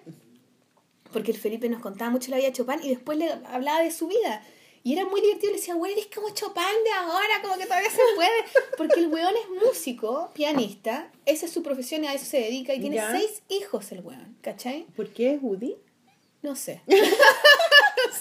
porque 1.14 1.32
el 1.32 1.38
Felipe 1.38 1.70
nos 1.70 1.82
contaba 1.82 2.12
mucho 2.12 2.30
la 2.32 2.38
vida 2.38 2.48
de 2.48 2.54
Chopin 2.54 2.80
y 2.84 2.90
después 2.90 3.18
le 3.18 3.32
hablaba 3.48 3.82
de 3.82 3.92
su 3.92 4.08
vida. 4.08 4.44
Y 4.84 4.94
era 4.94 5.06
muy 5.06 5.20
divertido, 5.22 5.52
le 5.52 5.58
decía, 5.58 5.74
güey, 5.76 5.92
eres 5.94 6.08
como 6.14 6.30
Chopin 6.30 6.64
de 6.86 6.92
ahora, 6.92 7.42
como 7.42 7.58
que 7.58 7.66
todavía 7.66 7.90
se 7.90 8.02
puede. 8.16 8.30
Porque 8.78 9.00
el 9.00 9.08
weón 9.08 9.34
es 9.36 9.64
músico, 9.66 10.30
pianista, 10.34 11.12
esa 11.26 11.48
es 11.48 11.52
su 11.52 11.64
profesión 11.64 12.04
y 12.04 12.08
a 12.08 12.14
eso 12.14 12.26
se 12.26 12.40
dedica. 12.40 12.74
Y 12.74 12.80
tiene 12.80 12.96
Ya. 12.98 13.12
seis 13.12 13.42
hijos 13.50 13.92
el 13.92 14.02
weón, 14.02 14.38
¿cachai? 14.42 14.86
¿Por 14.96 15.10
qué 15.12 15.34
es 15.34 15.42
Woody? 15.42 15.76
No 16.42 16.56
sé. 16.56 16.82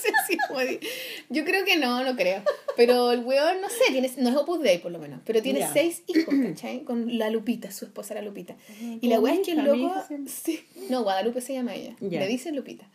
sé 0.01 0.09
si 0.28 0.36
puede. 0.49 0.80
Yo 1.28 1.44
creo 1.44 1.64
que 1.64 1.76
no, 1.76 2.05
no 2.05 2.16
creo. 2.16 2.42
Pero 2.76 3.12
el 3.12 3.20
weón, 3.24 3.61
no 3.61 3.68
sé, 3.68 3.84
tiene, 3.90 4.11
no 4.18 4.28
es 4.30 4.36
Opus 4.36 4.61
Dei 4.61 4.78
por 4.78 4.90
lo 4.92 4.99
menos, 4.99 5.20
pero 5.24 5.42
tiene 5.42 5.61
Ya. 5.61 5.72
seis 5.72 6.03
hijos, 6.07 6.34
¿cachai? 6.49 6.84
Con 6.84 7.18
la 7.18 7.30
Lupita, 7.30 7.70
su 7.70 7.84
esposa 7.84 8.14
la 8.14 8.22
Lupita. 8.22 8.57
Y 9.01 9.09
la 9.09 9.20
weá 9.20 9.34
es 9.34 9.40
que 9.40 9.53
el 9.53 9.64
loco... 9.64 9.94
Sí. 10.26 10.64
No, 10.88 11.03
Guadalupe 11.03 11.40
se 11.40 11.55
llama 11.55 11.74
ella. 11.74 11.96
Ya. 12.01 12.20
Le 12.20 12.26
dicen 12.28 12.55
Lupita. 12.57 12.86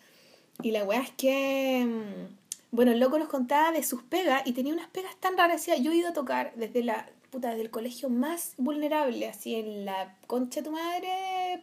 Y 0.62 0.72
la 0.72 0.84
weá 0.84 1.02
es 1.02 1.12
que... 1.12 1.86
mm, 1.86 2.36
Bueno, 2.72 2.92
el 2.92 3.00
loco 3.00 3.20
nos 3.20 3.28
contaba 3.30 3.72
de 3.72 3.84
sus 3.84 4.02
pegas 4.04 4.42
y 4.46 4.54
tenía 4.54 4.74
unas 4.74 4.88
pegas 4.90 5.16
tan 5.20 5.38
raras. 5.38 5.58
Decía, 5.66 5.78
yo 5.82 5.92
he 5.92 5.96
ido 5.98 6.10
a 6.10 6.14
tocar 6.14 6.54
desde 6.56 6.84
la... 6.84 7.10
Puta, 7.30 7.50
desde 7.50 7.64
el 7.64 7.72
colegio 7.72 8.10
más 8.10 8.54
vulnerable, 8.58 9.28
así 9.28 9.56
en 9.56 9.86
la 9.86 10.16
concha 10.28 10.60
de 10.62 10.66
tu 10.66 10.72
madre, 10.72 11.10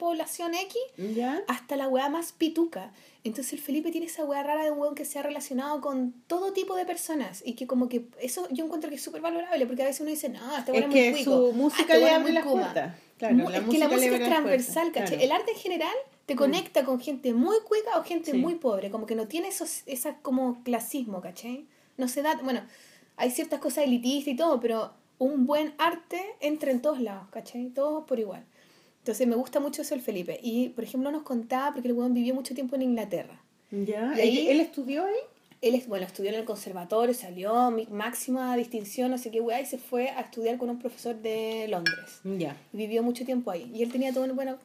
población 0.01 0.53
X, 0.53 0.76
¿Ya? 1.14 1.45
hasta 1.47 1.76
la 1.76 1.86
weá 1.86 2.09
más 2.09 2.32
pituca. 2.32 2.93
Entonces 3.23 3.53
el 3.53 3.59
Felipe 3.61 3.91
tiene 3.91 4.07
esa 4.07 4.25
weá 4.25 4.43
rara 4.43 4.64
de 4.64 4.71
un 4.71 4.79
weón 4.79 4.95
que 4.95 5.05
se 5.05 5.18
ha 5.18 5.23
relacionado 5.23 5.81
con 5.83 6.12
todo 6.27 6.53
tipo 6.55 6.75
de 6.75 6.87
personas 6.87 7.43
y 7.45 7.53
que 7.55 7.66
como 7.66 7.89
que 7.89 8.07
eso 8.21 8.49
yo 8.51 8.64
encuentro 8.64 8.89
que 8.89 8.97
es 8.97 9.03
súper 9.03 9.21
valorable 9.21 9.66
porque 9.66 9.83
a 9.83 9.87
veces 9.87 10.01
uno 10.01 10.11
dice, 10.11 10.29
no, 10.31 10.57
este 10.57 10.73
weón 10.73 10.85
Es 10.85 10.89
es 10.89 10.95
muy 10.95 11.01
que 11.01 11.12
cuico. 11.12 11.31
su 11.31 11.51
Ah, 11.51 11.57
música 11.57 11.83
este 11.95 11.99
le 11.99 12.11
abre 12.11 12.33
las 12.33 12.45
kuma". 12.45 12.62
puertas. 12.62 12.95
Claro, 13.18 13.37
la 13.37 13.59
es 13.59 13.64
que 13.68 13.79
la 13.79 13.89
música 13.89 14.16
es 14.16 14.25
transversal, 14.25 14.93
¿cachai? 14.93 15.09
claro. 15.18 15.23
El 15.25 15.33
arte 15.33 15.51
en 15.53 15.59
general 15.59 15.95
te 16.25 16.35
conecta 16.37 16.85
con 16.87 16.99
gente 17.01 17.35
muy 17.35 17.57
cuica 17.68 17.99
o 17.99 18.03
gente 18.05 18.31
Sí. 18.31 18.39
muy 18.39 18.55
pobre, 18.55 18.91
como 18.91 19.05
que 19.05 19.14
no 19.14 19.27
tiene 19.29 19.49
esos, 19.49 19.83
como 20.23 20.62
clasismo, 20.64 21.21
¿cachai? 21.21 21.66
No 21.99 22.09
se 22.09 22.23
da, 22.23 22.41
bueno, 22.43 22.62
hay 23.18 23.31
ciertas 23.31 23.61
cosas 23.61 23.85
elitistas 23.85 24.33
y 24.33 24.37
todo, 24.37 24.59
pero 24.61 24.93
un 25.18 25.45
buen 25.45 25.75
arte 25.77 26.25
entra 26.41 26.71
en 26.71 26.81
todos 26.81 26.99
lados, 27.01 27.27
¿cachai? 27.31 27.66
Todos 27.68 28.05
por 28.07 28.18
igual. 28.18 28.47
Entonces 29.01 29.27
me 29.27 29.35
gusta 29.35 29.61
mucho 29.61 29.83
eso 29.83 29.95
el 29.95 30.01
Felipe. 30.03 30.39
Y, 30.43 30.71
por 30.71 30.85
ejemplo, 30.85 31.11
nos 31.11 31.23
contaba, 31.23 31.73
porque 31.73 31.89
el 31.89 31.95
weón 31.95 32.15
vivió 32.15 32.35
mucho 32.35 32.55
tiempo 32.55 32.77
en 32.77 32.83
Inglaterra. 32.83 33.43
¿Ya? 33.71 34.13
Y 34.17 34.21
ahí- 34.21 34.49
¿Él, 34.49 34.61
estudió 34.61 35.05
ahí? 35.05 35.15
Él, 35.63 35.75
es- 35.75 35.87
bueno, 35.89 36.07
estudió 36.07 36.31
en 36.31 36.37
el 36.37 36.45
conservatorio, 36.45 37.15
salió 37.15 37.71
mi- 37.71 37.87
máxima 37.87 38.57
distinción, 38.57 39.11
no 39.11 39.19
sé 39.19 39.31
qué 39.31 39.41
weá, 39.41 39.61
y 39.61 39.67
se 39.67 39.79
fue 39.79 40.09
a 40.11 40.21
estudiar 40.21 40.57
con 40.59 40.71
un 40.71 40.79
profesor 40.79 41.17
de 41.17 41.67
Londres. 41.69 42.21
Ya. 42.25 42.57
Vivió 42.73 43.03
mucho 43.03 43.25
tiempo 43.25 43.51
ahí. 43.51 43.71
Y 43.75 43.83
él 43.83 43.93
tenía 43.93 44.13
todo, 44.13 44.25
un- 44.25 44.35
bueno, 44.37 44.59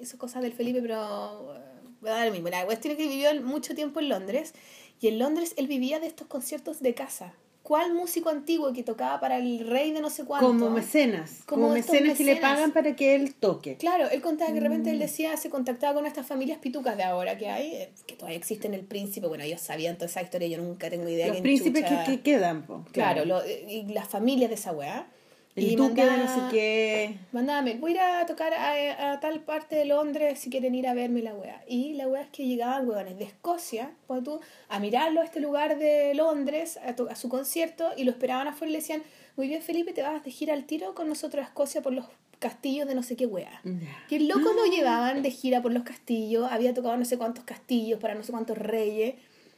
hizo 0.00 0.18
cosas 0.18 0.42
del 0.42 0.52
Felipe, 0.52 0.80
pero 0.82 1.54
eh, 1.56 1.60
voy 2.00 2.10
a 2.10 2.14
dar 2.14 2.26
lo 2.26 2.32
mismo. 2.32 2.48
La 2.48 2.64
cuestión 2.64 2.92
es 2.92 2.98
que 2.98 3.08
vivió 3.08 3.28
mucho 3.42 3.74
tiempo 3.74 4.00
en 4.00 4.08
Londres, 4.08 4.52
y 5.00 5.08
en 5.08 5.18
Londres 5.18 5.52
él 5.56 5.66
vivía 5.68 6.00
de 6.00 6.06
estos 6.06 6.26
conciertos 6.26 6.80
de 6.80 6.94
casa. 6.94 7.34
¿Cuál 7.66 7.94
músico 7.94 8.28
antiguo 8.30 8.72
que 8.72 8.84
tocaba 8.84 9.18
para 9.18 9.38
el 9.38 9.66
rey 9.68 9.90
de 9.90 10.00
no 10.00 10.08
sé 10.08 10.24
cuánto? 10.24 10.46
Como 10.46 10.70
mecenas. 10.70 11.40
Como 11.46 11.68
mecenas 11.70 12.16
que 12.16 12.22
le 12.22 12.36
pagan 12.36 12.70
para 12.70 12.94
que 12.94 13.16
él 13.16 13.34
toque. 13.34 13.76
Claro, 13.76 14.08
él 14.08 14.20
contaba 14.20 14.52
que 14.52 14.54
de 14.54 14.60
repente 14.60 14.90
Mm. 14.90 14.92
él 14.92 14.98
decía, 15.00 15.36
se 15.36 15.50
contactaba 15.50 15.94
con 15.94 16.06
estas 16.06 16.24
familias 16.28 16.58
pitucas 16.58 16.96
de 16.96 17.02
ahora 17.02 17.36
que 17.36 17.48
hay, 17.48 17.74
eh, 17.74 17.92
que 18.06 18.14
todavía 18.14 18.38
existen 18.38 18.72
el 18.72 18.84
príncipe, 18.84 19.26
bueno, 19.26 19.42
ellos 19.42 19.60
sabían 19.60 19.96
toda 19.96 20.06
esa 20.06 20.22
historia, 20.22 20.46
yo 20.46 20.58
nunca 20.58 20.88
tengo 20.90 21.08
idea. 21.08 21.26
Los 21.26 21.38
príncipes 21.40 21.84
que, 21.84 21.98
que 22.06 22.20
quedan, 22.20 22.62
po. 22.66 22.84
Claro, 22.92 23.24
lo- 23.24 23.42
y 23.44 23.82
las 23.88 24.06
familias 24.08 24.48
de 24.48 24.54
esa 24.54 24.70
weá. 24.70 25.08
El 25.56 25.64
y 25.72 25.76
duque 25.76 26.04
de 26.04 26.10
no 26.10 26.16
mandaba- 26.24 26.50
sé 26.50 26.54
qué. 26.56 27.16
Mándame, 27.32 27.74
voy 27.78 27.92
a 27.92 27.94
ir 27.94 28.00
a 28.00 28.26
tocar 28.26 28.52
a, 28.54 29.12
a 29.12 29.20
tal 29.20 29.40
parte 29.40 29.74
de 29.74 29.86
Londres 29.86 30.38
si 30.38 30.50
quieren 30.50 30.74
ir 30.74 30.86
a 30.86 30.92
verme 30.94 31.22
la 31.22 31.34
weá. 31.34 31.62
Y 31.66 31.94
la 31.94 32.06
weá 32.06 32.22
es 32.22 32.28
que 32.28 32.46
llegaban 32.46 32.86
weones 32.88 33.16
de 33.18 33.24
Escocia, 33.24 33.90
pon 34.06 34.22
tú, 34.22 34.38
a 34.68 34.78
mirarlo 34.78 35.20
a 35.20 35.24
este 35.24 35.40
lugar 35.40 35.78
de 35.78 36.14
Londres, 36.14 36.78
a, 36.86 36.94
to- 36.94 37.08
a 37.10 37.14
su 37.16 37.28
concierto, 37.28 37.90
y 37.96 38.04
lo 38.04 38.10
esperaban 38.10 38.48
afuera 38.48 38.68
y 38.68 38.72
le 38.72 38.78
decían, 38.80 39.02
muy 39.36 39.48
bien 39.48 39.62
Felipe, 39.62 39.92
te 39.92 40.02
vas 40.02 40.22
de 40.22 40.30
gira 40.30 40.52
al 40.54 40.64
tiro 40.64 40.94
con 40.94 41.08
nosotros 41.08 41.42
a 41.44 41.48
Escocia 41.48 41.80
por 41.82 41.92
los 41.94 42.04
castillos 42.38 42.86
de 42.86 42.94
no 42.94 43.02
sé 43.02 43.16
qué 43.16 43.24
weá. 43.24 43.62
Ya. 43.64 44.04
Que 44.10 44.16
el 44.16 44.28
loco 44.28 44.52
lo 44.52 44.66
llevaban 44.66 45.22
de 45.22 45.30
gira 45.30 45.62
por 45.62 45.72
los 45.72 45.84
castillos, 45.84 46.46
había 46.52 46.74
tocado 46.74 46.94
no 46.98 47.06
sé 47.06 47.16
cuántos 47.16 47.44
castillos 47.44 47.98
para 47.98 48.14
no 48.14 48.22
sé 48.22 48.30
cuántos 48.32 48.58
reyes. 48.58 49.14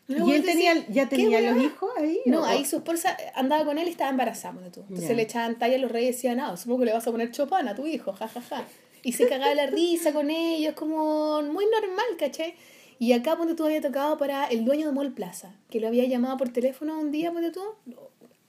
¿Y 0.08 0.32
él 0.32 0.42
decía, 0.42 0.72
tenía, 0.72 0.86
ya 0.88 1.08
"¿Qué 1.08 1.16
tenía 1.16 1.38
weá?". 1.40 1.52
los 1.52 1.62
hijos 1.64 1.90
ahí? 1.98 2.20
No, 2.26 2.40
o- 2.40 2.44
ahí 2.44 2.64
su 2.64 2.76
esposa 2.76 3.16
andaba 3.34 3.64
con 3.66 3.78
él 3.78 3.86
y 3.88 3.90
estaba 3.90 4.10
embarazada, 4.10 4.70
tú. 4.72 4.80
Entonces 4.88 5.14
le 5.14 5.22
echaban 5.22 5.58
talla 5.58 5.76
a 5.76 5.78
los 5.78 5.90
reyes 5.92 6.10
y 6.10 6.12
decían, 6.16 6.38
no, 6.38 6.56
supongo 6.56 6.80
que 6.80 6.86
le 6.86 6.92
vas 6.94 7.06
a 7.06 7.10
poner 7.10 7.30
Chopin 7.30 7.68
a 7.68 7.74
tu 7.74 7.86
hijo, 7.86 8.12
jajaja. 8.12 8.40
Ja, 8.40 8.56
ja". 8.62 8.64
Y 9.02 9.12
se 9.12 9.28
cagaba 9.28 9.54
la 9.54 9.66
risa 9.66 10.12
con 10.12 10.30
ellos, 10.30 10.74
como 10.74 11.42
muy 11.42 11.66
normal, 11.66 12.06
¿caché? 12.18 12.56
Y 12.98 13.12
acá, 13.12 13.36
ponte 13.36 13.54
tú, 13.54 13.64
había 13.64 13.80
tocado 13.80 14.16
para 14.18 14.46
el 14.46 14.64
dueño 14.64 14.86
de 14.86 14.92
Mall 14.92 15.12
Plaza, 15.12 15.54
que 15.70 15.78
lo 15.78 15.86
había 15.88 16.04
llamado 16.06 16.36
por 16.36 16.48
teléfono 16.48 16.98
un 16.98 17.12
día, 17.12 17.30
ponte 17.30 17.50
tú. 17.52 17.62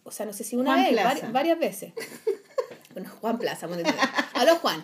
O 0.04 0.12
sea, 0.12 0.26
no 0.26 0.34
sé 0.34 0.44
si 0.44 0.56
una 0.56 0.72
Juan 0.74 0.84
vez, 0.86 0.94
Plaza. 0.94 1.28
vari- 1.28 1.32
varias 1.34 1.60
veces. 1.60 1.94
Bueno, 2.94 3.12
Juan 3.22 3.38
Plaza, 3.38 3.68
ponte 3.68 3.84
tú. 3.84 3.92
Aló, 4.34 4.56
Juan. 4.56 4.84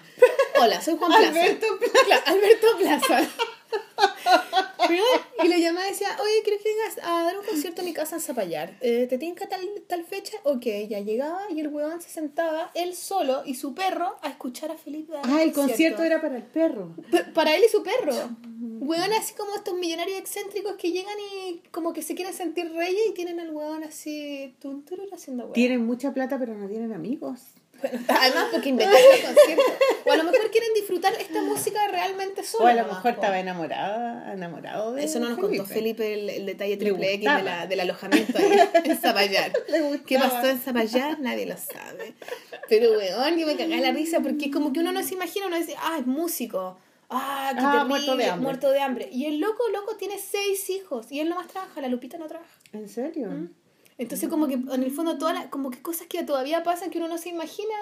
Hola, 0.61 0.79
soy 0.79 0.95
Juan 0.95 1.09
Plaza. 1.11 1.27
Alberto 1.29 1.65
Claro, 2.05 2.21
Alberto 2.27 2.67
Plaza. 2.77 3.27
Y 5.43 5.47
le 5.47 5.59
llamaba 5.59 5.85
y 5.87 5.89
decía, 5.91 6.09
oye, 6.21 6.41
¿quieres 6.43 6.61
que 6.61 6.69
vengas 6.69 6.97
a 7.03 7.23
dar 7.23 7.37
un 7.37 7.45
concierto 7.45 7.81
a 7.81 7.85
mi 7.85 7.93
casa 7.93 8.15
en 8.15 8.21
Zapallar? 8.21 8.77
Eh, 8.81 9.05
¿Te 9.09 9.17
tinca 9.17 9.47
tal, 9.47 9.61
tal 9.87 10.03
fecha? 10.05 10.37
Ok, 10.43 10.65
ya 10.87 11.01
llegaba 11.01 11.41
y 11.49 11.59
el 11.59 11.67
huevón 11.67 12.01
se 12.01 12.09
sentaba, 12.09 12.71
él 12.73 12.95
solo 12.95 13.43
y 13.45 13.55
su 13.55 13.73
perro, 13.75 14.15
a 14.21 14.29
escuchar 14.29 14.71
a 14.71 14.75
Felipe 14.77 15.11
dar 15.13 15.23
Ah, 15.27 15.43
el 15.43 15.51
concierto 15.51 16.03
era 16.03 16.21
para 16.21 16.37
el 16.37 16.43
perro. 16.43 16.95
Para 17.33 17.55
él 17.55 17.63
y 17.65 17.69
su 17.69 17.83
perro. 17.83 18.13
Huevón 18.79 19.13
así 19.13 19.33
como 19.33 19.55
estos 19.55 19.75
millonarios 19.75 20.17
excéntricos 20.17 20.75
que 20.77 20.91
llegan 20.91 21.15
y 21.19 21.61
como 21.71 21.91
que 21.93 22.01
se 22.01 22.15
quieren 22.15 22.33
sentir 22.33 22.71
reyes 22.73 23.01
y 23.09 23.13
tienen 23.13 23.39
al 23.39 23.49
huevón 23.51 23.83
así 23.83 24.55
tun, 24.59 24.83
turur, 24.85 25.07
haciendo 25.13 25.43
huevón. 25.43 25.53
Tienen 25.53 25.85
mucha 25.85 26.13
plata, 26.13 26.39
pero 26.39 26.55
no 26.55 26.67
tienen 26.67 26.93
amigos. 26.93 27.41
Además 28.07 28.47
porque 28.51 28.69
inventaron 28.75 29.01
el 29.15 29.21
concierto. 29.25 29.63
O 30.05 30.11
a 30.11 30.17
lo 30.17 30.23
mejor 30.23 30.51
quieren 30.51 30.73
disfrutar 30.73 31.13
esta 31.19 31.41
música 31.41 31.87
realmente 31.87 32.43
solo. 32.43 32.65
O 32.65 32.67
a 32.67 32.73
lo 32.73 32.85
mejor 32.85 33.11
estaba 33.11 33.39
enamorada, 33.39 34.33
enamorado 34.33 34.93
de 34.93 35.03
Eso 35.03 35.19
no 35.19 35.29
nos 35.29 35.39
Felipe. 35.39 35.57
contó 35.57 35.73
Felipe 35.73 36.13
el, 36.13 36.29
el 36.29 36.45
detalle 36.45 36.71
Le 36.71 36.77
triple 36.77 37.13
X 37.13 37.35
de 37.35 37.43
la, 37.43 37.67
del 37.67 37.79
alojamiento 37.79 38.37
ahí 38.37 38.59
en 38.83 38.97
Zapallar. 38.97 39.51
¿Qué 40.05 40.19
pasó 40.19 40.47
en 40.47 40.59
Zapallar? 40.59 41.19
Nadie 41.19 41.45
lo 41.45 41.57
sabe. 41.57 42.13
Pero, 42.69 42.91
weón, 42.97 43.37
yo 43.37 43.45
me 43.47 43.55
cagaba 43.55 43.81
la 43.81 43.91
risa 43.91 44.19
porque 44.21 44.51
como 44.51 44.71
que 44.73 44.79
uno 44.79 44.91
no 44.91 45.03
se 45.03 45.13
imagina, 45.15 45.47
uno 45.47 45.57
dice, 45.57 45.75
ah, 45.79 45.97
es 45.99 46.05
músico. 46.05 46.77
Ah, 47.09 47.51
qué 47.53 47.59
Ah, 47.59 47.71
terrible, 47.71 47.87
muerto 47.89 48.17
de 48.17 48.25
hambre. 48.25 48.43
muerto 48.43 48.71
de 48.71 48.79
hambre. 48.81 49.09
Y 49.11 49.25
el 49.25 49.39
loco, 49.39 49.63
loco, 49.71 49.95
tiene 49.95 50.17
seis 50.17 50.69
hijos 50.71 51.11
y 51.11 51.19
él 51.19 51.29
nomás 51.29 51.47
trabaja, 51.47 51.79
la 51.81 51.87
Lupita 51.87 52.17
no 52.17 52.27
trabaja. 52.27 52.49
¿En 52.73 52.89
serio? 52.89 53.29
¿Mm? 53.29 53.49
Entonces 53.97 54.29
como 54.29 54.47
que 54.47 54.55
en 54.55 54.83
el 54.83 54.91
fondo 54.91 55.17
todas 55.17 55.33
las, 55.33 55.47
como 55.47 55.71
que 55.71 55.81
cosas 55.81 56.07
que 56.07 56.23
todavía 56.23 56.63
pasan 56.63 56.89
que 56.89 56.97
uno 56.97 57.07
no 57.07 57.17
se 57.17 57.29
imagina, 57.29 57.75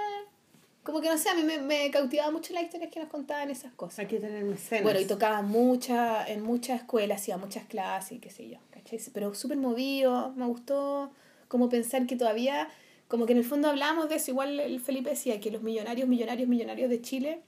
como 0.84 1.02
que 1.02 1.10
no 1.10 1.18
sé, 1.18 1.30
a 1.30 1.34
mí 1.34 1.44
me, 1.44 1.60
me 1.60 1.90
cautivaba 1.92 2.30
mucho 2.32 2.54
las 2.54 2.64
historias 2.64 2.92
que 2.92 3.00
nos 3.00 3.10
contaban 3.10 3.50
esas 3.50 3.74
cosas. 3.74 4.00
Hay 4.00 4.08
que 4.08 4.20
tener 4.20 4.44
mecenas. 4.44 4.84
Bueno, 4.84 5.00
y 5.00 5.06
tocaba 5.06 5.42
mucha, 5.42 6.28
en 6.28 6.44
muchas 6.44 6.82
escuelas, 6.82 7.28
iba 7.28 7.36
a 7.36 7.40
muchas 7.40 7.66
clases 7.66 8.14
y 8.14 8.20
qué 8.20 8.30
sé 8.30 8.48
yo, 8.50 8.60
¿cachai? 8.70 9.00
Pero 9.14 9.34
súper 9.34 9.58
movido, 9.58 10.34
me 10.36 10.46
gustó 10.46 11.12
como 11.48 11.70
pensar 11.70 12.06
que 12.06 12.16
todavía, 12.16 12.68
como 13.08 13.26
que 13.26 13.32
en 13.32 13.40
el 13.40 13.46
fondo 13.46 13.70
hablábamos 13.70 14.10
de 14.10 14.16
eso, 14.16 14.32
igual 14.32 14.60
el 14.60 14.80
Felipe 14.80 15.12
decía 15.12 15.40
que 15.40 15.50
los 15.52 15.64
millonarios, 15.64 16.08
millonarios, 16.08 16.48
millonarios 16.48 16.90
de 16.90 17.02
Chile 17.02 17.42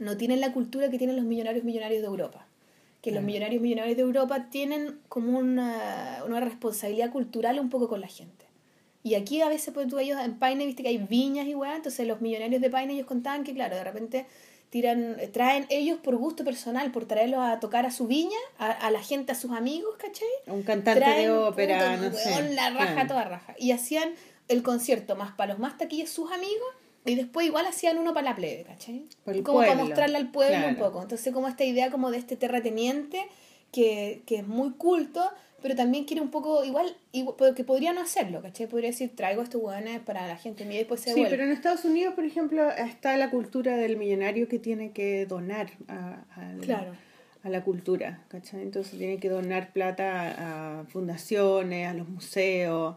no 0.00 0.16
tienen 0.16 0.40
la 0.40 0.52
cultura 0.52 0.90
que 0.90 0.98
tienen 0.98 1.16
los 1.16 1.24
millonarios, 1.24 1.64
millonarios 1.64 2.00
de 2.00 2.08
Europa. 2.08 2.47
Que 3.08 3.14
los 3.14 3.24
millonarios 3.24 3.62
millonarios 3.62 3.96
de 3.96 4.02
Europa 4.02 4.48
tienen 4.50 5.00
como 5.08 5.38
una, 5.38 6.22
una 6.26 6.40
responsabilidad 6.40 7.10
cultural 7.10 7.58
un 7.58 7.70
poco 7.70 7.88
con 7.88 8.00
la 8.00 8.08
gente. 8.08 8.46
Y 9.02 9.14
aquí 9.14 9.40
a 9.40 9.48
veces, 9.48 9.72
pues 9.72 9.88
tú 9.88 9.98
ellos 9.98 10.18
en 10.22 10.38
Paine, 10.38 10.66
viste 10.66 10.82
que 10.82 10.90
hay 10.90 10.98
viñas 10.98 11.46
y 11.46 11.54
weá, 11.54 11.76
entonces 11.76 12.06
los 12.06 12.20
millonarios 12.20 12.60
de 12.60 12.68
Paine 12.68 12.92
ellos 12.92 13.06
contaban 13.06 13.44
que, 13.44 13.54
claro, 13.54 13.76
de 13.76 13.84
repente 13.84 14.26
tiran, 14.70 15.16
traen 15.32 15.66
ellos 15.70 15.98
por 15.98 16.16
gusto 16.16 16.44
personal, 16.44 16.90
por 16.90 17.06
traerlos 17.06 17.40
a 17.40 17.60
tocar 17.60 17.86
a 17.86 17.90
su 17.90 18.06
viña, 18.06 18.36
a, 18.58 18.90
la 18.90 19.00
gente, 19.00 19.32
a 19.32 19.34
sus 19.34 19.52
amigos, 19.52 19.96
¿cachai? 19.96 20.28
Un 20.46 20.62
cantante 20.62 21.08
de 21.08 21.30
ópera, 21.30 21.96
no 21.96 22.12
sé. 22.12 22.52
La 22.54 22.70
raja, 22.70 23.06
toda 23.06 23.24
raja. 23.24 23.54
Y 23.58 23.70
hacían 23.72 24.10
el 24.48 24.62
concierto 24.62 25.16
más 25.16 25.32
para 25.32 25.52
los 25.52 25.58
más 25.58 25.78
taquillos 25.78 26.10
sus 26.10 26.30
amigos 26.30 26.68
y 27.08 27.14
después 27.14 27.46
igual 27.46 27.66
hacían 27.66 27.98
uno 27.98 28.14
para 28.14 28.30
la 28.30 28.36
plebe, 28.36 28.64
¿cachai? 28.64 29.06
como 29.42 29.58
para 29.58 29.74
mostrarle 29.74 30.16
al 30.16 30.30
pueblo 30.30 30.68
un 30.68 30.76
poco. 30.76 31.02
Entonces 31.02 31.32
como 31.32 31.48
esta 31.48 31.64
idea 31.64 31.90
como 31.90 32.10
de 32.10 32.18
este 32.18 32.36
terrateniente 32.36 33.26
que, 33.72 34.22
que 34.26 34.36
es 34.36 34.46
muy 34.46 34.72
culto, 34.72 35.22
pero 35.60 35.74
también 35.74 36.04
quiere 36.04 36.22
un 36.22 36.30
poco, 36.30 36.64
igual, 36.64 36.96
igual 37.12 37.54
que 37.54 37.64
podría 37.64 37.92
no 37.92 38.00
hacerlo, 38.00 38.40
¿cachai? 38.42 38.68
Podría 38.68 38.90
decir, 38.90 39.14
traigo 39.16 39.42
estos 39.42 39.60
hueones 39.60 40.00
para 40.00 40.26
la 40.28 40.36
gente 40.36 40.64
mía 40.64 40.76
y 40.76 40.78
después 40.78 41.00
se 41.00 41.14
Sí, 41.14 41.24
pero 41.28 41.42
en 41.42 41.50
Estados 41.50 41.84
Unidos, 41.84 42.14
por 42.14 42.24
ejemplo, 42.24 42.70
está 42.70 43.16
la 43.16 43.30
cultura 43.30 43.76
del 43.76 43.96
millonario 43.96 44.48
que 44.48 44.58
tiene 44.58 44.92
que 44.92 45.26
donar 45.26 45.70
a, 45.88 46.24
a 47.42 47.48
la 47.48 47.64
cultura, 47.64 48.22
¿cachai? 48.28 48.62
Entonces 48.62 48.98
tiene 48.98 49.18
que 49.18 49.28
donar 49.28 49.72
plata 49.72 50.80
a 50.80 50.84
fundaciones, 50.86 51.88
a 51.88 51.94
los 51.94 52.08
museos, 52.08 52.96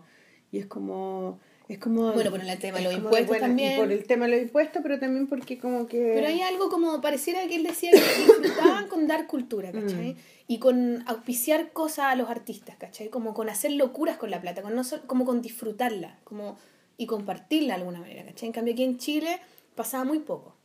y 0.51 0.59
es 0.59 0.65
como 0.65 1.39
es 1.73 1.79
como, 1.79 2.11
bueno, 2.11 2.31
por 2.31 2.41
el 2.41 2.59
tema 2.59 2.79
de 2.79 2.83
los 2.83 2.93
impuestos 2.93 3.37
también. 3.39 3.79
Por 3.79 3.91
el 3.91 4.03
tema 4.05 4.25
de 4.25 4.31
los 4.31 4.41
impuestos, 4.41 4.81
pero 4.83 4.99
también 4.99 5.27
porque 5.27 5.57
como 5.57 5.87
que... 5.87 6.11
Pero 6.15 6.27
hay 6.27 6.41
algo 6.41 6.69
como, 6.69 6.99
pareciera 7.01 7.47
que 7.47 7.55
él 7.55 7.63
decía 7.63 7.91
que 7.91 7.97
disfrutaban 7.97 8.87
con 8.87 9.07
dar 9.07 9.27
cultura, 9.27 9.71
¿cachai? 9.71 10.13
Mm. 10.13 10.17
Y 10.47 10.59
con 10.59 11.03
auspiciar 11.07 11.71
cosas 11.71 12.07
a 12.07 12.15
los 12.15 12.29
artistas, 12.29 12.75
¿cachai? 12.77 13.09
Como 13.09 13.33
con 13.33 13.49
hacer 13.49 13.71
locuras 13.71 14.17
con 14.17 14.31
la 14.31 14.41
plata, 14.41 14.61
con 14.61 14.75
no 14.75 14.81
como 15.07 15.25
con 15.25 15.41
disfrutarla, 15.41 16.19
como 16.23 16.57
y 16.97 17.05
compartirla 17.05 17.75
de 17.75 17.79
alguna 17.79 17.99
manera, 17.99 18.25
¿cachai? 18.25 18.47
En 18.47 18.53
cambio 18.53 18.73
aquí 18.73 18.83
en 18.83 18.97
Chile 18.97 19.39
pasaba 19.75 20.03
muy 20.03 20.19
poco. 20.19 20.55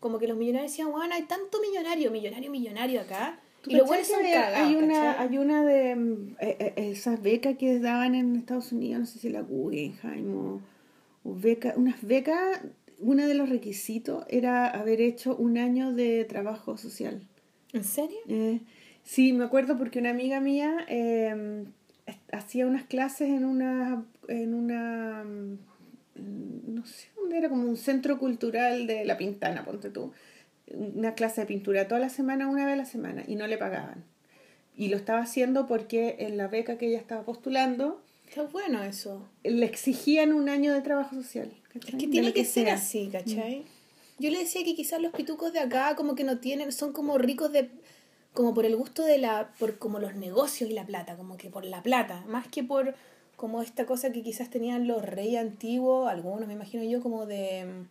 Como 0.00 0.18
que 0.18 0.26
los 0.26 0.36
millonarios 0.36 0.72
decían, 0.72 0.90
bueno, 0.90 1.14
hay 1.14 1.22
tanto 1.22 1.60
millonario, 1.60 2.10
millonario, 2.10 2.50
millonario 2.50 3.00
acá, 3.00 3.38
y 3.66 3.76
lo 3.76 3.84
bueno 3.84 4.04
son 4.04 4.24
hay 4.24 4.76
una 4.76 5.20
Hay 5.20 5.38
una 5.38 5.64
de 5.64 5.96
mm, 5.96 6.36
eh, 6.40 6.56
eh, 6.58 6.90
esas 6.90 7.22
becas 7.22 7.56
que 7.56 7.78
daban 7.78 8.14
en 8.14 8.36
Estados 8.36 8.72
Unidos, 8.72 9.00
no 9.00 9.06
sé 9.06 9.18
si 9.18 9.28
la 9.28 9.42
Guggenheim 9.42 10.34
o, 10.34 10.60
o 11.24 11.34
beca, 11.34 11.74
unas 11.76 12.02
becas, 12.02 12.60
uno 12.98 13.26
de 13.26 13.34
los 13.34 13.48
requisitos 13.48 14.24
era 14.28 14.68
haber 14.68 15.00
hecho 15.00 15.36
un 15.36 15.58
año 15.58 15.92
de 15.92 16.24
trabajo 16.24 16.76
social. 16.76 17.22
¿En 17.72 17.84
serio? 17.84 18.18
Eh, 18.28 18.60
sí, 19.04 19.32
me 19.32 19.44
acuerdo 19.44 19.76
porque 19.76 19.98
una 19.98 20.10
amiga 20.10 20.40
mía 20.40 20.78
em, 20.88 21.66
hacía 22.32 22.66
unas 22.66 22.84
clases 22.84 23.28
en 23.28 23.44
una, 23.44 24.04
en 24.28 24.54
una, 24.54 25.24
mm, 25.24 26.74
no 26.74 26.86
sé 26.86 27.08
dónde 27.16 27.38
era, 27.38 27.48
como 27.48 27.68
un 27.68 27.76
centro 27.76 28.18
cultural 28.18 28.86
de 28.86 29.04
La 29.04 29.16
Pintana, 29.16 29.64
ponte 29.64 29.90
tú 29.90 30.12
una 30.74 31.14
clase 31.14 31.42
de 31.42 31.46
pintura 31.46 31.88
toda 31.88 32.00
la 32.00 32.08
semana, 32.08 32.48
una 32.48 32.64
vez 32.64 32.74
a 32.74 32.76
la 32.76 32.84
semana, 32.84 33.24
y 33.26 33.34
no 33.34 33.46
le 33.46 33.58
pagaban. 33.58 34.04
Y 34.76 34.88
lo 34.88 34.96
estaba 34.96 35.20
haciendo 35.20 35.66
porque 35.66 36.16
en 36.20 36.36
la 36.36 36.48
beca 36.48 36.78
que 36.78 36.88
ella 36.88 36.98
estaba 36.98 37.22
postulando... 37.24 38.02
Está 38.28 38.42
bueno 38.44 38.82
eso. 38.82 39.28
Le 39.42 39.66
exigían 39.66 40.32
un 40.32 40.48
año 40.48 40.72
de 40.72 40.80
trabajo 40.80 41.16
social. 41.16 41.52
Es 41.74 41.94
que 41.96 42.06
tiene 42.06 42.32
que, 42.32 42.44
ser 42.44 42.70
así, 42.70 43.08
¿cachai? 43.10 43.64
Yo 44.18 44.30
le 44.30 44.38
decía 44.38 44.62
que 44.64 44.74
quizás 44.74 45.00
los 45.00 45.12
pitucos 45.12 45.52
de 45.52 45.60
acá 45.60 45.96
como 45.96 46.14
que 46.14 46.24
no 46.24 46.38
tienen, 46.38 46.72
son 46.72 46.92
como 46.92 47.18
ricos 47.18 47.52
de 47.52 47.70
como 48.32 48.54
por 48.54 48.64
el 48.64 48.76
gusto 48.76 49.04
de 49.04 49.18
la, 49.18 49.52
por 49.58 49.78
como 49.78 49.98
los 49.98 50.14
negocios 50.14 50.70
y 50.70 50.72
la 50.72 50.86
plata, 50.86 51.16
como 51.16 51.36
que 51.36 51.50
por 51.50 51.64
la 51.64 51.82
plata, 51.82 52.24
más 52.28 52.46
que 52.46 52.62
por 52.62 52.94
como 53.36 53.62
esta 53.62 53.86
cosa 53.86 54.12
que 54.12 54.22
quizás 54.22 54.50
tenían 54.50 54.86
los 54.86 55.02
reyes 55.02 55.40
antiguos, 55.40 56.08
algunos 56.08 56.46
me 56.46 56.52
imagino 56.52 56.84
yo, 56.84 57.02
como 57.02 57.26
de 57.26 57.86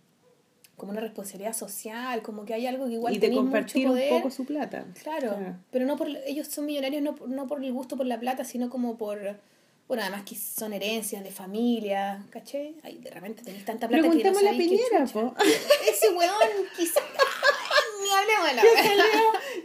como 0.80 0.92
una 0.92 1.02
responsabilidad 1.02 1.54
social, 1.54 2.24
como 2.24 2.46
que 2.46 2.56
hay 2.56 2.66
algo 2.66 2.88
que 2.88 2.94
igual 2.94 3.16
y 3.16 3.20
de 3.20 3.32
compartir 3.32 3.88
un 3.88 4.00
poco 4.10 4.32
su 4.32 4.46
plata. 4.46 4.86
Claro, 5.04 5.38
pero 5.70 5.86
no 5.86 5.96
por 5.96 6.08
ellos 6.26 6.48
son 6.48 6.66
millonarios 6.66 7.04
no, 7.04 7.16
no 7.28 7.46
por 7.46 7.64
el 7.64 7.72
gusto 7.72 7.96
por 7.96 8.08
la 8.08 8.20
plata, 8.20 8.44
sino 8.44 8.72
como 8.72 8.98
por 8.98 9.38
bueno, 9.90 10.04
además 10.04 10.22
que 10.24 10.36
son 10.36 10.72
herencias 10.72 11.24
de 11.24 11.32
familia, 11.32 12.24
¿caché? 12.30 12.76
Ay, 12.84 13.00
de 13.00 13.10
repente 13.10 13.42
tenéis 13.42 13.66
tanta 13.66 13.88
plata 13.88 14.08
que 14.08 14.24
no 14.24 14.42
la 14.42 14.52
piñera, 14.52 15.06
po. 15.12 15.34
Ese 15.90 16.10
weón 16.12 16.36
quizás 16.78 17.04
ni 18.04 18.10
hablemos 18.12 18.50
de 18.50 18.56
la 18.56 18.62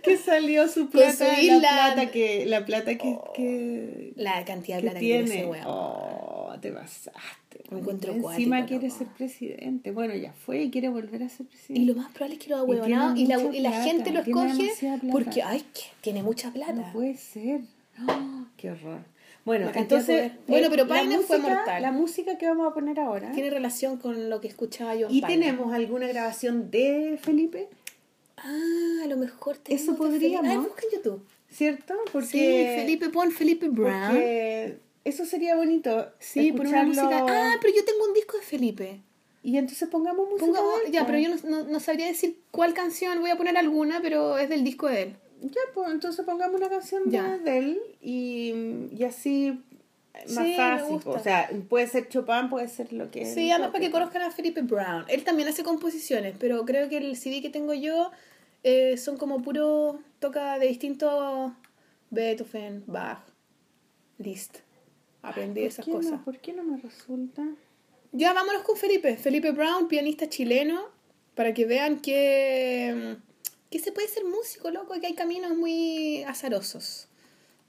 que 0.02 0.16
salió, 0.16 0.62
que 0.64 0.68
su 0.68 0.88
plata, 0.88 1.26
la 1.42 1.60
plata 1.60 2.10
que 2.10 2.46
la 2.46 2.64
plata 2.64 2.96
que, 2.96 3.18
que 3.34 4.12
la 4.16 4.42
cantidad 4.46 4.76
de 4.78 4.82
plata 4.82 4.98
que, 4.98 5.04
tiene 5.04 5.24
ese 5.24 5.46
weón. 5.46 5.64
Oh, 5.66 6.23
te 6.60 6.72
pasaste. 6.72 7.64
Encima 7.70 8.66
quiere 8.66 8.90
ser 8.90 9.06
presidente. 9.08 9.90
Bueno, 9.90 10.14
ya 10.14 10.32
fue 10.32 10.64
y 10.64 10.70
quiere 10.70 10.88
volver 10.88 11.22
a 11.22 11.28
ser 11.28 11.46
presidente. 11.46 11.82
Y 11.82 11.84
lo 11.86 11.94
más 11.94 12.10
probable 12.12 12.36
es 12.36 12.42
que 12.42 12.50
lo 12.50 12.56
ha 12.56 12.62
huevonado 12.64 13.16
y, 13.16 13.26
la, 13.26 13.40
y 13.40 13.60
la 13.60 13.82
gente 13.82 14.10
lo 14.10 14.20
escoge 14.20 14.72
porque, 15.10 15.42
ay, 15.42 15.60
que 15.72 15.82
tiene 16.00 16.22
mucha 16.22 16.52
plata. 16.52 16.72
No 16.72 16.92
puede 16.92 17.16
ser. 17.16 17.62
qué 18.56 18.70
horror. 18.70 19.00
Bueno, 19.44 19.70
entonces. 19.74 20.32
Bueno, 20.46 20.68
pero 20.70 20.88
Paine 20.88 21.18
fue 21.20 21.38
mortal. 21.38 21.82
La 21.82 21.92
música 21.92 22.38
que 22.38 22.46
vamos 22.46 22.70
a 22.70 22.74
poner 22.74 22.98
ahora. 22.98 23.32
Tiene 23.32 23.50
relación 23.50 23.98
con 23.98 24.30
lo 24.30 24.40
que 24.40 24.48
escuchaba 24.48 24.94
yo. 24.94 25.08
¿Y 25.10 25.20
tenemos 25.20 25.72
alguna 25.72 26.06
grabación 26.06 26.70
de 26.70 27.18
Felipe? 27.20 27.68
Ah, 28.36 29.04
a 29.04 29.06
lo 29.06 29.16
mejor 29.16 29.58
tenemos. 29.58 29.82
Eso 29.82 29.96
podríamos. 29.96 30.50
Ah, 30.50 30.58
busca 30.58 30.82
en 30.90 30.96
YouTube. 30.96 31.26
¿Cierto? 31.50 31.94
Porque. 32.12 32.28
Sí, 32.28 32.80
Felipe, 32.80 33.10
pon 33.10 33.30
Felipe 33.30 33.68
Brown. 33.68 34.08
Porque 34.08 34.78
eso 35.04 35.24
sería 35.26 35.54
bonito. 35.54 36.10
Sí, 36.18 36.52
por 36.52 36.66
una 36.66 36.84
música. 36.84 37.26
Ah, 37.28 37.54
pero 37.60 37.74
yo 37.74 37.84
tengo 37.84 38.04
un 38.04 38.14
disco 38.14 38.36
de 38.36 38.42
Felipe. 38.42 39.02
Y 39.42 39.58
entonces 39.58 39.88
pongamos 39.90 40.28
música. 40.30 40.58
ya, 40.90 41.06
pero 41.06 41.18
yo 41.18 41.28
no, 41.44 41.64
no, 41.64 41.80
sabría 41.80 42.06
decir 42.06 42.40
cuál 42.50 42.72
canción, 42.72 43.20
voy 43.20 43.30
a 43.30 43.36
poner 43.36 43.58
alguna, 43.58 44.00
pero 44.00 44.38
es 44.38 44.48
del 44.48 44.64
disco 44.64 44.88
de 44.88 45.02
él. 45.02 45.16
Ya, 45.42 45.60
pues 45.74 45.90
entonces 45.90 46.24
pongamos 46.24 46.58
una 46.58 46.70
canción 46.70 47.10
de 47.10 47.58
él 47.58 47.78
y, 48.00 48.54
y 48.96 49.04
así 49.04 49.62
más 50.34 50.56
fácil. 50.56 51.00
O 51.04 51.18
sea, 51.18 51.50
puede 51.68 51.86
ser 51.88 52.08
Chopin, 52.08 52.48
puede 52.48 52.68
ser 52.68 52.94
lo 52.94 53.10
que. 53.10 53.26
Sí, 53.26 53.50
además 53.50 53.70
para 53.72 53.84
que 53.84 53.90
conozcan 53.90 54.22
a 54.22 54.30
Felipe 54.30 54.62
Brown. 54.62 55.04
Él 55.08 55.24
también 55.24 55.48
hace 55.48 55.62
composiciones, 55.62 56.34
pero 56.40 56.64
creo 56.64 56.88
que 56.88 56.96
el 56.96 57.14
CD 57.14 57.42
que 57.42 57.50
tengo 57.50 57.74
yo 57.74 58.10
eh, 58.62 58.96
son 58.96 59.18
como 59.18 59.42
puro. 59.42 59.98
toca 60.20 60.58
de 60.58 60.68
distintos 60.68 61.52
Beethoven, 62.08 62.84
Bach, 62.86 63.26
Liszt 64.16 64.60
aprendí 65.24 65.62
esas 65.62 65.86
cosas. 65.86 66.20
¿Por 66.22 66.38
qué 66.38 66.52
no 66.52 66.62
me 66.62 66.76
resulta? 66.76 67.46
Ya, 68.12 68.32
vámonos 68.32 68.62
con 68.62 68.76
Felipe. 68.76 69.16
Felipe 69.16 69.50
Brown, 69.50 69.88
pianista 69.88 70.28
chileno, 70.28 70.82
para 71.34 71.52
que 71.52 71.64
vean 71.64 72.00
que, 72.00 73.16
que 73.70 73.78
se 73.78 73.90
puede 73.90 74.06
ser 74.08 74.24
músico, 74.24 74.70
loco, 74.70 74.94
que 75.00 75.06
hay 75.06 75.14
caminos 75.14 75.56
muy 75.56 76.22
azarosos 76.24 77.08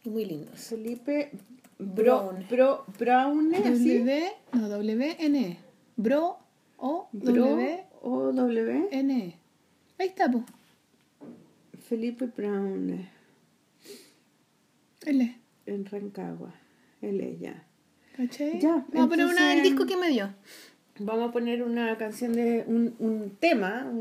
y 0.03 0.10
muy 0.10 0.26
lindos. 0.26 0.60
Felipe 0.60 1.32
Brown. 1.80 2.45
Bro, 2.49 2.86
Brown, 2.99 3.51
W, 3.51 4.32
no, 4.53 4.70
W, 4.70 5.16
N. 5.20 5.58
Bro, 5.95 6.38
O, 6.78 7.10
W, 7.14 7.86
O, 8.01 8.32
W, 8.32 8.88
N. 8.91 9.39
Ahí 9.97 10.08
está, 10.08 10.30
pues. 10.30 10.43
Felipe 11.88 12.26
Brown. 12.26 13.10
L. 15.06 15.41
En 15.68 15.86
Rancagua 15.86 16.64
él 17.02 17.22
ella. 17.22 17.64
Ya. 18.60 18.86
Vamos 18.93 19.08
a 19.08 19.10
poner 19.10 19.26
una, 19.26 19.54
el 19.54 19.62
disco 19.62 19.86
que 19.86 19.98
me 19.98 20.10
dio. 20.10 20.34
Vamos 21.00 21.30
a 21.30 21.32
poner 21.32 21.64
una 21.64 21.98
canción 21.98 22.34
de 22.34 22.64
un, 22.68 22.96
un 23.00 23.36
tema. 23.39 23.91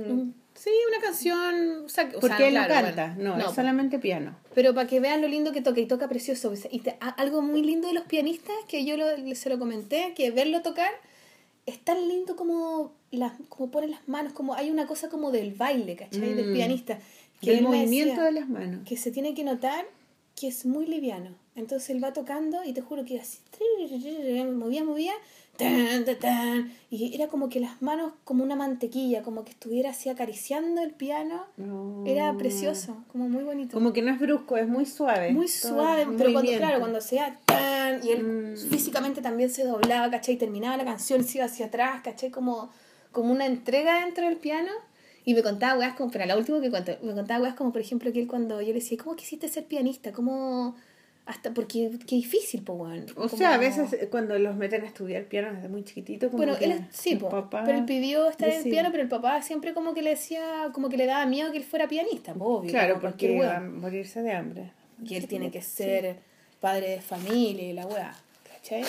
sí, 0.55 0.71
una 0.89 1.01
canción. 1.05 1.87
Porque 2.21 2.49
él 2.49 2.55
canta, 2.55 3.17
no, 3.19 3.37
es 3.39 3.55
solamente 3.55 3.99
piano. 3.99 4.37
Pero 4.55 4.75
para 4.75 4.87
que 4.87 5.01
vean 5.01 5.21
lo 5.21 5.29
lindo 5.29 5.53
que 5.53 5.63
toca, 5.63 5.81
y 5.81 5.87
toca 5.87 6.09
precioso. 6.09 6.53
Y 6.71 6.83
algo 7.17 7.43
muy 7.43 7.63
lindo 7.63 7.89
de 7.89 7.95
los 7.95 8.05
pianistas, 8.05 8.55
que 8.69 8.85
yo 8.85 8.97
lo, 8.97 9.07
se 9.35 9.49
lo 9.49 9.59
comenté, 9.59 10.15
que 10.15 10.31
verlo 10.31 10.63
tocar 10.63 10.91
es 11.67 11.79
tan 11.79 12.09
lindo 12.09 12.37
como, 12.37 12.93
las, 13.11 13.33
como 13.49 13.71
pone 13.71 13.89
las 13.89 14.07
manos, 14.07 14.33
como 14.33 14.55
hay 14.55 14.71
una 14.71 14.87
cosa 14.87 15.09
como 15.09 15.31
del 15.31 15.55
baile, 15.55 15.97
¿cachai? 15.97 16.35
Del 16.35 16.51
mm. 16.51 16.55
pianista. 16.55 16.99
Que 17.41 17.59
el 17.59 17.65
movimiento 17.65 18.23
de 18.23 18.33
las 18.33 18.49
manos. 18.49 18.87
Que 18.87 18.97
se 18.97 19.11
tiene 19.11 19.35
que 19.35 19.45
notar 19.45 19.87
que 20.35 20.49
es 20.49 20.67
muy 20.67 20.87
liviano. 20.87 21.31
Entonces 21.57 21.91
él 21.91 22.03
va 22.03 22.13
tocando 22.13 22.65
y 22.65 22.73
te 22.73 22.81
juro 22.81 23.05
que 23.05 23.21
así, 23.21 23.39
movía, 24.53 24.85
movía, 24.85 25.13
y 26.91 27.15
era 27.15 27.29
como 27.29 27.49
que 27.49 27.61
las 27.61 27.81
manos 27.81 28.13
como 28.25 28.43
una 28.43 28.57
mantequilla, 28.57 29.23
como 29.23 29.45
que 29.45 29.51
estuviera 29.51 29.91
así 29.91 30.09
acariciando 30.09 30.83
el 30.83 30.91
piano. 30.91 31.45
Era 32.07 32.33
precioso, 32.37 33.05
como 33.13 33.29
muy 33.29 33.45
bonito. 33.45 33.75
Como 33.75 33.93
que 33.93 34.03
no 34.03 34.13
es 34.13 34.19
brusco, 34.19 34.57
es 34.57 34.67
muy 34.67 34.87
suave. 34.87 35.33
Muy 35.33 35.49
suave, 35.49 36.07
pero 36.19 36.33
cuando, 36.33 36.53
claro, 36.53 36.81
cuando 36.81 37.01
sea 37.01 37.39
y 38.03 38.11
él 38.11 38.55
mm. 38.55 38.71
físicamente 38.71 39.23
también 39.23 39.51
se 39.51 39.65
doblaba, 39.65 40.11
¿cachai? 40.11 40.35
Y 40.35 40.39
terminaba 40.39 40.77
la 40.77 40.85
canción, 40.85 41.25
se 41.25 41.39
iba 41.39 41.47
hacia 41.47 41.67
atrás, 41.67 42.01
¿cachai? 42.03 42.31
Como, 42.31 42.71
como 43.13 43.33
una 43.33 43.47
entrega 43.47 44.05
dentro 44.05 44.27
del 44.27 44.37
piano. 44.37 44.71
Y 45.25 45.35
me 45.35 45.43
contaba 45.43 45.79
weas 45.79 45.95
como, 45.95 46.11
pero 46.11 46.27
la 46.27 46.37
última 46.37 46.61
que 46.61 46.71
cuento, 46.71 46.93
me 47.03 47.15
contaba 47.15 47.43
weas 47.43 47.55
como, 47.55 47.73
por 47.73 47.81
ejemplo, 47.81 48.13
que 48.13 48.21
él 48.21 48.27
cuando 48.27 48.61
yo 48.61 48.69
le 48.69 48.75
decía, 48.75 48.99
¿cómo 49.03 49.17
quisiste 49.17 49.49
ser 49.49 49.65
pianista? 49.65 50.13
¿Cómo...? 50.13 50.77
Hasta 51.27 51.55
porque 51.55 51.91
qué 52.07 52.17
difícil, 52.17 52.63
pues, 52.63 52.79
weón. 52.79 53.07
O 53.17 53.31
sea, 53.31 53.55
a 53.55 53.57
veces 53.57 53.95
eh, 53.95 54.09
cuando 54.11 54.39
los 54.39 54.57
meten 54.57 54.83
a 54.83 54.87
estudiar 54.87 55.25
piano 55.25 55.55
desde 55.55 55.71
muy 55.71 55.83
chiquitito, 55.83 56.27
como 56.27 56.37
Bueno, 56.37 56.59
que 56.59 56.67
él, 56.67 56.87
sí, 56.91 57.17
po, 57.17 57.31
papá 57.31 57.63
pero 57.65 57.79
él 57.79 57.87
pidió 57.87 58.29
estar 58.29 58.47
en 58.51 58.59
el 58.59 58.65
piano, 58.65 58.91
pero 58.91 59.03
el 59.03 59.09
papá 59.09 59.41
siempre 59.41 59.73
como 59.73 59.95
que 59.95 60.03
le 60.03 60.11
decía, 60.11 60.69
como 60.75 60.91
que 60.91 60.99
le 60.99 61.07
daba 61.07 61.25
miedo 61.25 61.51
que 61.51 61.57
él 61.57 61.65
fuera 61.65 61.89
pianista, 61.89 62.35
po, 62.35 62.57
obvio. 62.57 62.71
Claro, 62.71 63.01
porque 63.01 63.33
iba 63.33 63.57
a 63.57 63.61
morirse 63.61 64.21
de 64.21 64.33
hambre. 64.33 64.73
Y 65.03 65.15
él 65.15 65.27
tiene 65.27 65.51
que 65.51 65.63
ser 65.63 66.17
padre 66.61 66.91
de 66.91 67.01
familia 67.01 67.71
y 67.71 67.73
la 67.73 67.87
weá, 67.87 68.15
¿cachai? 68.53 68.85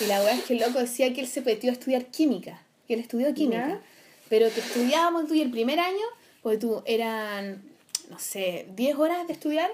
Y 0.00 0.06
la 0.06 0.22
weá 0.22 0.34
es 0.34 0.44
que 0.44 0.54
el 0.54 0.60
loco 0.60 0.78
decía 0.78 1.12
que 1.12 1.20
él 1.22 1.26
se 1.26 1.40
metió 1.40 1.70
a 1.70 1.72
estudiar 1.72 2.04
química, 2.06 2.62
que 2.86 2.94
él 2.94 3.00
estudió 3.00 3.34
química, 3.34 3.66
Ya. 3.68 3.80
Pero 4.30 4.48
que 4.48 4.60
estudiábamos 4.60 5.26
tú 5.26 5.34
y 5.34 5.42
el 5.42 5.50
primer 5.50 5.80
año, 5.80 6.06
pues 6.40 6.58
tú 6.60 6.82
eran, 6.86 7.62
no 8.08 8.18
sé, 8.18 8.68
10 8.76 8.96
horas 8.96 9.26
de 9.26 9.34
estudiar 9.34 9.70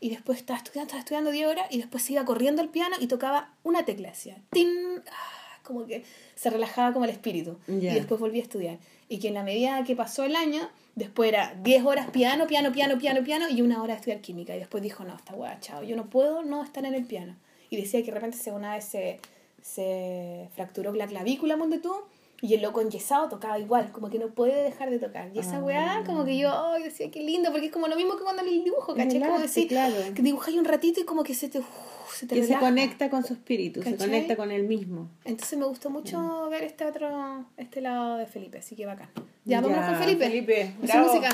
y 0.00 0.10
después 0.10 0.40
estaba 0.40 0.58
estudiando, 0.58 0.88
estaba 0.88 1.00
estudiando 1.00 1.30
10 1.30 1.46
horas 1.46 1.66
y 1.70 1.78
después 1.78 2.02
se 2.02 2.14
iba 2.14 2.24
corriendo 2.24 2.60
al 2.60 2.70
piano 2.70 2.96
y 2.98 3.06
tocaba 3.06 3.54
una 3.62 3.84
tecla, 3.84 4.08
decía, 4.08 4.36
¡tin! 4.50 4.68
Ah, 5.10 5.60
como 5.62 5.86
que 5.86 6.02
se 6.34 6.50
relajaba 6.50 6.92
como 6.92 7.04
el 7.04 7.12
espíritu 7.12 7.56
y 7.68 7.78
después 7.78 8.20
volvía 8.20 8.42
a 8.42 8.44
estudiar. 8.44 8.78
Y 9.08 9.20
que 9.20 9.28
en 9.28 9.34
la 9.34 9.44
medida 9.44 9.84
que 9.84 9.94
pasó 9.94 10.24
el 10.24 10.34
año, 10.34 10.68
después 10.96 11.28
era 11.28 11.54
10 11.62 11.84
horas 11.84 12.10
piano, 12.10 12.48
piano, 12.48 12.72
piano, 12.72 12.98
piano, 12.98 13.22
piano 13.22 13.48
y 13.48 13.62
una 13.62 13.80
hora 13.80 13.94
de 13.94 13.98
estudiar 14.00 14.20
química. 14.20 14.56
Y 14.56 14.58
después 14.58 14.82
dijo, 14.82 15.04
no, 15.04 15.14
esta 15.14 15.34
weá, 15.34 15.60
chao, 15.60 15.84
yo 15.84 15.94
no 15.94 16.10
puedo 16.10 16.42
no 16.42 16.64
estar 16.64 16.84
en 16.84 16.94
el 16.94 17.04
piano. 17.04 17.36
Y 17.68 17.76
decía 17.76 18.00
que 18.00 18.06
de 18.06 18.14
repente 18.14 18.36
se, 18.36 18.50
una 18.50 18.74
vez 18.74 18.84
se, 18.86 19.20
se 19.62 20.48
fracturó 20.56 20.92
la 20.94 21.06
clavícula, 21.06 21.56
monte 21.56 21.78
tú, 21.78 21.94
y 22.42 22.54
el 22.54 22.62
loco 22.62 22.80
enyesado 22.80 23.28
tocaba 23.28 23.58
igual, 23.58 23.92
como 23.92 24.08
que 24.10 24.18
no 24.18 24.28
puede 24.28 24.62
dejar 24.62 24.90
de 24.90 24.98
tocar. 24.98 25.30
Y 25.34 25.38
esa 25.40 25.58
Ah. 25.58 25.62
weá, 25.62 26.02
como 26.06 26.24
que 26.24 26.38
yo 26.38 26.50
ay, 26.72 26.82
decía, 26.84 27.10
qué 27.10 27.20
lindo, 27.20 27.50
porque 27.52 27.66
es 27.66 27.72
como 27.72 27.86
lo 27.88 27.96
mismo 27.96 28.16
que 28.16 28.22
cuando 28.22 28.42
el 28.42 28.64
dibujo, 28.64 28.94
¿cachai? 28.94 29.20
Como 29.20 29.38
decir, 29.38 29.68
claro. 29.68 29.94
que 30.14 30.22
dibujáis 30.22 30.56
un 30.58 30.64
ratito 30.64 31.00
y 31.00 31.04
como 31.04 31.22
que 31.22 31.34
se 31.34 31.48
te, 31.48 31.58
uf, 31.58 31.66
se 32.14 32.26
te 32.26 32.34
Que 32.36 32.40
se 32.42 32.48
relaja. 32.48 32.66
conecta 32.66 33.10
con 33.10 33.24
su 33.24 33.34
espíritu, 33.34 33.82
se 33.82 33.96
conecta 33.96 34.36
con 34.36 34.50
él 34.50 34.64
mismo. 34.64 35.08
Entonces 35.24 35.58
me 35.58 35.66
gustó 35.66 35.90
mucho 35.90 36.48
ver 36.50 36.64
este 36.64 36.84
otro, 36.86 37.44
este 37.56 37.80
lado 37.80 38.16
de 38.16 38.26
Felipe, 38.26 38.58
así 38.58 38.74
que 38.76 38.86
bacán. 38.86 39.08
Ya, 39.16 39.22
Ya, 39.44 39.60
vámonos 39.60 39.84
con 39.86 39.96
Felipe. 39.96 40.24
Felipe, 40.26 40.74
bravo. 40.82 41.06
música. 41.08 41.28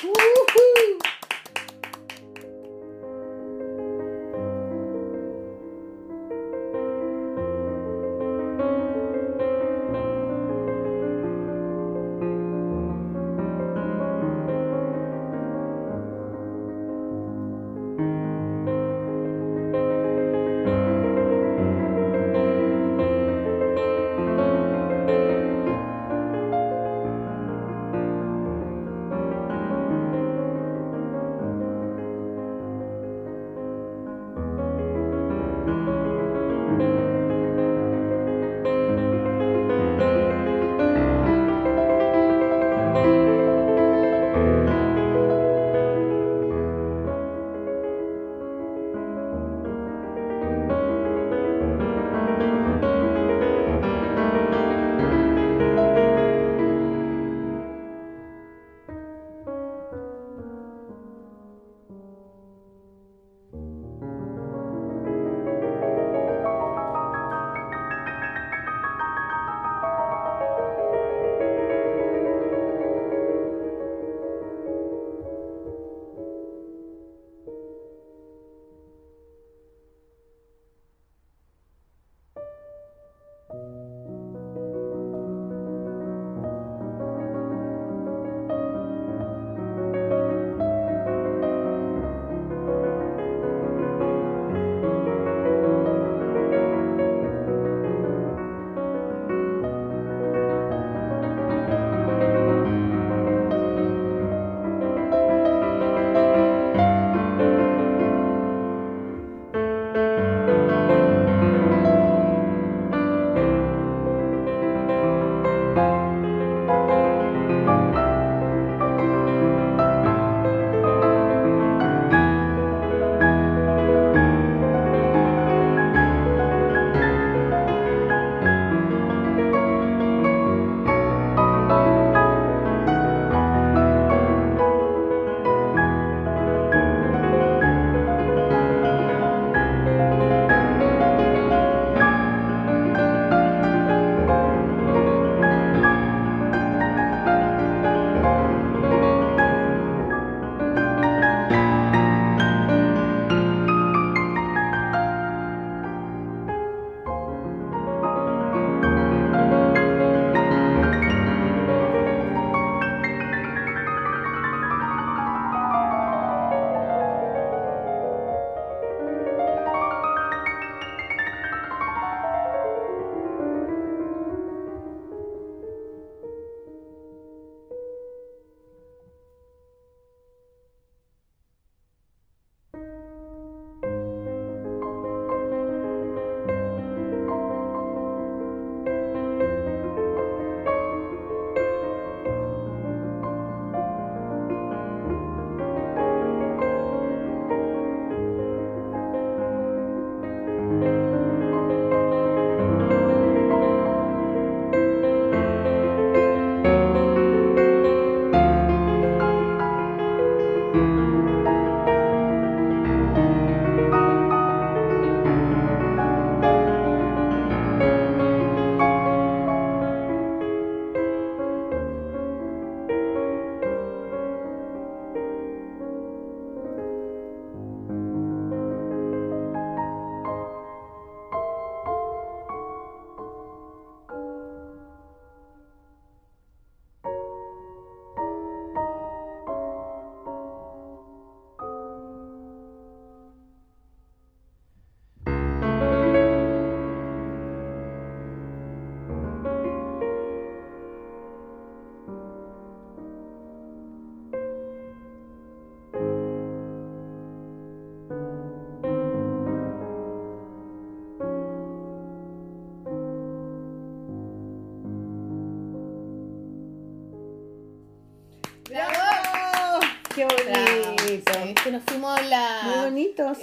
Thank 0.00 0.37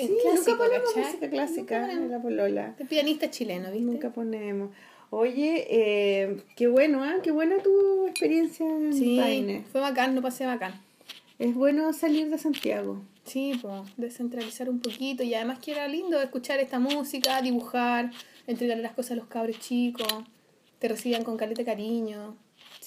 sí. 0.08 0.18
clásico, 0.22 0.52
nunca 0.52 0.64
ponemos 0.66 0.94
¿cachai? 0.94 1.04
música 1.06 1.30
clásica 1.30 1.92
en 1.92 2.12
la 2.12 2.22
polola. 2.22 2.76
De 2.78 2.86
pianista 2.86 3.30
chileno, 3.30 3.72
¿viste? 3.72 3.86
Nunca 3.86 4.10
ponemos. 4.12 4.70
Oye, 5.12 5.66
eh, 5.70 6.42
qué 6.56 6.68
bueno, 6.68 7.04
¿ah? 7.04 7.16
Qué 7.24 7.32
buena 7.32 7.58
tu 7.60 8.08
experiencia 8.08 8.66
en 8.68 8.94
Sí, 8.94 9.18
Paine. 9.20 9.64
fue 9.72 9.82
bacán, 9.82 10.16
no 10.16 10.22
pasé 10.22 10.46
bacán. 10.46 10.74
Es 11.40 11.54
bueno 11.54 11.92
salir 11.94 12.30
de 12.30 12.38
Santiago. 12.38 13.02
Sí, 13.24 13.54
pues, 13.62 13.82
descentralizar 13.98 14.70
un 14.70 14.80
poquito 14.80 15.24
y 15.24 15.34
además 15.34 15.60
que 15.60 15.72
era 15.72 15.88
lindo 15.88 16.22
escuchar 16.22 16.60
esta 16.60 16.80
música, 16.80 17.42
dibujar, 17.42 18.12
entregarle 18.48 18.84
las 18.84 18.94
cosas 18.94 19.12
a 19.12 19.16
los 19.16 19.28
cabros 19.28 19.60
chicos, 19.60 20.08
te 20.80 20.88
recibían 20.88 21.24
con 21.24 21.36
caleta 21.38 21.64
cariño. 21.66 22.36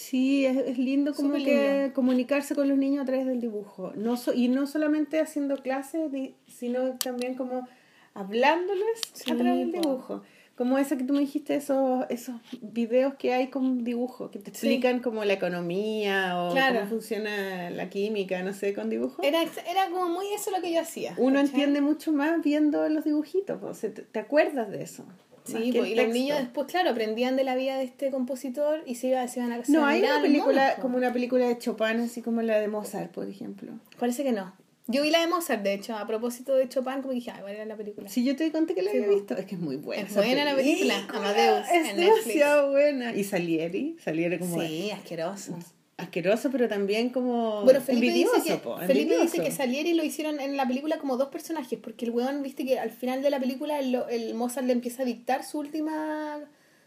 Sí, 0.09 0.47
es, 0.47 0.57
es 0.57 0.79
lindo 0.79 1.13
como 1.15 1.29
Súper 1.29 1.45
que 1.45 1.79
lindo. 1.81 1.95
comunicarse 1.95 2.55
con 2.55 2.69
los 2.69 2.79
niños 2.79 3.03
a 3.03 3.05
través 3.07 3.27
del 3.27 3.41
dibujo. 3.41 3.93
No 3.95 4.17
so- 4.17 4.33
y 4.33 4.49
no 4.49 4.67
solamente 4.67 5.21
haciendo 5.21 5.57
clases, 5.59 6.11
sino 6.47 6.93
también 6.99 7.35
como 7.35 7.67
hablándoles 8.15 9.01
Sí, 9.13 9.31
a 9.31 9.37
través 9.37 9.59
del 9.59 9.73
dibujo. 9.73 10.23
Como 10.57 10.77
esa 10.79 10.97
que 10.97 11.05
tú 11.05 11.13
me 11.13 11.21
dijiste, 11.21 11.55
esos, 11.55 12.05
esos 12.09 12.35
videos 12.61 13.15
que 13.15 13.33
hay 13.33 13.47
con 13.49 13.85
dibujo, 13.85 14.31
que 14.33 14.41
te 14.41 14.47
Sí. 14.47 14.67
explican 14.67 14.99
como 15.01 15.25
la 15.25 15.35
economía 15.35 16.37
o 16.41 16.51
Claro. 16.53 16.79
cómo 16.81 16.91
funciona 16.91 17.71
la 17.71 17.89
química, 17.91 18.43
no 18.43 18.53
sé, 18.53 18.75
con 18.75 18.91
dibujo. 18.91 19.23
Era, 19.23 19.43
era 19.43 19.89
como 19.91 20.09
muy 20.09 20.27
eso 20.35 20.51
lo 20.51 20.61
que 20.61 20.73
yo 20.73 20.81
hacía. 20.81 21.15
Uno 21.17 21.35
¿cachai? 21.37 21.51
entiende 21.51 21.81
mucho 21.81 22.13
más 22.13 22.43
viendo 22.43 22.89
los 22.89 23.05
dibujitos, 23.05 23.77
se 23.79 23.91
te, 23.91 24.03
te 24.03 24.19
acuerdas 24.19 24.69
de 24.71 24.83
eso. 24.83 25.05
Sí, 25.49 25.71
el 25.77 25.87
y 25.87 25.95
los 25.95 26.09
niños 26.09 26.39
después, 26.39 26.67
claro, 26.67 26.91
aprendían 26.91 27.37
de 27.37 27.45
la 27.45 27.55
vida 27.57 27.77
de 27.79 27.85
este 27.85 28.11
compositor 28.11 28.83
y 28.87 28.95
se, 28.97 29.09
iba, 29.09 29.27
se 29.29 29.41
iban 29.41 29.53
a 29.53 29.65
se 29.65 29.73
No, 29.73 29.79
iban 29.79 29.89
a 29.89 29.93
hay 29.93 30.03
una 30.03 30.23
película, 30.23 30.63
monos, 30.63 30.79
como 30.81 30.97
una 30.97 31.13
película 31.13 31.47
de 31.49 31.59
Chopin, 31.59 32.01
así 32.01 32.23
como 32.23 32.43
la 32.43 32.59
de 32.61 32.69
Mozart, 32.69 33.11
por 33.13 33.29
ejemplo. 33.29 33.73
Parece 33.99 34.23
que 34.25 34.33
no. 34.33 34.55
Yo 34.91 35.03
vi 35.03 35.11
la 35.11 35.21
de 35.21 35.27
Mozart, 35.27 35.63
de 35.63 35.75
hecho, 35.75 35.95
a 35.97 36.07
propósito 36.07 36.55
de 36.57 36.67
Chopin, 36.69 37.03
como 37.03 37.13
dije, 37.13 37.31
ay, 37.31 37.41
¿cuál 37.43 37.55
era 37.55 37.65
la 37.67 37.77
película? 37.77 38.09
Si 38.09 38.25
yo 38.25 38.35
te 38.37 38.51
conté 38.51 38.75
que 38.75 38.83
la 38.83 38.91
Sí, 38.91 38.97
había 38.97 39.09
po. 39.11 39.15
visto, 39.17 39.37
es 39.37 39.45
que 39.45 39.55
es 39.57 39.61
muy 39.61 39.77
buena. 39.77 40.03
Es 40.05 40.15
buena 40.15 40.45
la 40.47 40.55
película, 40.57 41.07
Amadeus, 41.13 41.67
Es 41.69 41.91
en 41.91 41.97
Netflix. 41.99 42.25
demasiado 42.25 42.71
buena. 42.71 43.15
Y 43.15 43.25
Salieri, 43.25 43.97
Salieri 44.03 44.39
como 44.39 44.59
Sí, 44.63 44.91
asqueroso. 44.91 45.59
Asqueroso, 45.99 46.51
pero 46.51 46.69
también 46.69 47.11
como 47.11 47.63
Bueno, 47.65 47.81
Felipe, 47.81 48.07
envidioso, 48.07 48.37
dice, 48.37 48.49
que, 48.55 48.59
po, 48.59 48.79
Felipe 48.79 49.19
dice 49.21 49.43
que 49.43 49.51
Salieri 49.51 49.93
lo 49.95 50.05
hicieron 50.05 50.41
en 50.41 50.57
la 50.57 50.67
película 50.67 50.99
como 50.99 51.17
dos 51.17 51.29
personajes, 51.29 51.79
porque 51.79 52.07
el 52.07 52.13
weón, 52.13 52.43
viste 52.43 52.65
que 52.65 52.79
al 52.79 52.91
final 52.91 53.21
de 53.21 53.31
la 53.31 53.39
película 53.41 53.79
el, 53.79 53.95
el 54.09 54.35
Mozart 54.35 54.67
le 54.67 54.73
empieza 54.73 55.03
a 55.03 55.05
dictar 55.05 55.45
su 55.45 55.59
última 55.59 56.39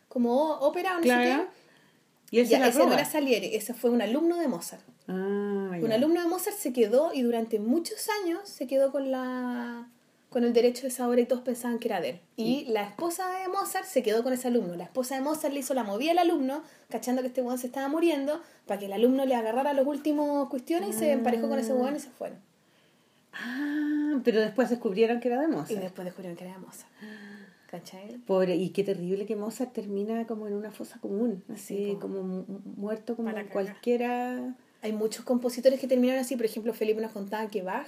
como 0.08 0.54
ópera 0.56 0.94
o 0.94 0.96
no 0.96 1.02
sé 1.02 1.08
Claro. 1.08 1.48
Y 2.32 2.40
él 2.40 2.46
qué. 2.46 2.46
se 2.46 2.52
Ya, 2.54 2.60
la 2.60 2.68
ese 2.70 2.80
no 2.86 2.94
era 2.94 3.06
Salieri, 3.06 3.54
ese 3.54 3.74
fue 3.74 3.90
un 3.90 4.02
alumno 4.02 4.38
de 4.38 4.48
Mozart. 4.48 4.84
Ah, 5.08 5.14
Un 5.14 5.90
ya. 5.90 5.96
alumno 5.96 6.22
de 6.22 6.28
Mozart 6.28 6.56
se 6.58 6.72
quedó 6.72 7.14
y 7.14 7.22
durante 7.22 7.60
muchos 7.60 8.08
años 8.24 8.48
se 8.48 8.66
quedó 8.68 8.92
con 8.94 9.12
la 9.12 9.90
con 10.32 10.44
el 10.46 10.54
derecho 10.54 10.84
de 10.84 10.88
esa 10.88 11.08
obra 11.08 11.20
y 11.22 11.26
todos 11.26 11.42
pensaban 11.44 11.78
que 11.78 11.90
era 11.90 12.00
de 12.02 12.10
él. 12.12 12.20
Y 12.38 12.66
la 12.70 12.84
esposa 12.84 13.30
de 13.38 13.48
Mozart 13.50 13.86
se 13.86 14.02
quedó 14.02 14.24
con 14.24 14.32
ese 14.34 14.48
alumno. 14.48 14.76
La 14.76 14.86
esposa 14.86 15.14
de 15.16 15.22
Mozart 15.22 15.54
le 15.54 15.60
hizo 15.60 15.74
la 15.74 15.84
movida 15.84 16.12
al 16.12 16.20
alumno, 16.20 16.64
cachando 16.90 17.22
que 17.22 17.28
este 17.28 17.42
weón 17.42 17.58
se 17.60 17.68
estaba 17.68 17.88
muriendo, 17.90 18.42
para 18.66 18.80
que 18.80 18.86
el 18.86 18.94
alumno 18.94 19.26
le 19.26 19.36
agarrara 19.36 19.74
los 19.74 19.86
últimos 19.86 20.48
cuestiones 20.50 20.90
y 20.90 20.94
se 20.94 21.12
emparejó 21.12 21.50
con 21.50 21.60
ese 21.60 21.74
weón 21.74 21.96
y 21.98 22.00
se 22.00 22.10
fueron. 22.10 22.40
Ah, 23.34 24.20
pero 24.24 24.42
después 24.42 24.70
descubrieron 24.70 25.20
que 25.20 25.28
era 25.28 25.40
de 25.42 25.48
Y 25.48 25.52
Mozart. 25.52 25.82
después 25.82 26.06
descubrieron 26.06 26.38
que 26.38 26.46
era 26.46 26.54
de 26.54 26.60
Mozart. 26.60 26.92
¿Cachai? 27.70 28.18
Pobre, 28.26 28.56
y 28.58 28.70
qué 28.72 28.84
terrible 28.84 29.26
que 29.26 29.36
Mozart 29.38 29.72
termina 29.72 30.28
como 30.28 30.48
en 30.48 30.54
una 30.54 30.72
fosa 30.72 31.00
común, 31.00 31.44
así 31.54 31.92
Sí, 31.92 31.98
como 32.02 32.22
mu- 32.22 32.46
muerto 32.76 33.16
como 33.16 33.32
cualquiera 33.52 34.56
Hay 34.82 34.92
muchos 34.92 35.24
compositores 35.24 35.80
que 35.80 35.88
terminaron 35.88 36.22
así. 36.22 36.36
Por 36.36 36.46
ejemplo, 36.46 36.74
Felipe 36.74 37.00
nos 37.02 37.12
contaba 37.14 37.48
que 37.48 37.62
Bach, 37.62 37.88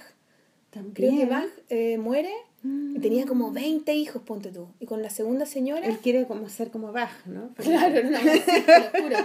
también. 0.74 0.94
creo 0.94 1.10
que 1.12 1.26
Bach 1.26 1.48
eh, 1.70 1.98
muere 1.98 2.30
Mm. 2.62 2.96
y 2.96 2.98
tenía 2.98 3.26
como 3.26 3.52
20 3.52 3.92
hijos, 3.94 4.22
ponte 4.22 4.50
tú. 4.50 4.68
Y 4.80 4.86
con 4.86 5.02
la 5.02 5.10
segunda 5.10 5.44
señora... 5.44 5.86
Él 5.86 5.98
quiere 5.98 6.26
como 6.26 6.48
ser 6.48 6.70
como 6.70 6.92
Bach, 6.92 7.10
¿no? 7.26 7.50
Pero- 7.56 7.68
Claro, 7.70 8.10
no. 8.10 8.18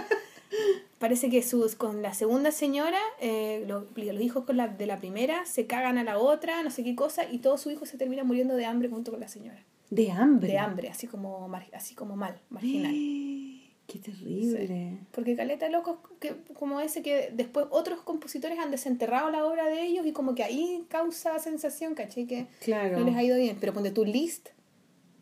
Parece 0.98 1.30
que 1.30 1.42
sus, 1.42 1.74
con 1.74 2.02
la 2.02 2.12
segunda 2.12 2.52
señora, 2.52 2.98
eh, 3.20 3.64
lo- 3.66 3.86
los 3.96 4.20
hijos 4.20 4.44
con 4.44 4.58
la, 4.58 4.68
de 4.68 4.84
la 4.86 4.98
primera 4.98 5.46
se 5.46 5.66
cagan 5.66 5.96
a 5.96 6.04
la 6.04 6.18
otra, 6.18 6.62
no 6.62 6.70
sé 6.70 6.84
qué 6.84 6.94
cosa, 6.94 7.22
y 7.30 7.38
todos 7.38 7.62
sus 7.62 7.72
hijos 7.72 7.88
se 7.88 7.96
terminan 7.96 8.26
muriendo 8.26 8.54
de 8.56 8.66
hambre 8.66 8.90
junto 8.90 9.10
con 9.10 9.20
la 9.20 9.28
señora. 9.28 9.64
De 9.88 10.10
hambre. 10.10 10.48
De 10.52 10.58
hambre, 10.58 10.88
así 10.90 11.06
como, 11.06 11.48
mar- 11.48 11.66
así 11.72 11.94
como 11.94 12.16
mal, 12.16 12.38
marginal. 12.50 12.94
Qué 13.90 13.98
terrible. 13.98 14.98
Porque 15.12 15.34
caleta 15.34 15.68
locos 15.68 15.96
que, 16.20 16.34
como 16.54 16.80
ese 16.80 17.02
que 17.02 17.30
después 17.32 17.66
otros 17.70 18.00
compositores 18.02 18.58
han 18.58 18.70
desenterrado 18.70 19.30
la 19.30 19.44
obra 19.44 19.66
de 19.66 19.82
ellos 19.82 20.06
y 20.06 20.12
como 20.12 20.34
que 20.34 20.44
ahí 20.44 20.84
causa 20.88 21.38
sensación, 21.38 21.94
¿cachai? 21.94 22.26
Que 22.26 22.46
Claro. 22.60 22.98
no 22.98 23.04
les 23.06 23.16
ha 23.16 23.22
ido 23.22 23.36
bien. 23.36 23.56
Pero 23.58 23.72
ponte 23.72 23.90
tu 23.90 24.04
list 24.04 24.50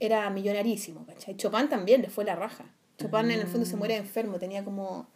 era 0.00 0.28
millonarísimo, 0.30 1.06
¿cachai? 1.06 1.36
Chopin 1.36 1.68
también 1.68 2.02
le 2.02 2.08
fue 2.10 2.24
la 2.24 2.34
raja. 2.36 2.64
Chopin 2.98 3.30
en 3.30 3.40
el 3.40 3.46
fondo 3.46 3.64
se 3.64 3.76
muere 3.76 3.96
enfermo, 3.96 4.38
tenía 4.38 4.64
como... 4.64 5.06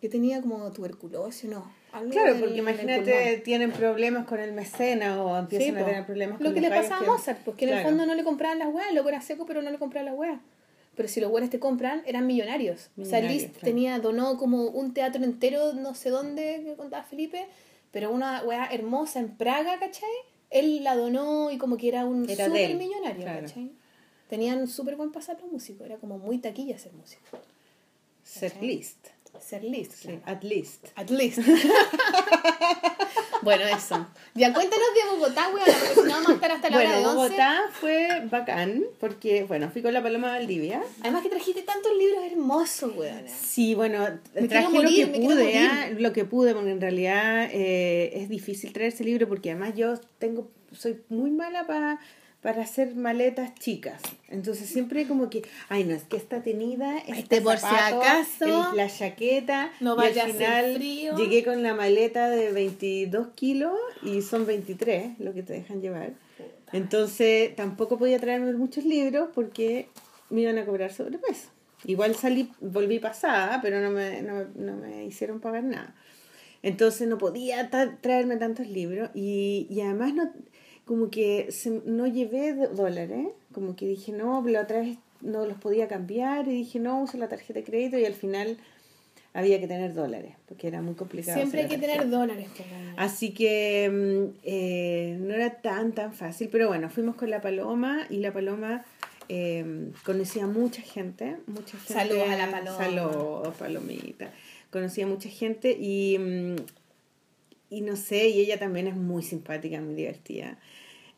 que 0.00 0.08
tenía 0.08 0.40
como 0.40 0.70
tuberculosis, 0.72 1.50
¿no? 1.50 1.70
Algo 1.90 2.10
Claro, 2.12 2.34
del- 2.34 2.40
porque 2.42 2.58
imagínate, 2.58 3.38
tienen 3.44 3.72
problemas 3.72 4.26
con 4.26 4.38
el 4.38 4.52
mecena 4.52 5.22
o 5.22 5.36
empiezan 5.38 5.74
Sí, 5.74 5.80
a 5.82 5.84
tener 5.86 6.06
problemas 6.06 6.36
con 6.38 6.46
Lo 6.46 6.54
que 6.54 6.60
le 6.60 6.68
pasaba 6.68 6.98
a 7.04 7.10
Mozart, 7.10 7.40
porque 7.44 7.64
en 7.64 7.76
el 7.78 7.82
fondo 7.82 8.06
no 8.06 8.14
le 8.14 8.22
compraban 8.24 8.58
las 8.58 8.68
weas, 8.72 8.90
el 8.90 8.94
loco 8.94 9.08
era 9.08 9.20
seco, 9.22 9.46
pero 9.46 9.62
no 9.62 9.70
le 9.70 9.78
compraban 9.78 10.06
las 10.06 10.14
weas. 10.14 10.38
Pero 10.98 11.08
si 11.08 11.20
los 11.20 11.30
buenos 11.30 11.48
te 11.48 11.60
compran, 11.60 12.02
eran 12.06 12.26
millonarios. 12.26 12.90
o 13.00 13.04
sea, 13.04 13.20
Millonarios, 13.20 13.32
Liszt 13.32 13.50
claro. 13.52 13.64
tenía, 13.64 13.98
donó 14.00 14.36
como 14.36 14.64
un 14.64 14.92
teatro 14.92 15.22
entero, 15.22 15.72
no 15.72 15.94
sé 15.94 16.10
dónde, 16.10 16.62
que 16.64 16.74
contaba 16.74 17.04
Felipe, 17.04 17.46
pero 17.92 18.10
una 18.10 18.42
wea 18.42 18.66
hermosa 18.66 19.20
en 19.20 19.36
Praga, 19.36 19.78
¿cachai? 19.78 20.08
Él 20.50 20.82
la 20.82 20.96
donó 20.96 21.52
y 21.52 21.56
como 21.58 21.76
que 21.76 21.86
era 21.86 22.04
un 22.04 22.28
Era 22.28 22.46
él, 22.46 22.76
millonario, 22.76 23.22
claro. 23.22 23.46
¿cachai? 23.46 23.70
Tenían 24.28 24.66
súper 24.66 24.96
buen 24.96 25.12
pasar 25.12 25.40
los 25.40 25.52
músicos, 25.52 25.86
era 25.86 25.98
como 25.98 26.18
muy 26.18 26.38
taquilla 26.38 26.76
ser 26.78 26.92
músico. 26.94 27.22
Ser 28.24 28.54
¿Cachai? 28.54 28.66
List. 29.38 29.48
Ser 29.48 29.64
Liszt, 29.64 29.92
Sí, 29.94 30.20
at 30.24 30.42
least. 30.42 30.86
At 30.96 31.10
least. 31.10 31.38
bueno, 33.42 33.64
eso. 33.64 34.06
Ya 34.34 34.52
cuéntanos 34.52 34.86
de 34.94 35.10
Bogotá, 35.10 35.48
weón, 35.48 35.64
porque 35.64 35.94
si 35.94 36.00
no 36.00 36.10
vamos 36.10 36.28
a 36.28 36.32
estar 36.34 36.52
hasta 36.52 36.70
la 36.70 36.76
Bueno, 36.76 36.90
hora 36.90 36.98
de 37.00 37.06
11. 37.06 37.16
Bogotá 37.16 37.60
fue 37.72 38.22
bacán 38.30 38.84
porque, 39.00 39.44
bueno, 39.44 39.70
fui 39.70 39.82
con 39.82 39.92
la 39.92 40.02
Paloma 40.02 40.28
Valdivia. 40.28 40.82
Además 41.00 41.22
que 41.22 41.28
trajiste 41.30 41.62
tantos 41.62 41.92
libros 41.96 42.24
hermosos, 42.24 42.94
weón. 42.96 43.24
Sí, 43.28 43.74
bueno, 43.74 44.06
Me 44.34 44.48
traje 44.48 44.72
lo 44.72 44.88
que 44.88 45.06
pude, 45.06 45.58
ah, 45.58 45.90
lo 45.96 46.12
que 46.12 46.24
pude, 46.24 46.54
porque 46.54 46.70
en 46.70 46.80
realidad 46.80 47.48
eh, 47.52 48.10
es 48.14 48.28
difícil 48.28 48.72
traer 48.72 48.92
ese 48.92 49.04
libro 49.04 49.28
porque 49.28 49.50
además 49.50 49.74
yo 49.76 49.98
tengo, 50.18 50.50
soy 50.72 51.00
muy 51.08 51.30
mala 51.30 51.66
para 51.66 51.98
para 52.42 52.62
hacer 52.62 52.94
maletas 52.94 53.54
chicas. 53.56 54.00
Entonces 54.28 54.68
siempre 54.68 55.06
como 55.08 55.28
que, 55.28 55.42
ay 55.68 55.84
no, 55.84 55.94
es 55.94 56.04
que 56.04 56.16
esta 56.16 56.42
tenida, 56.42 56.98
este 56.98 57.18
Este 57.20 57.40
por 57.42 57.54
si 57.56 57.62
zapato, 57.62 58.00
acaso, 58.00 58.70
el- 58.70 58.76
la 58.76 58.88
chaqueta, 58.88 59.72
no 59.80 59.96
vaya 59.96 60.22
a 60.22 60.26
al 60.26 60.32
final 60.32 60.74
frío. 60.76 61.16
llegué 61.16 61.44
con 61.44 61.62
la 61.62 61.74
maleta 61.74 62.30
de 62.30 62.52
22 62.52 63.28
kilos 63.34 63.76
y 64.02 64.22
son 64.22 64.46
23 64.46 65.18
lo 65.18 65.34
que 65.34 65.42
te 65.42 65.54
dejan 65.54 65.80
llevar. 65.80 66.12
Entonces 66.72 67.56
tampoco 67.56 67.98
podía 67.98 68.18
traerme 68.18 68.52
muchos 68.52 68.84
libros 68.84 69.30
porque 69.34 69.88
me 70.30 70.42
iban 70.42 70.58
a 70.58 70.64
cobrar 70.66 70.92
sobrepeso. 70.92 71.48
Igual 71.84 72.14
salí, 72.14 72.50
volví 72.60 72.98
pasada, 72.98 73.60
pero 73.62 73.80
no 73.80 73.90
me, 73.90 74.20
no, 74.22 74.44
no 74.54 74.76
me 74.76 75.04
hicieron 75.04 75.40
pagar 75.40 75.64
nada. 75.64 75.94
Entonces 76.62 77.06
no 77.08 77.18
podía 77.18 77.70
traerme 78.00 78.36
tantos 78.36 78.66
libros 78.68 79.10
y, 79.14 79.66
y 79.70 79.80
además 79.80 80.12
no, 80.12 80.30
como 80.88 81.10
que 81.10 81.52
se- 81.52 81.82
no 81.84 82.06
llevé 82.06 82.54
dólares, 82.54 83.28
como 83.52 83.76
que 83.76 83.86
dije 83.86 84.10
no, 84.12 84.42
la 84.48 84.62
otra 84.62 84.80
vez 84.80 84.96
no 85.20 85.44
los 85.46 85.58
podía 85.58 85.86
cambiar 85.86 86.48
y 86.48 86.52
dije 86.52 86.78
no, 86.80 87.02
uso 87.02 87.18
la 87.18 87.28
tarjeta 87.28 87.60
de 87.60 87.64
crédito 87.64 87.98
y 87.98 88.06
al 88.06 88.14
final 88.14 88.56
había 89.34 89.60
que 89.60 89.68
tener 89.68 89.92
dólares 89.92 90.34
porque 90.48 90.66
era 90.66 90.80
muy 90.80 90.94
complicado. 90.94 91.36
Siempre 91.38 91.60
hay 91.60 91.68
que 91.68 91.76
tener 91.78 92.08
dólares. 92.08 92.48
Así 92.96 93.34
que 93.34 93.90
mm, 93.90 94.38
eh, 94.44 95.16
no 95.20 95.34
era 95.34 95.60
tan, 95.60 95.92
tan 95.92 96.14
fácil, 96.14 96.48
pero 96.50 96.68
bueno, 96.68 96.88
fuimos 96.88 97.16
con 97.16 97.28
la 97.28 97.42
Paloma 97.42 98.06
y 98.08 98.16
la 98.16 98.32
Paloma 98.32 98.84
eh, 99.28 99.90
conocía 100.06 100.46
mucha 100.46 100.80
gente, 100.80 101.36
mucha 101.46 101.76
gente. 101.76 101.92
Saludos 101.92 102.28
a 102.30 102.36
la 102.36 102.50
Paloma. 102.50 102.78
Saludos, 102.78 103.54
Palomita. 103.58 104.32
Conocía 104.70 105.06
mucha 105.06 105.28
gente 105.28 105.76
y, 105.78 106.16
mm, 106.18 106.56
y 107.70 107.82
no 107.82 107.96
sé, 107.96 108.28
y 108.28 108.40
ella 108.40 108.58
también 108.58 108.86
es 108.86 108.96
muy 108.96 109.22
simpática, 109.22 109.80
muy 109.80 109.94
divertida. 109.94 110.58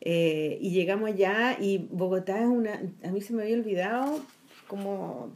Eh, 0.03 0.57
y 0.59 0.71
llegamos 0.71 1.09
allá 1.09 1.57
y 1.59 1.77
Bogotá 1.77 2.39
es 2.39 2.47
una, 2.47 2.81
a 3.03 3.11
mí 3.11 3.21
se 3.21 3.33
me 3.33 3.43
había 3.43 3.55
olvidado 3.55 4.19
como 4.67 5.29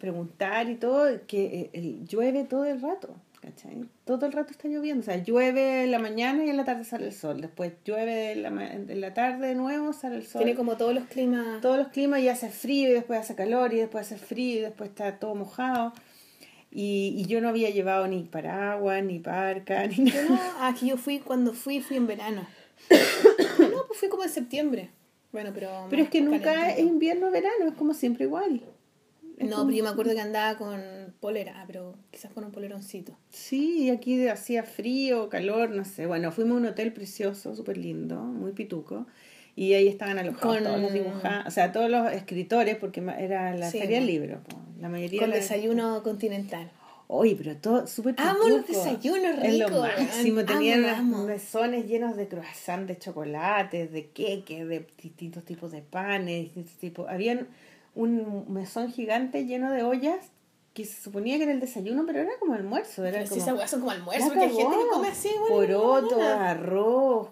preguntar 0.00 0.70
y 0.70 0.76
todo, 0.76 1.06
que 1.26 1.70
eh, 1.72 1.98
llueve 2.06 2.44
todo 2.44 2.64
el 2.64 2.80
rato, 2.80 3.14
¿cachai? 3.42 3.84
Todo 4.06 4.24
el 4.24 4.32
rato 4.32 4.52
está 4.52 4.66
lloviendo, 4.68 5.02
o 5.02 5.04
sea, 5.04 5.22
llueve 5.22 5.84
en 5.84 5.90
la 5.90 5.98
mañana 5.98 6.44
y 6.44 6.48
en 6.48 6.56
la 6.56 6.64
tarde 6.64 6.84
sale 6.84 7.06
el 7.06 7.12
sol, 7.12 7.42
después 7.42 7.72
llueve 7.84 8.32
en 8.32 8.42
la, 8.42 8.48
en 8.48 9.00
la 9.00 9.12
tarde 9.12 9.48
de 9.48 9.54
nuevo, 9.54 9.92
sale 9.92 10.16
el 10.16 10.26
sol. 10.26 10.42
Tiene 10.42 10.56
como 10.56 10.78
todos 10.78 10.94
los 10.94 11.04
climas. 11.04 11.60
Todos 11.60 11.76
los 11.76 11.88
climas 11.88 12.20
y 12.20 12.28
hace 12.28 12.48
frío 12.48 12.88
y 12.88 12.92
después 12.92 13.20
hace 13.20 13.34
calor 13.34 13.74
y 13.74 13.78
después 13.78 14.06
hace 14.06 14.16
frío 14.16 14.58
y 14.58 14.62
después 14.62 14.90
está 14.90 15.18
todo 15.18 15.34
mojado. 15.34 15.92
Y, 16.70 17.14
y 17.18 17.26
yo 17.26 17.42
no 17.42 17.50
había 17.50 17.68
llevado 17.68 18.08
ni 18.08 18.22
paraguas, 18.22 19.04
ni 19.04 19.18
parca, 19.18 19.86
ni 19.86 20.10
Yo 20.10 20.22
no, 20.26 20.38
ah, 20.58 20.74
que 20.78 20.86
yo 20.86 20.96
fui, 20.96 21.18
cuando 21.18 21.52
fui, 21.52 21.80
fui 21.80 21.98
en 21.98 22.06
verano. 22.06 22.46
pues 24.02 24.08
fui 24.08 24.08
como 24.08 24.24
en 24.24 24.30
septiembre. 24.30 24.90
Bueno, 25.32 25.50
pero... 25.54 25.86
Pero 25.88 26.02
es 26.02 26.10
que 26.10 26.20
nunca 26.20 26.70
es 26.70 26.80
invierno 26.80 27.28
o 27.28 27.30
verano, 27.30 27.66
es 27.68 27.74
como 27.74 27.94
siempre 27.94 28.24
igual. 28.24 28.60
Es 29.38 29.48
No, 29.48 29.56
como- 29.56 29.66
pero 29.68 29.78
yo 29.78 29.84
me 29.84 29.90
acuerdo 29.90 30.12
que 30.12 30.20
andaba 30.20 30.58
con 30.58 30.80
polera, 31.20 31.54
ah, 31.56 31.64
pero 31.66 31.94
quizás 32.10 32.32
con 32.32 32.44
un 32.44 32.52
poleroncito. 32.52 33.16
Sí, 33.30 33.88
aquí 33.90 34.28
hacía 34.28 34.62
frío, 34.62 35.28
calor, 35.30 35.70
no 35.70 35.84
sé. 35.84 36.06
Bueno, 36.06 36.30
fuimos 36.32 36.56
a 36.56 36.60
un 36.60 36.66
hotel 36.66 36.92
precioso, 36.92 37.56
súper 37.56 37.78
lindo, 37.78 38.16
muy 38.20 38.52
pituco. 38.52 39.06
Y 39.56 39.72
ahí 39.74 39.88
estaban 39.88 40.18
alojados 40.18 40.56
Con- 40.56 40.64
todos 40.64 40.80
los 40.80 40.92
dibujantes, 40.92 41.46
o 41.46 41.50
sea, 41.50 41.72
todos 41.72 41.90
los 41.90 42.12
escritores, 42.12 42.76
porque 42.76 43.00
era 43.18 43.54
la 43.54 43.70
Sí, 43.70 43.78
feria 43.78 43.96
del 44.00 44.06
po. 44.06 44.10
libro. 44.12 44.40
po. 44.48 44.56
La 44.80 44.88
mayoría 44.88 45.20
Con 45.20 45.30
desayuno 45.30 46.02
continental. 46.02 46.70
Oye, 47.14 47.36
pero 47.36 47.54
todo 47.56 47.86
súper 47.86 48.14
Amo 48.16 48.48
los 48.48 48.66
desayunos 48.66 49.38
Es 49.42 49.58
lo 49.58 49.66
ricos, 49.68 49.82
máximo. 49.82 50.34
weón. 50.36 50.46
Tenían 50.46 50.84
Amo, 50.86 50.88
unos 50.88 50.98
amo. 51.18 51.26
mesones 51.26 51.86
llenos 51.86 52.16
de 52.16 52.26
croissant, 52.26 52.86
de 52.88 52.96
chocolates, 52.98 53.92
de 53.92 54.08
queques, 54.08 54.66
de 54.66 54.86
distintos 55.02 55.44
tipos 55.44 55.70
de 55.72 55.82
panes, 55.82 56.44
distintos 56.44 56.72
tipos. 56.76 57.06
Habían 57.10 57.48
un 57.94 58.46
mesón 58.50 58.90
gigante 58.90 59.44
lleno 59.44 59.70
de 59.70 59.82
ollas 59.82 60.24
que 60.72 60.86
se 60.86 61.02
suponía 61.02 61.36
que 61.36 61.42
era 61.42 61.52
el 61.52 61.60
desayuno, 61.60 62.04
pero 62.06 62.20
era 62.20 62.30
como 62.40 62.54
almuerzo. 62.54 63.04
Era 63.04 63.18
Pero 63.18 63.26
si 63.34 63.40
como, 63.40 63.56
esas 63.56 63.70
son 63.70 63.80
como 63.80 63.92
almuerzo, 63.92 64.28
porque 64.28 64.44
hay 64.44 64.56
gente 64.56 64.74
que 64.74 64.88
come 64.90 65.08
así, 65.08 65.28
bueno, 65.38 65.54
Poroto, 65.54 66.22
arroz, 66.22 67.28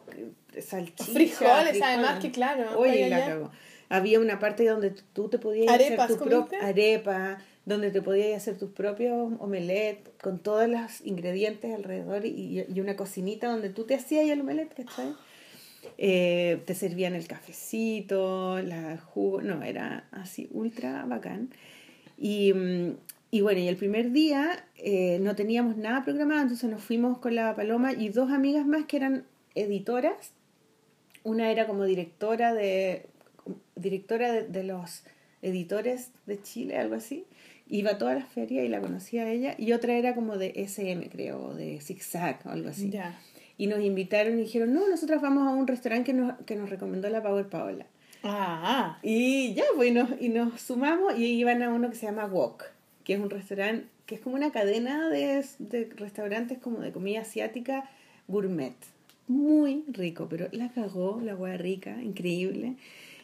salchicha. 0.60 1.04
Frijoles, 1.04 1.80
además, 1.82 2.18
que 2.20 2.30
claro, 2.30 2.78
Oye, 2.78 3.08
la 3.08 3.24
cagó. 3.24 3.50
Había 3.88 4.20
una 4.20 4.38
parte 4.38 4.66
donde 4.66 4.90
tú 4.90 5.28
te 5.30 5.38
podías 5.38 5.72
hacer 5.74 5.98
tu 6.06 6.18
propia 6.18 6.58
arepa, 6.66 7.38
donde 7.66 7.90
te 7.90 8.02
podías 8.02 8.42
hacer 8.42 8.58
tus 8.58 8.70
propios 8.70 9.32
omelette 9.38 10.08
con 10.20 10.38
todos 10.38 10.68
los 10.68 11.00
ingredientes 11.04 11.74
alrededor 11.74 12.24
y, 12.26 12.64
y 12.68 12.80
una 12.80 12.96
cocinita 12.96 13.48
donde 13.48 13.70
tú 13.70 13.84
te 13.84 13.94
hacías 13.94 14.28
el 14.28 14.40
omelette, 14.40 14.74
¿cachai? 14.74 15.14
Eh, 15.98 16.62
te 16.66 16.74
servían 16.74 17.14
el 17.14 17.26
cafecito, 17.26 18.60
la 18.62 18.98
jugo, 18.98 19.42
no, 19.42 19.62
era 19.62 20.08
así 20.10 20.48
ultra 20.52 21.04
bacán. 21.06 21.50
Y, 22.18 22.52
mm, 22.52 22.96
y 23.30 23.40
bueno, 23.42 23.60
y 23.60 23.68
el 23.68 23.76
primer 23.76 24.10
día 24.10 24.64
eh, 24.76 25.18
no 25.20 25.36
teníamos 25.36 25.76
nada 25.76 26.04
programado, 26.04 26.42
entonces 26.42 26.70
nos 26.70 26.82
fuimos 26.82 27.18
con 27.18 27.34
la 27.34 27.54
Paloma 27.54 27.92
y 27.92 28.08
dos 28.08 28.30
amigas 28.30 28.66
más 28.66 28.86
que 28.86 28.96
eran 28.96 29.24
editoras. 29.54 30.32
Una 31.22 31.50
era 31.50 31.66
como 31.66 31.84
directora 31.84 32.54
de 32.54 33.06
directora 33.74 34.32
de, 34.32 34.42
de 34.48 34.64
los 34.64 35.04
editores 35.42 36.10
de 36.26 36.40
Chile, 36.42 36.76
algo 36.76 36.94
así. 36.94 37.24
Iba 37.68 37.92
a 37.92 37.98
todas 37.98 38.16
las 38.16 38.28
ferias 38.28 38.64
y 38.64 38.68
la 38.68 38.80
conocía 38.80 39.22
a 39.22 39.30
ella. 39.30 39.54
Y 39.56 39.72
otra 39.72 39.94
era 39.94 40.14
como 40.14 40.36
de 40.36 40.52
SM, 40.56 41.08
creo, 41.08 41.40
o 41.46 41.54
de 41.54 41.80
Zigzag, 41.80 42.40
o 42.46 42.50
algo 42.50 42.68
así. 42.68 42.90
Ya. 42.90 43.18
Y 43.56 43.66
nos 43.66 43.80
invitaron 43.80 44.38
y 44.38 44.42
dijeron, 44.42 44.72
no, 44.72 44.88
nosotras 44.88 45.20
vamos 45.22 45.46
a 45.46 45.50
un 45.50 45.66
restaurante 45.66 46.12
que 46.12 46.14
nos, 46.14 46.38
que 46.46 46.56
nos 46.56 46.68
recomendó 46.70 47.08
la 47.10 47.22
Power 47.22 47.48
Paola. 47.48 47.86
Ah, 48.22 48.98
Y 49.02 49.54
ya, 49.54 49.64
pues, 49.76 49.90
y 49.90 49.92
nos, 49.92 50.10
y 50.20 50.28
nos 50.28 50.60
sumamos 50.60 51.18
y 51.18 51.26
iban 51.26 51.62
a 51.62 51.70
uno 51.70 51.90
que 51.90 51.96
se 51.96 52.06
llama 52.06 52.26
Wok, 52.26 52.64
que 53.04 53.14
es 53.14 53.20
un 53.20 53.30
restaurante, 53.30 53.86
que 54.06 54.16
es 54.16 54.20
como 54.20 54.36
una 54.36 54.50
cadena 54.50 55.08
de, 55.08 55.44
de 55.58 55.90
restaurantes 55.96 56.58
como 56.58 56.80
de 56.80 56.92
comida 56.92 57.20
asiática 57.20 57.88
gourmet. 58.28 58.74
Muy 59.28 59.84
rico, 59.88 60.26
pero 60.28 60.48
la 60.52 60.70
cagó, 60.70 61.20
la 61.22 61.36
hueá 61.36 61.56
rica, 61.56 62.02
increíble. 62.02 62.74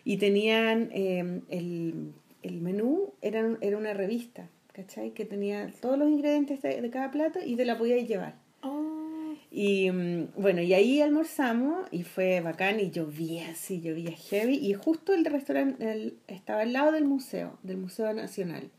Y 0.09 0.19
tenían 0.19 0.89
eh, 0.93 1.43
el, 1.49 2.13
el 2.43 2.61
menú, 2.61 3.13
era, 3.23 3.59
era 3.61 3.77
una 3.77 3.93
revista, 3.93 4.49
¿cachai? 4.73 5.11
Que 5.11 5.25
tenía 5.25 5.69
todos 5.81 5.99
los 5.99 6.09
ingredientes 6.09 6.63
de, 6.63 6.81
de 6.81 6.91
cada 6.91 7.11
plato 7.11 7.41
y 7.45 7.57
te 7.57 7.65
la 7.65 7.77
podías 7.77 8.07
llevar. 8.07 8.37
oh. 8.63 9.35
Y 9.51 9.91
mm, 9.91 10.29
bueno, 10.37 10.61
y 10.63 10.75
ahí 10.75 11.01
almorzamos 11.01 11.89
y 11.91 12.05
fue 12.05 12.41
bacán 12.41 12.79
y 12.79 12.91
llovía 12.93 13.51
así, 13.51 13.81
llovía 13.81 14.13
heavy. 14.13 14.55
Y 14.55 14.75
justo 14.75 15.13
el 15.13 15.25
restaurante 15.25 15.91
el- 15.91 16.19
estaba 16.29 16.61
al 16.63 16.73
lado 16.73 16.93
del 16.93 17.05
museo, 17.05 17.59
del 17.65 17.79
Museo 17.79 18.13
Nacional, 18.15 18.71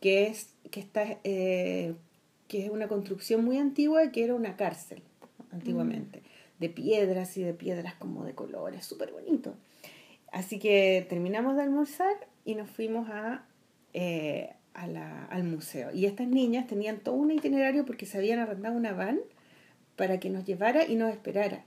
que 0.00 0.26
es, 0.28 0.54
que 0.70 0.80
está, 0.80 1.18
eh, 1.24 1.92
que 2.48 2.64
es 2.64 2.70
una 2.70 2.88
construcción 2.88 3.44
muy 3.44 3.58
antigua 3.58 4.10
que 4.10 4.24
era 4.24 4.34
una 4.34 4.56
cárcel 4.56 5.02
antiguamente, 5.50 6.22
de 6.60 6.68
piedras 6.70 7.36
y 7.36 7.42
de 7.42 7.52
piedras 7.52 7.94
como 7.96 8.24
de 8.24 8.34
colores, 8.34 8.86
súper 8.86 9.12
bonito. 9.12 9.54
Así 10.32 10.58
que 10.58 11.06
terminamos 11.08 11.56
de 11.56 11.62
almorzar 11.62 12.14
y 12.44 12.54
nos 12.54 12.68
fuimos 12.70 13.08
a, 13.10 13.44
eh, 13.94 14.50
a 14.74 14.86
la- 14.86 15.24
al 15.26 15.44
museo. 15.44 15.90
Y 15.94 16.06
estas 16.06 16.26
niñas 16.28 16.66
tenían 16.66 16.98
todo 16.98 17.14
un 17.14 17.30
itinerario 17.30 17.84
porque 17.86 18.06
se 18.06 18.18
habían 18.18 18.38
arrendado 18.38 18.76
una 18.76 18.92
van 18.92 19.20
para 19.96 20.20
que 20.20 20.28
nos 20.30 20.44
llevara 20.44 20.84
y 20.86 20.96
nos 20.96 21.10
esperara. 21.10 21.64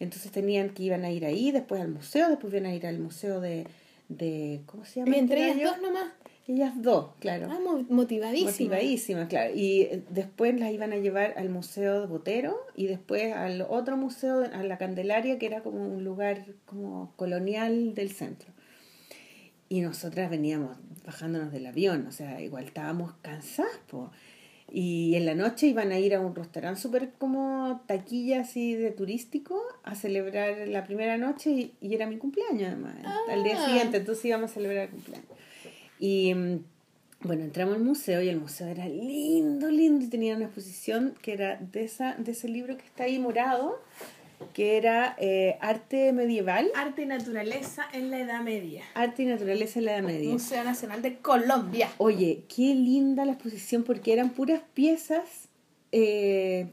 Entonces 0.00 0.30
tenían 0.30 0.70
que 0.70 0.84
iban 0.84 1.04
a 1.04 1.10
ir 1.10 1.24
ahí, 1.26 1.50
después 1.50 1.80
al 1.80 1.88
museo, 1.88 2.28
después 2.28 2.52
iban 2.52 2.66
a 2.66 2.74
ir 2.74 2.86
al 2.86 3.00
museo 3.00 3.40
de, 3.40 3.66
de 4.08 4.60
¿cómo 4.66 4.84
se 4.84 5.00
llama? 5.00 5.16
Entre 5.16 5.48
este 5.48 5.60
ellas 5.62 5.72
dos 5.80 5.82
nomás. 5.82 6.12
Ellas 6.48 6.72
dos, 6.80 7.10
claro. 7.20 7.46
Ah, 7.50 7.58
mo- 7.62 7.84
motivadísima. 7.90 8.50
Motivadísimas, 8.50 9.28
claro. 9.28 9.52
Y 9.54 9.82
eh, 9.82 10.02
después 10.08 10.58
las 10.58 10.72
iban 10.72 10.92
a 10.92 10.96
llevar 10.96 11.34
al 11.36 11.50
Museo 11.50 12.00
de 12.00 12.06
Botero 12.06 12.56
y 12.74 12.86
después 12.86 13.34
al 13.34 13.60
otro 13.68 13.98
museo, 13.98 14.40
a 14.50 14.62
la 14.64 14.78
Candelaria, 14.78 15.38
que 15.38 15.44
era 15.46 15.62
como 15.62 15.86
un 15.86 16.04
lugar 16.04 16.46
como 16.64 17.12
colonial 17.16 17.94
del 17.94 18.10
centro. 18.12 18.48
Y 19.68 19.82
nosotras 19.82 20.30
veníamos 20.30 20.78
bajándonos 21.04 21.52
del 21.52 21.66
avión, 21.66 22.06
o 22.06 22.12
sea, 22.12 22.40
igual 22.40 22.64
estábamos 22.64 23.12
cansadas, 23.20 23.78
po. 23.86 24.10
Y 24.70 25.14
en 25.16 25.26
la 25.26 25.34
noche 25.34 25.66
iban 25.66 25.92
a 25.92 25.98
ir 25.98 26.14
a 26.14 26.20
un 26.20 26.34
restaurante 26.34 26.80
súper 26.80 27.10
como 27.18 27.82
taquilla 27.86 28.40
así 28.40 28.74
de 28.74 28.90
turístico 28.90 29.60
a 29.82 29.94
celebrar 29.94 30.66
la 30.68 30.84
primera 30.84 31.16
noche 31.18 31.50
y, 31.50 31.74
y 31.80 31.94
era 31.94 32.06
mi 32.06 32.16
cumpleaños 32.16 32.68
además, 32.72 32.94
al 33.30 33.44
día 33.44 33.56
Ah. 33.58 33.66
siguiente, 33.66 33.98
entonces 33.98 34.24
íbamos 34.24 34.50
a 34.50 34.54
celebrar 34.54 34.84
el 34.84 34.90
cumpleaños. 34.90 35.28
Y 35.98 36.34
mm, 36.34 36.64
bueno, 37.22 37.44
entramos 37.44 37.74
al 37.74 37.82
museo 37.82 38.22
y 38.22 38.28
el 38.28 38.40
museo 38.40 38.68
era 38.68 38.88
lindo, 38.88 39.70
lindo 39.70 40.04
y 40.04 40.08
tenía 40.08 40.36
una 40.36 40.44
exposición 40.44 41.14
que 41.20 41.32
era 41.32 41.56
de, 41.56 41.84
esa, 41.84 42.14
de 42.14 42.30
ese 42.32 42.48
libro 42.48 42.76
que 42.76 42.84
está 42.84 43.04
ahí 43.04 43.18
morado, 43.18 43.80
que 44.52 44.76
era 44.76 45.16
eh, 45.18 45.58
Arte 45.60 46.12
Medieval, 46.12 46.70
Arte 46.76 47.02
y 47.02 47.06
naturaleza 47.06 47.86
en 47.92 48.12
la 48.12 48.20
Edad 48.20 48.42
Media. 48.42 48.84
Arte 48.94 49.24
y 49.24 49.26
Naturaleza 49.26 49.80
en 49.80 49.84
la 49.86 49.96
Edad 49.96 50.04
Media. 50.04 50.30
Museo 50.30 50.62
Nacional 50.62 51.02
de 51.02 51.18
Colombia. 51.18 51.90
Oye, 51.98 52.44
qué 52.54 52.74
linda 52.74 53.24
la 53.24 53.32
exposición 53.32 53.82
porque 53.82 54.12
eran 54.12 54.30
puras 54.30 54.62
piezas 54.74 55.48
eh, 55.90 56.68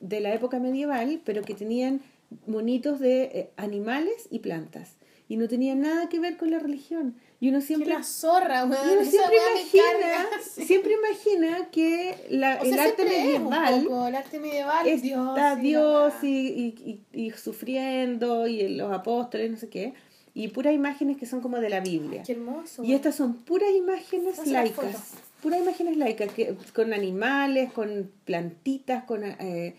de 0.00 0.20
la 0.20 0.32
época 0.32 0.58
medieval, 0.60 1.20
pero 1.26 1.42
que 1.42 1.54
tenían 1.54 2.00
monitos 2.46 3.00
de 3.00 3.22
eh, 3.24 3.50
animales 3.56 4.28
y 4.30 4.38
plantas. 4.38 4.96
Y 5.28 5.36
no 5.36 5.46
tenían 5.46 5.82
nada 5.82 6.08
que 6.08 6.20
ver 6.20 6.38
con 6.38 6.50
la 6.50 6.58
religión. 6.58 7.16
Y 7.40 7.50
uno 7.50 7.60
siempre, 7.60 7.90
la 7.90 8.02
zorra, 8.02 8.64
y 8.66 8.70
weón. 8.70 8.88
uno 8.90 9.00
Esa 9.00 9.10
siempre 9.10 9.36
imagina, 9.36 10.28
siempre 10.66 10.94
imagina 10.94 11.68
que 11.70 12.26
la, 12.30 12.58
O 12.60 12.64
el 12.64 12.78
arte 12.78 13.02
es 13.02 13.08
medieval 13.08 13.84
poco, 13.84 14.06
el 14.08 14.14
arte 14.16 14.40
medieval, 14.40 14.86
está 14.88 15.54
Dios. 15.54 15.60
Dios, 15.60 16.14
y 16.22 16.26
y, 16.26 16.74
y, 16.84 17.02
y, 17.12 17.26
y 17.26 17.30
sufriendo 17.30 18.48
y 18.48 18.68
los 18.68 18.92
apóstoles, 18.92 19.50
no 19.52 19.56
sé 19.56 19.68
qué. 19.68 19.94
Y 20.34 20.48
puras 20.48 20.74
imágenes 20.74 21.16
que 21.16 21.26
son 21.26 21.40
como 21.40 21.58
de 21.58 21.68
la 21.68 21.80
Biblia. 21.80 22.22
Qué 22.24 22.32
hermoso. 22.32 22.82
Y 22.84 22.94
estas 22.94 23.14
son 23.14 23.34
puras 23.34 23.70
imágenes 23.70 24.46
laicas. 24.46 25.14
Puras 25.42 25.60
imágenes 25.60 25.96
laicas, 25.96 26.32
que, 26.32 26.56
con 26.74 26.92
animales, 26.92 27.72
con 27.72 28.10
plantitas, 28.24 29.04
con, 29.04 29.24
eh, 29.24 29.76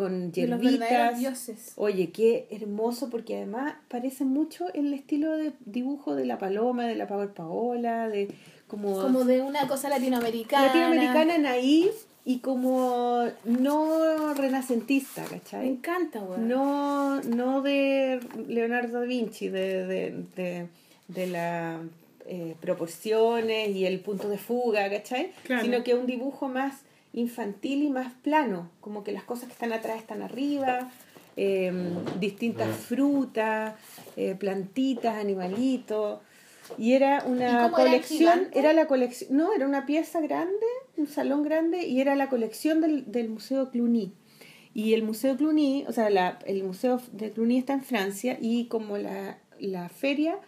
con 0.00 0.32
hierbitas. 0.32 1.18
dioses. 1.18 1.72
Oye, 1.76 2.10
qué 2.10 2.46
hermoso, 2.50 3.10
porque 3.10 3.36
además 3.36 3.74
parece 3.88 4.24
mucho 4.24 4.72
el 4.72 4.94
estilo 4.94 5.36
de 5.36 5.52
dibujo 5.66 6.14
de 6.14 6.24
la 6.24 6.38
paloma, 6.38 6.86
de 6.86 6.94
la 6.94 7.06
Power 7.06 7.30
Paola, 7.34 8.08
de 8.08 8.28
como, 8.66 9.00
Como 9.02 9.24
de 9.24 9.42
una 9.42 9.68
cosa 9.68 9.88
latinoamericana. 9.90 10.66
latinoamericana 10.68 11.36
naif 11.38 11.92
y 12.24 12.38
como 12.38 13.24
no 13.44 14.32
renacentista, 14.34 15.22
Me 15.30 15.38
¿cachai? 15.40 15.68
encanta, 15.68 16.22
weón. 16.22 16.48
No, 16.48 17.20
no 17.22 17.60
de 17.62 18.20
Leonardo 18.48 19.00
da 19.00 19.04
Vinci, 19.06 19.48
de, 19.48 19.86
de, 19.86 20.24
de, 20.36 20.66
de 21.08 21.26
las 21.26 21.80
eh, 22.26 22.54
proporciones 22.60 23.74
y 23.76 23.84
el 23.86 24.00
punto 24.00 24.28
de 24.28 24.38
fuga, 24.38 24.88
¿cachai? 24.88 25.32
Claro. 25.44 25.62
Sino 25.64 25.82
que 25.82 25.94
un 25.94 26.06
dibujo 26.06 26.48
más 26.48 26.82
infantil 27.12 27.82
y 27.82 27.90
más 27.90 28.12
plano, 28.22 28.70
como 28.80 29.02
que 29.02 29.12
las 29.12 29.24
cosas 29.24 29.46
que 29.46 29.52
están 29.52 29.72
atrás 29.72 29.98
están 29.98 30.22
arriba, 30.22 30.90
eh, 31.36 31.72
distintas 32.18 32.76
frutas, 32.76 33.74
eh, 34.16 34.34
plantitas, 34.38 35.16
animalitos. 35.16 36.20
Y 36.78 36.92
era 36.92 37.24
¿Y 37.26 37.30
una 37.30 37.70
colección, 37.72 38.48
era 38.52 38.72
la 38.72 38.86
colección, 38.86 39.36
no, 39.36 39.52
era 39.52 39.66
una 39.66 39.86
pieza 39.86 40.20
grande, 40.20 40.66
un 40.96 41.08
salón 41.08 41.42
grande, 41.42 41.86
y 41.86 42.00
era 42.00 42.14
la 42.14 42.28
colección 42.28 42.80
del, 42.80 43.10
del 43.10 43.28
Museo 43.28 43.70
Cluny. 43.70 44.12
Y 44.72 44.94
el 44.94 45.02
Museo 45.02 45.36
Cluny, 45.36 45.84
o 45.88 45.92
sea, 45.92 46.10
la, 46.10 46.38
el 46.46 46.62
Museo 46.62 47.00
de 47.12 47.32
Cluny 47.32 47.58
está 47.58 47.72
en 47.72 47.82
Francia, 47.82 48.38
y 48.40 48.66
como 48.66 48.98
la, 48.98 49.38
la 49.58 49.88
feria, 49.88 50.38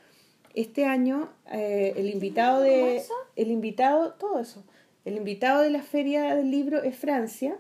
este 0.55 0.84
año, 0.84 1.30
eh, 1.51 1.94
el 1.97 2.09
invitado 2.09 2.59
¿Cómo 2.59 2.70
de. 2.70 3.02
El 3.36 3.51
invitado, 3.51 4.12
todo 4.14 4.39
eso. 4.39 4.62
El 5.04 5.16
invitado 5.16 5.62
de 5.62 5.70
la 5.70 5.82
feria 5.82 6.34
del 6.34 6.50
libro 6.50 6.82
es 6.82 6.96
Francia. 6.96 7.56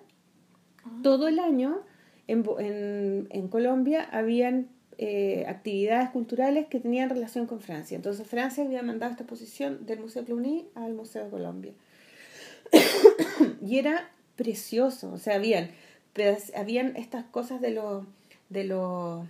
Ah. 0.84 1.00
Todo 1.02 1.28
el 1.28 1.38
año 1.38 1.82
en, 2.26 2.44
en, 2.58 3.26
en 3.30 3.48
Colombia 3.48 4.08
habían 4.10 4.68
eh, 4.98 5.46
actividades 5.48 6.10
culturales 6.10 6.66
que 6.68 6.78
tenían 6.78 7.08
relación 7.08 7.46
con 7.46 7.60
Francia. 7.60 7.96
Entonces 7.96 8.26
Francia 8.26 8.62
había 8.62 8.82
mandado 8.82 9.10
esta 9.10 9.24
exposición 9.24 9.86
del 9.86 10.00
Museo 10.00 10.24
Cluny 10.24 10.68
al 10.74 10.94
Museo 10.94 11.24
de 11.24 11.30
Colombia. 11.30 11.72
y 13.66 13.78
era 13.78 14.10
precioso, 14.36 15.10
o 15.12 15.18
sea, 15.18 15.34
habían, 15.34 15.70
habían 16.54 16.96
estas 16.96 17.24
cosas 17.24 17.60
de 17.60 17.70
los, 17.70 18.04
de 18.48 18.64
los, 18.64 19.26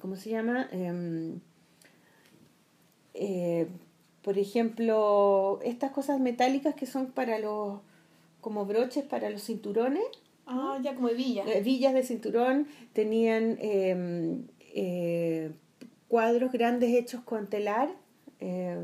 ¿cómo 0.00 0.16
se 0.16 0.30
llama? 0.30 0.68
Em, 0.72 1.40
eh, 3.14 3.68
por 4.26 4.38
ejemplo, 4.38 5.60
estas 5.62 5.92
cosas 5.92 6.18
metálicas 6.18 6.74
que 6.74 6.84
son 6.84 7.06
para 7.12 7.38
los, 7.38 7.78
como 8.40 8.66
broches 8.66 9.04
para 9.04 9.30
los 9.30 9.44
cinturones, 9.44 10.02
Ah, 10.46 10.80
ya 10.82 10.96
como 10.96 11.08
hebilla. 11.10 11.44
eh, 11.46 11.60
villas 11.62 11.94
de 11.94 12.02
cinturón, 12.02 12.66
tenían 12.92 13.56
eh, 13.60 14.42
eh, 14.74 15.52
cuadros 16.08 16.50
grandes 16.50 16.90
hechos 16.92 17.20
con 17.22 17.46
telar, 17.46 17.88
eh, 18.40 18.76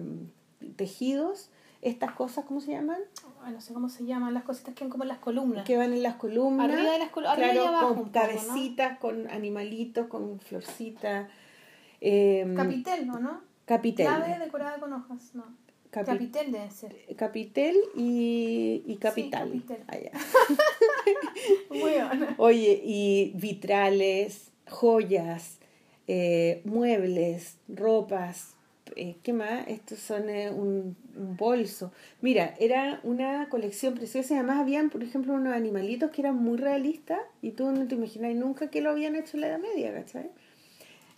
tejidos, 0.77 1.51
estas 1.81 2.13
cosas, 2.13 2.45
¿cómo 2.45 2.61
se 2.61 2.71
llaman? 2.71 3.01
Ay, 3.43 3.53
no 3.53 3.61
sé 3.61 3.75
cómo 3.75 3.89
se 3.89 4.05
llaman, 4.07 4.35
las 4.35 4.45
cositas 4.45 4.75
que 4.77 4.85
van 4.85 4.91
como 4.93 5.03
en 5.03 5.09
las 5.09 5.19
columnas. 5.19 5.65
Que 5.65 5.77
van 5.77 5.93
en 5.93 6.05
las 6.05 6.15
columnas. 6.15 6.71
Arriba 6.71 6.93
de 6.93 6.99
las 7.01 7.11
col- 7.11 7.27
arriba 7.27 7.49
y 7.49 7.51
claro, 7.55 7.67
abajo 7.77 7.95
con 7.97 8.11
cabecitas, 8.11 8.99
con 9.01 9.29
animalitos, 9.29 10.07
con 10.07 10.39
florcitas. 10.39 11.29
eh, 12.01 12.55
Capitel, 12.57 13.09
¿no? 13.09 13.41
Capitel. 13.65 14.07
Clave 14.07 14.39
decorada 14.39 14.79
con 14.79 14.93
hojas, 14.93 15.35
no. 15.35 15.45
Capi- 15.91 16.07
Capitel 16.07 16.53
debe 16.53 16.71
ser. 16.71 16.97
Capitel 17.17 17.77
y, 17.95 18.83
y 18.87 18.97
capital. 18.97 19.49
capitel. 19.49 19.79
Ah, 19.89 19.99
ya. 19.99 20.11
Bueno. 21.69 22.27
Oye, 22.39 22.81
y 22.85 23.33
vitrales, 23.35 24.51
joyas, 24.69 25.59
eh, 26.07 26.63
muebles, 26.65 27.59
ropas, 27.69 28.55
eh, 28.97 29.17
¿qué 29.23 29.33
más? 29.33 29.67
Estos 29.69 29.99
son 29.99 30.29
eh, 30.29 30.51
un, 30.51 30.97
un 31.17 31.37
bolso. 31.37 31.93
Mira, 32.21 32.55
era 32.59 33.01
una 33.03 33.49
colección 33.49 33.95
preciosa 33.95 34.35
y 34.35 34.37
además 34.39 34.61
habían, 34.61 34.91
por 34.91 35.03
ejemplo, 35.03 35.33
unos 35.35 35.55
animalitos 35.55 36.11
que 36.11 36.23
eran 36.23 36.37
muy 36.37 36.59
realistas 36.59 37.21
y 37.41 37.53
tú 37.53 37.71
no 37.73 37.87
te 37.87 37.95
imaginas 37.95 38.35
nunca 38.35 38.71
que 38.71 38.81
lo 38.81 38.91
habían 38.91 39.17
hecho 39.17 39.37
en 39.37 39.41
la 39.43 39.49
Edad 39.49 39.59
Media, 39.61 39.93
¿cachai? 39.95 40.31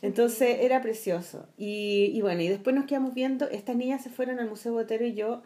Entonces 0.05 0.59
era 0.61 0.83
precioso. 0.83 1.47
Y, 1.57 2.11
y 2.13 2.21
bueno, 2.21 2.43
y 2.43 2.49
después 2.49 2.77
nos 2.77 2.85
quedamos 2.85 3.15
viendo, 3.15 3.49
estas 3.49 3.75
niñas 3.75 4.03
se 4.03 4.11
fueron 4.11 4.39
al 4.39 4.51
Museo 4.51 4.75
Botero 4.75 5.07
y 5.07 5.15
yo 5.15 5.43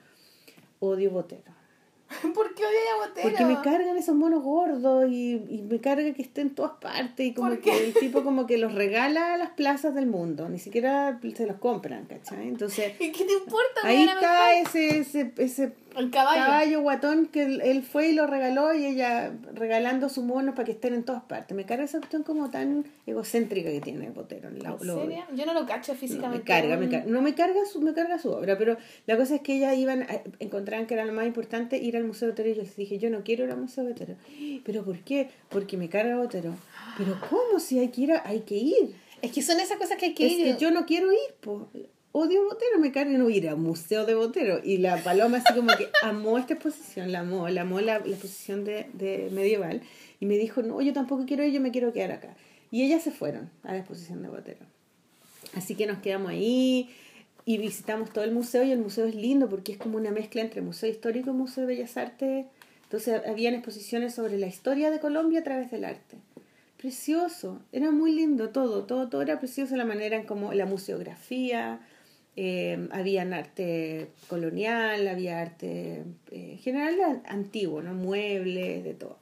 odio 0.80 1.12
Botero. 1.12 1.56
¿Por 2.34 2.54
qué 2.54 2.64
odia 2.64 2.78
a 2.94 3.06
Botero? 3.08 3.28
Porque 3.28 3.44
me 3.44 3.60
cargan 3.60 3.96
esos 3.96 4.16
monos 4.16 4.42
gordos 4.42 5.08
y, 5.10 5.34
y 5.48 5.62
me 5.62 5.78
carga 5.78 6.12
que 6.12 6.22
estén 6.22 6.48
en 6.48 6.54
todas 6.56 6.72
partes 6.80 7.24
y 7.24 7.34
como 7.34 7.50
¿Por 7.50 7.60
que 7.60 7.86
el 7.86 7.94
tipo 7.94 8.24
como 8.24 8.46
que 8.46 8.58
los 8.58 8.74
regala 8.74 9.34
a 9.34 9.36
las 9.36 9.50
plazas 9.50 9.94
del 9.94 10.06
mundo, 10.06 10.48
ni 10.48 10.58
siquiera 10.58 11.20
se 11.36 11.46
los 11.46 11.58
compran, 11.58 12.06
¿cachai? 12.06 12.48
Entonces 12.48 12.94
¿Y 13.00 13.12
qué 13.12 13.24
te 13.24 13.34
importa? 13.34 13.80
ahí 13.84 14.04
está 14.04 14.54
ese, 14.54 14.98
ese, 14.98 15.32
ese 15.36 15.72
El 15.98 16.10
caballo. 16.10 16.40
caballo 16.44 16.80
guatón 16.80 17.26
que 17.26 17.42
él, 17.42 17.82
fue 17.82 18.08
y 18.08 18.12
lo 18.12 18.26
regaló 18.26 18.72
y 18.72 18.86
ella 18.86 19.32
regalando 19.52 20.08
sus 20.08 20.24
monos 20.24 20.54
para 20.54 20.64
que 20.64 20.72
estén 20.72 20.94
en 20.94 21.02
todas 21.04 21.22
partes. 21.24 21.56
Me 21.56 21.66
carga 21.66 21.84
esa 21.84 21.98
cuestión 21.98 22.22
como 22.22 22.50
tan 22.50 22.84
egocéntrica 23.06 23.70
que 23.70 23.80
tiene 23.80 24.10
Botero. 24.10 24.50
la- 24.50 24.76
¿En 24.80 24.86
lo- 24.86 25.00
serio? 25.02 25.24
Yo 25.34 25.44
no 25.46 25.54
lo 25.54 25.66
cacho 25.66 25.92
no, 25.94 25.98
físicamente. 25.98 26.38
me 26.38 26.44
carga, 26.44 26.76
me 26.76 26.86
Mm. 26.86 26.90
carga. 26.90 27.06
No 27.10 27.20
me 27.22 27.34
carga 27.34 27.60
su, 27.70 27.80
me 27.80 27.92
carga 27.94 28.18
su 28.18 28.30
obra, 28.30 28.56
pero 28.56 28.76
la 29.06 29.16
cosa 29.16 29.34
es 29.34 29.40
que 29.40 29.56
ellas 29.56 29.76
iban, 29.76 30.02
a- 30.04 30.22
encontraban 30.38 30.86
que 30.86 30.94
era 30.94 31.04
lo 31.04 31.12
más 31.12 31.26
importante 31.26 31.78
ir 31.78 31.96
al 31.96 32.04
Museo 32.04 32.28
Botero 32.28 32.48
y 32.50 32.54
yo 32.54 32.62
les 32.62 32.76
dije, 32.76 32.98
yo 32.98 33.10
no 33.10 33.24
quiero 33.24 33.44
ir 33.44 33.50
al 33.50 33.58
Museo 33.58 33.84
Botero. 33.84 34.14
¿Pero 34.64 34.84
por 34.84 34.98
qué? 35.00 35.28
Porque 35.48 35.76
me 35.76 35.88
carga 35.88 36.16
Botero. 36.16 36.54
¿Pero 36.96 37.18
cómo? 37.28 37.58
Si 37.58 37.78
hay 37.78 37.88
que 37.88 38.00
ir, 38.02 38.12
hay 38.24 38.40
que 38.40 38.54
ir. 38.54 38.94
Es 39.20 39.32
que 39.32 39.42
son 39.42 39.58
esas 39.58 39.78
cosas 39.78 39.98
que 39.98 40.06
hay 40.06 40.14
que 40.14 40.26
es 40.26 40.32
ir. 40.32 40.44
que 40.54 40.60
yo 40.60 40.70
no 40.70 40.86
quiero 40.86 41.10
ir, 41.12 41.18
po. 41.40 41.68
Odio 42.12 42.44
Botero, 42.44 42.78
me 42.78 42.90
carga 42.90 43.16
no 43.18 43.28
ir 43.30 43.48
al 43.48 43.58
Museo 43.58 44.06
de 44.06 44.14
Botero. 44.14 44.60
Y 44.64 44.78
la 44.78 45.02
Paloma 45.02 45.38
así 45.38 45.54
como 45.54 45.76
que 45.76 45.88
amó 46.02 46.38
esta 46.38 46.54
exposición, 46.54 47.12
la 47.12 47.20
amó, 47.20 47.48
la 47.48 47.62
amó 47.62 47.80
la, 47.80 47.98
la 47.98 48.06
exposición 48.06 48.64
de, 48.64 48.86
de 48.94 49.28
medieval. 49.32 49.82
Y 50.20 50.26
me 50.26 50.36
dijo, 50.38 50.62
no, 50.62 50.80
yo 50.80 50.92
tampoco 50.92 51.26
quiero 51.26 51.44
ir, 51.44 51.52
yo 51.52 51.60
me 51.60 51.70
quiero 51.70 51.92
quedar 51.92 52.12
acá. 52.12 52.36
Y 52.70 52.82
ellas 52.82 53.02
se 53.02 53.10
fueron 53.10 53.50
a 53.62 53.72
la 53.72 53.78
exposición 53.78 54.22
de 54.22 54.28
Botero. 54.28 54.66
Así 55.54 55.74
que 55.74 55.86
nos 55.86 55.98
quedamos 55.98 56.30
ahí 56.30 56.90
y 57.44 57.56
visitamos 57.56 58.12
todo 58.12 58.24
el 58.24 58.32
museo 58.32 58.62
y 58.62 58.72
el 58.72 58.78
museo 58.78 59.06
es 59.06 59.14
lindo 59.14 59.48
porque 59.48 59.72
es 59.72 59.78
como 59.78 59.96
una 59.96 60.10
mezcla 60.10 60.42
entre 60.42 60.60
museo 60.60 60.90
histórico 60.90 61.30
y 61.30 61.32
museo 61.32 61.66
de 61.66 61.74
bellas 61.74 61.96
artes. 61.96 62.46
Entonces 62.84 63.22
habían 63.26 63.54
exposiciones 63.54 64.14
sobre 64.14 64.38
la 64.38 64.46
historia 64.46 64.90
de 64.90 65.00
Colombia 65.00 65.40
a 65.40 65.44
través 65.44 65.70
del 65.70 65.84
arte. 65.84 66.16
Precioso, 66.76 67.60
era 67.72 67.90
muy 67.90 68.12
lindo 68.12 68.50
todo, 68.50 68.84
todo, 68.84 69.08
todo 69.08 69.22
era 69.22 69.38
precioso 69.38 69.76
la 69.76 69.84
manera 69.84 70.16
en 70.16 70.26
como 70.26 70.52
la 70.52 70.66
museografía, 70.66 71.80
eh, 72.40 72.88
había 72.92 73.22
arte 73.22 74.10
colonial, 74.28 75.08
había 75.08 75.40
arte 75.40 76.04
eh, 76.30 76.52
en 76.52 76.58
general 76.58 77.20
antiguo, 77.26 77.82
muebles, 77.82 78.84
de 78.84 78.94
todo. 78.94 79.18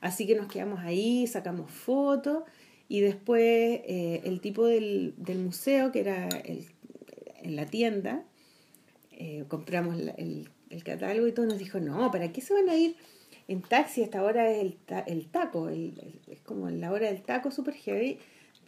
Así 0.00 0.26
que 0.26 0.34
nos 0.34 0.48
quedamos 0.48 0.80
ahí, 0.80 1.26
sacamos 1.28 1.70
fotos 1.70 2.42
y 2.88 3.00
después 3.00 3.42
eh, 3.86 4.22
el 4.24 4.40
tipo 4.40 4.66
del, 4.66 5.14
del 5.16 5.38
museo, 5.38 5.92
que 5.92 6.00
era 6.00 6.28
en 7.42 7.54
la 7.54 7.66
tienda, 7.66 8.24
eh, 9.12 9.44
compramos 9.46 9.96
el, 10.16 10.48
el 10.70 10.82
catálogo 10.82 11.28
y 11.28 11.32
todo, 11.32 11.46
nos 11.46 11.58
dijo, 11.58 11.78
no, 11.78 12.10
¿para 12.10 12.32
qué 12.32 12.40
se 12.40 12.54
van 12.54 12.68
a 12.68 12.74
ir 12.74 12.96
en 13.46 13.62
taxi? 13.62 14.02
Esta 14.02 14.22
hora 14.24 14.50
es 14.50 14.58
el, 14.62 14.74
ta- 14.76 15.04
el 15.06 15.26
taco, 15.28 15.68
es 15.68 16.40
como 16.44 16.68
la 16.70 16.90
hora 16.90 17.06
del 17.06 17.22
taco 17.22 17.50
super 17.52 17.74
heavy. 17.74 18.18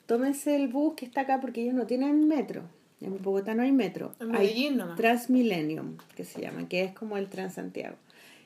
Tómense 0.06 0.54
el 0.54 0.68
bus 0.68 0.94
que 0.94 1.06
está 1.06 1.22
acá 1.22 1.40
porque 1.40 1.62
ellos 1.62 1.74
no 1.74 1.86
tienen 1.86 2.26
metro. 2.28 2.62
En 3.00 3.20
Bogotá 3.22 3.54
no 3.54 3.62
hay 3.62 3.72
metro. 3.72 4.14
En 4.20 4.34
Hay 4.34 4.46
Medellín 4.48 4.76
nomás. 4.76 4.96
Transmillennium, 4.96 5.96
que 6.14 6.24
se 6.24 6.40
llama, 6.40 6.68
que 6.68 6.82
es 6.84 6.92
como 6.92 7.16
el 7.16 7.28
Transantiago. 7.28 7.96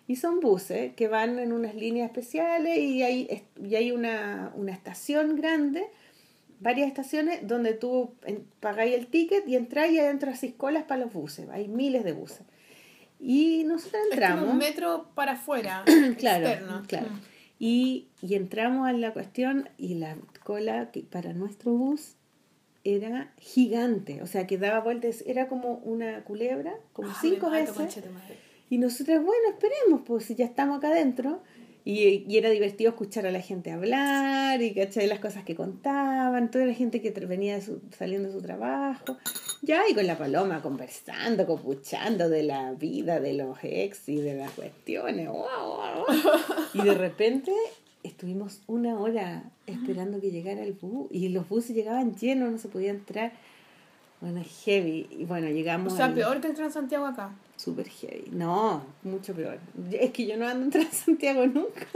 Y 0.07 0.17
son 0.17 0.41
buses 0.41 0.95
que 0.95 1.09
van 1.09 1.39
en 1.39 1.53
unas 1.53 1.75
líneas 1.75 2.07
especiales 2.07 2.79
y 2.79 3.03
hay, 3.03 3.43
y 3.63 3.75
hay 3.75 3.91
una, 3.91 4.53
una 4.55 4.73
estación 4.73 5.35
grande, 5.37 5.87
varias 6.61 6.89
estaciones, 6.89 7.47
donde 7.49 7.73
tú 7.75 8.13
pagáis 8.61 8.95
el 8.95 9.07
ticket 9.07 9.49
y 9.49 9.57
entras 9.57 9.91
y 9.91 9.99
adentro 9.99 10.31
haces 10.31 10.53
colas 10.55 10.85
para 10.85 11.01
los 11.05 11.13
buses. 11.13 11.49
Hay 11.51 11.69
miles 11.69 12.05
de 12.05 12.13
buses. 12.13 12.43
Y 13.19 13.65
nosotros 13.65 14.03
Es 14.07 14.13
entramos. 14.13 14.41
como 14.41 14.53
un 14.53 14.59
metro 14.59 15.09
para 15.15 15.33
afuera. 15.33 15.83
claro, 16.19 16.47
externo. 16.49 16.83
claro. 16.87 17.09
Mm. 17.11 17.21
Y, 17.59 18.09
y 18.21 18.35
entramos 18.35 18.87
a 18.87 18.93
la 18.93 19.13
cuestión 19.15 19.69
y 19.79 19.95
la 19.95 20.17
cola 20.45 20.91
para 21.11 21.33
nuestro 21.33 21.73
bus 21.73 22.15
era 22.85 23.33
gigante, 23.39 24.23
o 24.23 24.27
sea 24.27 24.47
que 24.47 24.59
daba 24.59 24.81
vueltas, 24.81 25.25
era 25.27 25.49
como 25.49 25.77
una 25.85 26.23
culebra, 26.25 26.75
como 26.93 27.09
Ah, 27.11 27.19
cinco 27.21 27.49
mato, 27.51 27.73
veces. 27.75 28.05
madre. 28.13 28.37
Y 28.71 28.79
nosotros, 28.79 29.17
bueno, 29.25 29.49
esperemos, 29.51 30.03
pues 30.07 30.25
si 30.27 30.35
ya 30.35 30.45
estamos 30.45 30.79
acá 30.79 30.89
adentro. 30.89 31.43
Y, 31.87 32.25
y 32.27 32.39
era 32.39 32.49
divertido 32.49 32.89
escuchar 32.93 33.27
a 33.27 33.31
la 33.31 33.43
gente 33.43 33.71
hablar 33.71 34.63
y 34.63 34.73
cachai 34.73 35.07
las 35.07 35.19
cosas 35.19 35.45
que 35.45 35.55
contaban, 35.55 36.51
toda 36.51 36.65
la 36.65 36.73
gente 36.73 37.03
que 37.03 37.11
venía 37.11 37.57
de 37.57 37.61
su- 37.61 37.83
saliendo 37.95 38.29
de 38.31 38.35
su 38.35 38.41
trabajo. 38.41 39.19
Ya, 39.61 39.83
y 39.87 39.95
con 39.95 40.07
la 40.07 40.17
paloma 40.17 40.63
conversando, 40.63 41.47
copuchando 41.47 42.31
de 42.31 42.43
la 42.43 42.73
vida, 42.73 43.21
de 43.21 43.35
los 43.35 43.59
ex 43.63 44.09
y 44.09 44.17
de 44.17 44.33
las 44.35 44.51
cuestiones. 44.53 45.29
guau. 45.29 46.07
Y 46.73 46.81
de 46.83 46.95
repente 46.95 47.53
estuvimos 48.05 48.61
una 48.69 48.99
hora 49.01 49.51
esperando 49.67 50.21
que 50.21 50.31
llegara 50.31 50.63
el 50.63 50.75
bus 50.75 51.09
y 51.11 51.29
los 51.31 51.49
buses 51.49 51.75
llegaban 51.75 52.15
llenos, 52.15 52.53
no 52.53 52.59
se 52.59 52.69
podía 52.69 52.91
entrar. 52.91 53.33
Bueno, 54.21 54.43
heavy. 54.65 55.09
Y 55.11 55.25
bueno, 55.25 55.49
O 55.49 55.51
llegamos 55.51 55.95
sea, 55.95 56.05
al- 56.07 56.15
peor 56.15 56.41
que 56.41 56.47
el 56.47 56.55
Transantiago 56.55 57.05
acá. 57.07 57.35
Super 57.57 57.89
heavy. 57.89 58.29
No, 58.31 58.85
mucho 59.03 59.35
peor. 59.35 59.59
Es 59.93 60.11
que 60.13 60.27
yo 60.27 60.37
no 60.37 60.47
ando 60.47 60.65
en 60.65 60.71
Transantiago 60.71 61.47
nunca. 61.47 61.87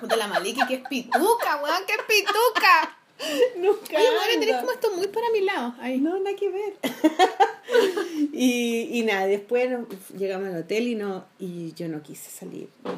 Puta 0.00 0.16
la 0.16 0.26
Maliki, 0.28 0.66
que 0.66 0.74
es 0.76 0.88
pituca, 0.88 1.60
weón, 1.62 1.82
que 1.86 1.92
es 1.92 2.02
pituca. 2.08 2.98
Nunca. 3.56 3.96
Oye, 3.96 4.08
madre, 4.18 4.38
tenés 4.40 4.56
como 4.56 4.72
esto 4.72 4.90
muy 4.96 5.06
para 5.06 5.30
mi 5.32 5.40
lado. 5.42 5.72
Ahí. 5.78 6.00
No, 6.00 6.18
nada 6.18 6.34
que 6.36 6.50
ver. 6.50 6.74
y, 8.32 8.88
y 8.98 9.02
nada, 9.04 9.26
después 9.26 9.70
llegamos 10.18 10.48
al 10.48 10.56
hotel 10.62 10.88
y 10.88 10.94
no 10.96 11.24
y 11.38 11.72
yo 11.74 11.88
no 11.88 12.02
quise 12.02 12.28
salir. 12.30 12.68
No, 12.82 12.90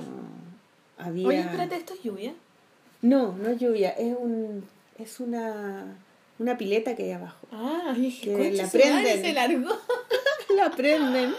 había... 0.99 1.27
Oye, 1.29 1.41
espérate, 1.41 1.77
¿esto 1.77 1.95
es 1.95 2.03
lluvia? 2.03 2.35
No, 3.03 3.37
no 3.37 3.49
es 3.51 3.59
lluvia, 3.59 3.91
es 3.91 4.17
un 4.19 4.65
es 4.99 5.21
una 5.21 5.85
una 6.39 6.59
pileta 6.59 6.95
que 6.97 7.05
hay 7.05 7.13
abajo. 7.13 7.47
Ah, 7.53 7.95
Que 7.97 8.33
concha 8.33 8.63
la 8.65 8.71
prenden. 8.71 9.23
se 9.23 9.33
largó. 9.33 9.71
la 10.57 10.71
prenden. 10.71 11.33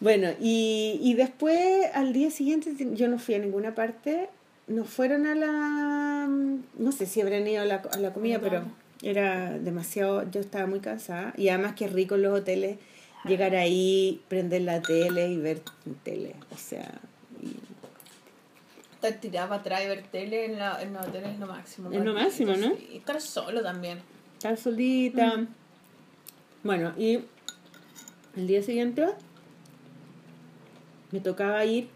bueno, 0.00 0.30
y, 0.40 0.98
y 1.00 1.14
después 1.14 1.86
al 1.94 2.12
día 2.12 2.30
siguiente 2.30 2.74
yo 2.94 3.08
no 3.08 3.18
fui 3.18 3.34
a 3.34 3.38
ninguna 3.38 3.74
parte. 3.74 4.28
Nos 4.66 4.88
fueron 4.88 5.26
a 5.26 5.34
la... 5.34 6.28
No 6.78 6.92
sé 6.92 7.06
si 7.06 7.20
habrán 7.20 7.46
ido 7.46 7.62
a 7.62 7.64
la, 7.64 7.76
a 7.90 7.98
la 7.98 8.12
comida, 8.12 8.38
No. 8.38 8.42
pero 8.42 8.62
era 9.02 9.58
demasiado... 9.58 10.28
Yo 10.30 10.40
estaba 10.40 10.66
muy 10.66 10.80
cansada. 10.80 11.34
Y 11.36 11.48
además 11.48 11.74
que 11.74 11.88
rico 11.88 12.14
en 12.16 12.22
los 12.22 12.38
hoteles 12.40 12.78
llegar 13.24 13.54
ahí, 13.54 14.22
prender 14.28 14.62
la 14.62 14.80
tele 14.82 15.28
y 15.28 15.36
ver 15.36 15.62
tele. 16.02 16.34
O 16.50 16.56
sea, 16.56 17.00
y 17.40 17.56
Estar 18.94 19.20
tirada 19.20 19.48
para 19.48 19.60
atrás 19.60 19.82
y 19.84 19.88
ver 19.88 20.02
tele 20.04 20.44
en 20.44 20.58
la, 20.58 20.80
en 20.80 20.92
la 20.92 21.00
tele 21.00 21.32
es 21.32 21.38
lo 21.38 21.46
máximo. 21.46 21.90
Es 21.90 22.04
lo 22.04 22.14
máximo, 22.14 22.52
¿no? 22.52 22.76
Sí, 22.76 22.88
estar 22.94 23.20
solo 23.20 23.62
también. 23.62 24.00
estar 24.34 24.56
solita. 24.56 25.36
Mm. 25.38 25.48
Bueno, 26.62 26.92
y 26.96 27.20
el 28.36 28.46
día 28.46 28.62
siguiente 28.62 29.06
me 31.10 31.20
tocaba 31.20 31.64
ir 31.64 31.88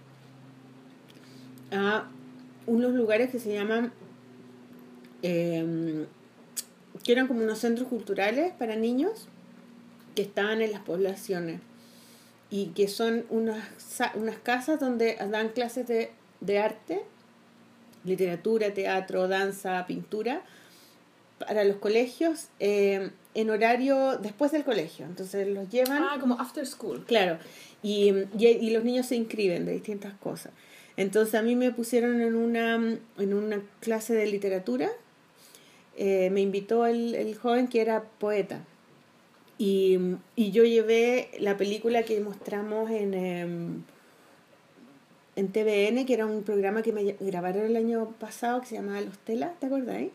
a 1.71 2.09
unos 2.67 2.93
lugares 2.93 3.31
que 3.31 3.39
se 3.39 3.55
llaman 3.55 3.93
eh, 5.23 6.07
que 7.05 7.13
eran 7.13 7.29
como 7.29 7.43
unos 7.43 7.59
centros 7.59 7.89
culturales 7.89 8.53
para 8.59 8.77
niños 8.77 9.29
que 10.17 10.23
estaban 10.23 10.61
en 10.63 10.73
las 10.73 10.81
poblaciones 10.81 11.61
y 12.51 12.69
que 12.69 12.89
son 12.89 13.25
unas, 13.31 13.65
unas 14.15 14.39
casas 14.39 14.81
donde 14.81 15.17
dan 15.31 15.51
clases 15.51 15.87
de, 15.87 16.11
de 16.41 16.59
arte, 16.59 17.03
literatura, 18.05 18.75
teatro, 18.75 19.29
danza, 19.29 19.85
pintura, 19.87 20.43
para 21.39 21.65
los 21.65 21.77
colegios 21.77 22.49
eh, 22.61 23.11
en 23.35 23.51
horario 23.51 24.17
después 24.17 24.51
del 24.53 24.65
colegio. 24.65 25.07
Entonces 25.07 25.47
los 25.47 25.69
llevan... 25.69 26.03
Ah, 26.03 26.17
como 26.19 26.41
after 26.41 26.67
school. 26.67 27.05
Claro, 27.05 27.39
y, 27.83 28.11
y, 28.39 28.47
y 28.47 28.71
los 28.71 28.83
niños 28.83 29.07
se 29.07 29.17
inscriben 29.17 29.67
de 29.67 29.73
distintas 29.73 30.15
cosas. 30.15 30.53
Entonces 30.97 31.35
a 31.35 31.43
mí 31.43 31.57
me 31.57 31.73
pusieron 31.73 32.23
en 32.23 32.35
una, 32.35 32.77
en 33.19 33.35
una 33.35 33.61
clase 33.81 34.15
de 34.15 34.27
literatura, 34.27 34.89
eh, 35.97 36.31
me 36.31 36.41
invitó 36.41 36.87
el, 36.87 37.15
el 37.15 37.37
joven 37.37 37.69
que 37.69 37.81
era 37.83 38.05
poeta. 38.19 38.65
Y, 39.59 39.99
y 40.35 40.51
yo 40.51 40.65
llevé 40.65 41.31
la 41.39 41.57
película 41.57 42.03
que 42.03 42.21
mostramos 42.21 42.91
en, 42.91 43.15
em, 43.15 43.83
en 45.37 45.49
TVN, 45.49 46.05
que 46.07 46.13
era 46.15 46.27
un 46.27 46.43
programa 46.43 46.83
que 46.83 46.93
me 46.93 47.17
grabaron 47.21 47.65
el 47.65 47.77
año 47.77 48.11
pasado 48.19 48.61
que 48.61 48.67
se 48.67 48.75
llamaba 48.77 49.01
Los 49.01 49.17
Telas, 49.19 49.59
¿te 49.59 49.67
eh? 49.67 50.11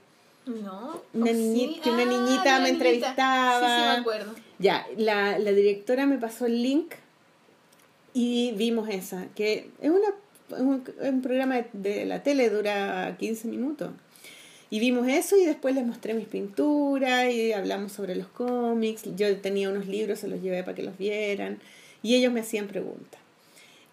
No. 0.46 1.02
Una 1.14 1.32
¿o 1.32 1.34
niñi- 1.34 1.76
sí? 1.76 1.80
que 1.84 1.90
una 1.92 2.02
Ah, 2.04 2.06
niñita 2.06 2.60
me 2.60 2.66
niñita. 2.66 2.70
entrevistaba. 2.70 3.60
Sí, 3.60 3.66
sí, 3.66 3.82
me 3.90 4.02
acuerdo. 4.02 4.36
Ya, 4.60 4.86
la, 4.98 5.38
la 5.40 5.52
directora 5.52 6.06
me 6.06 6.18
pasó 6.18 6.46
el 6.46 6.62
link 6.62 6.94
y 8.14 8.52
vimos 8.54 8.90
esa, 8.90 9.28
que 9.36 9.70
es, 9.82 9.90
una, 9.90 10.08
es 10.50 10.60
un, 10.62 10.84
es 11.02 11.10
un 11.10 11.22
programa 11.22 11.56
de, 11.56 11.68
de 11.74 12.06
la 12.06 12.24
tele, 12.24 12.50
dura 12.50 13.16
15 13.20 13.48
minutos. 13.48 13.92
Y 14.72 14.80
vimos 14.80 15.06
eso 15.10 15.38
y 15.38 15.44
después 15.44 15.76
les 15.76 15.86
mostré 15.86 16.14
mis 16.14 16.28
pinturas 16.28 17.30
y 17.30 17.52
hablamos 17.52 17.92
sobre 17.92 18.16
los 18.16 18.28
cómics. 18.28 19.04
Yo 19.18 19.36
tenía 19.42 19.70
unos 19.70 19.86
libros, 19.86 20.20
se 20.20 20.30
los 20.30 20.42
llevé 20.42 20.64
para 20.64 20.76
que 20.76 20.82
los 20.82 20.98
vieran 20.98 21.60
y 22.02 22.16
ellos 22.16 22.32
me 22.32 22.40
hacían 22.40 22.68
preguntas. 22.68 23.20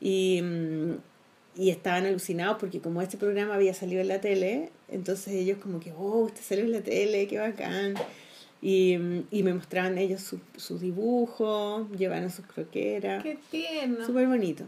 Y, 0.00 0.40
mm, 0.40 0.92
y 1.56 1.70
estaban 1.70 2.06
alucinados 2.06 2.58
porque 2.60 2.80
como 2.80 3.02
este 3.02 3.16
programa 3.16 3.56
había 3.56 3.74
salido 3.74 4.00
en 4.00 4.06
la 4.06 4.20
tele, 4.20 4.70
entonces 4.88 5.34
ellos 5.34 5.58
como 5.58 5.80
que, 5.80 5.92
oh, 5.92 6.20
usted 6.26 6.42
salió 6.42 6.64
en 6.64 6.70
la 6.70 6.80
tele, 6.80 7.26
qué 7.26 7.38
bacán. 7.38 7.94
Y, 8.62 8.96
mm, 8.98 9.24
y 9.32 9.42
me 9.42 9.54
mostraban 9.54 9.98
ellos 9.98 10.20
sus 10.22 10.38
su 10.56 10.78
dibujos, 10.78 11.90
llevaron 11.90 12.30
sus 12.30 12.46
croqueras. 12.46 13.24
Qué 13.24 13.36
tierno. 13.50 14.06
Súper 14.06 14.28
bonito. 14.28 14.62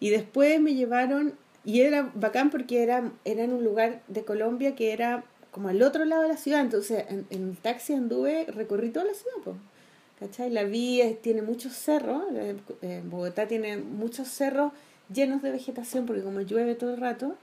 Y 0.00 0.08
después 0.08 0.58
me 0.58 0.74
llevaron, 0.74 1.34
y 1.66 1.82
era 1.82 2.10
bacán 2.14 2.48
porque 2.48 2.82
era, 2.82 3.12
era 3.26 3.44
en 3.44 3.52
un 3.52 3.62
lugar 3.62 4.00
de 4.08 4.24
Colombia 4.24 4.74
que 4.74 4.92
era 4.92 5.24
como 5.50 5.68
al 5.68 5.82
otro 5.82 6.04
lado 6.04 6.22
de 6.22 6.28
la 6.28 6.36
ciudad. 6.36 6.60
Entonces 6.60 7.04
en, 7.08 7.26
en 7.30 7.56
taxi 7.56 7.94
anduve, 7.94 8.46
recorrí 8.46 8.90
toda 8.90 9.06
la 9.06 9.14
ciudad, 9.14 9.36
po. 9.44 9.56
¿cachai? 10.20 10.50
La 10.50 10.62
eh, 10.62 11.18
tiene 11.20 11.42
muchos 11.42 11.72
cerros, 11.72 12.22
eh, 12.34 13.02
Bogotá 13.04 13.48
tiene 13.48 13.78
muchos 13.78 14.28
cerros 14.28 14.72
llenos 15.12 15.42
de 15.42 15.50
vegetación 15.50 16.06
porque 16.06 16.22
como 16.22 16.42
llueve 16.42 16.74
todo 16.74 16.94
el 16.94 17.00
rato. 17.00 17.34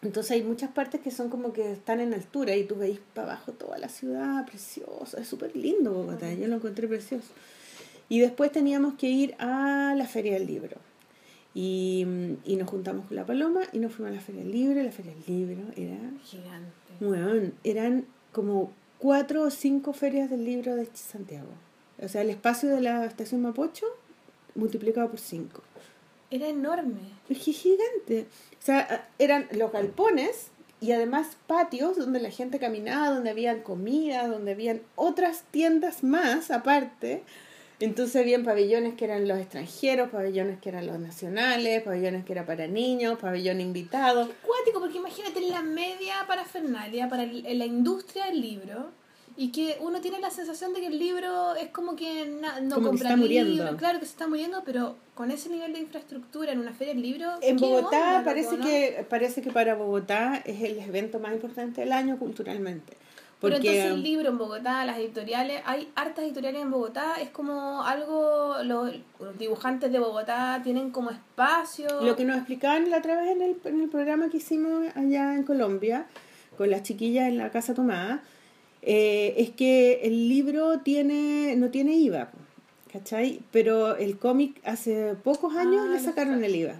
Entonces 0.00 0.30
hay 0.30 0.42
muchas 0.44 0.70
partes 0.70 1.00
que 1.00 1.10
son 1.10 1.28
como 1.28 1.52
que 1.52 1.72
están 1.72 1.98
en 1.98 2.14
altura 2.14 2.54
y 2.54 2.64
tú 2.64 2.76
veis 2.76 3.00
para 3.14 3.32
abajo 3.32 3.50
toda 3.52 3.78
la 3.78 3.88
ciudad, 3.88 4.46
precioso, 4.46 5.18
es 5.18 5.26
súper 5.26 5.56
lindo 5.56 5.92
Bogotá, 5.92 6.32
yo 6.32 6.46
lo 6.46 6.56
encontré 6.56 6.86
precioso. 6.86 7.28
Y 8.08 8.20
después 8.20 8.52
teníamos 8.52 8.94
que 8.94 9.08
ir 9.08 9.34
a 9.38 9.94
la 9.96 10.06
Feria 10.06 10.34
del 10.34 10.46
Libro. 10.46 10.76
Y, 11.54 12.06
y 12.44 12.56
nos 12.56 12.68
juntamos 12.68 13.06
con 13.06 13.16
la 13.16 13.26
Paloma 13.26 13.62
y 13.72 13.78
nos 13.78 13.92
fuimos 13.92 14.12
a 14.12 14.16
la 14.16 14.20
Feria 14.20 14.42
del 14.42 14.52
Libro. 14.52 14.82
La 14.82 14.92
Feria 14.92 15.12
del 15.12 15.24
Libro 15.26 15.64
era, 15.76 15.98
Gigante. 16.24 16.72
bueno, 17.00 17.50
eran 17.64 18.04
como 18.32 18.70
cuatro 18.98 19.42
o 19.42 19.50
cinco 19.50 19.92
ferias 19.92 20.30
del 20.30 20.44
libro 20.44 20.76
de 20.76 20.88
Santiago. 20.94 21.48
O 22.00 22.08
sea, 22.08 22.22
el 22.22 22.30
espacio 22.30 22.68
de 22.68 22.80
la 22.80 23.04
estación 23.04 23.42
Mapocho 23.42 23.86
multiplicado 24.54 25.08
por 25.08 25.18
cinco. 25.18 25.62
Era 26.30 26.48
enorme. 26.48 27.00
Gigante. 27.30 28.26
O 28.60 28.64
sea, 28.64 29.08
eran 29.18 29.48
los 29.52 29.72
galpones 29.72 30.48
y 30.80 30.92
además 30.92 31.36
patios 31.46 31.96
donde 31.96 32.20
la 32.20 32.30
gente 32.30 32.58
caminaba, 32.58 33.10
donde 33.10 33.30
habían 33.30 33.62
comida, 33.62 34.28
donde 34.28 34.52
habían 34.52 34.82
otras 34.94 35.44
tiendas 35.50 36.04
más 36.04 36.50
aparte. 36.50 37.22
Entonces 37.80 38.16
habían 38.20 38.42
pabellones 38.44 38.94
que 38.94 39.04
eran 39.04 39.28
los 39.28 39.38
extranjeros, 39.38 40.10
pabellones 40.10 40.58
que 40.60 40.68
eran 40.68 40.86
los 40.86 40.98
nacionales, 40.98 41.82
pabellones 41.82 42.24
que 42.24 42.32
eran 42.32 42.44
para 42.46 42.66
niños, 42.66 43.18
pabellón 43.20 43.60
invitado. 43.60 44.28
Cuático, 44.42 44.80
porque 44.80 44.98
imagínate 44.98 45.40
la 45.42 45.62
media 45.62 46.26
para 46.26 47.22
el- 47.22 47.46
en 47.46 47.58
la 47.58 47.66
industria 47.66 48.26
del 48.26 48.40
libro 48.40 48.90
y 49.36 49.52
que 49.52 49.76
uno 49.80 50.00
tiene 50.00 50.18
la 50.18 50.30
sensación 50.30 50.72
de 50.74 50.80
que 50.80 50.88
el 50.88 50.98
libro 50.98 51.54
es 51.54 51.68
como 51.68 51.94
que 51.94 52.26
na- 52.26 52.58
no 52.60 52.74
Como 52.74 52.90
que 52.90 52.96
compra 52.98 53.16
muriendo. 53.16 53.50
libros, 53.52 53.76
claro 53.76 54.00
que 54.00 54.06
se 54.06 54.10
está 54.10 54.26
muriendo, 54.26 54.62
pero 54.64 54.96
con 55.14 55.30
ese 55.30 55.48
nivel 55.48 55.72
de 55.72 55.78
infraestructura 55.78 56.50
en 56.50 56.58
una 56.58 56.72
feria 56.72 56.94
del 56.94 57.02
libro. 57.02 57.30
En 57.42 57.56
¿qué 57.56 57.64
Bogotá 57.64 57.86
onda, 57.98 58.12
loco, 58.14 58.24
parece 58.24 58.56
no? 58.56 58.64
que 58.66 59.06
parece 59.08 59.40
que 59.42 59.52
para 59.52 59.76
Bogotá 59.76 60.42
es 60.44 60.60
el 60.62 60.78
evento 60.80 61.20
más 61.20 61.32
importante 61.32 61.82
del 61.82 61.92
año 61.92 62.18
culturalmente. 62.18 62.96
Pero 63.40 63.56
entonces 63.56 63.84
el 63.84 64.02
libro 64.02 64.28
en 64.30 64.38
Bogotá, 64.38 64.84
las 64.84 64.98
editoriales, 64.98 65.62
hay 65.64 65.88
hartas 65.94 66.24
editoriales 66.24 66.60
en 66.60 66.70
Bogotá, 66.72 67.14
es 67.20 67.30
como 67.30 67.84
algo, 67.84 68.56
los, 68.64 68.92
los 69.20 69.38
dibujantes 69.38 69.92
de 69.92 69.98
Bogotá 70.00 70.60
tienen 70.64 70.90
como 70.90 71.10
espacio. 71.10 71.86
Lo 72.02 72.16
que 72.16 72.24
nos 72.24 72.36
explicaban 72.36 72.90
la 72.90 72.98
otra 72.98 73.20
vez 73.20 73.30
en 73.30 73.42
el, 73.42 73.56
en 73.64 73.80
el 73.82 73.88
programa 73.88 74.28
que 74.28 74.38
hicimos 74.38 74.84
allá 74.96 75.34
en 75.36 75.44
Colombia, 75.44 76.06
con 76.56 76.68
las 76.70 76.82
chiquillas 76.82 77.28
en 77.28 77.38
la 77.38 77.50
Casa 77.50 77.74
Tomada, 77.74 78.24
eh, 78.82 79.34
es 79.36 79.50
que 79.50 80.00
el 80.02 80.28
libro 80.28 80.80
tiene 80.80 81.54
no 81.56 81.68
tiene 81.70 81.94
IVA, 81.94 82.30
¿cachai? 82.92 83.40
Pero 83.52 83.96
el 83.96 84.18
cómic 84.18 84.60
hace 84.64 85.14
pocos 85.22 85.54
años 85.56 85.86
Ah, 85.88 85.92
le 85.92 86.00
sacaron. 86.00 86.42
el 86.42 86.54
IVA. 86.56 86.74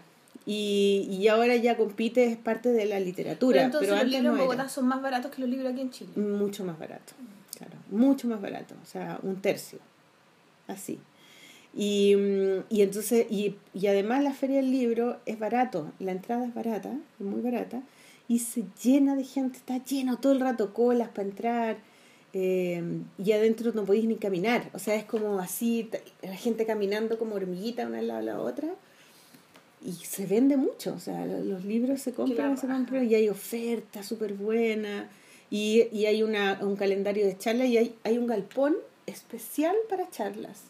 Y, 0.50 1.06
y 1.10 1.28
ahora 1.28 1.56
ya 1.56 1.76
compite, 1.76 2.24
es 2.24 2.38
parte 2.38 2.70
de 2.72 2.86
la 2.86 2.94
pero 2.94 3.04
literatura, 3.04 3.64
entonces 3.64 3.88
pero 3.88 3.96
los 3.96 4.04
antes 4.04 4.18
libros 4.18 4.34
no 4.34 4.40
en 4.40 4.46
Bogotá 4.46 4.62
era. 4.62 4.70
son 4.70 4.88
más 4.88 5.02
baratos 5.02 5.30
que 5.30 5.42
los 5.42 5.50
libros 5.50 5.70
aquí 5.70 5.82
en 5.82 5.90
Chile. 5.90 6.10
Mucho 6.16 6.64
más 6.64 6.78
barato, 6.78 7.12
claro, 7.54 7.74
mucho 7.90 8.28
más 8.28 8.40
barato, 8.40 8.74
o 8.82 8.86
sea, 8.86 9.20
un 9.22 9.42
tercio, 9.42 9.78
así. 10.66 10.98
Y, 11.74 12.16
mm, 12.16 12.64
y 12.70 12.80
entonces, 12.80 13.26
y, 13.28 13.56
y 13.74 13.88
además 13.88 14.24
la 14.24 14.32
feria 14.32 14.56
del 14.56 14.70
libro 14.70 15.18
es 15.26 15.38
barato, 15.38 15.92
la 15.98 16.12
entrada 16.12 16.46
es 16.46 16.54
barata, 16.54 16.94
es 17.20 17.26
muy 17.26 17.42
barata, 17.42 17.82
y 18.26 18.38
se 18.38 18.64
llena 18.82 19.16
de 19.16 19.24
gente, 19.24 19.58
está 19.58 19.84
lleno 19.84 20.16
todo 20.16 20.32
el 20.32 20.40
rato, 20.40 20.72
colas 20.72 21.10
para 21.10 21.28
entrar, 21.28 21.76
eh, 22.32 22.82
y 23.18 23.32
adentro 23.32 23.72
no 23.74 23.84
podéis 23.84 24.06
ni 24.06 24.16
caminar, 24.16 24.70
o 24.72 24.78
sea, 24.78 24.94
es 24.94 25.04
como 25.04 25.40
así, 25.40 25.90
la 26.22 26.36
gente 26.36 26.64
caminando 26.64 27.18
como 27.18 27.34
hormiguita 27.34 27.86
una 27.86 27.98
al 27.98 28.08
lado 28.08 28.20
de 28.20 28.26
la 28.26 28.40
otra, 28.40 28.68
y 29.82 29.92
se 29.92 30.26
vende 30.26 30.56
mucho, 30.56 30.94
o 30.94 30.98
sea, 31.00 31.24
lo- 31.24 31.44
los 31.44 31.64
libros 31.64 32.00
se 32.00 32.12
compran, 32.12 32.56
se 32.58 32.66
raja. 32.66 32.76
compran, 32.78 33.10
y 33.10 33.14
hay 33.14 33.28
ofertas 33.28 34.06
súper 34.06 34.34
buenas, 34.34 35.06
y, 35.50 35.88
y 35.92 36.06
hay 36.06 36.22
una, 36.22 36.58
un 36.62 36.76
calendario 36.76 37.24
de 37.26 37.36
charlas, 37.38 37.68
y 37.68 37.78
hay, 37.78 37.94
hay 38.04 38.18
un 38.18 38.26
galpón 38.26 38.76
especial 39.06 39.76
para 39.88 40.10
charlas, 40.10 40.62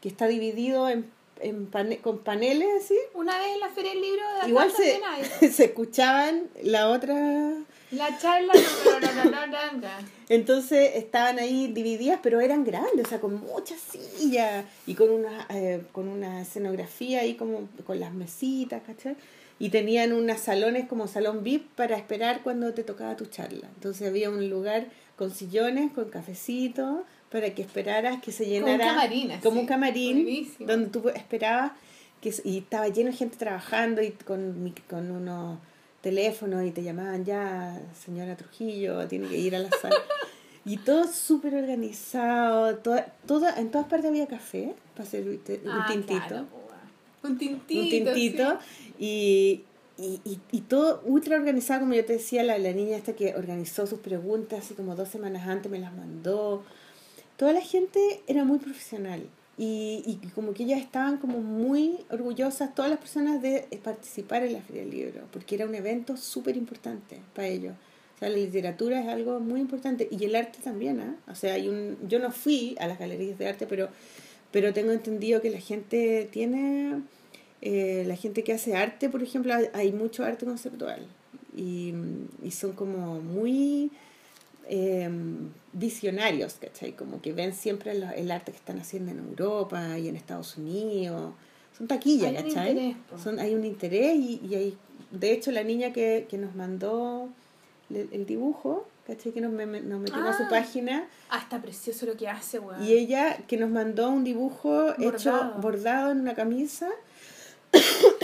que 0.00 0.08
está 0.08 0.28
dividido 0.28 0.88
en, 0.88 1.06
en 1.40 1.66
pane- 1.66 1.98
con 2.00 2.18
paneles 2.18 2.68
así, 2.82 2.96
Una 3.14 3.38
vez 3.38 3.48
en 3.54 3.60
la 3.60 3.68
feria 3.70 3.92
del 3.92 4.02
libro 4.02 4.22
de 4.42 4.48
igual 4.48 4.70
se, 5.40 5.50
se 5.52 5.64
escuchaban 5.64 6.48
la 6.62 6.88
otra 6.90 7.54
La 7.92 8.16
charla. 8.18 8.52
no, 8.54 9.00
no, 9.00 9.12
no, 9.12 9.24
no, 9.30 9.46
no, 9.46 9.72
no. 9.72 9.88
Entonces 10.28 10.92
estaban 10.94 11.38
ahí 11.38 11.68
divididas, 11.72 12.20
pero 12.22 12.40
eran 12.40 12.64
grandes, 12.64 13.06
o 13.06 13.08
sea, 13.08 13.20
con 13.20 13.40
muchas 13.40 13.80
sillas 13.80 14.64
y 14.86 14.94
con 14.94 15.10
una, 15.10 15.46
eh, 15.50 15.82
con 15.92 16.06
una 16.08 16.42
escenografía 16.42 17.20
ahí 17.20 17.34
como 17.34 17.68
con 17.84 17.98
las 17.98 18.12
mesitas, 18.12 18.82
¿cachai? 18.86 19.16
Y 19.58 19.70
tenían 19.70 20.12
unos 20.12 20.40
salones 20.40 20.86
como 20.88 21.06
salón 21.08 21.42
VIP 21.42 21.68
para 21.74 21.96
esperar 21.96 22.42
cuando 22.42 22.72
te 22.72 22.84
tocaba 22.84 23.16
tu 23.16 23.26
charla. 23.26 23.68
Entonces 23.74 24.08
había 24.08 24.30
un 24.30 24.48
lugar 24.48 24.86
con 25.16 25.30
sillones, 25.34 25.92
con 25.92 26.08
cafecito, 26.08 27.04
para 27.30 27.50
que 27.54 27.62
esperaras 27.62 28.22
que 28.22 28.32
se 28.32 28.44
Como 28.44 28.56
un 28.58 28.64
llenara. 28.66 28.84
camarín, 28.86 29.30
así. 29.32 29.42
Como 29.42 29.60
un 29.60 29.66
camarín, 29.66 30.22
Buenísimo. 30.22 30.66
donde 30.66 30.88
tú 30.90 31.08
esperabas 31.10 31.72
que, 32.22 32.32
y 32.44 32.58
estaba 32.58 32.88
lleno 32.88 33.10
de 33.10 33.16
gente 33.16 33.36
trabajando 33.36 34.00
y 34.02 34.10
con, 34.12 34.74
con 34.88 35.10
unos 35.10 35.58
teléfonos 36.00 36.64
y 36.64 36.70
te 36.70 36.82
llamaban 36.82 37.24
ya, 37.24 37.80
señora 38.04 38.36
Trujillo, 38.36 39.06
tiene 39.08 39.28
que 39.28 39.36
ir 39.38 39.54
a 39.56 39.60
la 39.60 39.70
sala. 39.70 39.96
Y 40.62 40.76
todo 40.76 41.10
súper 41.10 41.54
organizado, 41.54 42.76
toda, 42.76 43.06
toda, 43.26 43.58
en 43.58 43.70
todas 43.70 43.86
partes 43.88 44.10
había 44.10 44.26
café 44.26 44.74
para 44.94 45.08
hacer 45.08 45.26
un 45.26 45.40
Ah, 45.70 45.86
tintito. 45.88 46.18
claro, 46.28 46.46
weón. 46.52 47.32
un 47.32 47.38
tintito. 47.38 47.80
un 47.82 47.88
tintito 47.88 48.58
y, 48.98 49.62
y, 49.96 50.20
y, 50.22 50.38
y 50.52 50.60
todo 50.60 51.00
ultra 51.06 51.36
organizado, 51.36 51.80
como 51.80 51.94
yo 51.94 52.04
te 52.04 52.12
decía, 52.12 52.42
la, 52.42 52.58
la 52.58 52.72
niña 52.74 52.98
esta 52.98 53.14
que 53.14 53.34
organizó 53.36 53.86
sus 53.86 54.00
preguntas, 54.00 54.58
así 54.66 54.74
como 54.74 54.94
dos 54.96 55.08
semanas 55.08 55.48
antes 55.48 55.72
me 55.72 55.78
las 55.78 55.94
mandó. 55.94 56.62
Toda 57.38 57.54
la 57.54 57.62
gente 57.62 58.20
era 58.26 58.44
muy 58.44 58.58
profesional 58.58 59.22
y, 59.58 60.02
y 60.06 60.28
como 60.28 60.54
que 60.54 60.62
ellas 60.62 60.80
estaban 60.80 61.18
como 61.18 61.40
muy 61.40 61.98
orgullosas, 62.10 62.74
todas 62.74 62.90
las 62.90 63.00
personas, 63.00 63.42
de 63.42 63.66
participar 63.82 64.42
en 64.42 64.54
la 64.54 64.60
Feria 64.62 64.82
del 64.82 64.90
Libro, 64.90 65.22
porque 65.32 65.54
era 65.54 65.66
un 65.66 65.74
evento 65.74 66.16
súper 66.16 66.56
importante 66.56 67.20
para 67.34 67.48
ellos. 67.48 67.74
O 68.16 68.18
sea, 68.18 68.28
la 68.28 68.36
literatura 68.36 69.00
es 69.00 69.08
algo 69.08 69.40
muy 69.40 69.60
importante 69.60 70.08
y 70.10 70.24
el 70.24 70.34
arte 70.34 70.58
también, 70.62 71.00
¿ah? 71.00 71.16
O 71.30 71.34
sea, 71.34 71.54
hay 71.54 71.68
un, 71.68 71.96
yo 72.08 72.18
no 72.18 72.30
fui 72.30 72.76
a 72.78 72.86
las 72.86 72.98
galerías 72.98 73.38
de 73.38 73.48
arte, 73.48 73.66
pero, 73.66 73.88
pero 74.50 74.72
tengo 74.72 74.92
entendido 74.92 75.40
que 75.40 75.50
la 75.50 75.60
gente 75.60 76.28
tiene 76.30 77.02
eh, 77.62 78.04
la 78.06 78.16
gente 78.16 78.42
que 78.44 78.52
hace 78.52 78.76
arte, 78.76 79.10
por 79.10 79.22
ejemplo, 79.22 79.54
hay 79.74 79.92
mucho 79.92 80.24
arte 80.24 80.46
conceptual 80.46 81.06
y, 81.54 81.92
y 82.42 82.50
son 82.52 82.72
como 82.72 83.20
muy 83.20 83.90
eh, 84.72 85.10
visionarios, 85.72 86.54
¿cachai? 86.60 86.92
Como 86.92 87.20
que 87.20 87.32
ven 87.32 87.52
siempre 87.54 87.92
lo- 87.98 88.10
el 88.10 88.30
arte 88.30 88.52
que 88.52 88.58
están 88.58 88.78
haciendo 88.78 89.10
en 89.10 89.18
Europa 89.18 89.98
y 89.98 90.06
en 90.08 90.14
Estados 90.16 90.56
Unidos. 90.56 91.32
Son 91.76 91.88
taquillas, 91.88 92.28
Hay 92.30 92.36
un 92.36 92.42
¿cachai? 92.44 92.70
interés. 92.70 92.96
Son, 93.22 93.38
hay 93.40 93.54
un 93.54 93.64
interés 93.64 94.16
y, 94.16 94.40
y 94.48 94.54
hay, 94.54 94.78
de 95.10 95.32
hecho, 95.32 95.50
la 95.50 95.64
niña 95.64 95.92
que, 95.92 96.26
que 96.30 96.38
nos 96.38 96.54
mandó 96.54 97.28
el, 97.90 98.08
el 98.12 98.26
dibujo, 98.26 98.86
¿cachai? 99.08 99.32
Que 99.32 99.40
nos, 99.40 99.50
me- 99.52 99.66
nos 99.66 99.98
metió 100.00 100.22
a 100.22 100.36
su 100.36 100.44
Ah. 100.44 100.48
página 100.50 101.08
Ah, 101.30 101.38
está 101.42 101.60
precioso 101.60 102.06
lo 102.06 102.16
que 102.16 102.28
hace, 102.28 102.60
weón. 102.60 102.84
y 102.84 102.92
ella 102.92 103.38
que 103.48 103.56
nos 103.56 103.70
mandó 103.70 104.08
un 104.10 104.22
dibujo 104.22 104.90
hecho 104.98 105.32
Bordado. 105.32 105.60
bordado 105.60 106.12
en 106.12 106.20
una 106.20 106.34
camisa 106.34 106.88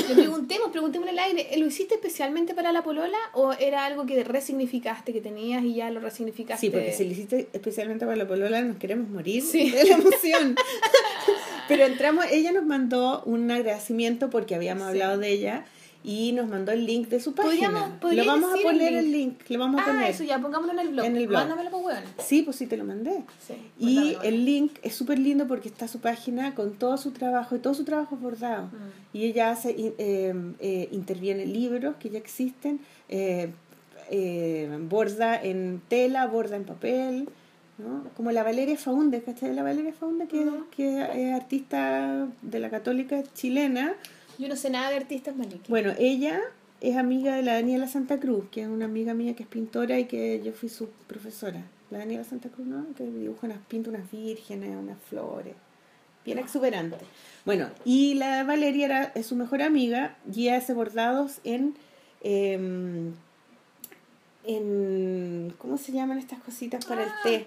Le 0.08 0.14
preguntemos, 0.14 0.70
preguntemos 0.70 1.08
en 1.08 1.14
el 1.14 1.18
aire, 1.18 1.48
¿lo 1.56 1.66
hiciste 1.66 1.94
especialmente 1.94 2.54
para 2.54 2.72
la 2.72 2.82
polola 2.82 3.18
o 3.34 3.52
era 3.52 3.84
algo 3.84 4.06
que 4.06 4.22
resignificaste, 4.24 5.12
que 5.12 5.20
tenías 5.20 5.64
y 5.64 5.74
ya 5.74 5.90
lo 5.90 6.00
resignificaste? 6.00 6.66
Sí, 6.66 6.70
porque 6.70 6.92
si 6.92 7.04
lo 7.04 7.10
hiciste 7.12 7.48
especialmente 7.52 8.04
para 8.04 8.16
la 8.16 8.26
polola 8.28 8.60
nos 8.62 8.76
queremos 8.76 9.08
morir 9.08 9.42
Sí. 9.42 9.70
de 9.70 9.84
la 9.84 9.94
emoción. 9.94 10.56
Pero 11.68 11.84
entramos, 11.84 12.24
ella 12.30 12.52
nos 12.52 12.64
mandó 12.64 13.22
un 13.24 13.50
agradecimiento 13.50 14.30
porque 14.30 14.54
habíamos 14.54 14.84
Sí. 14.84 14.90
hablado 14.90 15.18
de 15.18 15.30
ella 15.32 15.64
y 16.08 16.30
nos 16.30 16.48
mandó 16.48 16.70
el 16.70 16.86
link 16.86 17.08
de 17.08 17.18
su 17.18 17.34
página. 17.34 17.98
Podríamos- 18.00 18.26
Lo 18.40 18.46
vamos 18.46 18.54
a 18.54 18.56
el 18.58 18.62
poner 18.62 18.92
el 18.94 19.10
link. 19.10 19.40
lo 19.48 19.58
vamos 19.58 19.80
a 19.80 19.82
Ah, 19.82 19.86
poner. 19.86 20.10
eso 20.10 20.22
ya, 20.22 20.38
pongámoslo 20.40 20.72
en 20.74 20.78
el 20.78 20.88
blog. 20.90 21.04
En 21.04 21.16
el 21.16 21.26
blog. 21.26 21.40
Mándamelo 21.40 21.70
por 21.72 21.84
weón. 21.84 22.04
Sí, 22.24 22.42
pues 22.42 22.54
sí 22.56 22.66
te 22.68 22.76
lo 22.76 22.84
mandé. 22.84 23.24
Sí, 23.44 23.54
Y 23.80 24.16
el 24.22 24.44
link 24.44 24.72
es 24.84 24.94
súper 24.94 25.18
lindo 25.18 25.48
porque 25.48 25.68
está 25.68 25.88
su 25.88 25.98
página 25.98 26.54
con 26.54 26.74
todo 26.74 26.96
su 26.96 27.10
trabajo 27.10 27.56
y 27.56 27.58
todo 27.58 27.74
su 27.74 27.82
trabajo 27.82 28.14
bordado. 28.16 28.66
Mm. 28.66 29.16
Y 29.18 29.24
ella 29.24 29.50
hace, 29.50 29.72
i- 29.72 29.94
eh, 29.98 30.32
eh, 30.60 30.88
interviene 30.92 31.42
en 31.42 31.52
libros 31.52 31.96
que 31.98 32.08
ya 32.10 32.18
existen, 32.18 32.78
eh, 33.08 33.50
eh, 34.08 34.68
borda 34.88 35.42
en 35.42 35.82
tela, 35.88 36.26
borda 36.28 36.54
en 36.54 36.62
papel, 36.64 37.28
¿no? 37.78 38.04
Como 38.16 38.30
la 38.30 38.44
Valeria 38.44 38.76
Faunde, 38.78 39.22
¿cachai? 39.22 39.52
La 39.54 39.64
Valeria 39.64 39.92
Faunde 39.92 40.28
que, 40.28 40.38
Ujú. 40.46 40.66
que 40.70 41.02
es 41.02 41.34
artista 41.34 42.28
de 42.42 42.58
la 42.60 42.70
católica 42.70 43.22
chilena. 43.34 43.94
Yo 44.38 44.48
no 44.48 44.56
sé 44.56 44.70
nada 44.70 44.90
de 44.90 44.96
artistas, 44.96 45.34
Maliki. 45.36 45.68
Bueno, 45.70 45.92
ella 45.98 46.40
es 46.80 46.96
amiga 46.96 47.36
de 47.36 47.42
la 47.42 47.54
Daniela 47.54 47.88
Santa 47.88 48.18
Cruz, 48.20 48.44
que 48.50 48.62
es 48.62 48.68
una 48.68 48.84
amiga 48.84 49.14
mía 49.14 49.34
que 49.34 49.42
es 49.44 49.48
pintora 49.48 49.98
y 49.98 50.04
que 50.06 50.42
yo 50.44 50.52
fui 50.52 50.68
su 50.68 50.88
profesora. 51.06 51.62
La 51.90 51.98
Daniela 51.98 52.24
Santa 52.24 52.48
Cruz, 52.48 52.66
¿no? 52.66 52.84
Que 52.96 53.04
dibuja 53.04 53.46
unas, 53.46 53.58
pinta 53.68 53.90
unas 53.90 54.10
vírgenes, 54.10 54.76
unas 54.76 54.98
flores. 55.08 55.54
Bien 56.24 56.38
exuberante. 56.38 56.96
Bueno, 57.44 57.70
y 57.84 58.14
la 58.14 58.42
Valeria 58.42 58.86
era, 58.86 59.02
es 59.14 59.26
su 59.26 59.36
mejor 59.36 59.62
amiga 59.62 60.16
y 60.34 60.48
hace 60.48 60.74
bordados 60.74 61.38
en, 61.44 61.76
em, 62.22 63.12
en. 64.44 65.54
¿Cómo 65.58 65.78
se 65.78 65.92
llaman 65.92 66.18
estas 66.18 66.40
cositas 66.40 66.84
para 66.84 67.04
el 67.04 67.08
Ah, 67.10 67.20
té? 67.22 67.46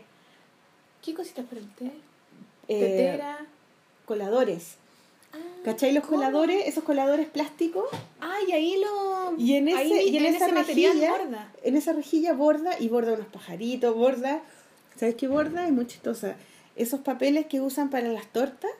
¿Qué 1.03 1.14
cositas 1.14 1.45
para 1.45 1.60
el 1.61 1.68
té? 1.72 1.91
Eh, 2.68 2.80
Tetera. 2.80 3.40
coladores. 4.06 4.76
Ah, 5.34 5.38
¿Cachai? 5.64 5.91
Los 5.93 6.03
¿cómo? 6.06 6.18
coladores, 6.18 6.68
esos 6.68 6.84
coladores 6.84 7.27
plásticos. 7.27 7.85
Ah, 8.22 8.38
y 8.47 8.51
ahí 8.51 8.76
lo. 8.81 9.35
Y 9.38 9.56
en, 9.56 9.68
ese, 9.68 9.77
ahí, 9.77 10.10
y 10.10 10.18
en, 10.18 10.26
esa 10.26 10.47
ese 10.47 10.56
rejilla, 10.56 11.11
borda. 11.11 11.53
en 11.64 11.77
esa 11.77 11.93
rejilla 11.93 12.34
borda 12.34 12.72
y 12.80 12.88
borda 12.88 13.14
unos 13.14 13.27
pajaritos, 13.27 13.95
borda, 13.95 14.41
¿sabes 14.95 15.15
qué 15.15 15.27
borda? 15.27 15.65
Es 15.65 15.72
muy 15.72 15.85
chistosa. 15.88 16.35
Esos 16.76 17.01
papeles 17.01 17.45
que 17.47 17.60
usan 17.61 17.89
para 17.89 18.07
las 18.07 18.26
tortas, 18.31 18.72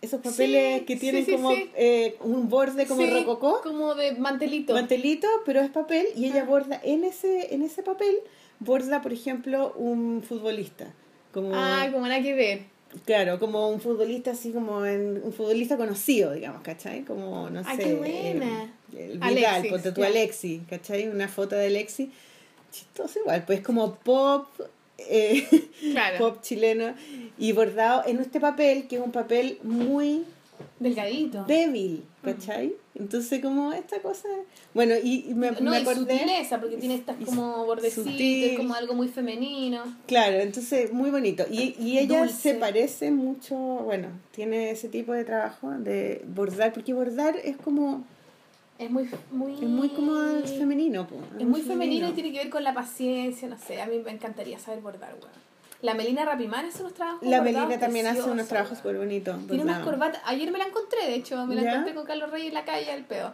esos 0.00 0.20
papeles 0.20 0.78
Sí, 0.80 0.84
que 0.86 0.96
tienen 0.96 1.26
sí, 1.26 1.32
como 1.32 1.50
eh, 1.52 2.16
un 2.20 2.48
borde 2.48 2.86
como 2.86 3.04
rococó, 3.04 3.60
Como 3.62 3.94
de 3.96 4.12
mantelito. 4.12 4.72
mantelito, 4.74 5.26
pero 5.44 5.60
es 5.60 5.70
papel 5.70 6.06
y 6.14 6.26
ella 6.26 6.42
Ah. 6.42 6.46
borda 6.50 6.80
en 6.84 7.02
ese 7.04 7.52
en 7.54 7.62
ese 7.62 7.82
papel 7.82 8.16
borda, 8.60 9.02
por 9.02 9.12
ejemplo, 9.12 9.72
un 9.76 10.22
futbolista, 10.22 10.86
como 11.32 11.50
Ah, 11.52 11.88
como 11.92 12.06
nada 12.06 12.22
que 12.22 12.34
ver. 12.34 12.62
Claro, 13.04 13.38
como 13.38 13.68
un 13.68 13.80
futbolista 13.80 14.32
así 14.32 14.52
como 14.52 14.84
en, 14.86 15.20
un 15.22 15.32
futbolista 15.32 15.76
conocido, 15.76 16.32
digamos, 16.32 16.62
¿cachai? 16.62 17.02
Como 17.04 17.50
no 17.50 17.62
sé, 17.64 17.76
qué 17.78 17.94
buena. 17.94 18.64
eh, 18.94 19.04
el 19.12 19.18
Vidal, 19.18 19.44
Alexis, 19.44 19.70
ponte 19.72 19.92
tú. 19.92 20.02
Alexi, 20.04 20.62
¿cachai? 20.68 21.08
Una 21.08 21.28
foto 21.28 21.56
de 21.56 21.66
Alexi. 21.66 22.10
Chistoso 22.72 23.20
igual, 23.20 23.44
pues 23.46 23.60
como 23.60 23.94
pop, 23.96 24.46
eh, 24.98 25.46
Claro. 25.92 26.18
pop 26.18 26.42
chileno 26.42 26.94
y 27.38 27.52
bordado 27.52 28.02
en 28.06 28.18
este 28.18 28.40
papel, 28.40 28.86
que 28.88 28.96
es 28.96 29.02
un 29.02 29.12
papel 29.12 29.58
muy 29.62 30.24
Delgadito. 30.78 31.44
débil, 31.44 32.04
¿cachai? 32.22 32.74
Entonces 32.98 33.40
como 33.40 33.72
esta 33.72 34.00
cosa... 34.00 34.28
Bueno, 34.74 34.94
y, 35.02 35.26
y 35.28 35.34
me, 35.34 35.50
no, 35.52 35.70
me 35.70 35.76
acordé... 35.78 36.18
sutileza, 36.18 36.60
porque 36.60 36.76
tiene 36.76 36.96
estas 36.96 37.16
como 37.24 37.64
bordecitos, 37.64 38.04
sutil. 38.04 38.56
como 38.56 38.74
algo 38.74 38.94
muy 38.94 39.08
femenino. 39.08 39.82
Claro, 40.06 40.38
entonces 40.38 40.92
muy 40.92 41.10
bonito. 41.10 41.44
Y, 41.50 41.76
y 41.78 41.98
ella 41.98 42.20
Dulce. 42.20 42.52
se 42.52 42.54
parece 42.54 43.10
mucho, 43.10 43.54
bueno, 43.56 44.08
tiene 44.32 44.70
ese 44.70 44.88
tipo 44.88 45.12
de 45.12 45.24
trabajo 45.24 45.70
de 45.70 46.24
bordar, 46.34 46.72
porque 46.72 46.92
bordar 46.92 47.36
es 47.36 47.56
como, 47.56 48.04
Es 48.78 48.90
muy, 48.90 49.08
muy... 49.30 49.54
es 49.54 49.62
muy 49.62 49.88
como 49.90 50.14
femenino. 50.44 51.06
po, 51.06 51.16
Es 51.38 51.46
muy 51.46 51.62
femenino 51.62 52.08
y 52.08 52.12
tiene 52.12 52.32
que 52.32 52.38
ver 52.38 52.50
con 52.50 52.64
la 52.64 52.74
paciencia, 52.74 53.48
no 53.48 53.58
sé, 53.58 53.80
a 53.80 53.86
mí 53.86 53.98
me 54.04 54.10
encantaría 54.10 54.58
saber 54.58 54.80
bordar, 54.80 55.14
weón. 55.20 55.47
La 55.80 55.94
Melina 55.94 56.24
Rapimán 56.24 56.66
hace 56.66 56.80
unos 56.82 56.94
trabajos 56.94 57.22
La 57.22 57.40
Melina 57.40 57.78
también 57.78 58.06
hace 58.06 58.22
unos 58.22 58.48
trabajos 58.48 58.78
súper 58.78 58.98
bonitos. 58.98 59.36
Tiene 59.46 59.62
unas 59.62 59.84
corbatas, 59.84 60.20
ayer 60.24 60.50
me 60.50 60.58
la 60.58 60.64
encontré, 60.64 61.06
de 61.06 61.14
hecho, 61.14 61.46
me 61.46 61.54
la 61.54 61.62
¿Ya? 61.62 61.70
encontré 61.72 61.94
con 61.94 62.04
Carlos 62.04 62.30
Reyes 62.30 62.48
en 62.48 62.54
la 62.54 62.64
calle 62.64 62.90
al 62.90 63.04
pedo. 63.04 63.32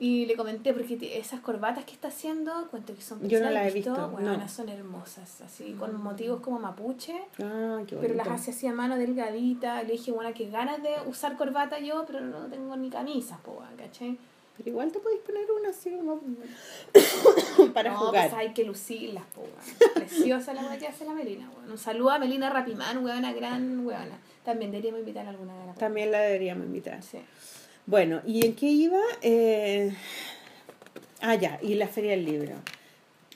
Y 0.00 0.26
le 0.26 0.36
comenté, 0.36 0.72
porque 0.72 0.96
esas 1.18 1.40
corbatas 1.40 1.84
que 1.84 1.90
está 1.92 2.06
haciendo, 2.08 2.68
cuento 2.70 2.94
que 2.94 3.02
son 3.02 3.28
Yo 3.28 3.40
no 3.40 3.50
¿las 3.50 3.66
he 3.66 3.70
visto, 3.72 3.92
Weona, 3.92 4.36
no. 4.36 4.48
son 4.48 4.68
hermosas, 4.68 5.40
así, 5.40 5.72
con 5.72 6.00
motivos 6.00 6.40
como 6.40 6.60
mapuche. 6.60 7.16
Ah, 7.42 7.80
qué 7.84 7.96
Pero 7.96 8.14
las 8.14 8.28
hace 8.28 8.52
así 8.52 8.68
a 8.68 8.72
mano 8.72 8.96
delgadita. 8.96 9.82
Le 9.82 9.94
dije, 9.94 10.12
bueno, 10.12 10.32
que 10.34 10.50
ganas 10.50 10.80
de 10.84 10.94
usar 11.06 11.36
corbata 11.36 11.80
yo, 11.80 12.04
pero 12.06 12.20
no 12.20 12.46
tengo 12.46 12.76
ni 12.76 12.90
camisas, 12.90 13.40
po, 13.40 13.60
¿cachai? 13.76 14.18
Pero 14.58 14.70
igual 14.70 14.90
te 14.90 14.98
podéis 14.98 15.20
poner 15.22 15.44
una 15.50 15.70
así 15.70 15.90
como 15.90 16.20
para 17.72 17.92
no, 17.92 17.98
jugar. 17.98 18.28
pues 18.28 18.40
hay 18.40 18.52
que 18.52 18.64
lucirlas, 18.64 19.24
po, 19.34 19.42
weón. 19.42 19.94
Preciosa 19.94 20.52
la 20.52 20.62
weá 20.62 20.78
que 20.78 20.88
hace 20.88 21.04
la 21.04 21.14
Melina, 21.14 21.48
weón. 21.56 21.70
Un 21.70 21.78
saludo 21.78 22.10
a 22.10 22.18
Melina 22.18 22.50
Rapimán, 22.50 23.04
weona, 23.04 23.32
gran 23.32 23.86
weona. 23.86 24.18
También 24.44 24.72
deberíamos 24.72 25.00
invitar 25.00 25.26
a 25.26 25.30
alguna 25.30 25.56
de 25.58 25.66
las 25.66 25.78
También 25.78 26.10
la 26.10 26.20
deberíamos 26.20 26.66
invitar. 26.66 27.02
Sí. 27.02 27.18
Bueno, 27.86 28.20
¿y 28.26 28.44
en 28.44 28.54
qué 28.54 28.66
iba? 28.66 29.00
Eh... 29.22 29.94
Ah, 31.20 31.36
ya, 31.36 31.58
y 31.62 31.74
la 31.74 31.88
Feria 31.88 32.12
del 32.12 32.24
Libro. 32.24 32.54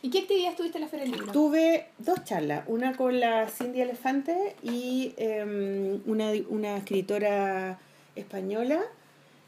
¿Y 0.02 0.10
qué 0.10 0.20
actividades 0.20 0.56
tuviste 0.56 0.78
en 0.78 0.84
la 0.84 0.88
Feria 0.88 1.04
del 1.04 1.14
Libro? 1.14 1.32
Tuve 1.32 1.86
dos 1.98 2.24
charlas, 2.24 2.64
una 2.66 2.96
con 2.96 3.20
la 3.20 3.48
Cindy 3.48 3.80
Elefante 3.80 4.56
y 4.62 5.14
em, 5.16 6.00
una, 6.06 6.32
una 6.48 6.76
escritora 6.76 7.78
española 8.16 8.82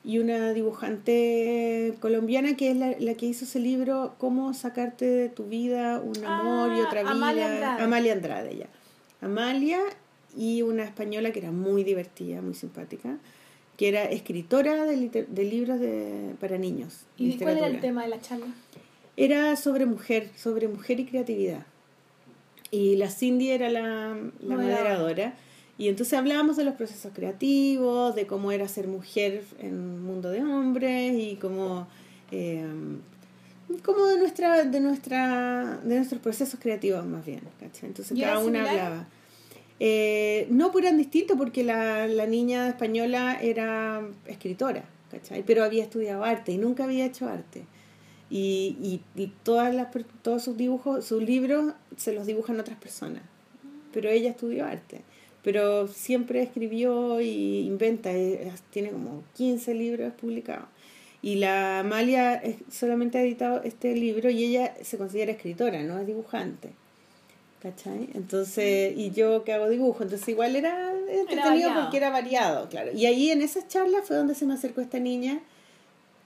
y 0.05 0.18
una 0.18 0.52
dibujante 0.52 1.94
colombiana 2.01 2.56
que 2.56 2.70
es 2.70 2.76
la, 2.76 2.94
la 2.98 3.14
que 3.14 3.26
hizo 3.26 3.44
ese 3.47 3.59
libro 3.59 4.14
Cómo 4.18 4.52
sacarte 4.55 5.06
de 5.06 5.28
tu 5.31 5.44
vida 5.47 6.01
un 6.01 6.24
amor 6.24 6.76
y 6.76 6.81
Ah, 6.81 6.85
otra 6.86 7.01
vida. 7.02 7.10
Amalia 7.12 7.47
Andrade. 7.52 7.82
Amalia 7.82 8.12
Andrade, 8.12 8.56
ya. 8.56 8.66
Amalia 9.22 9.81
y 10.36 10.62
una 10.62 10.85
española 10.85 11.31
que 11.32 11.39
era 11.39 11.51
muy 11.52 11.85
divertida, 11.85 12.43
muy 12.43 12.55
simpática, 12.55 13.16
que 13.78 13.89
era 13.89 14.05
escritora 14.05 14.85
de, 14.85 14.97
liter- 14.97 15.26
de 15.28 15.44
libros 15.44 15.81
de, 15.81 16.35
para 16.40 16.59
niños. 16.59 17.06
¿Y 17.16 17.36
cuál 17.39 17.56
era 17.59 17.66
el 17.68 17.81
tema 17.81 18.02
de 18.02 18.09
la 18.09 18.20
charla? 18.20 18.47
Era 19.16 19.56
sobre 19.56 19.86
mujer, 19.86 20.28
sobre 20.36 20.68
mujer 20.68 21.01
y 21.01 21.06
creatividad. 21.06 21.64
Y 22.70 22.97
la 22.97 23.09
Cindy 23.09 23.51
era 23.51 23.70
la, 23.70 24.16
la 24.43 24.56
Moderadora. 24.56 25.35
Y 25.76 25.88
entonces 25.88 26.16
hablábamos 26.18 26.56
de 26.56 26.64
los 26.64 26.74
procesos 26.74 27.12
creativos, 27.14 28.14
de 28.14 28.26
cómo 28.26 28.52
era 28.52 28.68
ser 28.68 28.86
mujer 28.86 29.42
en 29.59 29.74
un 29.74 30.02
mundo 30.05 30.30
de 30.30 30.42
hombres 30.42 31.14
y 31.18 31.36
cómo... 31.36 31.86
eh, 32.30 32.64
como 33.82 34.05
de 34.06 34.18
nuestra 34.18 34.64
de 34.64 34.78
nuestra 34.80 35.80
de 35.82 35.96
nuestros 35.96 36.20
procesos 36.20 36.60
creativos 36.60 37.05
más 37.06 37.24
bien 37.24 37.40
¿cachai? 37.59 37.88
entonces 37.88 38.16
¿Y 38.16 38.20
cada 38.20 38.38
una 38.38 38.59
similar? 38.64 38.68
hablaba 38.68 39.06
Eh, 39.80 40.46
no 40.51 40.70
pues 40.70 40.84
eran 40.84 40.98
distintos 40.98 41.36
porque 41.36 41.64
la, 41.64 42.06
la 42.06 42.26
niña 42.26 42.68
española 42.68 43.38
era 43.42 44.02
escritora 44.26 44.84
¿cachai? 45.10 45.42
pero 45.44 45.64
había 45.64 45.82
estudiado 45.82 46.22
arte 46.24 46.52
y 46.52 46.59
nunca 46.59 46.84
había 46.84 47.06
hecho 47.06 47.26
arte 47.26 47.64
y, 48.30 48.76
y, 49.16 49.20
y 49.20 49.32
todas 49.42 49.74
las, 49.74 49.88
todos 50.22 50.44
sus 50.44 50.56
dibujos 50.56 51.05
sus 51.05 51.22
libros 51.22 51.72
se 51.96 52.12
los 52.12 52.26
dibujan 52.26 52.60
otras 52.60 52.78
personas 52.78 53.22
pero 53.92 54.10
ella 54.10 54.30
estudió 54.30 54.66
arte 54.66 55.01
pero 55.45 55.87
siempre 55.87 56.43
escribió 56.43 57.21
y 57.21 57.61
inventa 57.66 58.11
eh, 58.12 58.51
tiene 58.71 58.91
como 58.91 59.23
15 59.37 59.75
libros 59.75 60.12
publicados 60.15 60.66
y 61.23 61.37
la 61.37 61.79
Amalia 61.81 62.43
solamente 62.71 63.19
ha 63.19 63.23
editado 63.23 63.62
este 63.62 63.95
libro 63.95 64.29
y 64.29 64.45
ella 64.45 64.75
se 64.83 64.99
considera 64.99 65.33
escritora, 65.33 65.83
no 65.83 65.99
es 65.99 66.07
dibujante. 66.07 66.71
¿Cachai? 67.62 68.11
Entonces, 68.12 68.93
y 68.95 69.11
yo 69.12 69.43
que 69.43 69.55
hago 69.55 69.71
dibujo, 69.71 70.03
entonces 70.03 70.29
igual 70.29 70.55
era 70.55 70.93
entretenido 71.09 71.73
porque 71.81 71.97
era 71.97 72.11
variado, 72.11 72.69
claro. 72.69 72.93
Y 72.93 73.07
ahí 73.07 73.31
en 73.31 73.41
esas 73.41 73.69
charlas 73.69 74.03
fue 74.07 74.16
donde 74.16 74.35
se 74.35 74.45
me 74.45 74.53
acercó 74.53 74.83
esta 74.83 74.99
niña 74.99 75.41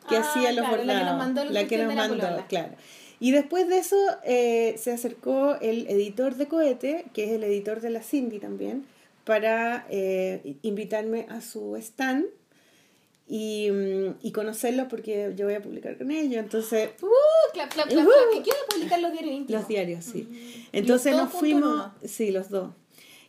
que 0.08 0.16
Ah, 0.16 0.20
hacía 0.20 0.50
los 0.50 0.66
claro, 0.66 0.82
la 0.84 0.94
que 0.94 1.04
nos 1.04 1.04
bordados. 1.04 1.18
mandó 1.18 1.44
la 1.44 1.64
que 1.68 1.78
nos 1.78 1.94
mandó, 1.94 2.44
claro. 2.48 2.72
Y 3.20 3.30
después 3.30 3.68
de 3.68 3.78
eso 3.78 3.96
eh, 4.24 4.74
se 4.78 4.90
acercó 4.90 5.54
el 5.60 5.86
editor 5.88 6.34
de 6.34 6.48
Cohete, 6.48 7.04
que 7.14 7.24
es 7.26 7.30
el 7.30 7.44
editor 7.44 7.80
de 7.80 7.90
la 7.90 8.02
Cindy 8.02 8.40
también, 8.40 8.84
para 9.28 9.86
eh, 9.90 10.56
invitarme 10.62 11.26
a 11.28 11.42
su 11.42 11.76
stand 11.76 12.24
y, 13.26 13.68
mm, 13.70 14.14
y 14.22 14.32
conocerlos 14.32 14.86
porque 14.88 15.34
yo 15.36 15.44
voy 15.44 15.54
a 15.54 15.60
publicar 15.60 15.98
con 15.98 16.10
ellos. 16.10 16.42
Entonces, 16.42 16.88
Uh, 17.02 17.52
clap, 17.52 17.70
clap, 17.70 17.88
clap, 17.88 18.06
Ujú. 18.06 18.10
clap. 18.10 18.40
¿Y 18.40 18.42
quién 18.42 18.56
va 18.56 18.64
a 18.64 18.74
publicar 18.74 19.00
los 19.00 19.12
diarios 19.12 19.34
íntimos? 19.34 19.60
los 19.60 19.68
diarios, 19.68 20.02
sí. 20.06 20.22
Mm. 20.30 20.68
Entonces 20.72 21.12
¿Los 21.12 21.24
nos 21.24 21.32
fuimos, 21.34 21.62
o 21.70 21.76
no? 21.76 21.94
sí, 22.06 22.30
los 22.30 22.48
dos. 22.48 22.70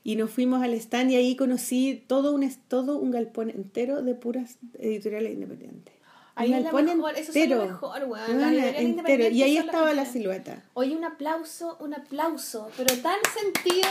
Y 0.05 0.15
nos 0.15 0.31
fuimos 0.31 0.63
al 0.63 0.73
stand 0.76 1.11
y 1.11 1.17
ahí 1.17 1.35
conocí 1.35 2.01
todo 2.07 2.31
un, 2.34 2.49
todo 2.69 2.97
un 2.97 3.11
galpón 3.11 3.49
entero 3.49 4.01
de 4.01 4.15
puras 4.15 4.57
editoriales 4.80 5.34
independientes. 5.34 5.93
Ahí 6.35 6.53
es 6.53 6.63
mejor, 6.63 7.17
eso 7.17 7.31
es 7.34 7.35
lo 7.35 7.41
entero. 7.43 7.65
mejor, 7.65 8.05
weón. 8.05 8.31
Editoriales 8.31 8.76
entero. 8.80 9.27
Y 9.27 9.43
ahí 9.43 9.57
estaba 9.57 9.93
la 9.93 10.05
silueta. 10.05 10.63
Oye, 10.76 10.95
un 10.95 11.03
aplauso, 11.03 11.76
un 11.81 11.93
aplauso, 11.93 12.69
pero 12.77 12.95
tan 13.01 13.17
sentido 13.38 13.89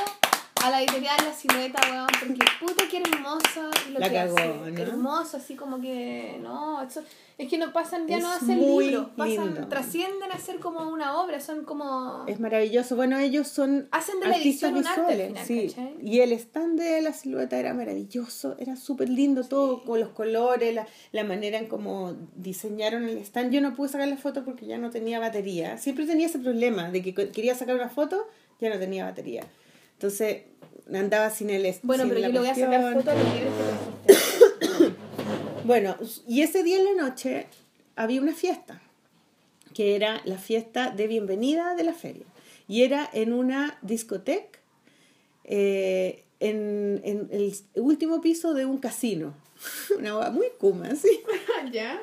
a 0.64 0.70
la 0.70 0.80
editorial 0.82 1.16
La 1.24 1.32
Silueta, 1.32 1.80
weón, 1.90 2.06
porque 2.20 2.44
puta 2.60 2.88
que 2.90 2.98
hermosa 2.98 3.70
lo 3.92 3.98
La 3.98 4.08
que 4.08 4.14
cagó, 4.14 4.36
hace. 4.36 4.70
¿no? 4.72 4.78
Hermoso, 4.78 5.36
así 5.36 5.54
como 5.54 5.80
que, 5.80 6.38
no, 6.42 6.82
eso, 6.82 7.02
es 7.38 7.48
que 7.48 7.58
no 7.58 7.72
pasan, 7.72 8.06
ya 8.08 8.16
Es 8.16 8.22
no 8.22 8.30
hacen 8.30 8.58
libros, 8.60 9.08
pasan, 9.16 9.54
lindo. 9.54 9.68
trascienden 9.68 10.32
a 10.32 10.38
ser 10.38 10.58
como 10.58 10.88
una 10.90 11.20
obra, 11.20 11.40
son 11.40 11.64
como... 11.64 12.24
Es 12.26 12.40
maravilloso. 12.40 12.96
Bueno, 12.96 13.18
ellos 13.18 13.46
son 13.48 13.88
Hacen 13.92 14.18
de 14.20 14.28
la 14.28 14.36
edición 14.36 14.76
un 14.76 14.86
arte 14.86 15.00
al 15.00 15.06
visuales. 15.06 15.26
final, 15.28 15.46
sí. 15.46 15.66
¿cachai? 15.68 15.94
Y 16.02 16.20
el 16.20 16.32
stand 16.32 16.78
de 16.80 17.00
la 17.02 17.12
silueta 17.12 17.58
era 17.58 17.74
maravilloso, 17.74 18.56
era 18.58 18.74
súper 18.76 19.08
lindo 19.08 19.44
todo, 19.44 19.84
con 19.84 20.00
los 20.00 20.08
colores, 20.10 20.74
la, 20.74 20.86
la 21.12 21.24
manera 21.24 21.58
en 21.58 21.66
cómo 21.66 22.16
diseñaron 22.34 23.08
el 23.08 23.18
stand. 23.18 23.52
Yo 23.52 23.60
no 23.60 23.74
pude 23.74 23.88
sacar 23.88 24.08
la 24.08 24.16
foto 24.16 24.44
porque 24.44 24.66
ya 24.66 24.78
no 24.78 24.90
tenía 24.90 25.20
batería. 25.20 25.78
Siempre 25.78 26.06
tenía 26.06 26.26
ese 26.26 26.38
problema 26.40 26.90
de 26.90 27.02
que 27.02 27.14
quería 27.30 27.54
sacar 27.54 27.76
una 27.76 27.88
foto, 27.88 28.26
ya 28.60 28.68
no 28.70 28.78
tenía 28.78 29.04
batería. 29.04 29.46
Entonces 29.98 30.42
andaba 30.94 31.28
sin 31.30 31.50
el 31.50 31.74
Bueno, 31.82 32.04
sin 32.04 32.14
pero 32.14 32.20
la 32.20 32.28
yo 32.28 32.34
le 32.34 32.38
voy 32.38 32.48
a 32.48 32.54
sacar 32.54 32.94
fotos 32.94 33.08
a 33.08 33.16
los 33.16 33.34
libros 33.34 33.52
que 34.06 34.14
trajiste. 34.14 34.94
Bueno, 35.64 35.96
y 36.26 36.42
ese 36.42 36.62
día 36.62 36.78
en 36.78 36.84
la 36.84 37.08
noche 37.08 37.46
había 37.96 38.22
una 38.22 38.32
fiesta, 38.32 38.80
que 39.74 39.96
era 39.96 40.22
la 40.24 40.38
fiesta 40.38 40.92
de 40.92 41.08
bienvenida 41.08 41.74
de 41.74 41.82
la 41.82 41.92
feria. 41.92 42.24
Y 42.68 42.84
era 42.84 43.10
en 43.12 43.32
una 43.32 43.76
discoteca, 43.82 44.60
eh, 45.44 46.24
en, 46.38 47.02
en 47.04 47.28
el 47.32 47.52
último 47.74 48.20
piso 48.20 48.54
de 48.54 48.64
un 48.64 48.78
casino. 48.78 49.34
Una 49.98 50.30
muy 50.30 50.46
kuma, 50.58 50.94
sí. 50.94 51.20
¿Ya? 51.72 52.00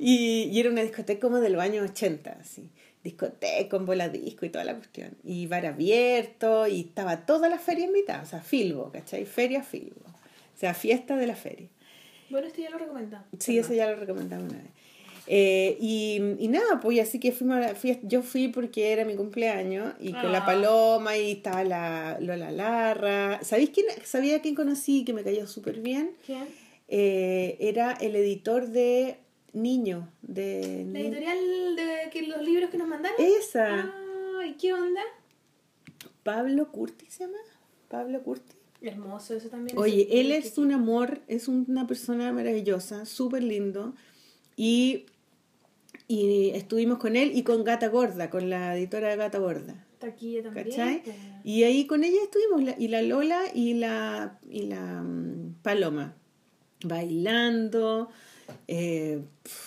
Y, 0.00 0.50
y 0.52 0.60
era 0.60 0.68
una 0.68 0.82
discoteca 0.82 1.20
como 1.20 1.38
del 1.38 1.58
año 1.60 1.84
80, 1.84 2.38
así. 2.40 2.68
Discoteca 3.04 3.68
con 3.68 3.84
bola 3.86 4.08
disco 4.08 4.46
y 4.46 4.50
toda 4.50 4.64
la 4.64 4.74
cuestión. 4.76 5.16
Y 5.24 5.46
bar 5.46 5.66
abierto, 5.66 6.66
y 6.66 6.80
estaba 6.80 7.26
toda 7.26 7.48
la 7.48 7.58
feria 7.58 7.86
invitada, 7.86 8.22
o 8.22 8.26
sea, 8.26 8.40
Filbo, 8.40 8.90
¿cachai? 8.92 9.24
Feria 9.24 9.62
Filbo. 9.62 10.00
O 10.06 10.58
sea, 10.58 10.74
fiesta 10.74 11.16
de 11.16 11.26
la 11.26 11.34
feria. 11.34 11.68
Bueno, 12.30 12.46
esto 12.46 12.62
ya 12.62 12.70
lo 12.70 12.78
recomendamos. 12.78 13.26
Sí, 13.38 13.58
eso 13.58 13.74
ya 13.74 13.90
lo 13.90 13.96
recomendaba 13.96 14.42
una 14.42 14.58
vez. 14.58 14.70
Eh, 15.26 15.76
y, 15.80 16.20
y 16.40 16.48
nada, 16.48 16.80
pues 16.80 16.98
así 17.00 17.20
que 17.20 17.30
fuimos 17.32 17.56
a 17.56 17.60
la 17.60 17.74
fiesta. 17.74 18.06
Yo 18.08 18.22
fui 18.22 18.48
porque 18.48 18.92
era 18.92 19.04
mi 19.04 19.14
cumpleaños 19.14 19.94
y 20.00 20.12
con 20.12 20.32
la 20.32 20.38
Ah. 20.38 20.46
paloma 20.46 21.16
y 21.16 21.32
estaba 21.32 21.62
la 21.64 22.18
Lola 22.20 22.50
Larra. 22.50 23.40
¿Sabéis 23.42 23.70
quién? 23.70 23.86
¿Sabía 24.04 24.40
quién 24.42 24.54
conocí 24.54 25.04
que 25.04 25.12
me 25.12 25.22
cayó 25.22 25.46
súper 25.46 25.80
bien? 25.80 26.12
¿Quién? 26.26 26.44
Eh, 26.88 27.56
era 27.60 27.92
el 28.00 28.16
editor 28.16 28.68
de 28.68 29.16
Niño. 29.52 30.08
De 30.22 30.86
La 30.90 31.00
editorial 31.00 31.76
de 31.76 32.10
que 32.10 32.22
los 32.26 32.42
libros 32.42 32.70
que 32.70 32.78
nos 32.78 32.88
mandaron. 32.88 33.16
Esa. 33.20 33.92
Ay, 34.40 34.56
¿qué 34.58 34.72
onda? 34.72 35.00
Pablo 36.22 36.70
Curti 36.72 37.06
se 37.06 37.24
llama. 37.24 37.38
Pablo 37.88 38.22
Curti. 38.22 38.54
Hermoso, 38.80 39.34
eso 39.34 39.48
también. 39.48 39.78
Oye, 39.78 40.02
ese- 40.08 40.20
él 40.20 40.32
es 40.32 40.58
un 40.58 40.72
amor, 40.72 41.20
es 41.28 41.46
una 41.48 41.86
persona 41.86 42.32
maravillosa, 42.32 43.04
súper 43.06 43.42
lindo. 43.44 43.94
Y, 44.56 45.06
y 46.08 46.50
estuvimos 46.50 46.98
con 46.98 47.14
él 47.16 47.32
y 47.36 47.42
con 47.42 47.62
Gata 47.64 47.88
Gorda, 47.88 48.30
con 48.30 48.50
la 48.50 48.76
editora 48.76 49.10
de 49.10 49.16
Gata 49.16 49.38
Gorda. 49.38 49.86
Taquilla 49.98 50.42
también. 50.42 50.66
¿Cachai? 50.68 51.02
Y 51.44 51.62
ahí 51.62 51.86
con 51.86 52.02
ella 52.02 52.18
estuvimos, 52.24 52.62
la- 52.64 52.74
y 52.78 52.88
la 52.88 53.02
Lola 53.02 53.42
y 53.54 53.74
la, 53.74 54.38
y 54.50 54.62
la 54.62 55.02
mm, 55.02 55.56
Paloma, 55.62 56.16
bailando, 56.84 58.10
eh, 58.68 59.20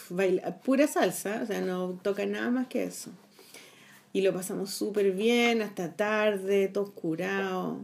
baila- 0.10 0.60
pura 0.62 0.88
salsa, 0.88 1.42
o 1.44 1.46
sea, 1.46 1.62
no 1.62 2.00
toca 2.04 2.26
nada 2.26 2.50
más 2.50 2.68
que 2.68 2.84
eso. 2.84 3.12
Y 4.14 4.22
lo 4.22 4.34
pasamos 4.34 4.70
súper 4.72 5.12
bien, 5.12 5.62
hasta 5.62 5.96
tarde, 5.96 6.68
todos 6.70 6.92
curados. 6.92 7.80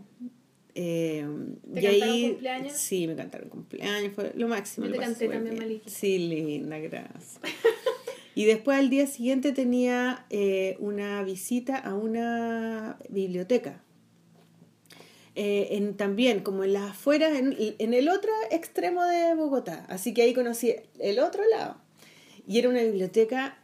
Eh, 0.76 1.26
¿Te 1.74 1.80
y 1.82 1.84
cantaron 1.84 2.14
ahí, 2.16 2.28
cumpleaños? 2.30 2.74
Sí, 2.74 3.06
me 3.08 3.16
cantaron 3.16 3.50
cumpleaños, 3.50 4.14
fue 4.14 4.32
lo 4.36 4.48
máximo. 4.48 4.86
Yo 4.88 4.94
te 4.94 5.00
canté 5.00 5.28
también. 5.28 5.58
Maliki. 5.58 5.90
Sí, 5.90 6.18
linda, 6.20 6.78
gracias. 6.80 7.40
Y 8.34 8.46
después 8.46 8.80
al 8.80 8.90
día 8.90 9.08
siguiente 9.08 9.52
tenía 9.52 10.26
eh, 10.30 10.78
una 10.80 11.22
visita 11.22 11.78
a 11.78 11.96
una 11.96 12.98
biblioteca. 13.10 13.84
Eh, 15.36 15.70
en, 15.78 15.96
también 15.96 16.42
como 16.42 16.66
en 16.66 16.74
las 16.74 16.92
afueras, 16.92 17.38
en, 17.38 17.56
en 17.58 17.94
el 17.94 18.10
otro 18.10 18.32
extremo 18.50 19.06
de 19.06 19.34
Bogotá. 19.36 19.86
Así 19.88 20.14
que 20.14 20.24
ahí 20.24 20.34
conocí 20.34 20.76
el 21.00 21.20
otro 21.20 21.44
lado. 21.50 21.78
Y 22.48 22.60
era 22.60 22.70
una 22.70 22.82
biblioteca 22.82 23.58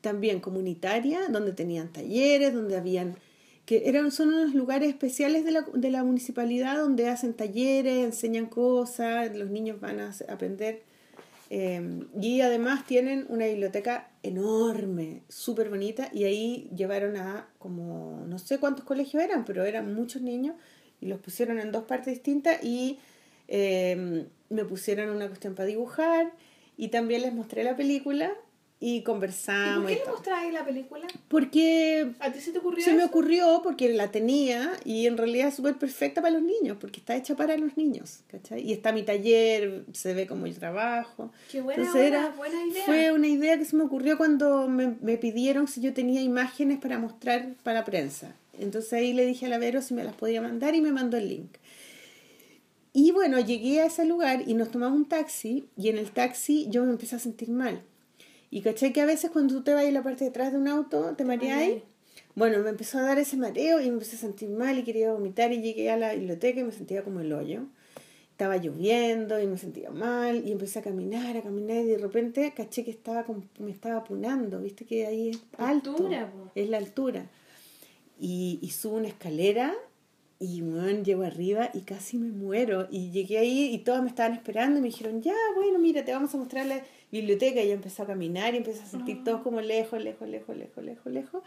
también 0.00 0.40
comunitaria, 0.40 1.28
donde 1.28 1.52
tenían 1.52 1.92
talleres, 1.92 2.52
donde 2.52 2.76
habían 2.76 3.16
que 3.64 3.86
eran 3.86 4.10
son 4.10 4.30
unos 4.30 4.54
lugares 4.54 4.88
especiales 4.88 5.44
de 5.44 5.50
la, 5.50 5.66
de 5.74 5.90
la 5.90 6.02
municipalidad 6.02 6.78
donde 6.78 7.06
hacen 7.08 7.34
talleres, 7.34 8.02
enseñan 8.02 8.46
cosas, 8.46 9.36
los 9.36 9.50
niños 9.50 9.78
van 9.78 10.00
a 10.00 10.14
aprender 10.30 10.82
eh, 11.50 12.06
y 12.20 12.40
además 12.40 12.86
tienen 12.86 13.26
una 13.28 13.46
biblioteca 13.46 14.10
enorme, 14.22 15.22
súper 15.28 15.70
bonita, 15.70 16.10
y 16.12 16.24
ahí 16.24 16.70
llevaron 16.74 17.16
a 17.16 17.48
como, 17.58 18.24
no 18.26 18.38
sé 18.38 18.58
cuántos 18.58 18.84
colegios 18.84 19.22
eran, 19.22 19.44
pero 19.44 19.64
eran 19.64 19.94
muchos 19.94 20.20
niños, 20.22 20.56
y 21.00 21.06
los 21.06 21.20
pusieron 21.20 21.60
en 21.60 21.72
dos 21.72 21.84
partes 21.84 22.14
distintas, 22.14 22.62
y 22.62 22.98
eh, 23.48 24.26
me 24.50 24.64
pusieron 24.64 25.10
una 25.10 25.28
cuestión 25.28 25.54
para 25.54 25.66
dibujar, 25.66 26.32
y 26.76 26.88
también 26.88 27.22
les 27.22 27.32
mostré 27.32 27.64
la 27.64 27.76
película, 27.76 28.32
y 28.80 28.96
¿Y 28.98 29.02
conversamos. 29.02 29.82
por 29.82 29.90
y 29.90 29.94
qué 29.96 30.04
le 30.04 30.10
mostráis 30.12 30.52
la 30.52 30.64
película? 30.64 31.06
Porque 31.26 32.12
¿A 32.20 32.30
ti 32.32 32.40
se 32.40 32.52
te 32.52 32.58
ocurrió 32.58 32.84
se 32.84 32.92
me 32.94 33.04
ocurrió 33.04 33.60
porque 33.64 33.88
la 33.92 34.10
tenía 34.12 34.70
y 34.84 35.06
en 35.06 35.16
realidad 35.16 35.48
es 35.48 35.56
súper 35.56 35.76
perfecta 35.76 36.22
para 36.22 36.34
los 36.34 36.42
niños, 36.42 36.76
porque 36.80 37.00
está 37.00 37.16
hecha 37.16 37.34
para 37.34 37.56
los 37.56 37.76
niños, 37.76 38.20
¿cachai? 38.30 38.60
Y 38.64 38.72
está 38.72 38.92
mi 38.92 39.02
taller, 39.02 39.84
se 39.92 40.14
ve 40.14 40.26
como 40.28 40.46
yo 40.46 40.54
trabajo. 40.54 41.32
Qué 41.50 41.60
buena, 41.60 41.82
Entonces 41.82 42.10
buena, 42.10 42.26
era- 42.26 42.36
buena 42.36 42.64
idea. 42.66 42.84
Fue 42.84 43.10
una 43.12 43.26
idea 43.26 43.58
que 43.58 43.64
se 43.64 43.74
me 43.74 43.82
ocurrió 43.82 44.16
cuando 44.16 44.68
me, 44.68 44.94
me 45.00 45.16
pidieron 45.18 45.66
si 45.66 45.80
yo 45.80 45.92
tenía 45.92 46.20
imágenes 46.22 46.78
para 46.78 46.98
mostrar 46.98 47.54
para 47.64 47.84
prensa. 47.84 48.36
Entonces 48.60 48.92
ahí 48.92 49.12
le 49.12 49.26
dije 49.26 49.46
a 49.46 49.48
la 49.48 49.58
Vero 49.58 49.82
si 49.82 49.94
me 49.94 50.04
las 50.04 50.14
podía 50.14 50.40
mandar 50.40 50.74
y 50.76 50.80
me 50.80 50.92
mandó 50.92 51.16
el 51.16 51.28
link. 51.28 51.50
Y 52.92 53.12
bueno, 53.12 53.38
llegué 53.38 53.80
a 53.80 53.86
ese 53.86 54.04
lugar 54.04 54.42
y 54.46 54.54
nos 54.54 54.70
tomamos 54.70 54.96
un 54.96 55.04
taxi 55.08 55.66
y 55.76 55.88
en 55.88 55.98
el 55.98 56.10
taxi 56.10 56.66
yo 56.70 56.84
me 56.84 56.90
empecé 56.90 57.16
a 57.16 57.18
sentir 57.18 57.50
mal. 57.50 57.82
Y 58.50 58.62
caché 58.62 58.92
que 58.92 59.00
a 59.00 59.06
veces 59.06 59.30
cuando 59.30 59.54
tú 59.54 59.62
te 59.62 59.74
vas 59.74 59.84
en 59.84 59.94
la 59.94 60.02
parte 60.02 60.24
de 60.24 60.30
atrás 60.30 60.52
de 60.52 60.58
un 60.58 60.68
auto, 60.68 61.14
te 61.16 61.24
mareas. 61.24 61.58
mareas. 61.58 61.82
Bueno, 62.34 62.58
me 62.60 62.70
empezó 62.70 62.98
a 62.98 63.02
dar 63.02 63.18
ese 63.18 63.36
mareo 63.36 63.80
y 63.80 63.86
me 63.86 63.94
empecé 63.94 64.16
a 64.16 64.20
sentir 64.20 64.48
mal 64.48 64.78
y 64.78 64.84
quería 64.84 65.12
vomitar 65.12 65.52
y 65.52 65.60
llegué 65.60 65.90
a 65.90 65.96
la 65.96 66.14
biblioteca 66.14 66.60
y 66.60 66.64
me 66.64 66.72
sentía 66.72 67.02
como 67.02 67.20
el 67.20 67.32
hoyo. 67.32 67.64
estaba 68.30 68.56
lloviendo 68.56 69.40
y 69.40 69.46
me 69.46 69.58
sentía 69.58 69.90
mal 69.90 70.46
y 70.46 70.52
empecé 70.52 70.78
a 70.78 70.82
caminar, 70.82 71.36
a 71.36 71.42
caminar 71.42 71.78
y 71.78 71.88
de 71.88 71.98
repente 71.98 72.52
caché 72.56 72.84
que 72.84 72.92
estaba 72.92 73.26
me 73.58 73.72
estaba 73.72 73.96
apunando, 73.96 74.60
viste 74.60 74.84
que 74.84 75.06
ahí 75.06 75.30
es 75.30 75.40
alto, 75.56 75.90
Altura, 75.90 76.32
es 76.54 76.68
la 76.68 76.76
altura. 76.76 77.26
Y, 78.20 78.60
y 78.62 78.70
subo 78.70 78.96
una 78.96 79.08
escalera 79.08 79.74
y 80.40 80.60
bueno, 80.60 81.02
llego 81.02 81.24
arriba 81.24 81.70
y 81.74 81.80
casi 81.80 82.16
me 82.18 82.30
muero. 82.30 82.86
Y 82.90 83.10
llegué 83.10 83.38
ahí 83.38 83.74
y 83.74 83.78
todos 83.78 84.02
me 84.02 84.08
estaban 84.08 84.34
esperando 84.34 84.78
y 84.78 84.82
me 84.82 84.88
dijeron, 84.88 85.20
ya, 85.20 85.34
bueno, 85.56 85.78
mira, 85.80 86.04
te 86.04 86.12
vamos 86.12 86.32
a 86.34 86.38
mostrar 86.38 86.66
la 86.66 86.80
biblioteca. 87.10 87.62
Y 87.62 87.68
yo 87.68 87.74
empecé 87.74 88.02
a 88.02 88.06
caminar 88.06 88.54
y 88.54 88.58
empecé 88.58 88.82
a 88.82 88.86
sentir 88.86 89.24
todos 89.24 89.42
como 89.42 89.60
lejos, 89.60 90.02
lejos, 90.02 90.28
lejos, 90.28 90.56
lejos, 90.56 90.84
lejos, 90.84 91.12
lejos. 91.12 91.42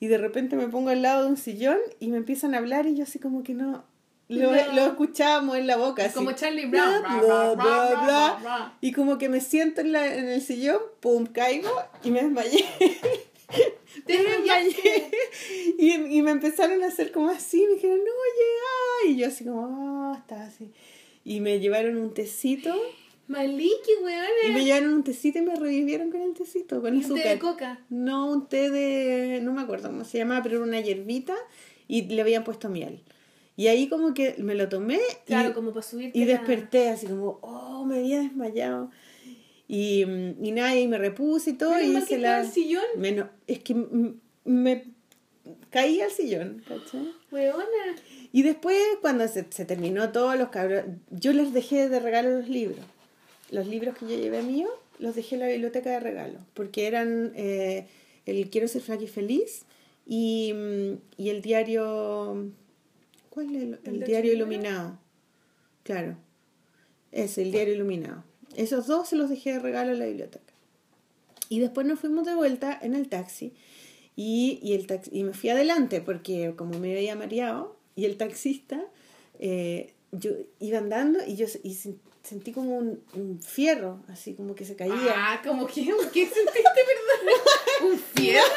Y 0.00 0.06
de 0.08 0.18
repente 0.18 0.56
me 0.56 0.68
pongo 0.68 0.90
al 0.90 1.02
lado 1.02 1.24
de 1.24 1.30
un 1.30 1.36
sillón 1.36 1.78
y 2.00 2.08
me 2.08 2.16
empiezan 2.18 2.54
a 2.54 2.58
hablar 2.58 2.86
y 2.86 2.96
yo 2.96 3.04
así 3.04 3.18
como 3.18 3.42
que 3.42 3.54
no... 3.54 3.84
Lo, 4.28 4.50
No. 4.50 4.72
lo 4.72 4.86
escuchábamos 4.86 5.56
en 5.58 5.66
la 5.66 5.76
boca. 5.76 6.06
así. 6.06 6.14
Como 6.14 6.32
Charlie 6.32 6.64
Brown. 6.66 7.02
Bla, 7.02 7.52
bla, 7.54 8.38
bla. 8.40 8.78
Y 8.80 8.92
como 8.92 9.18
que 9.18 9.28
me 9.28 9.40
siento 9.40 9.82
en, 9.82 9.92
la, 9.92 10.14
en 10.14 10.28
el 10.28 10.40
sillón, 10.40 10.78
pum, 11.00 11.26
caigo 11.26 11.70
y 12.02 12.10
me 12.10 12.22
desmayé. 12.22 12.64
Te 14.06 14.16
desmayaste. 14.22 15.10
y, 15.78 15.92
y 16.18 16.22
me 16.22 16.30
empezaron 16.32 16.82
a 16.82 16.86
hacer 16.86 17.12
como 17.12 17.28
así, 17.28 17.64
me 17.68 17.74
dijeron, 17.74 17.98
no, 17.98 18.04
llega. 18.04 19.12
Y 19.12 19.16
yo 19.20 19.28
así 19.28 19.44
como, 19.44 19.66
ah, 20.12 20.16
estaba 20.18 20.44
así. 20.44 20.72
Y 21.24 21.40
me 21.40 21.60
llevaron 21.60 21.96
un 21.98 22.12
tecito, 22.14 22.74
Maliki, 23.26 23.70
y 24.00 24.04
me 24.04 24.52
weón. 24.54 24.64
llevaron 24.64 24.94
un 24.94 25.04
tecito 25.04 25.38
y 25.38 25.42
me 25.42 25.54
revivieron 25.56 26.10
con 26.10 26.20
el 26.20 26.34
tecito, 26.34 26.80
con 26.82 26.92
Un 26.94 27.00
té 27.00 27.04
azúcar. 27.06 27.24
de 27.32 27.38
coca. 27.38 27.80
No, 27.88 28.30
un 28.30 28.46
té 28.48 28.70
de, 28.70 29.40
no 29.42 29.52
me 29.52 29.62
acuerdo 29.62 29.88
cómo 29.88 30.04
se 30.04 30.18
llamaba, 30.18 30.42
pero 30.42 30.56
era 30.56 30.64
una 30.64 30.80
hierbita 30.80 31.34
y 31.88 32.02
le 32.02 32.20
habían 32.20 32.44
puesto 32.44 32.68
miel. 32.68 33.00
Y 33.56 33.68
ahí 33.68 33.88
como 33.88 34.14
que 34.14 34.34
me 34.38 34.54
lo 34.54 34.68
tomé 34.68 34.98
Claro, 35.26 35.50
y, 35.50 35.52
como 35.52 35.70
para 35.72 35.82
subirte. 35.86 36.18
y 36.18 36.24
desperté 36.24 36.88
así 36.88 37.06
como, 37.06 37.38
oh, 37.42 37.84
me 37.86 37.98
había 37.98 38.20
desmayado. 38.20 38.90
Y, 39.68 40.02
y 40.02 40.52
nada, 40.52 40.76
y 40.76 40.86
me 40.88 40.98
repuse 40.98 41.50
y 41.50 41.52
todo. 41.54 41.70
Menos 41.70 41.86
y 41.86 41.92
mal 41.94 42.06
que 42.06 42.18
la... 42.18 42.40
el 42.40 42.50
sillón. 42.50 42.84
Menos, 42.96 43.28
es 43.46 43.60
que 43.60 43.74
me 44.44 44.84
caí 45.70 46.00
al 46.00 46.10
sillón, 46.10 46.62
¿cachai? 46.68 47.10
Weona. 47.30 47.64
Y 48.32 48.42
después, 48.42 48.76
cuando 49.00 49.26
se, 49.28 49.46
se 49.50 49.64
terminó 49.64 50.10
todo, 50.10 50.34
los 50.36 50.48
cabros, 50.48 50.82
yo 51.10 51.32
les 51.32 51.52
dejé 51.54 51.88
de 51.88 52.00
regalo 52.00 52.30
los 52.40 52.48
libros. 52.48 52.84
Los 53.50 53.66
libros 53.66 53.96
que 53.96 54.06
yo 54.06 54.16
llevé 54.16 54.42
mío, 54.42 54.68
los 54.98 55.14
dejé 55.14 55.36
en 55.36 55.40
la 55.42 55.48
biblioteca 55.48 55.90
de 55.90 56.00
regalo, 56.00 56.38
porque 56.54 56.86
eran 56.86 57.32
eh, 57.36 57.86
el 58.26 58.50
Quiero 58.50 58.68
ser 58.68 58.82
flaca 58.82 59.02
y 59.02 59.08
feliz 59.08 59.64
y, 60.06 60.52
mm, 60.54 61.22
y 61.22 61.28
el 61.30 61.42
diario... 61.42 62.50
¿Cuál 63.30 63.54
es 63.54 63.62
el, 63.62 63.78
el 63.84 64.04
diario 64.04 64.32
iluminado? 64.32 64.98
Claro, 65.82 66.16
es 67.10 67.36
el 67.38 67.50
diario 67.50 67.74
iluminado. 67.74 68.22
Esos 68.56 68.86
dos 68.86 69.08
se 69.08 69.16
los 69.16 69.28
dejé 69.28 69.54
de 69.54 69.58
regalo 69.58 69.92
en 69.92 69.98
la 69.98 70.06
biblioteca. 70.06 70.54
Y 71.48 71.60
después 71.60 71.86
nos 71.86 71.98
fuimos 71.98 72.26
de 72.26 72.34
vuelta 72.34 72.78
en 72.80 72.94
el 72.94 73.08
taxi 73.08 73.52
y, 74.16 74.58
y, 74.62 74.74
el 74.74 74.86
taxi, 74.86 75.10
y 75.12 75.24
me 75.24 75.32
fui 75.32 75.50
adelante 75.50 76.00
porque 76.00 76.54
como 76.56 76.78
me 76.78 76.96
había 76.96 77.16
mareado 77.16 77.76
y 77.96 78.04
el 78.06 78.16
taxista, 78.16 78.84
eh, 79.38 79.92
yo 80.12 80.30
iba 80.60 80.78
andando 80.78 81.18
y 81.26 81.36
yo 81.36 81.46
y 81.62 81.76
sentí 82.24 82.52
como 82.52 82.76
un, 82.76 83.04
un 83.14 83.40
fierro, 83.40 84.00
así 84.08 84.34
como 84.34 84.54
que 84.54 84.64
se 84.64 84.74
caía. 84.74 85.14
Ah, 85.14 85.40
como 85.44 85.66
que, 85.66 85.84
¿qué 86.12 86.26
sentiste, 86.26 86.50
perdón? 86.50 87.92
¿Un 87.92 87.98
fierro? 87.98 88.42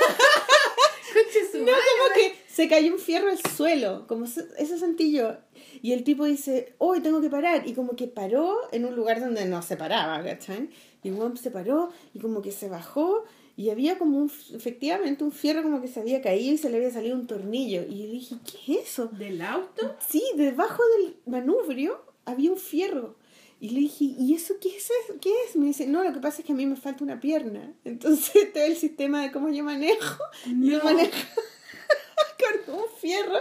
No, 1.53 1.71
como 1.71 2.13
que 2.13 2.35
se 2.47 2.67
cayó 2.67 2.93
un 2.93 2.99
fierro 2.99 3.29
al 3.29 3.39
suelo, 3.39 4.05
como 4.07 4.25
eso 4.25 4.77
sentí 4.77 5.11
yo. 5.11 5.37
Y 5.81 5.93
el 5.93 6.03
tipo 6.03 6.25
dice, 6.25 6.75
hoy 6.77 7.01
tengo 7.01 7.21
que 7.21 7.29
parar. 7.29 7.67
Y 7.67 7.73
como 7.73 7.95
que 7.95 8.07
paró 8.07 8.55
en 8.71 8.85
un 8.85 8.95
lugar 8.95 9.19
donde 9.19 9.45
no 9.45 9.61
se 9.61 9.77
paraba, 9.77 10.23
¿cachai? 10.23 10.69
Y 11.03 11.09
el 11.09 11.37
se 11.37 11.51
paró 11.51 11.89
y 12.13 12.19
como 12.19 12.41
que 12.41 12.51
se 12.51 12.69
bajó 12.69 13.23
y 13.55 13.69
había 13.69 13.97
como 13.97 14.19
un, 14.19 14.31
efectivamente 14.53 15.23
un 15.23 15.31
fierro 15.31 15.63
como 15.63 15.81
que 15.81 15.87
se 15.87 15.99
había 15.99 16.21
caído 16.21 16.53
y 16.53 16.57
se 16.57 16.69
le 16.69 16.77
había 16.77 16.91
salido 16.91 17.15
un 17.15 17.25
tornillo. 17.25 17.83
Y 17.89 18.03
yo 18.03 18.11
dije, 18.11 18.35
¿qué 18.45 18.73
es 18.73 18.89
eso? 18.89 19.07
¿Del 19.07 19.41
auto? 19.41 19.95
Sí, 20.07 20.23
debajo 20.35 20.83
del 20.97 21.15
manubrio 21.25 22.01
había 22.25 22.51
un 22.51 22.57
fierro. 22.57 23.15
Y 23.59 23.69
le 23.69 23.79
dije, 23.79 24.05
¿y 24.19 24.35
eso 24.35 24.55
qué 24.61 24.69
es? 24.69 24.85
eso? 24.85 25.19
¿Qué 25.19 25.31
es? 25.47 25.55
Me 25.55 25.65
dice, 25.65 25.87
no, 25.87 26.03
lo 26.03 26.13
que 26.13 26.19
pasa 26.19 26.41
es 26.41 26.45
que 26.45 26.53
a 26.53 26.55
mí 26.55 26.65
me 26.67 26.75
falta 26.75 27.03
una 27.03 27.19
pierna. 27.19 27.73
Entonces, 27.85 28.51
todo 28.53 28.63
el 28.63 28.75
sistema 28.75 29.23
de 29.23 29.31
cómo 29.31 29.49
yo 29.49 29.63
manejo, 29.63 30.23
yo 30.45 30.77
No. 30.77 30.83
manejo 30.83 31.11
con 32.65 32.75
un 32.75 32.83
fierro. 32.99 33.39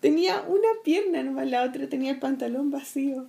Tenía 0.00 0.42
una 0.42 0.68
pierna 0.84 1.22
nomás, 1.22 1.48
la 1.48 1.64
otra 1.64 1.88
tenía 1.88 2.12
el 2.12 2.18
pantalón 2.20 2.70
vacío. 2.70 3.28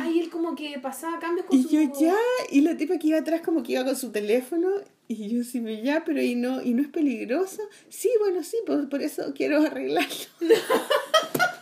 Ay, 0.00 0.20
él 0.20 0.30
como 0.30 0.54
que 0.54 0.78
pasaba 0.80 1.18
cambios 1.18 1.46
con 1.46 1.58
Y 1.58 1.62
su... 1.64 1.68
yo 1.70 1.80
ya, 2.00 2.16
y 2.50 2.60
la 2.60 2.76
tipa 2.76 2.98
que 2.98 3.08
iba 3.08 3.18
atrás 3.18 3.40
como 3.42 3.62
que 3.62 3.72
iba 3.72 3.84
con 3.84 3.96
su 3.96 4.10
teléfono, 4.10 4.68
y 5.08 5.28
yo 5.28 5.42
sí, 5.44 5.62
ya, 5.82 6.04
pero 6.04 6.22
y 6.22 6.34
no, 6.34 6.62
y 6.62 6.72
no 6.74 6.82
es 6.82 6.88
peligroso. 6.88 7.62
Sí, 7.88 8.10
bueno, 8.20 8.42
sí, 8.42 8.56
por, 8.66 8.88
por 8.88 9.02
eso 9.02 9.32
quiero 9.34 9.60
arreglarlo. 9.62 10.08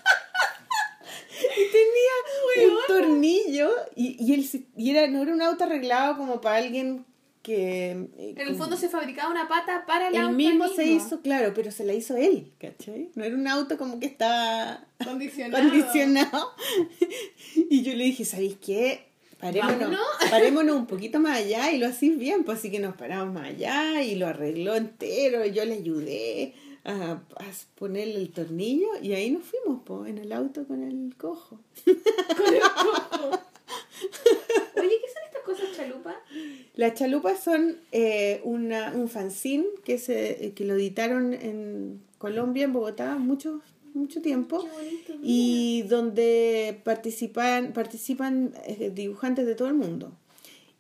y 1.40 2.58
tenía 2.58 2.70
un 2.72 2.78
tornillo, 2.86 3.70
y, 3.94 4.16
y, 4.24 4.34
el, 4.34 4.46
y 4.76 4.90
era, 4.90 5.06
no 5.08 5.22
era 5.22 5.32
un 5.32 5.42
auto 5.42 5.64
arreglado 5.64 6.16
como 6.16 6.40
para 6.40 6.56
alguien 6.58 7.04
que... 7.42 7.90
eh, 8.18 8.34
En 8.36 8.48
el 8.48 8.56
fondo 8.56 8.76
se 8.76 8.88
fabricaba 8.88 9.30
una 9.30 9.46
pata 9.48 9.84
para 9.86 10.08
el, 10.08 10.14
el 10.16 10.20
auto 10.22 10.34
mismo 10.34 10.68
se 10.68 10.84
mismo. 10.84 11.06
hizo, 11.06 11.20
claro, 11.22 11.52
pero 11.54 11.70
se 11.70 11.84
la 11.84 11.92
hizo 11.94 12.16
él, 12.16 12.52
¿cachai? 12.58 13.10
No 13.14 13.24
era 13.24 13.34
un 13.36 13.46
auto 13.46 13.78
como 13.78 14.00
que 14.00 14.06
estaba 14.06 14.84
Condicionado. 15.04 15.62
condicionado. 15.68 16.52
Y 17.70 17.82
yo 17.82 17.94
le 17.94 18.04
dije, 18.04 18.24
¿sabéis 18.24 18.56
qué? 18.64 19.06
Parémonos, 19.38 20.00
parémonos 20.30 20.76
un 20.76 20.86
poquito 20.86 21.20
más 21.20 21.36
allá 21.38 21.70
y 21.70 21.78
lo 21.78 21.86
hacís 21.86 22.18
bien, 22.18 22.42
pues 22.44 22.58
así 22.58 22.70
que 22.70 22.80
nos 22.80 22.96
paramos 22.96 23.34
más 23.34 23.48
allá 23.48 24.02
y 24.02 24.14
lo 24.16 24.26
arregló 24.26 24.74
entero, 24.74 25.44
y 25.44 25.52
yo 25.52 25.64
le 25.66 25.74
ayudé 25.74 26.54
a, 26.86 27.12
a 27.12 27.52
ponerle 27.74 28.16
el 28.16 28.30
tornillo 28.30 28.86
y 29.02 29.12
ahí 29.12 29.30
nos 29.30 29.42
fuimos, 29.42 29.82
pues, 29.84 30.08
en 30.08 30.18
el 30.18 30.32
auto 30.32 30.66
con 30.66 30.82
el 30.82 31.14
cojo. 31.16 31.58
Con 31.84 32.54
el 32.54 32.60
cojo. 32.60 33.30
Oye, 34.76 34.90
¿qué 35.00 35.08
son 35.08 35.22
estas 35.26 35.42
cosas 35.44 35.76
chalupa? 35.76 36.14
Las 36.74 36.94
chalupas 36.94 37.42
son 37.42 37.78
eh, 37.90 38.40
una, 38.44 38.92
un 38.94 39.08
fanzine 39.08 39.66
que, 39.84 39.98
se, 39.98 40.52
que 40.54 40.64
lo 40.64 40.74
editaron 40.74 41.34
en 41.34 42.02
Colombia, 42.18 42.64
en 42.64 42.72
Bogotá, 42.72 43.16
mucho, 43.16 43.62
mucho 43.94 44.22
tiempo. 44.22 44.62
Qué 44.62 44.70
bonito. 44.70 45.14
y 45.22 45.82
donde 45.88 46.80
participan, 46.84 47.72
participan 47.72 48.54
eh, 48.64 48.92
dibujantes 48.94 49.46
de 49.46 49.56
todo 49.56 49.68
el 49.68 49.74
mundo. 49.74 50.12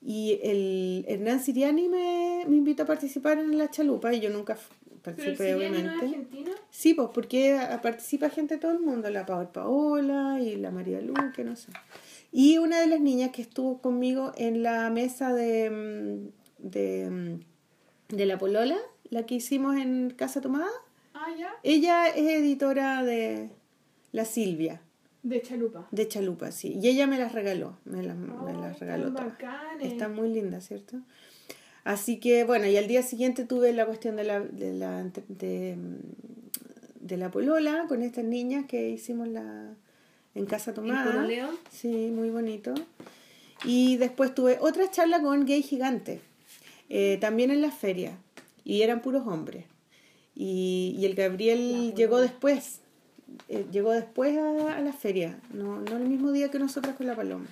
Y 0.04 0.38
el 0.42 1.04
Hernán 1.08 1.42
Siriani 1.42 1.88
me, 1.88 2.44
me 2.46 2.56
invitó 2.56 2.84
a 2.84 2.86
participar 2.86 3.38
en 3.38 3.58
la 3.58 3.70
chalupa 3.72 4.14
y 4.14 4.20
yo 4.20 4.30
nunca 4.30 4.56
f- 5.12 5.34
¿Pero 5.36 5.60
el 5.60 5.72
participé, 5.72 6.04
argentino? 6.06 6.50
Sí, 6.70 6.94
pues 6.94 7.08
porque 7.14 7.58
participa 7.82 8.28
gente 8.30 8.54
de 8.54 8.60
todo 8.60 8.72
el 8.72 8.80
mundo, 8.80 9.08
la 9.10 9.24
Paola 9.26 9.52
Paola 9.52 10.38
y 10.40 10.56
la 10.56 10.70
María 10.70 11.00
Luque, 11.00 11.44
no 11.44 11.56
sé. 11.56 11.70
Y 12.32 12.58
una 12.58 12.80
de 12.80 12.86
las 12.86 13.00
niñas 13.00 13.30
que 13.30 13.42
estuvo 13.42 13.80
conmigo 13.80 14.32
en 14.36 14.62
la 14.62 14.90
mesa 14.90 15.32
de, 15.32 15.70
mm, 15.70 16.68
de, 16.68 17.10
mm, 18.10 18.14
de 18.16 18.26
la 18.26 18.38
Polola, 18.38 18.76
la 19.10 19.24
que 19.26 19.36
hicimos 19.36 19.76
en 19.76 20.10
Casa 20.10 20.40
Tomada, 20.40 20.68
Ah, 21.14 21.28
ya. 21.38 21.50
ella 21.62 22.08
es 22.08 22.28
editora 22.28 23.02
de 23.02 23.50
La 24.12 24.24
Silvia. 24.24 24.82
De 25.22 25.40
chalupa. 25.42 25.88
De 25.90 26.06
chalupa, 26.06 26.52
sí. 26.52 26.78
Y 26.80 26.88
ella 26.88 27.06
me 27.08 27.18
las 27.18 27.32
regaló, 27.32 27.78
me 27.84 28.02
las, 28.02 28.16
me 28.16 28.32
Oh, 28.32 28.60
las 28.60 28.78
regaló 28.78 29.08
están 29.08 29.36
todas. 29.38 29.82
Están 29.82 30.14
muy 30.14 30.28
lindas, 30.32 30.66
¿cierto? 30.66 30.98
Así 31.86 32.18
que, 32.18 32.42
bueno, 32.42 32.66
y 32.66 32.76
al 32.76 32.88
día 32.88 33.04
siguiente 33.04 33.44
tuve 33.44 33.72
la 33.72 33.86
cuestión 33.86 34.16
de 34.16 34.24
la, 34.24 34.40
de 34.40 34.74
la, 34.74 35.04
de, 35.28 35.76
de 37.00 37.16
la 37.16 37.30
polola 37.30 37.84
con 37.86 38.02
estas 38.02 38.24
niñas 38.24 38.66
que 38.66 38.90
hicimos 38.90 39.28
la, 39.28 39.72
en 40.34 40.46
Casa 40.46 40.74
Tomada. 40.74 41.12
Sí, 41.70 42.10
muy 42.10 42.30
bonito. 42.30 42.74
Y 43.64 43.98
después 43.98 44.34
tuve 44.34 44.58
otra 44.60 44.90
charla 44.90 45.22
con 45.22 45.46
Gay 45.46 45.62
Gigante, 45.62 46.20
eh, 46.88 47.18
también 47.20 47.52
en 47.52 47.62
la 47.62 47.70
feria, 47.70 48.18
y 48.64 48.82
eran 48.82 49.00
puros 49.00 49.24
hombres. 49.28 49.64
Y, 50.34 50.96
y 50.98 51.06
el 51.06 51.14
Gabriel 51.14 51.94
llegó 51.94 52.18
después, 52.20 52.80
eh, 53.48 53.64
llegó 53.70 53.92
después 53.92 54.36
a, 54.36 54.76
a 54.76 54.80
la 54.80 54.92
feria, 54.92 55.38
no, 55.54 55.82
no 55.82 55.98
el 55.98 56.08
mismo 56.08 56.32
día 56.32 56.50
que 56.50 56.58
nosotras 56.58 56.96
con 56.96 57.06
la 57.06 57.14
Paloma. 57.14 57.46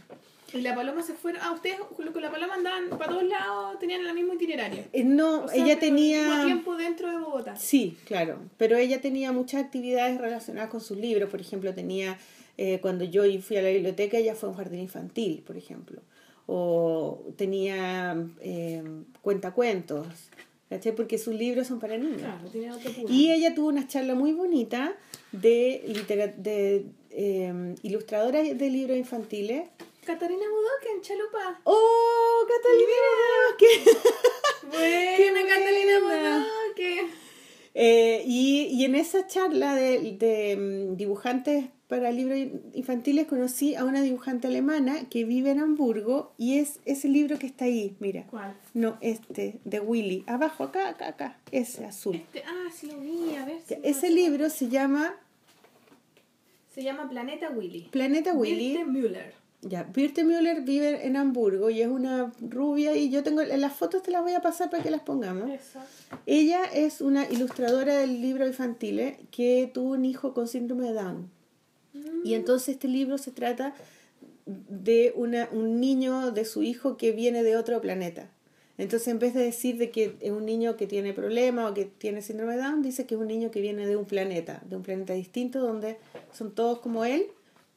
Y 0.54 0.60
la 0.60 0.74
paloma 0.74 1.02
se 1.02 1.14
fueron. 1.14 1.42
Ah, 1.42 1.52
ustedes 1.52 1.78
con 1.96 2.22
la 2.22 2.30
paloma 2.30 2.54
andaban 2.54 2.88
para 2.90 3.06
todos 3.06 3.24
lados, 3.24 3.78
tenían 3.80 4.06
el 4.06 4.14
mismo 4.14 4.34
itinerario. 4.34 4.84
Eh, 4.92 5.02
no, 5.02 5.44
O 5.44 5.48
sea, 5.48 5.62
ella 5.64 5.78
tenía... 5.80 6.44
tiempo 6.44 6.76
dentro 6.76 7.10
de 7.10 7.18
Bogotá. 7.18 7.56
Sí, 7.56 7.96
claro, 8.06 8.38
pero 8.56 8.76
ella 8.76 9.00
tenía 9.00 9.32
muchas 9.32 9.64
actividades 9.64 10.20
relacionadas 10.20 10.70
con 10.70 10.80
sus 10.80 10.96
libros, 10.96 11.28
por 11.28 11.40
ejemplo, 11.40 11.74
tenía, 11.74 12.18
eh, 12.56 12.78
cuando 12.80 13.04
yo 13.04 13.22
fui 13.40 13.56
a 13.56 13.62
la 13.62 13.70
biblioteca, 13.70 14.16
ella 14.18 14.34
fue 14.36 14.48
a 14.48 14.52
un 14.52 14.56
jardín 14.56 14.80
infantil, 14.80 15.42
por 15.44 15.56
ejemplo, 15.56 16.00
o 16.46 17.24
tenía 17.36 18.16
eh, 18.40 18.82
cuentacuentos, 19.22 20.06
¿cachai? 20.68 20.94
Porque 20.94 21.18
sus 21.18 21.34
libros 21.34 21.66
son 21.66 21.80
para 21.80 21.98
niños. 21.98 22.18
Claro, 22.18 22.48
tiene 22.50 22.70
otro. 22.70 22.92
Y 23.08 23.32
ella 23.32 23.54
tuvo 23.54 23.68
una 23.68 23.88
charla 23.88 24.14
muy 24.14 24.32
bonita 24.32 24.94
de, 25.32 26.04
de 26.38 26.86
eh, 27.10 27.74
ilustradora 27.82 28.42
de 28.42 28.70
libros 28.70 28.96
infantiles. 28.96 29.64
Catalina 30.04 30.44
Budoque 30.48 30.88
en 30.94 31.00
Chalupa. 31.02 31.60
¡Oh, 31.64 32.46
Catalina! 32.48 33.56
¡Qué- 33.58 33.90
Buena, 34.66 35.40
buena. 35.42 35.54
Catalina 35.56 35.98
Budoque. 36.68 37.06
Eh, 37.76 38.22
y, 38.26 38.66
y 38.70 38.84
en 38.84 38.94
esa 38.94 39.26
charla 39.26 39.74
de, 39.74 40.12
de, 40.12 40.56
mm, 40.56 40.96
dibujantes 40.96 41.66
para 41.88 42.12
libros 42.12 42.38
infantiles 42.72 43.26
conocí 43.26 43.74
a 43.74 43.84
una 43.84 44.00
dibujante 44.00 44.46
alemana 44.46 45.08
que 45.10 45.24
vive 45.24 45.50
en 45.50 45.58
Hamburgo 45.60 46.32
y 46.38 46.58
es 46.58 46.78
ese 46.86 47.08
libro 47.08 47.38
que 47.38 47.46
está 47.46 47.64
ahí, 47.66 47.96
mira. 48.00 48.26
¿Cuál? 48.30 48.56
No, 48.74 48.96
este, 49.00 49.58
de 49.64 49.80
Willy. 49.80 50.24
Abajo, 50.26 50.64
acá, 50.64 50.88
acá, 50.88 51.08
acá. 51.08 51.38
Ese 51.50 51.84
azul. 51.84 52.14
Este, 52.16 52.42
ah, 52.46 52.68
sí 52.72 52.86
lo 52.86 52.98
vi, 52.98 53.34
a 53.36 53.44
ver. 53.44 53.58
si 53.66 53.74
Ese 53.82 54.10
libro 54.10 54.48
se 54.50 54.68
llama 54.68 55.16
Se 56.74 56.82
llama 56.82 57.08
Planeta 57.08 57.50
Willy. 57.50 57.88
Planeta 57.90 58.32
Willy. 58.32 58.78
Müller. 58.84 59.34
Ya, 59.66 59.84
Birte 59.84 60.24
Müller 60.24 60.60
vive 60.60 61.06
en 61.06 61.16
Hamburgo 61.16 61.70
y 61.70 61.80
es 61.80 61.88
una 61.88 62.32
rubia 62.40 62.94
y 62.94 63.08
yo 63.08 63.22
tengo 63.22 63.42
las 63.42 63.72
fotos 63.72 64.02
te 64.02 64.10
las 64.10 64.22
voy 64.22 64.34
a 64.34 64.42
pasar 64.42 64.68
para 64.68 64.82
que 64.82 64.90
las 64.90 65.00
pongamos. 65.00 65.50
Eso. 65.50 65.80
Ella 66.26 66.64
es 66.64 67.00
una 67.00 67.26
ilustradora 67.30 67.96
del 67.96 68.20
libro 68.20 68.46
infantil 68.46 69.16
que 69.30 69.70
tuvo 69.72 69.92
un 69.92 70.04
hijo 70.04 70.34
con 70.34 70.48
síndrome 70.48 70.88
de 70.88 70.92
Down. 70.92 71.30
Y 72.24 72.34
entonces 72.34 72.70
este 72.70 72.88
libro 72.88 73.16
se 73.16 73.30
trata 73.30 73.74
de 74.44 75.12
una, 75.16 75.48
un 75.52 75.80
niño 75.80 76.30
de 76.30 76.44
su 76.44 76.62
hijo 76.62 76.96
que 76.98 77.12
viene 77.12 77.42
de 77.42 77.56
otro 77.56 77.80
planeta. 77.80 78.28
Entonces 78.76 79.08
en 79.08 79.18
vez 79.18 79.32
de 79.32 79.42
decir 79.42 79.78
de 79.78 79.90
que 79.90 80.16
es 80.20 80.30
un 80.30 80.44
niño 80.44 80.76
que 80.76 80.86
tiene 80.86 81.14
problemas 81.14 81.70
o 81.70 81.74
que 81.74 81.84
tiene 81.86 82.20
síndrome 82.20 82.56
de 82.56 82.62
Down, 82.62 82.82
dice 82.82 83.06
que 83.06 83.14
es 83.14 83.20
un 83.20 83.28
niño 83.28 83.50
que 83.50 83.60
viene 83.60 83.86
de 83.86 83.96
un 83.96 84.04
planeta, 84.04 84.62
de 84.68 84.76
un 84.76 84.82
planeta 84.82 85.14
distinto 85.14 85.60
donde 85.60 85.96
son 86.32 86.54
todos 86.54 86.80
como 86.80 87.04
él, 87.04 87.28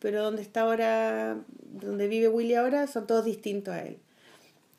pero 0.08 0.24
donde 0.24 0.42
está 0.42 0.62
ahora, 0.62 1.38
donde 1.82 2.08
vive 2.08 2.30
Willy 2.30 2.54
ahora, 2.56 2.88
son 2.88 3.06
todos 3.08 3.26
distintos 3.26 3.74
a 3.74 3.84
él. 3.86 3.98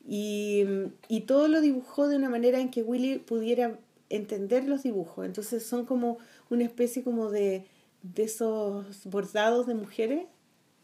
Y, 0.07 0.63
y 1.07 1.21
todo 1.21 1.47
lo 1.47 1.61
dibujó 1.61 2.07
de 2.07 2.15
una 2.15 2.29
manera 2.29 2.59
en 2.59 2.71
que 2.71 2.81
Willy 2.81 3.19
pudiera 3.19 3.77
entender 4.09 4.67
los 4.67 4.81
dibujos. 4.81 5.27
Entonces 5.27 5.63
son 5.63 5.85
como 5.85 6.17
una 6.49 6.63
especie 6.63 7.03
como 7.03 7.29
de, 7.29 7.67
de 8.01 8.23
esos 8.23 9.05
bordados 9.05 9.67
de 9.67 9.75
mujeres 9.75 10.25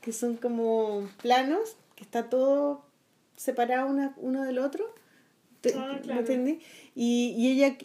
que 0.02 0.12
son 0.12 0.36
como 0.38 1.10
planos, 1.24 1.76
que 1.96 2.04
está 2.04 2.30
todo 2.30 2.86
separado 3.36 3.90
una- 3.90 4.14
uno 4.18 4.44
del 4.44 4.60
otro. 4.60 4.86
¿Te- 5.62 5.74
Ah, 5.74 5.94
¿Me 5.96 6.02
claro. 6.02 6.20
entendí? 6.20 6.60
Y, 6.94 7.34
y 7.36 7.48
ella, 7.54 7.76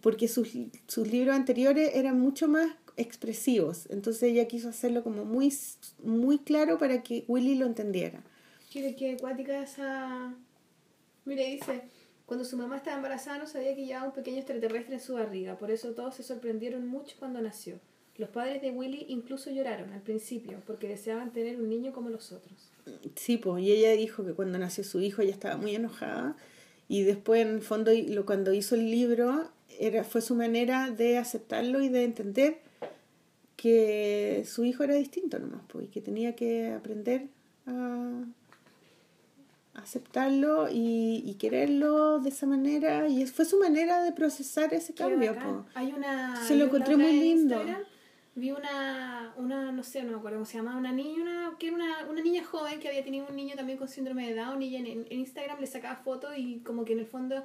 porque 0.00 0.26
sus, 0.26 0.48
sus 0.86 1.06
libros 1.06 1.36
anteriores 1.36 1.90
eran 1.96 2.18
mucho 2.18 2.48
más 2.48 2.70
expresivos, 2.98 3.86
entonces 3.90 4.24
ella 4.24 4.46
quiso 4.46 4.68
hacerlo 4.68 5.02
como 5.02 5.24
muy, 5.24 5.52
muy 6.02 6.38
claro 6.38 6.78
para 6.78 7.02
que 7.02 7.24
Willy 7.28 7.54
lo 7.54 7.66
entendiera. 7.66 8.22
Quiere 8.70 8.94
que 8.94 9.12
acuática 9.12 9.62
esa. 9.62 10.34
Mire, 11.24 11.46
dice. 11.50 11.82
Cuando 12.28 12.44
su 12.44 12.58
mamá 12.58 12.76
estaba 12.76 12.96
embarazada 12.96 13.38
no 13.38 13.46
sabía 13.46 13.74
que 13.74 13.86
llevaba 13.86 14.08
un 14.08 14.12
pequeño 14.12 14.36
extraterrestre 14.36 14.96
en 14.96 15.00
su 15.00 15.14
barriga, 15.14 15.56
por 15.56 15.70
eso 15.70 15.94
todos 15.94 16.14
se 16.14 16.22
sorprendieron 16.22 16.86
mucho 16.86 17.16
cuando 17.18 17.40
nació. 17.40 17.80
Los 18.18 18.28
padres 18.28 18.60
de 18.60 18.70
Willy 18.70 19.06
incluso 19.08 19.50
lloraron 19.50 19.94
al 19.94 20.02
principio, 20.02 20.60
porque 20.66 20.88
deseaban 20.88 21.32
tener 21.32 21.58
un 21.58 21.70
niño 21.70 21.94
como 21.94 22.10
los 22.10 22.32
otros. 22.32 22.70
Sí, 23.14 23.38
pues, 23.38 23.62
y 23.62 23.72
ella 23.72 23.92
dijo 23.92 24.26
que 24.26 24.34
cuando 24.34 24.58
nació 24.58 24.84
su 24.84 25.00
hijo 25.00 25.22
ella 25.22 25.30
estaba 25.30 25.56
muy 25.56 25.74
enojada 25.74 26.36
y 26.86 27.02
después 27.02 27.40
en 27.40 27.54
el 27.54 27.62
fondo 27.62 27.92
lo, 28.08 28.26
cuando 28.26 28.52
hizo 28.52 28.74
el 28.74 28.90
libro 28.90 29.50
era, 29.78 30.04
fue 30.04 30.20
su 30.20 30.34
manera 30.34 30.90
de 30.90 31.16
aceptarlo 31.16 31.80
y 31.80 31.88
de 31.88 32.04
entender 32.04 32.58
que 33.58 34.44
su 34.46 34.64
hijo 34.64 34.84
era 34.84 34.94
distinto 34.94 35.40
nomás, 35.40 35.62
pues, 35.66 35.86
y 35.86 35.88
que 35.88 36.00
tenía 36.00 36.36
que 36.36 36.72
aprender 36.72 37.26
a 37.66 38.22
aceptarlo 39.74 40.68
y, 40.70 41.24
y 41.26 41.34
quererlo 41.34 42.20
de 42.20 42.28
esa 42.28 42.46
manera 42.46 43.08
y 43.08 43.26
fue 43.26 43.44
su 43.44 43.58
manera 43.58 44.04
de 44.04 44.12
procesar 44.12 44.72
ese 44.72 44.94
cambio. 44.94 45.66
Hay 45.74 45.92
una. 45.92 46.36
Se 46.46 46.56
lo 46.56 46.66
encontré 46.66 46.96
muy 46.96 47.12
lindo. 47.12 47.56
Instagram 47.56 47.82
Vi 48.36 48.52
una, 48.52 49.34
una, 49.36 49.72
no 49.72 49.82
sé, 49.82 50.04
no 50.04 50.12
me 50.12 50.18
acuerdo 50.18 50.36
cómo 50.36 50.46
se 50.46 50.58
llamaba, 50.58 50.78
una 50.78 50.92
niña, 50.92 51.20
una, 51.20 51.56
que 51.58 51.66
era 51.66 51.74
una, 51.74 52.06
una 52.08 52.20
niña 52.20 52.44
joven 52.44 52.78
que 52.78 52.86
había 52.86 53.02
tenido 53.02 53.26
un 53.28 53.34
niño 53.34 53.56
también 53.56 53.78
con 53.78 53.88
síndrome 53.88 54.28
de 54.28 54.36
Down 54.36 54.62
y 54.62 54.76
en, 54.76 54.86
en 54.86 55.06
Instagram 55.10 55.58
le 55.58 55.66
sacaba 55.66 55.96
fotos 55.96 56.34
y 56.36 56.60
como 56.60 56.84
que 56.84 56.92
en 56.92 57.00
el 57.00 57.06
fondo 57.06 57.44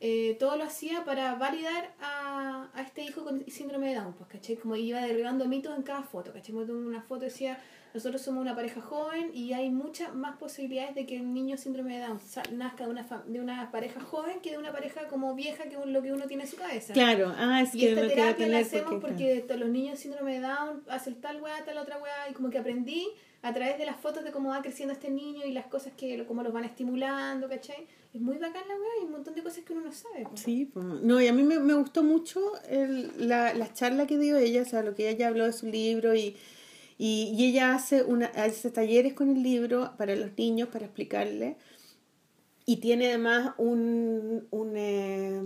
eh, 0.00 0.36
todo 0.40 0.56
lo 0.56 0.64
hacía 0.64 1.04
para 1.04 1.34
validar 1.34 1.94
a, 2.00 2.70
a 2.72 2.82
este 2.82 3.02
hijo 3.02 3.22
con 3.22 3.44
síndrome 3.48 3.88
de 3.88 3.96
Down, 3.96 4.14
pues, 4.14 4.30
¿cachai? 4.30 4.56
Como 4.56 4.74
iba 4.74 5.00
derribando 5.00 5.44
mitos 5.46 5.76
en 5.76 5.82
cada 5.82 6.02
foto, 6.02 6.32
¿cachai? 6.32 6.54
Como 6.54 6.72
una 6.72 7.02
foto 7.02 7.26
decía, 7.26 7.58
nosotros 7.92 8.22
somos 8.22 8.40
una 8.40 8.54
pareja 8.54 8.80
joven 8.80 9.30
y 9.34 9.52
hay 9.52 9.68
muchas 9.68 10.14
más 10.14 10.36
posibilidades 10.38 10.94
de 10.94 11.06
que 11.06 11.20
un 11.20 11.34
niño 11.34 11.56
síndrome 11.56 11.98
de 11.98 12.06
Down 12.06 12.20
nazca 12.52 12.84
de 12.84 12.90
una, 12.90 13.06
de 13.26 13.40
una 13.40 13.70
pareja 13.70 14.00
joven 14.00 14.40
que 14.40 14.52
de 14.52 14.58
una 14.58 14.72
pareja 14.72 15.08
como 15.08 15.34
vieja 15.34 15.64
que 15.64 15.76
lo 15.84 16.02
que 16.02 16.12
uno 16.12 16.26
tiene 16.26 16.44
en 16.44 16.48
su 16.48 16.56
cabeza. 16.56 16.92
Claro, 16.92 17.34
ah, 17.36 17.60
es 17.60 17.74
Y 17.74 17.80
que 17.80 17.92
esta 17.92 18.08
terapia 18.08 18.46
la 18.46 18.58
hacemos 18.60 18.94
porque, 19.00 19.44
los 19.58 19.68
niños 19.68 19.98
síndrome 19.98 20.34
de 20.34 20.40
Down 20.40 20.82
hacen 20.88 21.20
tal 21.20 21.42
weá, 21.42 21.64
tal 21.64 21.78
otra 21.78 21.98
weá, 21.98 22.30
y 22.30 22.32
como 22.32 22.48
que 22.48 22.58
aprendí 22.58 23.08
a 23.42 23.52
través 23.52 23.76
de 23.78 23.86
las 23.86 23.96
fotos 23.96 24.22
de 24.22 24.30
cómo 24.30 24.50
va 24.50 24.62
creciendo 24.62 24.92
este 24.92 25.10
niño 25.10 25.44
y 25.44 25.52
las 25.52 25.66
cosas 25.66 25.92
que, 25.94 26.24
cómo 26.26 26.42
los 26.42 26.52
van 26.52 26.64
estimulando, 26.64 27.48
¿cachai? 27.48 27.86
Es 28.12 28.20
muy 28.20 28.38
bacán 28.38 28.66
la 28.66 28.74
weá 28.74 28.90
y 29.02 29.04
un 29.04 29.12
montón 29.12 29.34
de 29.34 29.42
cosas 29.42 29.64
que 29.64 29.72
uno 29.72 29.82
no 29.82 29.92
sabe. 29.92 30.24
po. 30.24 30.36
Sí, 30.36 30.68
pues, 30.72 30.84
no, 30.84 31.20
y 31.20 31.28
a 31.28 31.32
mí 31.32 31.42
me, 31.44 31.60
me 31.60 31.74
gustó 31.74 32.02
mucho 32.02 32.40
el, 32.68 33.28
la, 33.28 33.54
la 33.54 33.72
charla 33.72 34.06
que 34.06 34.18
dio 34.18 34.36
ella, 34.36 34.62
o 34.62 34.64
sea, 34.64 34.82
lo 34.82 34.94
que 34.94 35.08
ella 35.08 35.18
ya 35.18 35.28
habló 35.28 35.44
de 35.46 35.52
su 35.52 35.66
libro 35.66 36.14
y, 36.14 36.36
y, 36.98 37.32
y 37.36 37.44
ella 37.46 37.74
hace, 37.74 38.02
una, 38.02 38.26
hace 38.26 38.70
talleres 38.70 39.14
con 39.14 39.30
el 39.30 39.42
libro 39.44 39.92
para 39.96 40.16
los 40.16 40.36
niños, 40.36 40.68
para 40.68 40.86
explicarle. 40.86 41.56
Y 42.66 42.76
tiene 42.76 43.08
además 43.08 43.54
un, 43.58 44.46
un, 44.50 44.76
eh, 44.76 45.40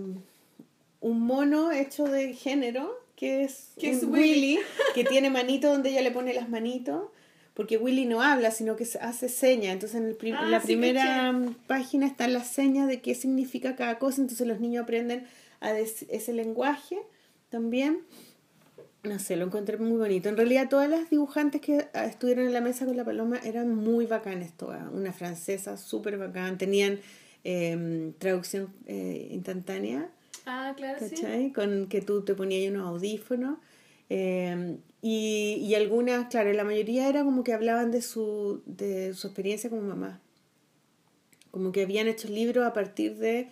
un 1.01 1.21
mono 1.21 1.71
hecho 1.71 2.05
de 2.05 2.33
género, 2.33 2.91
que 3.15 3.43
es, 3.43 3.69
Que 3.79 3.91
es 3.91 4.03
un 4.03 4.11
Willy. 4.11 4.59
que 4.95 5.03
tiene 5.03 5.29
manito 5.29 5.69
donde 5.69 5.91
ella 5.91 6.01
le 6.01 6.11
pone 6.11 6.33
las 6.33 6.49
manitos. 6.49 7.09
Porque 7.55 7.77
Willy 7.77 8.05
no 8.05 8.21
habla, 8.21 8.51
sino 8.51 8.75
que 8.75 8.85
se- 8.85 8.99
hace 8.99 9.29
señas. 9.29 9.73
Entonces, 9.73 9.99
en 10.01 10.07
el 10.07 10.15
prim- 10.15 10.35
Ah, 10.37 10.45
la 10.47 10.59
sí, 10.59 10.67
primera 10.67 11.33
página 11.67 12.05
están 12.05 12.33
las 12.33 12.47
señas 12.47 12.87
de 12.87 13.01
qué 13.01 13.15
significa 13.15 13.75
cada 13.75 13.97
cosa. 13.97 14.21
Entonces, 14.21 14.45
los 14.45 14.59
niños 14.59 14.83
aprenden 14.83 15.25
a 15.61 15.71
ese 15.79 16.33
lenguaje 16.33 16.97
también. 17.49 18.01
No 19.03 19.19
sé, 19.19 19.35
lo 19.35 19.45
encontré 19.45 19.77
muy 19.77 19.97
bonito. 19.97 20.29
En 20.29 20.35
realidad, 20.37 20.67
todas 20.67 20.89
las 20.89 21.09
dibujantes 21.09 21.61
que 21.61 21.87
ah, 21.93 22.05
estuvieron 22.05 22.45
en 22.47 22.53
la 22.53 22.61
mesa 22.61 22.85
con 22.85 22.97
la 22.97 23.05
paloma 23.05 23.39
eran 23.43 23.73
muy 23.73 24.05
bacanes 24.05 24.51
todas. 24.57 24.83
Una 24.91 25.13
francesa 25.13 25.77
súper 25.77 26.17
bacán. 26.17 26.57
Tenían 26.57 26.99
em, 27.43 28.13
traducción 28.13 28.73
eh, 28.87 29.27
instantánea. 29.31 30.09
Ah, 30.47 30.73
claro, 30.75 30.99
sí. 30.99 31.15
¿cachai? 31.15 31.53
Con 31.53 31.87
que 31.87 32.01
tú 32.01 32.23
te 32.25 32.33
ponías 32.33 32.69
unos 32.71 32.87
audífonos. 32.87 33.59
Eh, 34.09 34.77
y, 35.01 35.55
y 35.61 35.75
algunas, 35.75 36.27
claro, 36.29 36.51
la 36.53 36.63
mayoría 36.63 37.07
era 37.09 37.23
como 37.23 37.43
que 37.43 37.53
hablaban 37.53 37.91
de 37.91 38.01
su, 38.01 38.61
de 38.65 39.13
su 39.13 39.27
experiencia 39.27 39.69
como 39.69 39.81
mamá. 39.83 40.19
Como 41.51 41.71
que 41.71 41.83
habían 41.83 42.07
hecho 42.07 42.27
el 42.27 42.35
libro 42.35 42.65
a 42.65 42.73
partir 42.73 43.15
de, 43.17 43.51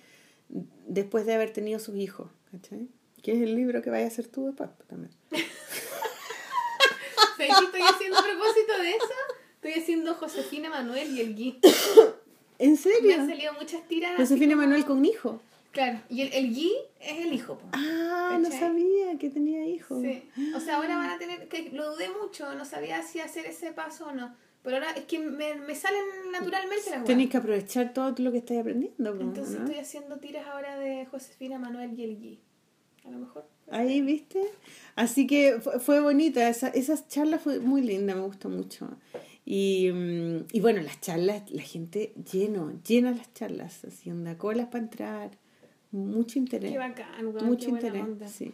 después 0.87 1.25
de 1.25 1.33
haber 1.35 1.51
tenido 1.53 1.79
sus 1.79 1.95
hijos, 1.95 2.29
¿cachai? 2.51 2.87
Que 3.21 3.31
es 3.33 3.41
el 3.41 3.55
libro 3.55 3.81
que 3.81 3.89
vaya 3.89 4.05
a 4.05 4.07
hacer 4.07 4.27
tú 4.27 4.47
después 4.47 4.69
pues, 4.75 4.87
también. 4.89 5.11
¿Sabes 7.37 7.51
qué 7.59 7.65
estoy 7.65 7.81
haciendo 7.81 8.17
a 8.17 8.23
propósito 8.23 8.77
de 8.81 8.89
eso? 8.91 9.13
Estoy 9.55 9.81
haciendo 9.81 10.13
Josefina 10.15 10.69
Manuel 10.69 11.11
y 11.17 11.21
el 11.21 11.35
Gui. 11.35 11.59
¿En 12.59 12.71
Me 12.71 12.77
serio? 12.77 13.13
han 13.15 13.27
salido 13.27 13.53
muchas 13.53 13.87
tiras. 13.87 14.13
así 14.13 14.21
Josefina 14.23 14.53
como- 14.53 14.63
Manuel 14.63 14.85
con 14.85 14.97
un 14.97 15.05
hijo. 15.05 15.41
Claro, 15.73 15.99
y 16.07 16.21
el, 16.21 16.31
el 16.33 16.53
Gui 16.53 16.71
es 17.01 17.25
el 17.25 17.33
hijo. 17.33 17.57
po. 17.57 17.67
Ah, 17.73 18.37
no 18.39 18.49
sabía 18.49 19.17
que 19.19 19.29
tenía 19.29 19.65
hijos. 19.65 20.01
Sí. 20.01 20.23
O 20.55 20.59
sea, 20.59 20.77
ahora 20.77 20.95
van 20.95 21.09
a 21.09 21.17
tener, 21.17 21.47
que 21.49 21.71
lo 21.71 21.91
dudé 21.93 22.09
mucho, 22.21 22.53
no 22.55 22.63
sabía 22.63 23.01
si 23.03 23.19
hacer 23.19 23.45
ese 23.47 23.73
paso 23.73 24.05
o 24.07 24.11
no. 24.13 24.35
Pero 24.61 24.77
ahora 24.77 24.91
es 24.91 25.03
que 25.05 25.19
me, 25.19 25.55
me 25.55 25.75
salen 25.75 26.03
naturalmente 26.31 26.89
las 26.91 27.03
Tenéis 27.03 27.29
que 27.31 27.37
aprovechar 27.37 27.91
todo 27.91 28.13
lo 28.19 28.31
que 28.31 28.37
estáis 28.37 28.61
aprendiendo. 28.61 29.11
pues, 29.11 29.21
Entonces 29.21 29.55
¿no? 29.59 29.65
estoy 29.65 29.79
haciendo 29.79 30.17
tiras 30.19 30.47
ahora 30.47 30.77
de 30.79 31.05
Josefina 31.07 31.59
Manuel 31.59 31.99
y 31.99 32.03
el 32.03 32.17
Gui. 32.17 32.39
A 33.05 33.09
lo 33.09 33.17
mejor. 33.17 33.45
Ahí, 33.71 34.01
¿viste? 34.01 34.41
Así 34.95 35.25
que 35.27 35.59
fue, 35.59 35.79
fue 35.79 35.99
bonita, 35.99 36.47
esa, 36.47 36.67
esa 36.69 37.05
charla 37.07 37.39
fue 37.39 37.59
muy 37.59 37.81
linda, 37.81 38.13
me 38.15 38.21
gustó 38.21 38.47
mucho. 38.47 38.87
Y, 39.43 39.89
mm, 39.91 40.45
y 40.53 40.59
bueno, 40.61 40.81
las 40.81 41.01
charlas, 41.01 41.49
la 41.51 41.63
gente 41.63 42.13
lleno, 42.31 42.71
llena 42.87 43.11
las 43.11 43.33
charlas, 43.33 43.83
haciendo 43.83 44.37
colas 44.37 44.67
para 44.67 44.83
entrar, 44.83 45.31
mucho 45.93 46.37
interés. 46.39 46.71
Qué 46.71 46.77
bacán, 46.77 47.27
weón, 47.27 47.45
mucho 47.47 47.65
qué 47.65 47.71
interés, 47.71 48.03
onda. 48.03 48.27
sí. 48.27 48.51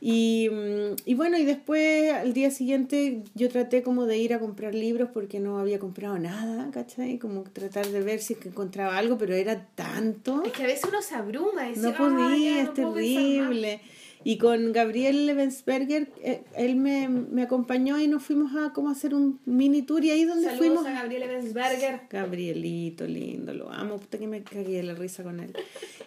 Y, 0.00 0.50
mm, 0.50 0.96
y 1.06 1.14
bueno, 1.14 1.38
y 1.38 1.44
después 1.46 2.12
al 2.12 2.34
día 2.34 2.50
siguiente 2.50 3.22
yo 3.34 3.48
traté 3.48 3.82
como 3.82 4.04
de 4.04 4.18
ir 4.18 4.34
a 4.34 4.38
comprar 4.38 4.74
libros 4.74 5.08
porque 5.14 5.40
no 5.40 5.58
había 5.58 5.78
comprado 5.78 6.18
nada, 6.18 6.70
¿cachai? 6.72 7.18
Como 7.18 7.42
tratar 7.44 7.86
de 7.86 8.02
ver 8.02 8.20
si 8.20 8.34
es 8.34 8.38
que 8.38 8.48
encontraba 8.50 8.98
algo, 8.98 9.16
pero 9.16 9.34
era 9.34 9.66
tanto. 9.74 10.42
Es 10.44 10.52
que 10.52 10.64
a 10.64 10.66
veces 10.66 10.84
uno 10.88 11.00
se 11.00 11.14
abruma 11.14 11.66
y 11.66 11.70
dice, 11.70 11.80
No 11.80 11.88
"Ah, 11.90 11.96
podía, 11.96 12.36
ya, 12.38 12.58
es 12.60 12.64
no 12.66 12.74
puedo 12.74 12.94
pensar 12.94 13.22
más". 13.22 13.32
terrible. 13.32 13.80
Y 14.24 14.38
con 14.38 14.72
Gabriel 14.72 15.26
Levensberger, 15.26 16.10
eh, 16.22 16.44
él 16.56 16.76
me, 16.76 17.08
me 17.08 17.42
acompañó 17.42 18.00
y 18.00 18.08
nos 18.08 18.22
fuimos 18.22 18.56
a 18.56 18.72
como 18.72 18.88
hacer 18.88 19.14
un 19.14 19.38
mini 19.44 19.82
tour 19.82 20.02
y 20.02 20.10
ahí 20.10 20.24
donde 20.24 20.46
Saludos 20.46 20.66
fuimos... 20.66 20.86
a 20.86 20.92
Gabriel 20.92 21.22
Ebensberger. 21.24 22.00
Gabrielito, 22.08 23.06
lindo, 23.06 23.52
lo 23.52 23.70
amo, 23.70 23.98
puta 23.98 24.18
que 24.18 24.26
me 24.26 24.42
cagué 24.42 24.78
de 24.78 24.82
la 24.82 24.94
risa 24.94 25.22
con 25.22 25.40
él. 25.40 25.52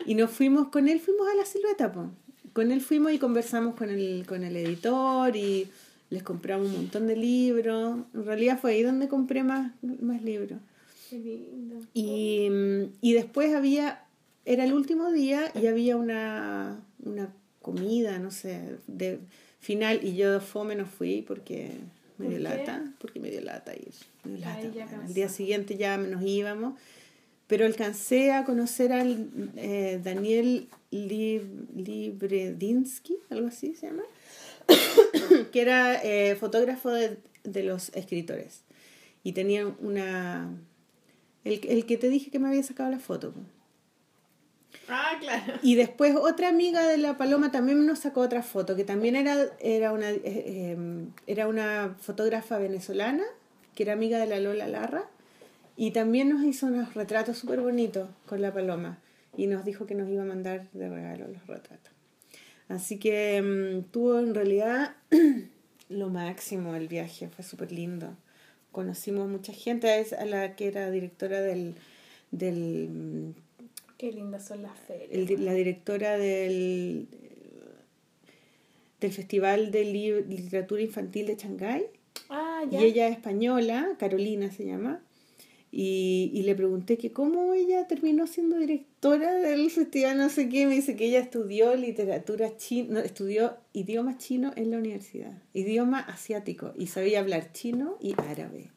Y 0.08 0.16
nos 0.16 0.32
fuimos 0.32 0.70
con 0.70 0.90
él, 0.90 1.00
fuimos 1.00 1.28
a 1.30 1.36
la 1.36 1.46
silueta, 1.46 1.92
po. 1.92 2.10
Con 2.54 2.72
él 2.72 2.82
fuimos 2.82 3.14
y 3.14 3.20
conversamos 3.20 3.76
con 3.76 3.92
el, 3.92 4.26
con 4.28 4.44
el 4.44 4.58
editor 4.58 5.36
y 5.36 5.68
les 6.10 6.24
compramos 6.24 6.70
un 6.70 6.74
montón 6.74 7.06
de 7.06 7.16
libros. 7.16 8.00
En 8.16 8.26
realidad 8.26 8.58
fue 8.60 8.72
ahí 8.72 8.82
donde 8.82 9.08
compré 9.08 9.44
más, 9.44 9.74
más 10.02 10.24
libros. 10.24 10.60
Qué 11.12 11.20
lindo. 11.20 11.82
Y, 11.94 12.50
mm, 12.50 12.94
y 13.00 13.14
después 13.14 13.54
había, 13.54 14.06
era 14.44 14.64
el 14.64 14.74
último 14.74 15.12
día 15.12 15.52
y 15.54 15.68
había 15.68 15.98
una, 15.98 16.82
una 17.04 17.30
comida, 17.68 18.18
no 18.20 18.32
sé, 18.32 18.78
de 18.88 19.20
final 19.60 20.00
y 20.04 20.16
yo 20.16 20.40
fome 20.40 20.76
no 20.76 20.86
fui 20.86 21.22
porque 21.22 21.72
me 22.18 22.26
¿Por 22.26 22.30
dio 22.30 22.38
qué? 22.38 22.44
lata, 22.44 22.94
porque 23.00 23.20
me 23.20 23.30
dio 23.30 23.42
lata 23.42 23.76
ir. 23.76 23.94
Me 24.24 24.32
dio 24.38 24.40
lata. 24.40 24.62
Bueno, 24.62 25.04
el 25.08 25.14
día 25.14 25.28
siguiente 25.30 25.76
ya 25.78 25.98
nos 25.98 26.24
íbamos, 26.24 26.80
pero 27.48 27.66
alcancé 27.66 28.32
a 28.32 28.46
conocer 28.46 28.92
al 28.94 29.30
eh, 29.58 30.00
Daniel 30.04 30.68
Lib- 30.92 31.68
Libredinsky, 31.76 33.18
algo 33.30 33.48
así 33.48 33.76
se 33.76 33.88
llama, 33.88 34.04
que 35.52 35.62
era 35.62 36.02
eh, 36.04 36.36
fotógrafo 36.36 36.90
de, 36.92 37.18
de 37.44 37.64
los 37.64 37.90
escritores. 37.90 38.62
Y 39.24 39.34
tenía 39.34 39.68
una... 39.80 40.50
El, 41.44 41.60
el 41.68 41.86
que 41.86 41.98
te 41.98 42.10
dije 42.10 42.32
que 42.32 42.40
me 42.40 42.48
había 42.48 42.64
sacado 42.64 42.90
la 42.90 43.00
foto. 43.00 43.34
Ah, 44.88 45.18
claro. 45.20 45.54
Y 45.62 45.76
después 45.76 46.16
otra 46.16 46.50
amiga 46.50 46.88
de 46.88 46.98
la 46.98 47.18
Paloma 47.18 47.52
también 47.52 47.86
nos 47.86 48.00
sacó 48.00 48.22
otra 48.22 48.44
foto, 48.44 48.76
que 48.76 48.84
también 48.84 49.16
era, 49.16 49.36
era, 49.60 49.92
una, 49.92 50.12
eh, 50.12 50.22
eh, 50.24 50.78
era 51.28 51.48
una 51.48 51.96
fotógrafa 52.00 52.58
venezolana, 52.58 53.24
que 53.76 53.84
era 53.84 53.94
amiga 53.94 54.20
de 54.20 54.28
la 54.28 54.40
Lola 54.40 54.68
Larra, 54.68 55.06
y 55.76 55.92
también 55.92 56.30
nos 56.30 56.44
hizo 56.44 56.68
unos 56.68 56.94
retratos 56.94 57.38
súper 57.38 57.62
bonitos 57.62 58.10
con 58.26 58.42
la 58.42 58.54
Paloma, 58.54 59.00
y 59.36 59.48
nos 59.48 59.66
dijo 59.66 59.86
que 59.86 59.96
nos 59.96 60.10
iba 60.10 60.24
a 60.24 60.26
mandar 60.26 60.70
de 60.72 60.90
regalo 60.90 61.28
los 61.28 61.46
retratos. 61.48 61.94
Así 62.70 62.98
que 62.98 63.42
mm, 63.42 63.92
tuvo 63.92 64.20
en 64.20 64.34
realidad 64.34 64.96
lo 65.90 66.10
máximo 66.10 66.76
el 66.76 66.88
viaje, 66.88 67.30
fue 67.30 67.44
súper 67.44 67.72
lindo. 67.72 68.16
Conocimos 68.72 69.28
mucha 69.30 69.54
gente, 69.54 70.06
a 70.18 70.26
la 70.26 70.56
que 70.56 70.68
era 70.68 70.92
directora 70.92 71.42
del, 71.42 71.76
del 72.32 73.34
Qué 73.98 74.12
lindas 74.12 74.46
son 74.48 74.62
las 74.62 74.78
ferias. 74.80 75.10
el 75.12 75.46
la 75.46 75.54
directora 75.54 76.18
del, 76.18 77.08
del 79.00 79.12
Festival 79.12 79.72
de 79.72 79.84
Li- 79.86 80.24
Literatura 80.24 80.82
Infantil 80.82 81.28
de 81.28 81.36
Shanghái. 81.36 81.86
Ah, 82.30 82.64
ya. 82.70 82.82
Y 82.82 82.86
ella 82.86 83.08
es 83.08 83.16
española, 83.18 83.96
Carolina 84.00 84.52
se 84.52 84.66
llama. 84.66 85.02
Y, 85.72 86.32
y 86.34 86.44
le 86.44 86.56
pregunté 86.56 86.98
que 86.98 87.12
cómo 87.12 87.54
ella 87.54 87.88
terminó 87.88 88.26
siendo 88.26 88.58
directora 88.58 89.34
del 89.34 89.70
festival, 89.70 90.18
no 90.18 90.30
sé 90.30 90.48
qué. 90.50 90.66
Me 90.66 90.76
dice 90.76 90.96
que 90.96 91.06
ella 91.06 91.20
estudió 91.20 91.76
literatura 91.76 92.56
china, 92.58 92.88
no, 92.96 93.00
estudió 93.02 93.58
idioma 93.74 94.18
chino 94.18 94.54
en 94.56 94.72
la 94.72 94.78
universidad, 94.78 95.34
idioma 95.54 96.00
asiático, 96.00 96.74
y 96.78 96.88
sabía 96.88 97.20
hablar 97.20 97.52
chino 97.52 97.98
y 98.02 98.14
árabe. 98.18 98.70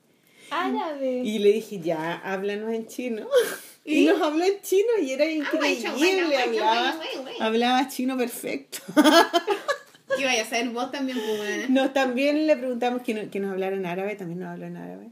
Árabe. 0.50 1.22
Y 1.24 1.38
le 1.38 1.52
dije, 1.52 1.78
ya, 1.80 2.14
háblanos 2.16 2.72
en 2.72 2.86
chino. 2.86 3.26
Y, 3.84 4.00
¿Y? 4.00 4.04
nos 4.06 4.20
habló 4.20 4.44
en 4.44 4.60
chino 4.62 4.88
y 5.02 5.10
era 5.12 5.24
increíble. 5.30 6.36
Hablaba, 6.36 7.00
hablaba 7.40 7.88
chino 7.88 8.16
perfecto. 8.16 8.78
¿Qué 10.16 10.24
vaya 10.24 10.42
a 10.42 10.46
ser 10.46 10.68
vos 10.70 10.90
también, 10.90 11.18
pues? 11.18 11.70
Nos 11.70 11.92
también 11.92 12.46
le 12.46 12.56
preguntamos 12.56 13.02
que, 13.02 13.14
no- 13.14 13.30
que 13.30 13.40
nos 13.40 13.52
hablara 13.52 13.76
en 13.76 13.86
árabe, 13.86 14.16
también 14.16 14.40
nos 14.40 14.48
habló 14.50 14.66
en 14.66 14.76
árabe. 14.76 15.06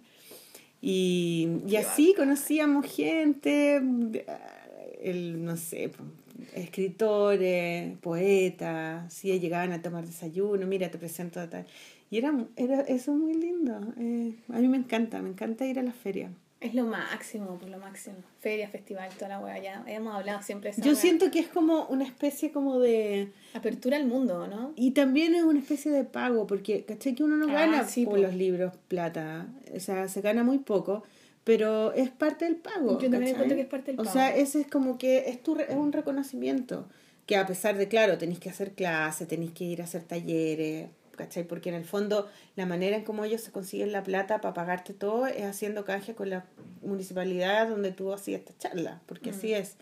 Y, 0.83 1.49
y 1.67 1.77
así 1.77 2.15
conocíamos 2.17 2.87
gente, 2.87 3.81
el, 5.03 5.45
no 5.45 5.57
sé, 5.57 5.89
po, 5.89 6.05
escritores, 6.55 7.97
poetas, 7.99 9.13
sí, 9.13 9.39
llegaban 9.41 9.73
a 9.73 9.83
tomar 9.83 10.07
desayuno, 10.07 10.67
mira, 10.67 10.91
te 10.91 10.99
presento 10.99 11.41
a 11.41 11.49
tal. 11.49 11.67
Y 12.11 12.19
era, 12.19 12.33
era 12.57 12.81
eso 12.83 13.13
muy 13.13 13.35
lindo. 13.35 13.81
eh, 13.99 14.35
a 14.53 14.59
mí 14.59 14.69
me 14.69 14.77
encanta, 14.79 15.21
me 15.23 15.31
encanta 15.31 15.67
ir 15.67 15.79
a 15.79 15.83
las 15.83 15.95
ferias. 15.95 16.31
Es 16.61 16.75
lo 16.75 16.85
máximo, 16.85 17.57
por 17.57 17.69
lo 17.69 17.79
máximo. 17.79 18.17
Feria, 18.41 18.69
festival, 18.69 19.09
toda 19.15 19.29
la 19.29 19.39
weá. 19.39 19.59
Ya 19.63 19.85
hemos 19.87 20.13
hablado 20.15 20.43
siempre 20.43 20.73
de 20.73 20.83
Yo 20.83 20.97
siento 20.97 21.31
que 21.31 21.39
es 21.39 21.47
como 21.47 21.87
una 21.87 22.05
especie 22.05 22.51
como 22.51 22.81
de... 22.81 23.31
Apertura 23.55 23.97
al 23.97 24.07
mundo, 24.07 24.49
¿no? 24.49 24.73
Y 24.75 24.91
también 24.91 25.37
es 25.37 25.45
una 25.45 25.61
especie 25.61 25.93
de 25.93 26.03
pago, 26.03 26.49
porque 26.49 26.85
caché 26.85 27.15
que 27.15 27.23
uno 27.23 27.37
no 27.37 27.47
Ah, 27.51 27.61
gana 27.67 27.85
sí, 27.87 28.05
por 28.05 28.17
po. 28.17 28.23
los 28.23 28.35
libros 28.35 28.73
plata, 28.89 29.47
o 29.75 29.79
sea, 29.79 30.09
se 30.09 30.21
gana 30.21 30.43
muy 30.43 30.59
poco, 30.59 31.05
pero 31.45 31.93
es 31.93 32.11
parte 32.11 32.45
del 32.45 32.57
pago. 32.57 32.99
Yo 33.01 33.09
también 33.09 33.21
¿cachai? 33.21 33.31
encuentro 33.35 33.57
que 33.57 33.63
es 33.63 33.69
parte 33.69 33.91
del 33.93 34.01
O 34.01 34.03
pago. 34.03 34.13
sea, 34.13 34.35
ese 34.37 34.61
es 34.63 34.67
como 34.67 34.99
que 34.99 35.29
es, 35.31 35.41
tu, 35.43 35.55
re- 35.55 35.67
es 35.69 35.77
un 35.77 35.93
reconocimiento, 35.93 36.89
que 37.27 37.37
a 37.37 37.47
pesar 37.47 37.77
de, 37.77 37.87
claro, 37.87 38.19
tenéis 38.19 38.41
que 38.41 38.51
hacer 38.51 38.73
clases, 38.73 39.29
tenéis 39.29 39.53
que 39.53 39.63
ir 39.65 39.81
a 39.81 39.85
hacer 39.85 40.03
talleres, 40.03 40.89
¿cachai? 41.19 41.45
Porque 41.45 41.69
en 41.69 41.75
el 41.75 41.85
fondo 41.85 42.31
la 42.57 42.65
manera 42.65 42.97
en 42.97 43.05
cómo 43.05 43.27
ellos 43.27 43.43
se 43.43 43.53
consiguen 43.53 43.93
la 43.93 44.03
plata 44.03 44.41
para 44.41 44.55
pagarte 44.55 44.95
todo 44.95 45.27
es 45.27 45.45
haciendo 45.45 45.85
canje 45.85 46.15
con 46.15 46.31
la 46.31 46.47
municipalidad 46.81 47.69
donde 47.69 47.93
tú 47.93 48.11
hacías 48.15 48.41
esta 48.41 48.57
charla, 48.57 49.03
porque 49.05 49.31
así 49.31 49.53
es. 49.53 49.77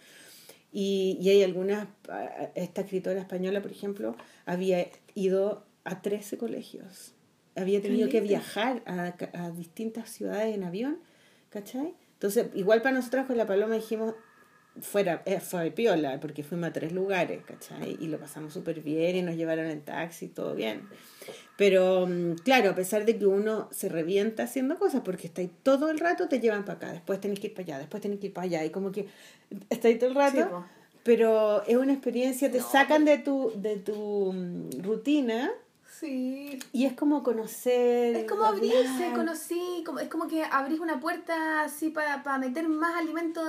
Y, 0.72 1.16
y 1.20 1.30
hay 1.30 1.42
algunas, 1.44 1.86
ah, 2.08 2.50
esta 2.54 2.80
escritora 2.80 3.20
española, 3.20 3.62
por 3.62 3.70
ejemplo, 3.70 4.16
había 4.44 4.88
ido 5.14 5.64
a 5.84 6.02
13 6.02 6.38
colegios. 6.38 7.12
Había 7.54 7.80
tenido 7.80 8.08
que 8.08 8.20
viajar 8.20 8.82
a, 8.86 9.14
a 9.32 9.50
distintas 9.52 10.10
ciudades 10.10 10.54
en 10.54 10.64
avión, 10.64 10.98
¿cachai? 11.50 11.94
Entonces, 12.14 12.48
igual 12.54 12.82
para 12.82 12.96
nosotros 12.96 13.26
con 13.26 13.36
la 13.36 13.46
Paloma 13.46 13.76
dijimos, 13.76 14.14
fuera, 14.80 15.22
eh, 15.24 15.40
fue 15.40 15.70
piola, 15.70 16.20
porque 16.20 16.42
fuimos 16.42 16.68
a 16.68 16.72
tres 16.72 16.92
lugares, 16.92 17.42
¿cachai? 17.44 17.96
Y 18.00 18.08
lo 18.08 18.18
pasamos 18.18 18.52
súper 18.52 18.80
bien 18.80 19.16
y 19.16 19.22
nos 19.22 19.36
llevaron 19.36 19.66
en 19.66 19.82
taxi, 19.82 20.28
todo 20.28 20.54
bien. 20.54 20.88
Pero, 21.56 22.06
mm, 22.06 22.34
claro, 22.44 22.70
a 22.70 22.74
pesar 22.74 23.04
de 23.04 23.18
que 23.18 23.26
uno 23.26 23.68
se 23.70 23.88
revienta 23.88 24.44
haciendo 24.44 24.78
cosas, 24.78 25.02
porque 25.04 25.26
estáis 25.26 25.50
todo 25.62 25.90
el 25.90 25.98
rato, 25.98 26.28
te 26.28 26.40
llevan 26.40 26.64
para 26.64 26.76
acá, 26.78 26.92
después 26.92 27.20
tenés 27.20 27.40
que 27.40 27.48
ir 27.48 27.54
para 27.54 27.64
allá, 27.64 27.78
después 27.78 28.02
tenés 28.02 28.18
que 28.20 28.26
ir 28.26 28.32
para 28.32 28.44
allá, 28.46 28.64
y 28.64 28.70
como 28.70 28.92
que 28.92 29.08
estáis 29.70 29.98
todo 29.98 30.10
el 30.10 30.14
rato, 30.16 30.36
Sí, 30.36 30.90
pero 31.02 31.62
es 31.66 31.76
una 31.76 31.92
experiencia, 31.92 32.50
te 32.50 32.58
No, 32.58 32.68
sacan 32.70 33.04
de 33.04 33.18
tu, 33.18 33.52
de 33.56 33.76
tu 33.76 34.32
mm, 34.32 34.82
rutina 34.82 35.50
Sí. 35.88 36.58
y 36.72 36.84
es 36.84 36.92
como 36.92 37.22
conocer. 37.22 38.16
Es 38.16 38.24
como 38.24 38.44
abrirse, 38.44 39.12
conocí, 39.14 39.82
como, 39.86 39.98
es 40.00 40.08
como 40.08 40.28
que 40.28 40.42
abrís 40.44 40.78
una 40.80 41.00
puerta 41.00 41.62
así 41.62 41.88
para 41.88 42.38
meter 42.38 42.68
más 42.68 42.96
alimento 42.96 43.40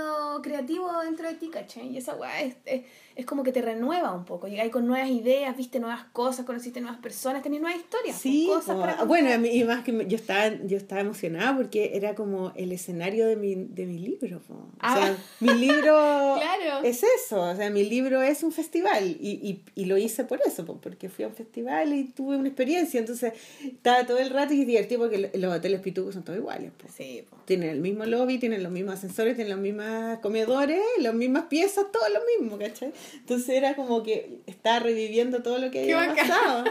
creativo 0.42 0.90
dentro 1.02 1.28
de 1.28 1.34
ti, 1.34 1.50
¿cachai? 1.50 1.88
Y 1.90 1.98
esa 1.98 2.16
weá 2.16 2.42
es, 2.42 2.56
es, 2.66 2.84
es 3.18 3.26
como 3.26 3.42
que 3.44 3.52
te 3.52 3.62
renueva 3.62 4.14
un 4.14 4.26
poco. 4.26 4.48
Llegáis 4.48 4.72
con 4.72 4.86
nuevas 4.88 5.10
ideas, 5.10 5.58
viste 5.58 5.80
nuevas 5.80 6.06
cosas, 6.14 6.46
conociste 6.46 6.80
nuevas 6.82 7.00
personas, 7.00 7.42
tenés 7.42 7.60
nuevas 7.62 7.80
historias, 7.80 8.16
Sí, 8.16 8.46
pues, 8.48 8.60
cosas 8.60 8.76
po. 8.76 8.82
para 8.82 9.04
bueno, 9.06 9.34
a 9.34 9.38
mí- 9.40 9.50
y 9.50 9.64
más 9.64 9.84
que 9.84 9.92
me- 9.92 10.06
yo 10.08 10.16
estaba, 10.16 10.54
yo 10.66 10.78
estaba 10.78 11.02
emocionada 11.02 11.58
porque 11.58 11.92
era 11.96 12.14
como 12.16 12.54
el 12.56 12.72
escenario 12.72 13.26
de 13.28 13.36
mi, 13.36 13.56
de 13.56 13.86
mi 13.88 13.98
libro. 13.98 14.42
O 14.50 14.70
Ah. 14.80 14.96
sea, 14.96 15.18
mi 15.40 15.54
libro 15.56 16.38
Claro. 16.40 16.84
es 16.84 17.02
eso, 17.04 17.42
o 17.42 17.56
sea, 17.56 17.70
mi 17.72 17.84
libro 17.84 18.22
es 18.22 18.44
un 18.44 18.52
festival 18.52 19.18
y, 19.20 19.32
y, 19.32 19.64
y 19.76 19.86
lo 19.86 19.98
hice 19.98 20.24
por 20.24 20.40
eso, 20.46 20.64
po, 20.66 20.80
porque 20.80 21.10
fui 21.10 21.26
a 21.26 21.28
un 21.30 21.34
festival 21.34 21.94
y 21.94 22.04
tuve 22.06 22.38
una 22.38 22.48
experiencia, 22.50 23.00
entonces 23.00 23.34
estaba 23.66 24.06
todo 24.06 24.20
el 24.20 24.30
rato 24.30 24.54
y 24.54 24.64
divertido 24.64 25.02
porque 25.02 25.18
lo- 25.18 25.30
los 25.34 25.58
hoteles 25.58 25.82
pitucos 25.82 26.14
son 26.14 26.24
todos 26.24 26.38
iguales. 26.38 26.72
po. 26.78 26.88
Sí, 26.96 27.24
po. 27.30 27.38
Tienen 27.46 27.70
el 27.70 27.80
mismo 27.82 28.06
lobby, 28.06 28.38
tienen 28.38 28.62
los 28.62 28.72
mismos 28.72 28.94
ascensores, 28.94 29.36
tienen 29.36 29.54
los 29.54 29.62
mismos 29.62 30.20
comedores, 30.20 30.82
las 31.00 31.16
mismas 31.16 31.46
piezas, 31.46 31.86
todo 31.92 32.04
lo 32.10 32.20
mismo, 32.40 32.58
¿cachai? 32.60 32.92
Entonces 33.16 33.50
era 33.50 33.76
como 33.76 34.04
que 34.04 34.40
estaba 34.46 34.80
reviviendo 34.80 35.42
todo 35.44 35.58
lo 35.60 35.72
que 35.72 35.86
Qué 35.86 35.94
había 35.94 36.10
bacán. 36.10 36.28
pasado. 36.28 36.64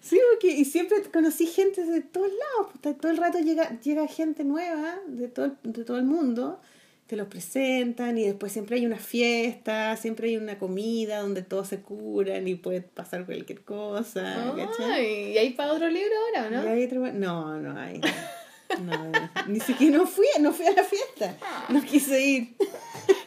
Sí, 0.00 0.18
porque 0.32 0.48
y 0.48 0.64
siempre 0.64 1.00
conocí 1.12 1.46
gente 1.46 1.84
de 1.84 2.00
todos 2.00 2.28
lados, 2.28 2.72
pues, 2.82 2.98
todo 2.98 3.12
el 3.12 3.18
rato 3.18 3.38
llega, 3.38 3.78
llega 3.80 4.06
gente 4.08 4.42
nueva 4.44 4.98
de 5.06 5.28
todo, 5.28 5.46
el- 5.46 5.72
de 5.72 5.84
todo 5.84 5.96
el 5.96 6.04
mundo, 6.04 6.60
te 7.06 7.14
los 7.16 7.28
presentan 7.28 8.18
y 8.18 8.24
después 8.24 8.50
siempre 8.52 8.76
hay 8.76 8.86
una 8.86 8.96
fiesta, 8.98 9.96
siempre 9.96 10.28
hay 10.30 10.36
una 10.38 10.58
comida 10.58 11.20
donde 11.20 11.42
todos 11.42 11.68
se 11.68 11.80
curan 11.82 12.48
y 12.48 12.54
puede 12.56 12.80
pasar 12.80 13.26
cualquier 13.26 13.60
cosa, 13.62 14.34
¿Y 15.00 15.36
hay 15.38 15.50
para 15.50 15.72
otro 15.72 15.88
libro 15.88 16.12
ahora, 16.26 16.50
no? 16.50 16.68
hay 16.68 16.84
otro- 16.84 17.12
No, 17.12 17.58
no 17.60 17.78
hay. 17.78 18.00
No, 18.86 18.96
no, 19.10 19.30
ni 19.48 19.60
siquiera 19.60 19.98
no 19.98 20.06
fui, 20.06 20.24
no 20.40 20.50
fui 20.52 20.64
a 20.66 20.72
la 20.72 20.82
fiesta. 20.84 21.36
No 21.68 21.82
quise 21.82 22.18
ir. 22.24 22.54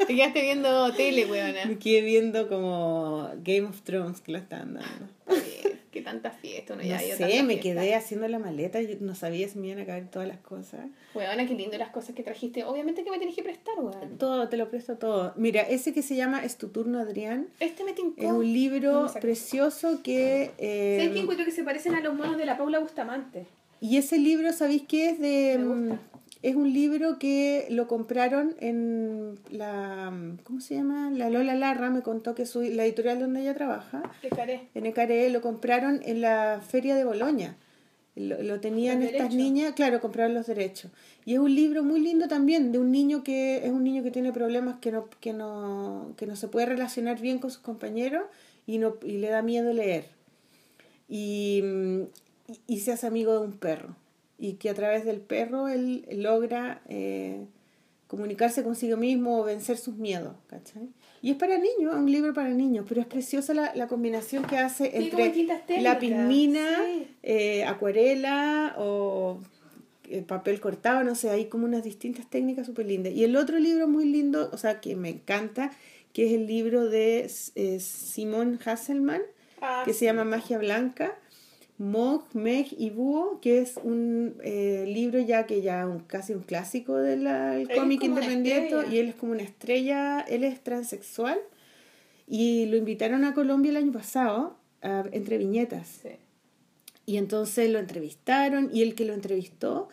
Te 0.07 0.15
quedaste 0.15 0.41
viendo 0.41 0.93
tele, 0.93 1.25
weona. 1.25 1.65
Me 1.65 1.77
quedé 1.77 2.01
viendo 2.01 2.47
como 2.47 3.29
Game 3.43 3.63
of 3.67 3.81
Thrones 3.81 4.21
que 4.21 4.31
lo 4.31 4.37
estaban 4.37 4.73
dando. 4.75 5.07
Bien, 5.27 5.79
Qué 5.91 6.01
tanta 6.01 6.29
fiesta, 6.29 6.73
uno 6.73 6.83
No 6.83 6.89
ya 6.89 6.97
a 6.97 6.99
sé, 6.99 7.41
me 7.43 7.59
quedé 7.61 7.95
haciendo 7.95 8.27
la 8.27 8.37
maleta 8.37 8.81
y 8.81 8.97
no 8.99 9.15
sabía 9.15 9.47
si 9.47 9.57
me 9.57 9.67
iban 9.67 9.79
a 9.81 9.85
caer 9.85 10.09
todas 10.11 10.27
las 10.27 10.39
cosas. 10.39 10.81
Weona, 11.13 11.47
qué 11.47 11.53
lindo 11.53 11.77
las 11.77 11.89
cosas 11.89 12.13
que 12.15 12.21
trajiste. 12.21 12.65
Obviamente 12.65 13.03
que 13.05 13.11
me 13.11 13.17
tenés 13.17 13.33
que 13.33 13.43
prestar, 13.43 13.75
weón. 13.79 14.17
Todo, 14.17 14.49
te 14.49 14.57
lo 14.57 14.69
presto 14.69 14.97
todo. 14.97 15.31
Mira, 15.37 15.61
ese 15.61 15.93
que 15.93 16.01
se 16.01 16.15
llama 16.17 16.43
Es 16.43 16.57
tu 16.57 16.67
turno, 16.67 16.99
Adrián, 16.99 17.47
Este 17.61 17.85
me 17.85 17.93
tincó. 17.93 18.21
es 18.21 18.27
un 18.27 18.37
No 18.39 18.43
libro 18.43 19.07
precioso 19.21 20.01
que... 20.03 20.51
eh, 20.57 20.97
¿Sabes 20.99 21.13
qué 21.13 21.19
encuentro 21.21 21.45
que 21.45 21.51
se 21.51 21.63
parecen 21.63 21.95
a 21.95 22.01
los 22.01 22.13
monos 22.13 22.37
de 22.37 22.45
la 22.45 22.57
Paula 22.57 22.79
Bustamante? 22.79 23.45
y 23.81 23.97
ese 23.97 24.17
libro, 24.17 24.51
¿sabéis 24.51 24.83
qué? 24.87 25.09
Es 25.11 25.19
de... 25.19 25.57
Me 25.59 25.65
gusta. 25.89 25.99
Es 26.45 26.55
un 26.55 26.71
libro 26.73 27.17
que 27.17 27.65
lo 27.71 27.87
compraron 27.87 28.55
en 28.59 29.39
la... 29.49 30.13
¿Cómo 30.43 30.61
se 30.61 30.75
llama? 30.75 31.09
La 31.09 31.29
Lola 31.31 31.55
Larra 31.55 31.89
me 31.89 32.01
contó 32.03 32.35
que 32.35 32.45
su, 32.45 32.61
la 32.61 32.85
editorial 32.85 33.19
donde 33.19 33.41
ella 33.41 33.55
trabaja, 33.55 34.03
en 34.75 34.85
Ecaré, 34.85 35.29
lo 35.31 35.41
compraron 35.41 36.01
en 36.05 36.21
la 36.21 36.61
feria 36.67 36.95
de 36.95 37.03
Boloña. 37.03 37.55
Lo, 38.15 38.41
lo 38.43 38.59
tenían 38.59 38.99
estas 39.07 39.29
niñas, 39.37 39.73
claro, 39.73 39.99
compraron 40.01 40.35
los 40.35 40.45
derechos. 40.45 40.91
Y 41.25 41.33
es 41.33 41.39
un 41.39 41.53
libro 41.55 41.83
muy 41.83 41.99
lindo 41.99 42.27
también 42.27 42.71
de 42.71 42.77
un 42.77 42.91
niño 42.91 43.23
que 43.23 43.65
es 43.65 43.71
un 43.71 43.83
niño 43.83 44.03
que 44.03 44.11
tiene 44.11 44.31
problemas 44.31 44.75
que 44.79 44.91
no 44.91 45.09
que 45.19 45.33
no 45.33 46.13
que 46.15 46.27
no 46.27 46.35
se 46.35 46.47
puede 46.47 46.67
relacionar 46.67 47.19
bien 47.19 47.39
con 47.39 47.49
sus 47.49 47.61
compañeros 47.61 48.23
y 48.67 48.77
no 48.77 48.97
y 49.03 49.17
le 49.17 49.29
da 49.29 49.41
miedo 49.41 49.73
leer. 49.73 50.05
Y, 51.09 51.61
y- 52.47 52.59
y 52.75 52.79
se 52.81 52.91
hace 52.93 53.07
amigo 53.07 53.33
de 53.33 53.45
un 53.47 53.53
perro 53.53 53.95
y 54.37 54.53
que 54.53 54.69
a 54.69 54.73
través 54.73 55.05
del 55.05 55.21
perro 55.21 55.67
él 55.67 56.05
logra 56.11 56.81
eh, 56.87 57.45
comunicarse 58.07 58.63
consigo 58.63 58.97
mismo 58.97 59.39
o 59.39 59.43
vencer 59.43 59.77
sus 59.77 59.95
miedos, 59.95 60.35
¿cachai? 60.47 60.89
Y 61.21 61.31
es 61.31 61.37
para 61.37 61.57
niños, 61.57 61.93
es 61.93 61.99
un 61.99 62.11
libro 62.11 62.33
para 62.33 62.49
niños, 62.49 62.85
pero 62.87 63.01
es 63.01 63.07
preciosa 63.07 63.53
la, 63.53 63.73
la 63.75 63.87
combinación 63.87 64.43
que 64.45 64.57
hace 64.57 64.95
entre 64.97 65.25
distintas 65.25 65.65
técnicas, 65.65 65.93
lápiz 65.93 66.15
mina, 66.15 66.77
sí. 66.85 67.07
eh, 67.23 67.63
acuarela 67.65 68.75
o 68.77 69.39
eh, 70.09 70.21
papel 70.21 70.59
cortado, 70.59 71.03
no 71.03 71.15
sé, 71.15 71.31
hay 71.31 71.45
como 71.45 71.65
unas 71.65 71.83
distintas 71.83 72.29
técnicas 72.29 72.67
súper 72.67 72.85
lindas. 72.85 73.13
Y 73.13 73.23
el 73.23 73.35
otro 73.35 73.57
libro 73.57 73.87
muy 73.87 74.05
lindo, 74.05 74.49
o 74.53 74.57
sea, 74.57 74.81
que 74.81 74.95
me 74.95 75.09
encanta, 75.09 75.71
que 76.13 76.27
es 76.27 76.33
el 76.33 76.45
libro 76.45 76.87
de 76.87 77.29
eh, 77.55 77.79
Simón 77.79 78.59
Hasselman, 78.63 79.21
Ah, 79.61 79.83
que 79.85 79.93
se 79.93 80.05
llama 80.05 80.25
Magia 80.25 80.57
Blanca, 80.57 81.15
Mog, 81.77 82.23
Meg 82.33 82.67
y 82.77 82.89
Búho, 82.89 83.39
que 83.41 83.59
es 83.59 83.77
un 83.83 84.35
eh, 84.43 84.85
libro 84.87 85.19
ya 85.19 85.45
que 85.45 85.61
ya 85.61 85.85
un, 85.87 85.99
casi 85.99 86.33
un 86.33 86.41
clásico 86.43 86.95
del 86.95 87.27
cómic 87.75 88.03
independiente 88.03 88.75
y 88.91 88.97
él 88.99 89.09
es 89.09 89.15
como 89.15 89.33
una 89.33 89.43
estrella, 89.43 90.21
él 90.21 90.43
es 90.45 90.61
transexual 90.63 91.37
y 92.27 92.65
lo 92.67 92.77
invitaron 92.77 93.25
a 93.25 93.33
Colombia 93.33 93.71
el 93.71 93.77
año 93.77 93.91
pasado 93.91 94.55
a- 94.81 95.03
entre 95.11 95.37
viñetas. 95.37 95.99
Sí. 96.01 96.09
Y 97.05 97.17
entonces 97.17 97.69
lo 97.69 97.79
entrevistaron 97.79 98.69
y 98.73 98.81
el 98.81 98.95
que 98.95 99.05
lo 99.05 99.13
entrevistó 99.13 99.89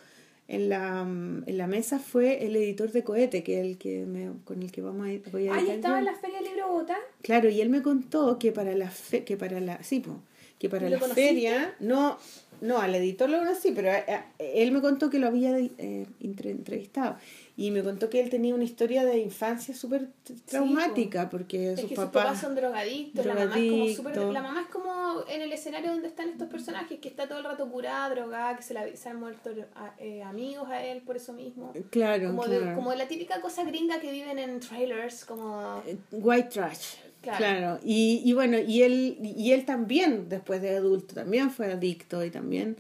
en 0.49 0.69
la, 0.69 1.05
mm, 1.05 1.45
en 1.47 1.59
la 1.59 1.67
mesa 1.67 1.99
fue 1.99 2.45
el 2.47 2.55
editor 2.57 2.91
de 2.93 3.03
Cohete, 3.05 3.43
que 3.43 3.59
es 3.61 3.67
el 3.67 3.77
que 3.79 4.05
me, 4.07 4.31
con 4.45 4.63
el 4.63 4.71
que 4.71 4.83
vamos 4.83 5.07
a 5.07 5.13
ir. 5.13 5.23
Voy 5.33 5.49
a 5.49 5.55
Ah, 5.55 5.57
¿y 5.57 5.61
editar 5.63 5.75
estaba 5.77 5.99
en 5.99 6.05
la 6.07 6.15
Feria 6.15 6.37
del 6.39 6.49
Libro 6.49 6.69
Bogotá? 6.69 6.97
Claro, 7.23 7.49
y 7.51 7.61
él 7.61 7.69
me 7.71 7.83
contó 7.83 8.39
que 8.39 8.53
para 8.53 8.75
la 8.75 8.91
fe- 8.91 9.25
que 9.25 9.37
para 9.37 9.61
la 9.61 9.83
sí, 9.83 10.01
po, 10.01 10.21
que 10.63 10.69
para 10.71 10.85
¿Lo 10.85 10.91
la 10.95 10.99
conociste? 11.01 11.29
feria 11.29 11.75
no 11.81 12.17
no 12.61 12.79
al 12.79 12.95
editor 12.95 13.29
lo 13.29 13.39
conocí, 13.41 13.73
pero 13.73 13.89
eh, 13.91 14.05
eh, 14.39 14.53
él 14.63 14.71
me 14.71 14.81
contó 14.81 15.11
que 15.11 15.19
lo 15.19 15.27
había 15.27 15.59
eh, 15.59 16.07
entre- 16.21 16.53
entrevistado 16.53 17.17
y 17.57 17.73
me 17.73 17.83
contó 17.83 18.09
que 18.09 18.21
él 18.21 18.31
tenía 18.31 18.55
una 18.55 18.63
historia 18.63 19.05
de 19.05 19.19
infancia 19.19 19.75
súper 19.75 20.07
traumática 20.47 21.29
porque 21.29 21.73
Es 21.73 21.81
sus 21.81 21.89
que 21.91 21.97
sus 21.97 22.05
papás 22.05 22.25
papás 22.25 22.41
son 22.41 22.55
drogadictos, 22.55 23.27
la 23.27 23.35
mamá 23.35 23.59
es 23.59 23.97
como. 23.97 24.11
Drogadicto. 24.13 24.33
La 24.33 24.43
mamá 24.43 24.61
es 24.63 24.67
como 24.69 25.25
en 25.29 25.43
el 25.43 25.53
escenario 25.53 25.91
donde 25.91 26.07
están 26.09 26.29
estos 26.29 26.49
personajes, 26.49 27.01
que 27.01 27.09
está 27.09 27.27
todo 27.27 27.39
el 27.39 27.45
rato 27.45 27.69
curada, 27.69 28.09
drogada, 28.15 28.57
que 28.57 28.63
se, 28.63 28.75
la, 28.75 28.87
se 28.97 29.09
han 29.09 29.19
muerto 29.19 29.51
a- 29.75 29.95
eh, 29.99 30.23
amigos 30.23 30.69
a 30.69 30.85
él 30.85 31.03
por 31.03 31.17
eso 31.17 31.33
mismo. 31.33 31.73
claro, 31.91 32.29
Como, 32.29 32.43
claro. 32.45 32.67
de, 32.67 32.75
como 32.75 32.95
la 32.95 33.09
típica 33.09 33.41
cosa 33.41 33.65
gringa 33.65 33.99
que 34.01 34.11
viven 34.13 34.39
en 34.39 34.61
trailers, 34.61 35.25
como... 35.25 35.83
Eh, 35.87 35.97
white 36.13 36.49
trash. 36.51 36.95
Claro. 37.23 37.39
Claro. 37.39 37.81
Y, 37.85 38.21
y 38.25 38.33
bueno, 38.35 38.59
y 38.59 38.83
él, 38.83 39.19
y 39.23 39.53
él 39.53 39.65
también, 39.65 40.29
después 40.29 40.61
de 40.61 40.77
adulto, 40.77 41.15
también 41.15 41.51
fue 41.51 41.73
adicto 41.73 42.25
y 42.25 42.31
también... 42.31 42.77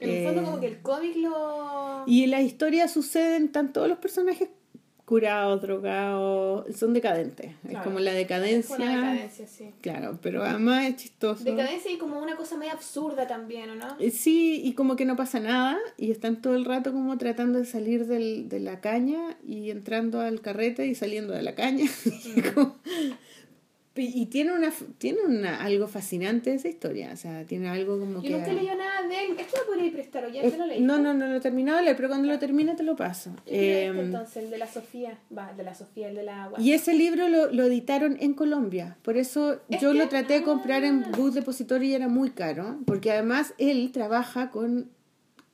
En 0.00 0.10
el 0.10 0.24
fondo 0.26 0.42
eh, 0.42 0.44
como 0.44 0.60
que 0.60 0.66
el 0.68 0.78
cómic 0.80 1.16
lo... 1.16 2.04
Y 2.06 2.22
en 2.24 2.30
la 2.30 2.40
historia 2.42 2.86
suceden, 2.86 3.46
están 3.46 3.72
todos 3.72 3.88
los 3.88 3.98
personajes 3.98 4.48
curados, 5.04 5.62
drogados, 5.62 6.66
son 6.76 6.92
decadentes. 6.92 7.52
Es 7.64 7.70
Claro. 7.70 7.84
como 7.84 7.98
la 7.98 8.12
decadencia. 8.12 8.76
Fue 8.76 8.84
una 8.84 9.10
decadencia, 9.10 9.46
sí. 9.46 9.70
Claro, 9.80 10.18
pero 10.22 10.44
además 10.44 10.84
es 10.86 10.96
chistoso. 10.96 11.42
Decadencia 11.44 11.90
y 11.90 11.96
como 11.96 12.20
una 12.20 12.36
cosa 12.36 12.58
medio 12.58 12.72
absurda 12.72 13.26
también, 13.26 13.70
¿o 13.70 13.74
no? 13.74 13.96
Eh, 13.98 14.10
Sí, 14.10 14.60
y 14.62 14.74
como 14.74 14.96
que 14.96 15.06
no 15.06 15.16
pasa 15.16 15.40
nada, 15.40 15.78
y 15.96 16.10
están 16.10 16.42
todo 16.42 16.54
el 16.56 16.66
rato 16.66 16.92
como 16.92 17.16
tratando 17.16 17.58
de 17.58 17.64
salir 17.64 18.06
del, 18.06 18.50
de 18.50 18.60
la 18.60 18.80
caña 18.82 19.38
y 19.46 19.70
entrando 19.70 20.20
al 20.20 20.42
carrete 20.42 20.86
y 20.86 20.94
saliendo 20.94 21.32
de 21.32 21.42
la 21.42 21.54
caña. 21.54 21.86
Como- 22.54 22.76
y 24.04 24.26
tiene 24.26 24.52
una 24.52 24.72
tiene 24.98 25.20
una, 25.26 25.62
algo 25.62 25.88
fascinante 25.88 26.54
esa 26.54 26.68
historia, 26.68 27.10
o 27.12 27.16
sea, 27.16 27.44
tiene 27.44 27.68
algo 27.68 27.98
como 27.98 28.16
Yo 28.22 28.22
que... 28.22 28.30
nunca 28.30 28.52
leí 28.52 28.66
nada 28.66 29.02
de 29.08 29.14
él. 29.24 29.36
Esto 29.38 29.56
lo 29.58 29.66
podría 29.74 29.92
prestar, 29.92 30.24
¿o 30.24 30.28
ya 30.28 30.42
Es- 30.42 30.52
te 30.52 30.58
lo 30.58 30.66
leí? 30.66 30.80
no, 30.80 30.98
no, 30.98 31.14
no 31.14 31.26
lo 31.26 31.36
he 31.36 31.40
terminado 31.40 31.78
de 31.78 31.84
leer, 31.84 31.96
pero 31.96 32.08
cuando 32.08 32.28
lo 32.28 32.38
termine 32.38 32.74
te 32.74 32.82
lo 32.82 32.96
paso. 32.96 33.30
Em, 33.46 33.98
entonces, 33.98 34.44
el 34.44 34.50
de 34.50 34.58
la 34.58 34.66
Sofía. 34.66 35.18
Va, 35.36 35.50
el 35.50 35.56
de 35.56 35.62
la 35.64 35.74
Sofía, 35.74 36.08
el 36.08 36.14
de 36.14 36.22
la 36.22 36.44
agua. 36.44 36.60
Y 36.60 36.72
ese 36.72 36.94
libro 36.94 37.28
lo, 37.28 37.50
lo 37.52 37.64
editaron 37.64 38.16
en 38.20 38.34
Colombia, 38.34 38.96
por 39.02 39.16
eso 39.16 39.60
Es 39.68 39.80
yo 39.80 39.92
que- 39.92 39.98
lo 39.98 40.08
traté 40.08 40.34
de 40.34 40.42
comprar 40.42 40.84
en 40.84 41.04
ah. 41.04 41.10
Booth 41.16 41.34
Depository 41.34 41.88
y 41.90 41.94
era 41.94 42.08
muy 42.08 42.30
caro, 42.30 42.78
porque 42.86 43.10
además 43.12 43.54
él 43.58 43.90
trabaja 43.92 44.50
con 44.50 44.90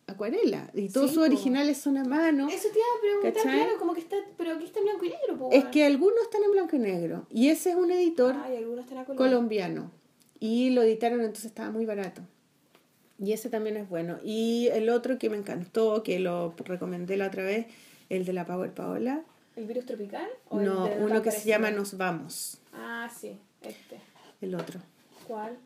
acuarela 0.07 0.71
y 0.75 0.89
todos 0.89 1.11
Sí, 1.11 1.15
sus 1.17 1.25
originales 1.25 1.79
son 1.79 1.97
a 1.97 2.05
mano. 2.05 2.49
Eso 2.49 2.69
te 2.69 2.79
iba 2.79 2.87
a 2.87 3.01
preguntar, 3.01 3.33
¿Cachai? 3.33 3.61
claro, 3.61 3.79
como 3.79 3.95
que 3.95 4.01
está, 4.01 4.17
pero 4.37 4.53
aquí 4.53 4.65
está 4.65 4.79
en 4.81 4.85
blanco 4.87 5.05
y 5.05 5.09
negro, 5.11 5.39
po, 5.39 5.51
Es 5.53 5.65
que 5.67 5.85
algunos 5.85 6.23
están 6.23 6.43
en 6.45 6.53
blanco 6.53 6.77
y 6.77 6.79
negro 6.79 7.27
y 7.31 7.49
ese 7.49 7.71
es 7.71 7.77
un 7.77 7.91
editor 7.91 8.35
colombiano 9.17 9.91
y 10.41 10.71
lo 10.71 10.83
editaron 10.83 11.21
entonces 11.21 11.47
estaba 11.47 11.71
muy 11.71 11.87
barato. 11.87 12.23
Y 13.19 13.33
ese 13.33 13.49
también 13.49 13.77
es 13.77 13.89
bueno. 13.89 14.19
Y 14.25 14.69
el 14.73 14.89
otro 14.89 15.19
que 15.19 15.31
me 15.31 15.37
encantó, 15.37 16.03
que 16.03 16.19
lo 16.19 16.53
recomendé 16.65 17.17
la 17.17 17.29
otra 17.29 17.45
vez, 17.45 17.67
el 18.09 18.25
de 18.25 18.33
la 18.33 18.45
Power 18.45 18.73
Paola. 18.75 19.23
¿El 19.55 19.67
virus 19.67 19.87
tropical? 19.87 20.27
¿O 20.49 20.59
el 20.59 20.67
No, 20.67 20.91
uno 20.99 21.23
que 21.23 21.31
se 21.31 21.49
llama 21.49 21.71
Nos 21.71 21.97
Vamos, 21.97 22.59
Ah, 22.73 23.09
sí, 23.17 23.39
este. 23.63 24.01
el 24.41 24.55
otro. 24.57 24.81
¿Cuál? 25.29 25.57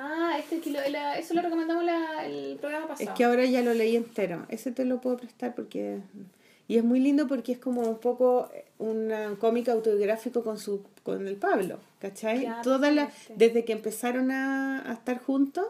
Ah, 0.00 0.36
este 0.38 0.60
que 0.60 0.70
lo, 0.70 0.78
la- 0.88 1.18
eso 1.18 1.34
lo 1.34 1.42
recomendamos 1.42 1.84
la, 1.84 2.24
el 2.26 2.56
programa 2.58 2.84
Es 2.86 2.90
pasado. 3.00 3.14
que 3.16 3.24
ahora 3.24 3.44
ya 3.46 3.62
lo 3.62 3.74
leí 3.74 3.96
entero. 3.96 4.46
Ese 4.48 4.70
te 4.72 4.84
lo 4.84 5.00
puedo 5.00 5.16
prestar 5.16 5.54
porque... 5.54 5.98
Y 6.68 6.76
es 6.76 6.84
muy 6.84 7.00
lindo 7.00 7.26
porque 7.26 7.52
es 7.52 7.58
como 7.58 7.80
un 7.80 7.98
poco 7.98 8.50
un 8.78 9.10
cómic 9.40 9.68
autobiográfico 9.70 10.44
con 10.44 10.58
su 10.58 10.82
con 11.02 11.26
el 11.26 11.36
Pablo, 11.36 11.78
¿cachai? 11.98 12.42
Ya, 12.42 12.60
Toda 12.60 12.90
la, 12.90 13.10
desde 13.36 13.64
que 13.64 13.72
empezaron 13.72 14.30
a, 14.30 14.82
a 14.88 14.92
estar 14.92 15.18
juntos 15.18 15.64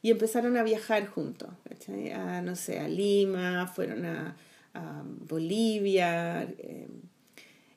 y 0.00 0.12
empezaron 0.12 0.56
a 0.56 0.62
viajar 0.62 1.06
juntos, 1.06 1.48
¿cachai? 1.68 2.12
A, 2.12 2.40
no 2.40 2.54
sé, 2.54 2.78
a 2.78 2.86
Lima, 2.86 3.66
fueron 3.66 4.06
a, 4.06 4.36
a 4.74 5.02
Bolivia, 5.04 6.42
eh, 6.58 6.86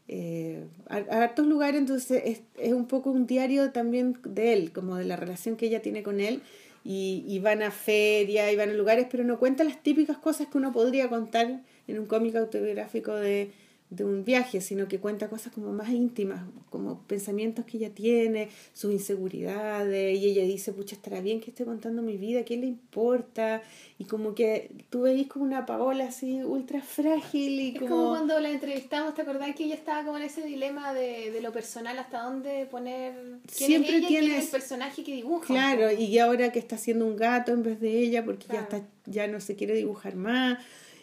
eh, 0.07 0.65
a, 0.89 0.97
a 0.97 1.23
hartos 1.23 1.45
lugares, 1.45 1.79
entonces 1.79 2.21
es, 2.25 2.41
es 2.57 2.73
un 2.73 2.87
poco 2.87 3.11
un 3.11 3.27
diario 3.27 3.71
también 3.71 4.17
de 4.23 4.53
él, 4.53 4.71
como 4.71 4.95
de 4.95 5.05
la 5.05 5.15
relación 5.15 5.57
que 5.57 5.67
ella 5.67 5.81
tiene 5.81 6.03
con 6.03 6.19
él, 6.19 6.41
y, 6.89 7.39
van 7.39 7.61
a 7.63 7.71
feria 7.71 8.49
y 8.49 8.55
van 8.55 8.69
a 8.69 8.73
lugares, 8.73 9.07
pero 9.11 9.25
no 9.25 9.39
cuenta 9.39 9.65
las 9.65 9.83
típicas 9.83 10.17
cosas 10.17 10.47
que 10.47 10.57
uno 10.57 10.71
podría 10.71 11.09
contar 11.09 11.59
en 11.85 11.99
un 11.99 12.05
cómic 12.05 12.35
autobiográfico 12.35 13.13
de, 13.13 13.51
de 13.89 14.03
un 14.03 14.25
viaje, 14.25 14.59
sino 14.59 14.89
que 14.89 14.99
cuenta 14.99 15.29
cosas 15.29 15.53
como 15.53 15.71
más 15.71 15.89
íntimas, 15.89 16.43
como 16.69 16.99
pensamientos 17.03 17.63
que 17.65 17.77
ella 17.77 17.89
tiene, 17.91 18.49
sus 18.73 18.91
inseguridades, 18.91 20.17
y 20.19 20.25
ella 20.25 20.43
dice, 20.43 20.73
pucha, 20.73 20.95
estará 20.95 21.21
bien 21.21 21.39
que 21.39 21.51
esté 21.51 21.63
contando 21.63 22.01
mi 22.01 22.17
vida, 22.17 22.43
¿qué 22.43 22.57
le 22.57 22.65
importa? 22.67 23.61
Y 23.97 24.03
como 24.03 24.35
que 24.35 24.71
tú 24.89 25.03
veis 25.03 25.27
como 25.27 25.45
una 25.45 25.65
Paola 25.65 26.05
así 26.07 26.43
ultra 26.43 26.81
frágil 26.81 27.59
y 27.61 27.67
Es 27.69 27.79
como... 27.79 27.89
como 27.95 28.09
cuando 28.09 28.39
la 28.39 28.49
entrevistamos, 28.49 29.15
¿te 29.15 29.21
acordás 29.21 29.55
que 29.55 29.63
ella 29.63 29.75
estaba 29.75 30.03
como 30.03 30.17
en 30.17 30.23
ese 30.23 30.43
dilema 30.43 30.93
de, 30.93 31.31
de 31.31 31.41
lo 31.41 31.51
personal, 31.53 31.97
hasta 31.97 32.23
dónde 32.23 32.65
poner 32.65 33.13
quién 33.55 33.67
Siempre 33.69 33.89
es 33.91 33.97
ella 33.99 34.05
y 34.05 34.07
quién 34.09 34.21
tienes- 34.25 34.37
es 34.39 34.45
el 34.45 34.51
personaje 34.51 35.03
que 35.03 35.13
dibuja? 35.13 35.47
Claro, 35.47 35.91
y 35.91 36.17
ahora 36.19 36.51
que 36.51 36.59
está 36.59 36.75
haciendo 36.75 37.05
un 37.05 37.15
gato 37.15 37.51
en 37.53 37.63
vez 37.63 37.79
de 37.79 37.99
ella 37.99 38.25
porque 38.25 38.47
ya 38.51 38.61
está 38.61 38.81
ya 39.05 39.25
no 39.27 39.39
se 39.39 39.55
quiere 39.55 39.73
dibujar 39.75 40.17
más. 40.17 40.59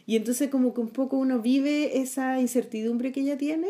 Y 0.07 0.17
entonces 0.17 0.51
como 0.51 0.75
que 0.75 0.81
un 0.81 0.91
poco 0.91 1.17
uno 1.17 1.41
vive 1.41 1.99
esa 1.99 2.41
incertidumbre 2.41 3.13
que 3.13 3.21
ella 3.21 3.39
tiene 3.39 3.69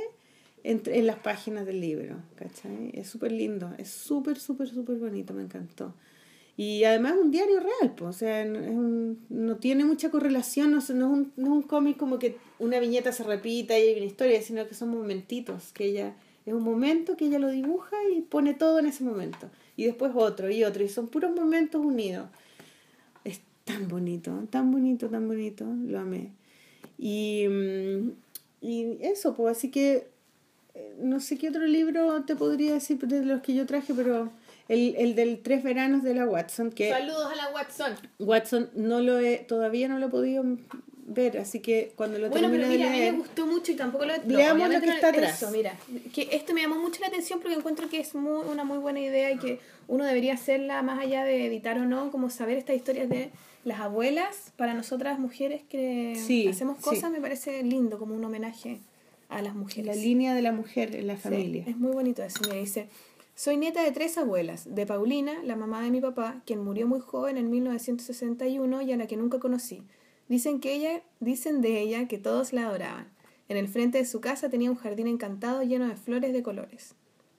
entre, 0.64 0.98
en 0.98 1.06
las 1.06 1.18
páginas 1.18 1.66
del 1.66 1.80
libro, 1.80 2.16
¿cachai? 2.36 2.90
Es 2.94 3.08
súper 3.08 3.32
lindo, 3.32 3.72
es 3.78 3.88
súper, 3.90 4.38
súper, 4.38 4.68
súper 4.68 4.96
bonito, 4.96 5.34
me 5.34 5.42
encantó. 5.42 5.94
Y 6.56 6.84
además 6.84 7.14
es 7.14 7.20
un 7.20 7.30
diario 7.32 7.58
real, 7.60 7.94
pues, 7.96 8.16
o 8.16 8.18
sea, 8.18 8.42
es 8.42 8.48
un- 8.70 9.18
no 9.28 9.56
tiene 9.56 9.84
mucha 9.84 10.10
correlación, 10.10 10.70
no, 10.70 10.76
no 10.78 10.80
es 10.80 10.90
un, 10.90 11.32
no 11.36 11.44
es 11.46 11.50
un 11.52 11.62
cómic 11.62 11.96
como 11.96 12.18
que 12.18 12.36
una 12.60 12.78
viñeta 12.78 13.10
se 13.12 13.24
repita 13.24 13.76
y 13.78 13.82
hay 13.88 13.96
una 13.96 14.06
historia, 14.06 14.40
sino 14.40 14.66
que 14.68 14.74
son 14.74 14.90
momentitos, 14.90 15.72
que 15.72 15.86
ella, 15.86 16.14
es 16.46 16.54
un 16.54 16.62
momento 16.62 17.16
que 17.16 17.26
ella 17.26 17.38
lo 17.40 17.50
dibuja 17.50 17.96
y 18.16 18.20
pone 18.22 18.54
todo 18.54 18.78
en 18.78 18.86
ese 18.86 19.02
momento. 19.02 19.50
Y 19.76 19.84
después 19.84 20.12
otro 20.14 20.48
y 20.50 20.62
otro, 20.62 20.84
y 20.84 20.88
son 20.88 21.08
puros 21.08 21.34
momentos 21.34 21.84
unidos. 21.84 22.28
Tan 23.64 23.88
bonito, 23.88 24.46
tan 24.50 24.70
bonito, 24.70 25.08
tan 25.08 25.26
bonito, 25.26 25.64
lo 25.86 25.98
amé. 26.00 26.32
Y, 26.98 27.46
mm, 27.48 28.10
y 28.60 28.98
eso, 29.00 29.34
pues 29.34 29.56
así 29.56 29.70
que 29.70 30.06
eh, 30.74 30.96
no 31.00 31.20
sé 31.20 31.38
qué 31.38 31.48
otro 31.48 31.66
libro 31.66 32.24
te 32.24 32.36
podría 32.36 32.74
decir 32.74 32.98
de 32.98 33.24
los 33.24 33.40
que 33.42 33.54
yo 33.54 33.66
traje, 33.66 33.94
pero 33.94 34.30
el, 34.68 34.94
el 34.98 35.14
del 35.14 35.40
Tres 35.42 35.62
Veranos 35.62 36.02
de 36.02 36.14
la 36.14 36.26
Watson, 36.26 36.70
que 36.70 36.90
Saludos 36.90 37.26
a 37.32 37.36
la 37.36 37.50
Watson. 37.50 37.94
Watson 38.18 38.70
no 38.74 39.00
lo 39.00 39.18
he, 39.18 39.38
todavía 39.38 39.88
no 39.88 39.98
lo 39.98 40.06
he 40.06 40.10
podido 40.10 40.44
ver, 41.06 41.38
así 41.38 41.60
que 41.60 41.92
cuando 41.96 42.18
lo 42.18 42.28
Bueno, 42.30 42.48
termine 42.48 42.64
pero 42.64 42.72
de 42.72 42.78
mira, 42.78 42.88
a 42.88 42.92
mí 42.92 42.98
leer, 42.98 43.12
me 43.12 43.18
gustó 43.18 43.46
mucho 43.46 43.72
y 43.72 43.76
tampoco 43.76 44.04
lo 44.06 44.14
Leamos 44.26 44.68
lo 44.70 44.80
que 44.80 44.86
no- 44.86 44.92
está 44.94 45.08
atrás. 45.10 45.42
Eso, 45.42 45.50
mira, 45.52 45.76
que 46.14 46.28
esto 46.32 46.54
me 46.54 46.62
llamó 46.62 46.76
mucho 46.78 47.00
la 47.00 47.08
atención 47.08 47.40
porque 47.40 47.56
encuentro 47.56 47.88
que 47.88 48.00
es 48.00 48.14
muy, 48.14 48.46
una 48.50 48.64
muy 48.64 48.78
buena 48.78 49.00
idea 49.00 49.30
y 49.30 49.38
que 49.38 49.60
uno 49.86 50.04
debería 50.04 50.34
hacerla 50.34 50.82
más 50.82 50.98
allá 50.98 51.24
de 51.24 51.46
editar 51.46 51.78
o 51.78 51.84
no, 51.84 52.10
como 52.10 52.30
saber 52.30 52.56
estas 52.56 52.76
historias 52.76 53.08
de 53.10 53.30
las 53.64 53.80
abuelas 53.80 54.52
para 54.56 54.74
nosotras 54.74 55.18
mujeres 55.18 55.62
que 55.68 56.14
Sí, 56.16 56.46
hacemos 56.48 56.78
sí. 56.78 56.84
cosas, 56.84 57.10
me 57.10 57.20
parece 57.20 57.62
lindo, 57.62 57.98
como 57.98 58.14
un 58.14 58.24
homenaje 58.24 58.80
a 59.28 59.42
las 59.42 59.54
mujeres. 59.54 59.96
la 59.96 60.02
línea 60.02 60.34
de 60.34 60.42
la 60.42 60.52
mujer 60.52 60.94
en 60.94 61.06
la 61.06 61.16
Sí, 61.16 61.22
familia. 61.22 61.64
es 61.66 61.76
muy 61.76 61.92
bonito 61.92 62.22
eso. 62.22 62.40
Mira, 62.44 62.56
dice, 62.56 62.88
soy 63.34 63.56
nieta 63.56 63.82
de 63.82 63.90
tres 63.90 64.16
abuelas, 64.18 64.74
de 64.74 64.86
Paulina, 64.86 65.42
la 65.42 65.56
mamá 65.56 65.82
de 65.82 65.90
mi 65.90 66.00
papá, 66.00 66.42
quien 66.46 66.62
murió 66.62 66.86
muy 66.86 67.00
joven 67.00 67.36
en 67.38 67.50
1961 67.50 68.82
y 68.82 68.92
a 68.92 68.96
la 68.96 69.06
que 69.06 69.16
nunca 69.16 69.38
conocí. 69.40 69.82
Dicen 70.28 70.60
que 70.60 70.74
ella, 70.74 71.02
dicen 71.20 71.60
de 71.60 71.80
ella 71.80 72.06
que 72.08 72.18
todos 72.18 72.52
la 72.52 72.66
adoraban. 72.66 73.08
En 73.48 73.56
el 73.56 73.68
frente 73.68 73.98
de 73.98 74.04
su 74.06 74.20
casa 74.20 74.48
tenía 74.48 74.70
un 74.70 74.76
jardín 74.76 75.06
encantado 75.06 75.62
lleno 75.62 75.86
de 75.88 75.96
flores 75.96 76.32
de 76.32 76.42
colores. 76.42 76.94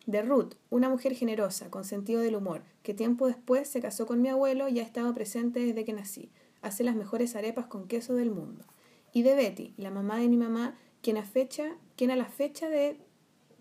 De 0.05 0.21
Ruth, 0.21 0.53
una 0.69 0.89
mujer 0.89 1.15
generosa, 1.15 1.71
con 1.71 1.83
sentido 1.83 2.21
del 2.21 2.35
humor, 2.35 2.61
que 2.83 2.93
tiempo 2.93 3.27
después 3.27 3.67
se 3.67 3.81
casó 3.81 4.05
con 4.05 4.21
mi 4.21 4.29
abuelo 4.29 4.69
y 4.69 4.79
ha 4.79 4.83
estado 4.83 5.13
presente 5.13 5.59
desde 5.59 5.83
que 5.83 5.93
nací. 5.93 6.29
Hace 6.61 6.83
las 6.83 6.95
mejores 6.95 7.35
arepas 7.35 7.65
con 7.65 7.87
queso 7.87 8.13
del 8.13 8.29
mundo. 8.29 8.65
Y 9.13 9.23
de 9.23 9.35
Betty, 9.35 9.73
la 9.77 9.89
mamá 9.89 10.19
de 10.19 10.27
mi 10.27 10.37
mamá, 10.37 10.77
quien 11.01 11.17
a, 11.17 11.23
fecha, 11.23 11.75
quien 11.95 12.11
a 12.11 12.15
la 12.15 12.25
fecha 12.25 12.69
de 12.69 12.97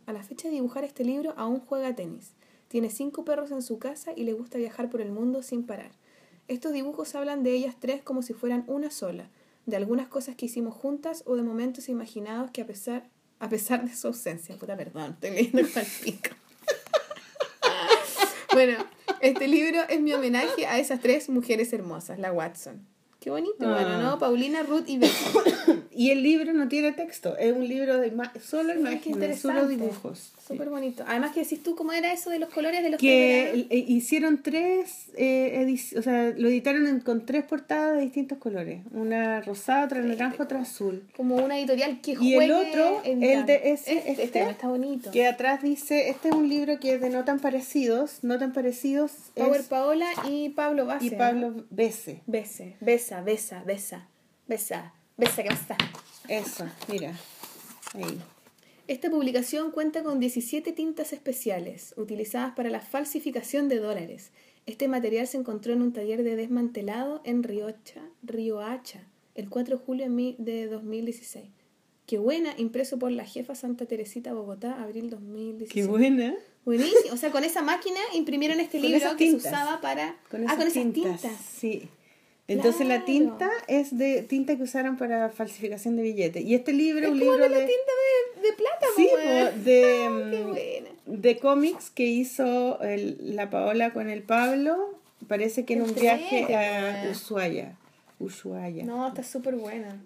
a 0.07 0.13
la 0.13 0.23
fecha 0.23 0.49
de 0.49 0.55
dibujar 0.55 0.85
este 0.85 1.05
libro 1.05 1.33
aún 1.37 1.61
juega 1.61 1.95
tenis. 1.95 2.35
Tiene 2.69 2.91
cinco 2.91 3.25
perros 3.25 3.51
en 3.51 3.63
su 3.63 3.79
casa 3.79 4.13
y 4.15 4.25
le 4.25 4.35
gusta 4.35 4.59
viajar 4.59 4.91
por 4.91 5.01
el 5.01 5.13
mundo 5.13 5.43
sin 5.43 5.65
parar. 5.65 5.93
Estos 6.47 6.73
dibujos 6.73 7.15
hablan 7.15 7.43
de 7.43 7.53
ellas 7.53 7.77
tres 7.79 8.03
como 8.03 8.21
si 8.21 8.35
fueran 8.35 8.65
una 8.67 8.91
sola, 8.91 9.31
de 9.65 9.77
algunas 9.77 10.09
cosas 10.09 10.37
que 10.37 10.47
hicimos 10.47 10.75
juntas 10.75 11.23
o 11.27 11.37
de 11.37 11.43
momentos 11.43 11.89
imaginados 11.89 12.51
que 12.51 12.61
a 12.61 12.67
pesar, 12.67 13.09
a 13.41 13.49
pesar 13.49 13.85
de 13.89 13.95
su 13.95 14.09
ausencia. 14.09 14.57
Puta, 14.57 14.77
perdón, 14.77 15.13
estoy 15.21 15.31
leyendo 15.31 15.61
el 15.61 15.87
pico. 16.03 16.31
bueno, 18.53 18.79
este 19.21 19.49
libro 19.49 19.81
es 19.89 20.01
mi 20.01 20.13
homenaje 20.13 20.67
a 20.67 20.79
esas 20.79 21.01
tres 21.01 21.29
mujeres 21.29 21.73
hermosas, 21.73 22.19
la 22.19 22.33
Watson. 22.33 22.87
Qué 23.21 23.31
bonito, 23.31 23.57
Ah. 23.67 23.73
bueno, 23.73 24.03
¿no? 24.03 24.19
Paulina, 24.19 24.63
Ruth 24.63 24.85
y 24.89 24.99
Betty. 24.99 25.15
Y 25.97 26.11
el 26.11 26.23
libro 26.25 26.53
no 26.53 26.67
tiene 26.69 26.91
texto, 26.93 27.37
es 27.39 27.53
un 27.53 27.67
libro 27.69 27.99
de 27.99 28.13
ima- 28.13 28.33
solo 28.41 28.75
imágenes, 28.75 29.41
solo 29.41 29.67
dibujos. 29.69 30.33
Súper 30.47 30.69
bonito. 30.69 31.05
Además 31.07 31.33
que 31.33 31.41
decís 31.41 31.63
tú 31.63 31.75
cómo 31.75 31.93
era 31.93 32.13
eso 32.13 32.29
de 32.29 32.39
los 32.39 32.51
colores 32.51 32.83
de 32.83 32.91
los 32.91 33.01
Que 33.01 33.67
eh, 33.71 33.85
hicieron 33.89 34.43
tres, 34.43 35.07
eh, 35.17 35.75
o 35.97 36.03
sea, 36.03 36.33
lo 36.37 36.49
editaron 36.49 36.87
en- 36.87 37.01
con 37.01 37.25
tres 37.25 37.45
portadas 37.45 37.97
de 37.97 38.03
distintos 38.03 38.37
colores. 38.39 38.83
Una 38.93 39.41
rosada, 39.41 39.87
otra 39.87 40.01
naranja, 40.03 40.43
otra 40.43 40.61
azul. 40.61 41.03
como 41.17 41.37
una 41.37 41.59
editorial 41.59 42.01
que 42.03 42.13
Y 42.21 42.35
el 42.35 42.53
juegue 42.53 42.53
otro, 42.53 43.01
en 43.05 43.23
el 43.23 43.47
de 43.47 43.73
ese, 43.73 43.95
este, 43.97 44.11
este, 44.11 44.27
también 44.29 44.51
está 44.51 44.69
bonito 44.69 45.11
Que 45.11 45.27
atrás 45.27 45.63
dice, 45.63 46.11
este 46.11 46.29
es 46.29 46.35
un 46.35 46.49
libro 46.49 46.79
que 46.79 46.95
es 46.95 47.01
de 47.01 47.09
no 47.11 47.25
tan 47.25 47.41
parecidos, 47.41 48.19
no 48.23 48.39
tan 48.39 48.53
parecidos, 48.53 49.13
Power 49.35 49.61
es- 49.61 49.67
Paola 49.69 50.07
y 50.29 50.51
Pablo 50.51 50.85
Base 50.87 51.07
y 51.07 51.11
Pablo 51.11 51.65
Bese. 51.71 52.21
Bese 52.27 52.77
besa 52.81 53.23
besa 53.23 53.63
besa 53.65 54.09
besa 54.47 54.93
besa 55.17 55.43
que 55.43 55.49
besa 55.49 55.77
Eso, 56.29 56.67
mira, 56.89 57.13
ahí. 57.95 58.21
Esta 58.87 59.11
publicación 59.11 59.71
cuenta 59.71 60.03
con 60.03 60.21
17 60.21 60.73
tintas 60.73 61.13
especiales 61.13 61.95
utilizadas 61.97 62.55
para 62.55 62.71
la 62.71 62.81
falsificación 62.81 63.69
de 63.69 63.79
dólares 63.79 64.31
este 64.67 64.89
material 64.89 65.27
se 65.27 65.37
encontró 65.37 65.73
en 65.75 65.83
un 65.83 65.93
taller 65.93 66.23
de 66.23 66.37
desmantelado 66.37 67.21
en 67.25 67.43
Riocha 67.43 68.01
Riohacha 68.23 69.01
el 69.35 69.49
4 69.51 69.77
de 69.79 69.85
julio 69.85 70.05
de 70.05 70.11
mi- 70.11 70.37
de 70.39 70.67
2016 70.69 71.51
Qué 72.07 72.19
buena, 72.19 72.53
impreso 72.59 72.99
por 72.99 73.11
la 73.11 73.25
jefa 73.25 73.55
Santa 73.55 73.87
Teresita 73.87 74.35
Bogotá, 74.35 74.83
abril 74.83 75.09
2016. 75.09 75.73
Qué 75.73 75.91
buena. 75.91 76.35
Buenísimo. 76.67 77.15
O 77.15 77.17
sea, 77.17 77.31
con 77.31 77.45
esa 77.45 77.63
máquina 77.63 77.99
imprimieron 78.13 78.61
este 78.61 78.79
Con 78.79 78.91
libro 78.91 79.17
que 79.17 79.31
se 79.31 79.37
usaba 79.37 79.81
para. 79.81 80.19
Con 80.31 80.47
ah, 80.47 80.53
con 80.55 80.67
esas 80.67 80.73
tintas. 80.75 81.23
tintas. 81.23 81.41
Sí. 81.41 81.89
Entonces 82.47 82.87
la 82.87 83.05
tinta 83.07 83.49
es 83.69 83.97
de 83.97 84.23
tinta 84.23 84.55
que 84.57 84.63
usaron 84.63 84.97
para 84.99 85.31
falsificación 85.31 85.97
de 85.97 86.03
billetes. 86.03 86.45
Y 86.45 86.55
este 86.55 86.73
libro 86.75 87.07
es 87.07 87.13
un 87.13 87.19
como 87.19 87.33
libro 87.33 87.45
de 87.45 87.49
la 87.51 87.59
de, 87.61 87.67
tinta 87.67 87.93
de, 88.43 88.49
de 88.49 88.53
plata, 88.57 88.87
Sí, 88.97 89.09
de, 89.65 89.85
Ah, 89.85 90.31
qué 90.31 90.41
mm, 90.41 90.49
buena. 90.49 90.91
de 91.07 91.39
cómics 91.39 91.91
que 91.91 92.05
hizo 92.05 92.81
el- 92.83 93.35
la 93.35 93.49
Paola 93.49 93.93
con 93.95 94.11
el 94.11 94.23
Pablo. 94.23 94.99
Parece 95.27 95.65
que 95.65 95.73
en 95.75 95.83
un 95.83 95.95
viaje 95.95 96.55
a. 96.55 97.11
Ushuaia. 97.11 97.77
Ushuaia. 98.19 98.85
No, 98.85 99.09
está 99.09 99.23
súper 99.23 99.55
buena. 99.57 100.03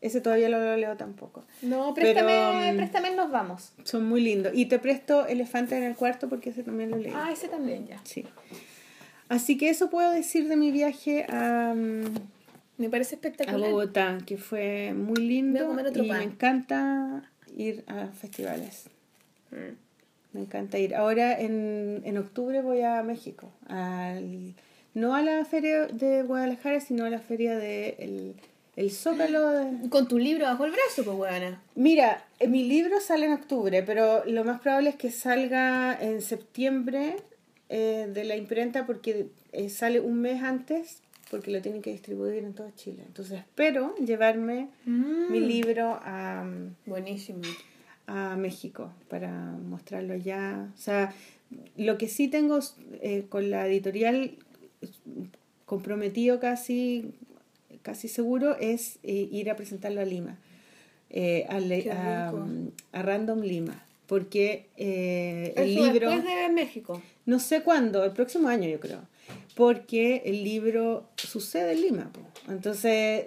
Ese 0.00 0.20
todavía 0.20 0.48
no 0.48 0.58
lo 0.58 0.76
leo 0.76 0.96
tampoco. 0.96 1.44
No, 1.62 1.92
Pero, 1.94 2.12
préstame, 2.12 2.72
mm, 2.72 2.76
préstame, 2.76 3.10
nos 3.16 3.30
vamos. 3.32 3.72
Son 3.84 4.04
muy 4.08 4.20
lindos. 4.20 4.52
Y 4.54 4.66
te 4.66 4.78
presto 4.80 5.26
Elefante 5.26 5.76
en 5.76 5.82
el 5.84 5.94
cuarto 5.96 6.28
porque 6.28 6.50
ese 6.50 6.62
también 6.64 6.90
lo 6.90 6.96
leí. 6.98 7.12
Ah, 7.14 7.30
ese 7.32 7.48
también 7.48 7.86
ya. 7.86 8.00
Sí. 8.04 8.24
Así 9.28 9.56
que 9.58 9.68
eso 9.70 9.90
puedo 9.90 10.10
decir 10.10 10.48
de 10.48 10.56
mi 10.56 10.70
viaje 10.70 11.26
a, 11.28 11.74
mm, 11.76 12.04
Me 12.78 12.88
parece 12.88 13.14
a 13.14 13.16
espectacular. 13.16 13.70
Bogotá, 13.70 14.18
que 14.26 14.36
fue 14.38 14.92
muy 14.94 15.18
a 15.18 15.20
lindo 15.20 15.66
comer 15.66 15.86
otro 15.88 16.04
y 16.04 16.08
pan. 16.08 16.18
me 16.18 16.24
encanta 16.24 17.30
ir 17.56 17.84
a 17.88 18.06
festivales. 18.08 18.84
Mm. 19.50 19.74
Me 20.32 20.40
encanta 20.42 20.78
ir. 20.78 20.94
Ahora 20.94 21.38
en, 21.40 22.02
en 22.04 22.18
octubre 22.18 22.60
voy 22.62 22.82
a 22.82 23.02
México. 23.02 23.50
Al, 23.68 24.54
no 24.94 25.14
a 25.14 25.22
la 25.22 25.44
feria 25.44 25.86
de 25.86 26.22
Guadalajara, 26.22 26.80
sino 26.80 27.04
a 27.04 27.10
la 27.10 27.18
feria 27.18 27.56
de 27.56 27.96
el, 27.98 28.34
el 28.76 28.90
Zócalo. 28.90 29.50
de- 29.50 29.88
Con 29.88 30.06
tu 30.06 30.18
libro 30.18 30.44
bajo 30.46 30.64
el 30.66 30.72
brazo, 30.72 31.04
pues, 31.04 31.16
weona. 31.16 31.60
Mira, 31.74 32.24
eh, 32.40 32.46
mi 32.48 32.64
libro 32.68 33.00
sale 33.00 33.26
en 33.26 33.32
octubre, 33.32 33.82
pero 33.82 34.24
lo 34.26 34.44
más 34.44 34.60
probable 34.60 34.90
es 34.90 34.96
que 34.96 35.10
salga 35.10 35.98
en 36.00 36.20
septiembre 36.22 37.16
eh, 37.68 38.08
de 38.12 38.24
la 38.24 38.36
imprenta 38.36 38.86
porque 38.86 39.28
eh, 39.52 39.68
sale 39.68 40.00
un 40.00 40.20
mes 40.20 40.42
antes 40.42 41.02
porque 41.30 41.50
lo 41.50 41.60
tienen 41.60 41.82
que 41.82 41.90
distribuir 41.90 42.44
en 42.44 42.54
todo 42.54 42.70
Chile. 42.74 43.02
Entonces 43.06 43.40
espero 43.40 43.94
llevarme 43.96 44.68
mi 44.86 45.40
libro 45.40 45.98
a, 46.02 46.48
Buenísimo. 46.86 47.42
a 48.06 48.36
México 48.36 48.92
para 49.08 49.30
mostrarlo 49.30 50.16
ya. 50.16 50.70
O 50.74 50.80
sea, 50.80 51.12
lo 51.76 51.98
que 51.98 52.08
sí 52.08 52.28
tengo 52.28 52.60
eh, 53.02 53.26
con 53.28 53.50
la 53.50 53.66
editorial 53.66 54.38
comprometido 55.68 56.40
casi, 56.40 57.12
casi 57.82 58.08
seguro 58.08 58.56
es 58.58 58.98
eh, 59.02 59.28
ir 59.30 59.50
a 59.50 59.56
presentarlo 59.56 60.00
a 60.00 60.04
Lima, 60.04 60.38
eh, 61.10 61.46
a, 61.48 62.32
a, 62.92 63.02
Random 63.02 63.40
Lima, 63.40 63.84
porque 64.06 64.66
eh, 64.76 65.52
el 65.56 65.70
Eso 65.76 65.92
libro, 65.92 66.10
después 66.10 66.24
de 66.24 66.48
México. 66.52 67.02
No 67.28 67.38
sé 67.38 67.62
cuándo, 67.62 68.04
el 68.04 68.12
próximo 68.12 68.48
año 68.48 68.68
yo 68.68 68.80
creo, 68.80 69.02
porque 69.54 70.22
el 70.24 70.42
libro 70.44 71.08
sucede 71.16 71.72
en 71.72 71.82
Lima. 71.82 72.10
po. 72.12 72.20
Entonces, 72.50 73.24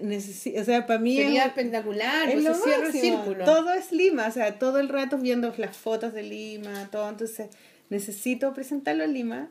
o 0.60 0.64
sea, 0.64 0.88
para 0.88 1.00
mí 1.00 1.18
es 1.18 1.26
Sería 1.26 1.44
un- 1.44 1.48
espectacular, 1.50 2.28
es 2.30 2.34
pues 2.34 2.44
lo 2.46 2.56
se 2.56 2.62
cierra 2.64 2.88
el 2.88 2.94
círculo. 2.94 3.46
Todo 3.46 3.74
es 3.74 3.92
Lima, 3.92 4.28
o 4.28 4.32
sea, 4.32 4.58
todo 4.58 4.80
el 4.80 4.90
rato 4.90 5.18
viendo 5.18 5.54
las 5.58 5.78
fotos 5.78 6.14
de 6.14 6.24
Lima, 6.24 6.90
todo. 6.92 7.10
Entonces, 7.10 7.50
necesito 7.90 8.54
presentarlo 8.54 9.04
en 9.04 9.14
Lima 9.14 9.50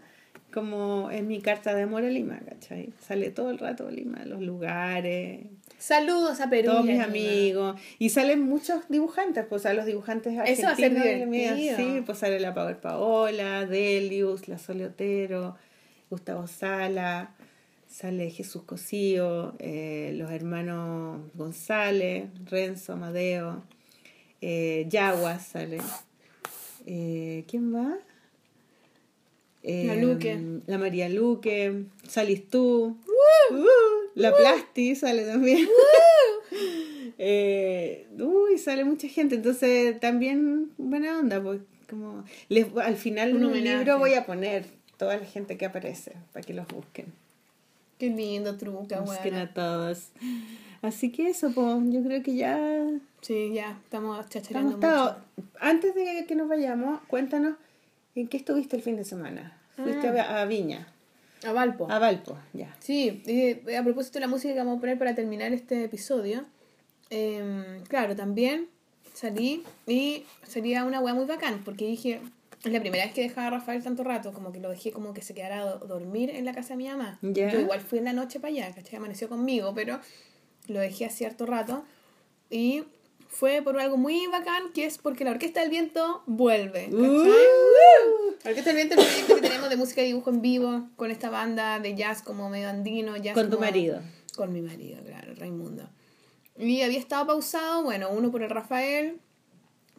como 0.52 1.10
es 1.12 1.22
mi 1.22 1.40
carta 1.40 1.74
de 1.74 1.82
amor 1.82 2.02
a 2.04 2.08
Lima, 2.08 2.40
¿cachai? 2.48 2.92
Sale 3.06 3.30
todo 3.30 3.50
el 3.50 3.58
rato 3.58 3.88
Lima, 3.90 4.24
los 4.24 4.40
lugares, 4.40 5.46
Saludos 5.80 6.40
a 6.40 6.50
Perú. 6.50 6.70
todos 6.70 6.84
mis 6.84 7.00
amigos. 7.00 7.80
Y 7.98 8.10
salen 8.10 8.40
muchos 8.42 8.82
dibujantes, 8.88 9.46
pues, 9.48 9.60
o 9.60 9.62
sea, 9.62 9.72
los 9.74 9.86
dibujantes 9.86 10.34
Eso 10.46 10.62
va 10.66 10.72
a 10.72 10.76
ser 10.76 10.92
argentinos. 10.96 11.30
divertido. 11.30 11.76
Sí, 11.76 12.02
pues 12.04 12.18
sale 12.18 12.38
la 12.38 12.52
Power 12.54 12.78
Paola, 12.80 13.64
Delius, 13.66 14.46
la 14.46 14.58
Sole 14.58 14.84
Otero, 14.86 15.56
Gustavo 16.10 16.46
Sala, 16.46 17.34
sale 17.88 18.30
Jesús 18.30 18.62
Cosío, 18.64 19.54
eh, 19.58 20.12
los 20.16 20.30
hermanos 20.30 21.22
González, 21.34 22.28
Renzo, 22.44 22.92
Amadeo, 22.92 23.62
eh, 24.42 24.84
Yaguas 24.88 25.46
sale. 25.46 25.78
Eh, 26.86 27.44
¿Quién? 27.48 27.74
Eh, 29.62 29.84
La 29.86 29.94
Luque. 29.96 30.38
La 30.66 30.78
María 30.78 31.08
Luque, 31.08 31.84
salís 32.06 32.48
tú. 32.48 32.98
Uh, 33.50 33.99
la 34.14 34.34
Plasti 34.34 34.94
sale 34.94 35.24
también. 35.24 35.66
Eh, 37.22 38.06
uy, 38.18 38.56
sale 38.56 38.82
mucha 38.82 39.06
gente, 39.06 39.34
entonces 39.34 40.00
también 40.00 40.70
buena 40.78 41.18
onda, 41.18 41.42
pues 41.42 41.60
como 41.88 42.24
les, 42.48 42.66
al 42.78 42.96
final 42.96 43.36
Un 43.36 43.52
libro 43.62 43.98
voy 43.98 44.14
a 44.14 44.24
poner 44.24 44.64
toda 44.96 45.18
la 45.18 45.26
gente 45.26 45.58
que 45.58 45.66
aparece 45.66 46.16
para 46.32 46.46
que 46.46 46.54
los 46.54 46.66
busquen. 46.68 47.12
Qué 47.98 48.08
lindo, 48.08 48.56
truca, 48.56 49.00
Busquen 49.00 49.34
a 49.34 49.52
todos. 49.52 50.08
Así 50.80 51.12
que 51.12 51.28
eso, 51.28 51.50
pues, 51.52 51.66
yo 51.90 52.02
creo 52.02 52.22
que 52.22 52.36
ya 52.36 52.58
Sí, 53.20 53.52
ya, 53.52 53.78
estamos 53.84 54.26
chachareando 54.28 54.76
mucho. 54.76 55.16
Antes 55.60 55.94
de 55.94 56.24
que 56.26 56.34
nos 56.34 56.48
vayamos, 56.48 57.00
cuéntanos 57.06 57.56
en 58.14 58.28
qué 58.28 58.38
estuviste 58.38 58.76
el 58.76 58.82
fin 58.82 58.96
de 58.96 59.04
semana. 59.04 59.58
Fuiste 59.76 60.08
a, 60.08 60.40
a 60.40 60.44
Viña, 60.46 60.88
A 61.44 61.52
Valpo. 61.52 61.90
a 61.90 61.98
Valpo, 61.98 62.36
ya. 62.52 62.74
Sí, 62.80 63.22
eh, 63.26 63.76
a 63.76 63.82
propósito 63.82 64.14
de 64.14 64.20
la 64.20 64.28
música 64.28 64.52
que 64.52 64.58
vamos 64.58 64.78
a 64.78 64.80
poner 64.80 64.98
para 64.98 65.14
terminar 65.14 65.52
este 65.52 65.84
episodio, 65.84 66.44
em, 67.10 67.82
claro, 67.88 68.14
también 68.16 68.68
salí 69.14 69.62
y 69.86 70.24
sería 70.46 70.84
una 70.84 71.00
weá 71.00 71.14
muy 71.14 71.24
bacán, 71.26 71.62
porque 71.64 71.86
dije, 71.86 72.20
es 72.64 72.72
la 72.72 72.80
primera 72.80 73.04
vez 73.04 73.14
que 73.14 73.22
dejaba 73.22 73.46
a 73.46 73.50
Rafael 73.50 73.82
tanto 73.82 74.04
rato, 74.04 74.32
como 74.32 74.52
que 74.52 74.60
lo 74.60 74.68
dejé 74.70 74.92
como 74.92 75.14
que 75.14 75.22
se 75.22 75.34
quedara 75.34 75.60
a 75.62 75.64
do- 75.64 75.86
dormir 75.86 76.30
en 76.30 76.44
la 76.44 76.52
casa 76.54 76.74
de 76.74 76.76
mi 76.76 76.88
mamá. 76.88 77.18
Yo 77.52 77.60
igual 77.60 77.80
fui 77.80 77.98
en 77.98 78.04
la 78.04 78.12
noche 78.12 78.38
para 78.38 78.52
allá, 78.52 78.74
¿cachai? 78.74 78.96
Amaneció 78.96 79.28
conmigo, 79.28 79.72
pero 79.74 79.98
lo 80.68 80.78
dejé 80.80 81.06
a 81.06 81.10
cierto 81.10 81.46
rato 81.46 81.84
y 82.50 82.84
fue 83.30 83.62
por 83.62 83.80
algo 83.80 83.96
muy 83.96 84.26
bacán, 84.26 84.72
que 84.74 84.84
es 84.84 84.98
porque 84.98 85.24
la 85.24 85.30
Orquesta 85.30 85.60
del 85.60 85.70
Viento 85.70 86.22
vuelve, 86.26 86.84
¿cachai? 86.86 87.00
Uh. 87.00 88.34
La 88.44 88.50
Orquesta 88.50 88.70
del 88.72 88.76
Viento 88.76 88.94
es 88.96 89.00
el 89.00 89.06
proyecto 89.06 89.34
que 89.36 89.40
tenemos 89.40 89.70
de 89.70 89.76
música 89.76 90.02
y 90.02 90.06
dibujo 90.06 90.30
en 90.30 90.42
vivo, 90.42 90.88
con 90.96 91.10
esta 91.10 91.30
banda 91.30 91.78
de 91.78 91.94
jazz 91.94 92.22
como 92.22 92.50
medio 92.50 92.68
andino, 92.68 93.16
jazz 93.16 93.34
Con 93.34 93.46
tu 93.46 93.56
como- 93.56 93.66
marido. 93.66 94.00
Con 94.36 94.52
mi 94.52 94.60
marido, 94.60 95.02
claro, 95.04 95.32
Raimundo. 95.36 95.88
Y 96.58 96.82
había 96.82 96.98
estado 96.98 97.26
pausado, 97.26 97.82
bueno, 97.84 98.10
uno 98.10 98.30
por 98.30 98.42
el 98.42 98.50
Rafael, 98.50 99.18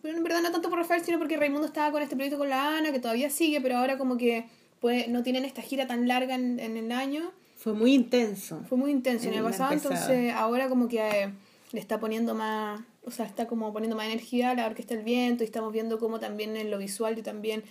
pero 0.01 0.17
en 0.17 0.23
verdad 0.23 0.41
no 0.41 0.51
tanto 0.51 0.69
por 0.69 0.79
Rafael, 0.79 1.03
sino 1.03 1.17
porque 1.17 1.37
Raimundo 1.37 1.65
estaba 1.67 1.91
con 1.91 2.01
este 2.01 2.15
proyecto 2.15 2.37
con 2.37 2.49
la 2.49 2.77
Ana, 2.77 2.91
que 2.91 2.99
todavía 2.99 3.29
sigue, 3.29 3.61
pero 3.61 3.77
ahora 3.77 3.97
como 3.97 4.17
que 4.17 4.45
pues, 4.79 5.07
no 5.07 5.23
tienen 5.23 5.45
esta 5.45 5.61
gira 5.61 5.87
tan 5.87 6.07
larga 6.07 6.35
en, 6.35 6.59
en 6.59 6.77
el 6.77 6.91
año. 6.91 7.31
Fue 7.55 7.73
muy 7.73 7.93
intenso. 7.93 8.61
Fue 8.67 8.77
muy 8.77 8.91
intenso 8.91 9.27
en 9.27 9.33
el 9.33 9.39
En 9.39 9.45
pasado, 9.45 9.73
entonces 9.73 10.33
ahora 10.33 10.67
como 10.69 10.87
que 10.87 10.99
eh, 10.99 11.33
le 11.71 11.79
está 11.79 11.99
poniendo 11.99 12.33
más, 12.33 12.81
o 13.03 13.11
sea, 13.11 13.25
está 13.25 13.47
como 13.47 13.73
poniendo 13.73 13.95
más 13.95 14.05
energía 14.07 14.51
a 14.51 14.55
la 14.55 14.65
Orquesta 14.67 14.95
del 14.95 15.03
Viento 15.03 15.43
y 15.43 15.45
estamos 15.45 15.71
viendo 15.73 15.99
cómo 15.99 16.19
también 16.19 16.55
en 16.55 16.69
lo 16.69 16.77
visual 16.77 17.15
yo 17.15 17.23
también 17.23 17.63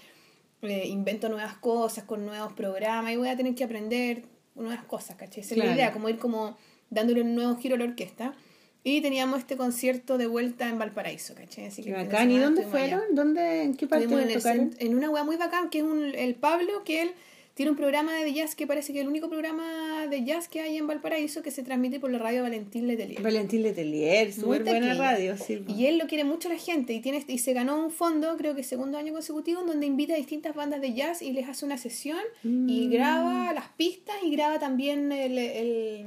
eh, 0.62 0.86
invento 0.89 1.28
nuevas 1.28 1.55
cosas 1.57 2.05
con 2.05 2.27
nuevos 2.27 2.52
programas 2.52 3.12
y 3.12 3.16
voy 3.16 3.28
a 3.28 3.36
tener 3.36 3.55
que 3.55 3.65
aprender 3.65 4.24
nuevas 4.55 4.85
cosas, 4.85 5.16
¿cachai? 5.16 5.40
Esa 5.43 5.55
es 5.55 5.61
Claro. 5.61 5.70
la 5.70 5.77
idea, 5.77 5.93
como 5.93 6.09
ir 6.09 6.19
como 6.19 6.57
dándole 6.90 7.23
un 7.23 7.35
nuevo 7.35 7.57
giro 7.57 7.77
a 7.77 7.78
la 7.78 7.85
orquesta. 7.85 8.35
Y 8.82 9.02
teníamos 9.02 9.40
este 9.40 9.57
concierto 9.59 10.16
de 10.16 10.27
vuelta 10.27 10.66
en 10.69 10.78
Valparaíso, 10.78 11.35
¿cachai? 11.35 11.66
Así 11.66 11.82
que 11.82 11.93
bacán. 11.93 12.31
¿Y 12.31 12.39
dónde 12.39 12.62
allá. 12.62 12.70
fueron? 12.70 13.02
¿Dónde, 13.12 13.62
¿En 13.62 13.74
qué 13.74 13.86
parte 13.86 14.07
en, 14.07 14.12
el 14.31 14.77
en 14.78 14.94
una 14.94 15.11
weá 15.11 15.23
muy 15.23 15.36
bacán 15.36 15.69
que 15.69 15.78
es 15.78 15.85
un, 15.85 16.15
el 16.15 16.35
Pablo, 16.35 16.82
que 16.85 17.02
él 17.02 17.12
tiene 17.60 17.72
un 17.72 17.76
programa 17.76 18.14
de 18.14 18.32
jazz 18.32 18.54
que 18.54 18.66
parece 18.66 18.94
que 18.94 19.00
es 19.00 19.02
el 19.02 19.08
único 19.10 19.28
programa 19.28 20.06
de 20.08 20.24
jazz 20.24 20.48
que 20.48 20.62
hay 20.62 20.78
en 20.78 20.86
Valparaíso 20.86 21.42
que 21.42 21.50
se 21.50 21.62
transmite 21.62 22.00
por 22.00 22.10
la 22.10 22.16
radio 22.18 22.42
Valentín 22.42 22.86
Letelier. 22.86 23.20
Valentín 23.20 23.62
Letelier, 23.62 24.32
súper 24.32 24.64
buena 24.64 24.94
radio, 24.94 25.36
sí. 25.36 25.62
Y 25.68 25.84
él 25.84 25.98
lo 25.98 26.06
quiere 26.06 26.24
mucho 26.24 26.48
la 26.48 26.56
gente 26.56 26.94
y 26.94 27.00
tiene 27.00 27.22
y 27.28 27.36
se 27.36 27.52
ganó 27.52 27.78
un 27.84 27.90
fondo, 27.90 28.34
creo 28.38 28.54
que 28.54 28.62
segundo 28.62 28.96
año 28.96 29.12
consecutivo, 29.12 29.60
en 29.60 29.66
donde 29.66 29.84
invita 29.84 30.14
a 30.14 30.16
distintas 30.16 30.54
bandas 30.54 30.80
de 30.80 30.94
jazz 30.94 31.20
y 31.20 31.32
les 31.32 31.46
hace 31.50 31.66
una 31.66 31.76
sesión 31.76 32.20
y 32.42 32.86
Mm. 32.86 32.90
graba 32.92 33.52
las 33.52 33.68
pistas 33.76 34.16
y 34.24 34.30
graba 34.30 34.58
también 34.58 35.12
el, 35.12 35.36
el- 35.36 36.06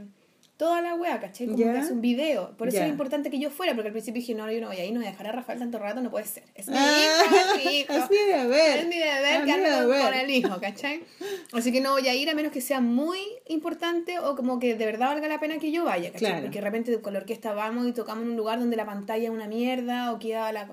toda 0.63 0.81
la 0.81 0.95
wea, 0.95 1.19
¿cachai? 1.19 1.47
Como 1.47 1.57
que 1.57 1.69
hace 1.69 1.91
un 1.91 1.99
video. 1.99 2.55
Por 2.57 2.69
eso 2.69 2.77
Ya. 2.77 2.85
es 2.85 2.89
importante 2.89 3.29
que 3.29 3.37
yo 3.37 3.49
fuera, 3.49 3.73
porque 3.73 3.87
al 3.89 3.91
principio 3.91 4.21
dije, 4.21 4.33
no, 4.33 4.49
yo 4.49 4.61
no 4.61 4.67
voy 4.67 4.77
ahí, 4.77 4.91
no 4.93 4.99
voy 5.01 5.07
a 5.07 5.11
dejar 5.11 5.27
a 5.27 5.31
Rafael 5.33 5.59
tanto 5.59 5.77
rato, 5.77 5.99
no 5.99 6.09
puede 6.09 6.25
ser. 6.25 6.43
Es 6.55 6.69
mi 6.69 6.75
Ah, 6.77 6.97
hijo, 7.25 7.35
es 7.35 7.65
mi 7.65 7.71
hijo. 7.79 7.93
es 7.93 8.09
mi 8.09 8.17
deber. 8.17 8.77
Es 8.79 8.87
mi 8.87 8.97
deber 8.97 9.43
que 9.45 10.01
con- 10.01 10.13
el 10.13 10.29
hijo, 10.29 10.61
¿cachai? 10.61 11.03
Así 11.51 11.71
que 11.73 11.81
no 11.81 11.91
voy 11.91 12.07
a 12.07 12.15
ir 12.15 12.29
a 12.29 12.33
menos 12.33 12.51
que 12.53 12.61
sea 12.61 12.79
muy 12.79 13.19
importante 13.47 14.19
o 14.19 14.35
como 14.37 14.59
que 14.59 14.75
de 14.75 14.85
verdad 14.85 15.07
valga 15.07 15.27
la 15.27 15.39
pena 15.41 15.57
que 15.59 15.71
yo 15.71 15.83
vaya, 15.83 16.11
¿cachai? 16.13 16.27
Claro. 16.29 16.43
Porque 16.43 16.59
de 16.59 16.63
repente 16.65 17.01
con 17.01 17.11
la 17.13 17.19
orquesta 17.19 17.53
vamos 17.53 17.85
y 17.87 17.91
tocamos 17.91 18.23
en 18.23 18.31
un 18.31 18.37
lugar 18.37 18.59
donde 18.59 18.77
la 18.77 18.85
pantalla 18.85 19.25
es 19.25 19.29
una 19.31 19.47
mierda 19.47 20.13
o 20.13 20.19
queda 20.19 20.51
la... 20.53 20.67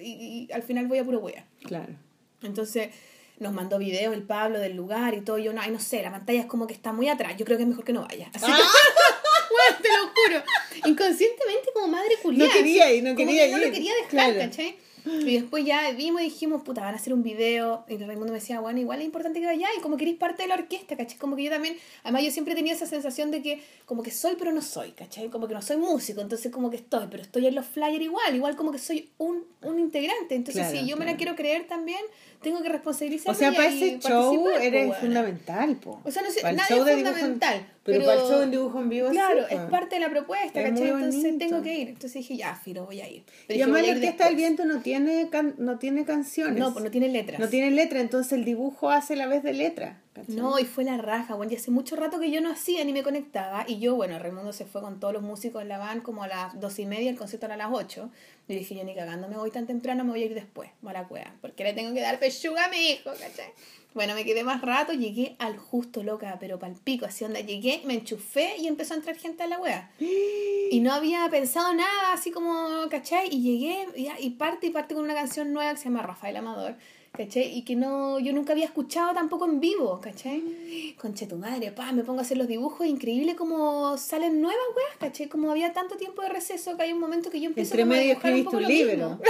Y, 0.00 0.48
y 0.48 0.52
al 0.52 0.62
final 0.62 0.86
voy 0.86 0.98
a 0.98 1.04
puro 1.04 1.18
wea. 1.18 1.44
Claro. 1.64 1.92
Entonces 2.42 2.88
nos 3.40 3.52
mandó 3.52 3.78
videos 3.78 4.14
el 4.14 4.22
Pablo 4.22 4.60
del 4.60 4.76
lugar 4.76 5.12
y 5.14 5.20
todo. 5.20 5.38
y 5.38 5.42
Yo, 5.44 5.52
no, 5.52 5.60
ay, 5.60 5.72
no 5.72 5.80
sé, 5.80 6.00
la 6.02 6.12
pantalla 6.12 6.38
es 6.40 6.46
como 6.46 6.68
que 6.68 6.72
está 6.72 6.92
muy 6.92 7.08
atrás. 7.08 7.36
Yo 7.36 7.44
creo 7.44 7.56
que 7.58 7.64
es 7.64 7.68
mejor 7.68 7.84
que 7.84 7.92
no 7.92 8.02
vaya. 8.02 8.30
Así 8.32 8.46
que, 8.46 8.52
Bueno, 8.52 8.64
te 9.82 9.88
lo 9.88 10.08
juro. 10.08 10.44
Inconscientemente 10.86 11.68
como 11.74 11.88
madre 11.88 12.16
culiada. 12.22 12.46
No 12.52 12.58
quería 12.58 12.92
ir, 12.92 13.02
no 13.04 13.14
como 13.14 13.26
quería 13.26 13.46
que 13.46 13.52
No 13.52 13.58
lo 13.58 13.66
ir. 13.66 13.72
quería 13.72 13.92
dejar, 13.94 14.10
Claro. 14.10 14.38
¿cachai? 14.38 14.76
Y 15.06 15.34
después 15.34 15.66
ya 15.66 15.90
vimos 15.90 16.22
y 16.22 16.24
dijimos, 16.24 16.62
puta, 16.62 16.80
van 16.80 16.94
a 16.94 16.96
hacer 16.96 17.12
un 17.12 17.22
video. 17.22 17.84
Y 17.88 17.98
Raimundo 17.98 18.32
me 18.32 18.38
decía, 18.38 18.60
bueno, 18.60 18.80
igual 18.80 19.00
es 19.00 19.04
importante 19.04 19.38
que 19.38 19.44
vayáis, 19.44 19.78
como 19.82 19.98
que 19.98 20.04
eres 20.04 20.16
parte 20.16 20.44
de 20.44 20.48
la 20.48 20.54
orquesta, 20.54 20.96
¿cachai? 20.96 21.18
Como 21.18 21.36
que 21.36 21.42
yo 21.42 21.50
también, 21.50 21.76
además 22.04 22.22
yo 22.22 22.30
siempre 22.30 22.54
tenía 22.54 22.72
esa 22.72 22.86
sensación 22.86 23.30
de 23.30 23.42
que 23.42 23.62
como 23.84 24.02
que 24.02 24.10
soy 24.10 24.36
pero 24.38 24.50
no 24.50 24.62
soy, 24.62 24.92
¿cachai? 24.92 25.28
Como 25.28 25.46
que 25.46 25.52
no 25.52 25.60
soy 25.60 25.76
músico, 25.76 26.22
entonces 26.22 26.50
como 26.50 26.70
que 26.70 26.76
estoy, 26.76 27.06
pero 27.10 27.22
estoy 27.22 27.46
en 27.46 27.54
los 27.54 27.66
flyers 27.66 28.02
igual, 28.02 28.34
igual 28.34 28.56
como 28.56 28.72
que 28.72 28.78
soy 28.78 29.10
un, 29.18 29.44
un 29.60 29.78
integrante. 29.78 30.36
Entonces 30.36 30.62
Claro, 30.70 30.78
si 30.80 30.88
yo 30.88 30.96
me 30.96 31.04
la 31.04 31.18
quiero 31.18 31.36
creer 31.36 31.66
también, 31.66 32.00
tengo 32.44 32.62
que 32.62 32.68
responsabilizarme. 32.68 33.32
O 33.32 33.38
sea, 33.38 33.50
para 33.52 33.68
ese 33.68 33.98
show 33.98 34.44
po, 34.44 34.50
eres 34.50 34.96
fundamental, 34.98 35.74
po. 35.76 36.00
O 36.04 36.10
sea, 36.12 36.22
no 36.22 36.30
sé, 36.30 36.42
Para 36.42 36.54
nadie 36.54 36.68
show 36.76 36.78
es 36.80 36.84
de 36.86 36.92
en- 36.92 36.98
fundamental. 37.06 37.66
pero, 37.82 38.04
para 38.04 38.20
el 38.20 38.26
show 38.28 38.42
en 38.42 38.50
dibujo 38.52 38.80
en 38.80 38.88
vivo 38.88 39.10
Claro, 39.10 39.40
sí, 39.48 39.54
es 39.54 39.60
po. 39.62 39.68
parte 39.70 39.96
de 39.96 40.00
la 40.02 40.10
propuesta, 40.10 40.60
Es 40.60 40.70
¿cachai? 40.70 40.88
Entonces 40.88 41.38
tengo 41.38 41.62
que 41.62 41.74
ir. 41.78 41.88
Entonces 41.88 42.12
dije, 42.14 42.36
ya, 42.36 42.54
filo, 42.54 42.84
voy 42.86 43.00
a 43.00 43.08
ir. 43.10 43.24
Pero 43.48 43.58
Y 43.58 43.62
además 43.62 43.82
la 43.86 43.92
Orquesta 43.94 44.26
del. 44.26 44.36
Viento 44.36 44.64
no 44.64 44.80
tiene, 44.80 45.28
can- 45.30 45.54
no 45.58 45.78
tiene 45.78 46.04
canciones. 46.04 46.58
No, 46.58 46.72
pues 46.72 46.84
no 46.84 46.90
tiene 46.92 47.08
letras. 47.08 47.40
No 47.40 47.48
tiene 47.48 47.70
letra, 47.72 48.00
entonces 48.00 48.32
el 48.34 48.44
dibujo 48.44 48.90
hace 48.90 49.16
la 49.16 49.26
vez 49.26 49.42
de 49.42 49.52
letra. 49.54 50.00
¿cachai? 50.14 50.36
No, 50.36 50.60
y 50.60 50.64
fue 50.64 50.84
la 50.84 50.96
raja, 50.96 51.34
bueno, 51.34 51.50
y 51.50 51.56
hace 51.56 51.72
mucho 51.72 51.96
rato 51.96 52.20
que 52.20 52.30
yo 52.30 52.40
no 52.40 52.48
hacía 52.52 52.84
ni 52.84 52.92
me 52.92 53.02
conectaba. 53.02 53.64
Y 53.66 53.80
yo, 53.80 53.96
bueno, 53.96 54.16
Raimundo 54.20 54.52
se 54.52 54.64
fue 54.64 54.80
con 54.80 55.00
todos 55.00 55.12
los 55.12 55.24
músicos 55.24 55.60
en 55.62 55.68
la 55.68 55.78
van 55.78 56.02
como 56.02 56.22
a 56.22 56.28
las 56.28 56.60
dos 56.60 56.78
y 56.78 56.86
media, 56.86 57.10
el 57.10 57.16
concierto 57.18 57.46
era 57.46 57.54
a 57.56 57.58
las 57.58 57.70
ocho. 57.72 58.10
Y 58.46 58.54
dije, 58.56 58.74
yo 58.74 58.84
ni 58.84 58.94
cagando 58.94 59.28
me 59.28 59.36
voy 59.36 59.50
tan 59.50 59.66
temprano, 59.66 60.04
me 60.04 60.10
voy 60.10 60.22
a 60.22 60.26
ir 60.26 60.34
después, 60.34 60.70
mala 60.82 61.08
cueva. 61.08 61.34
Porque 61.40 61.64
le 61.64 61.72
tengo 61.72 61.94
que 61.94 62.00
dar 62.00 62.18
pechuga 62.18 62.66
a 62.66 62.68
mi 62.68 62.90
hijo, 62.90 63.10
¿cachai? 63.10 63.52
Bueno, 63.94 64.14
me 64.14 64.24
quedé 64.24 64.42
más 64.42 64.60
rato, 64.60 64.92
llegué 64.92 65.36
al 65.38 65.56
justo 65.56 66.02
loca, 66.02 66.36
pero 66.40 66.58
pal 66.58 66.74
pico, 66.82 67.06
así 67.06 67.24
onda, 67.24 67.38
llegué, 67.38 67.80
me 67.84 67.94
enchufé 67.94 68.56
y 68.58 68.66
empezó 68.66 68.92
a 68.92 68.96
entrar 68.96 69.16
gente 69.16 69.44
a 69.44 69.46
la 69.46 69.60
wea. 69.60 69.90
Y 70.00 70.80
no 70.80 70.92
había 70.92 71.28
pensado 71.30 71.72
nada, 71.72 72.12
así 72.12 72.32
como, 72.32 72.88
¿cachai? 72.90 73.28
Y 73.30 73.40
llegué 73.40 73.86
y, 73.96 74.08
y 74.18 74.30
parte 74.30 74.66
y 74.66 74.70
parte 74.70 74.94
con 74.94 75.04
una 75.04 75.14
canción 75.14 75.52
nueva 75.52 75.72
que 75.72 75.78
se 75.78 75.84
llama 75.84 76.02
Rafael 76.02 76.36
Amador, 76.36 76.76
¿cachai? 77.16 77.56
Y 77.56 77.62
que 77.62 77.76
no, 77.76 78.18
yo 78.18 78.32
nunca 78.32 78.52
había 78.52 78.64
escuchado 78.64 79.14
tampoco 79.14 79.46
en 79.46 79.60
vivo, 79.60 80.00
¿cachai? 80.00 80.94
Conche 81.00 81.26
tu 81.26 81.36
madre, 81.36 81.70
pa, 81.72 81.92
me 81.92 82.02
pongo 82.02 82.20
a 82.20 82.22
hacer 82.22 82.36
los 82.36 82.48
dibujos, 82.48 82.86
increíble 82.86 83.36
como 83.36 83.96
salen 83.96 84.40
nuevas 84.40 84.64
weas, 84.76 84.96
¿cachai? 84.98 85.28
Como 85.28 85.50
había 85.50 85.72
tanto 85.72 85.96
tiempo 85.96 86.22
de 86.22 86.28
receso 86.28 86.76
que 86.76 86.82
hay 86.82 86.92
un 86.92 87.00
momento 87.00 87.30
que 87.30 87.40
yo 87.40 87.48
empiezo 87.48 87.74
Entre 87.74 87.84
medio 87.84 88.12
escribiste 88.14 88.56
un 88.56 88.66
libro. 88.66 89.20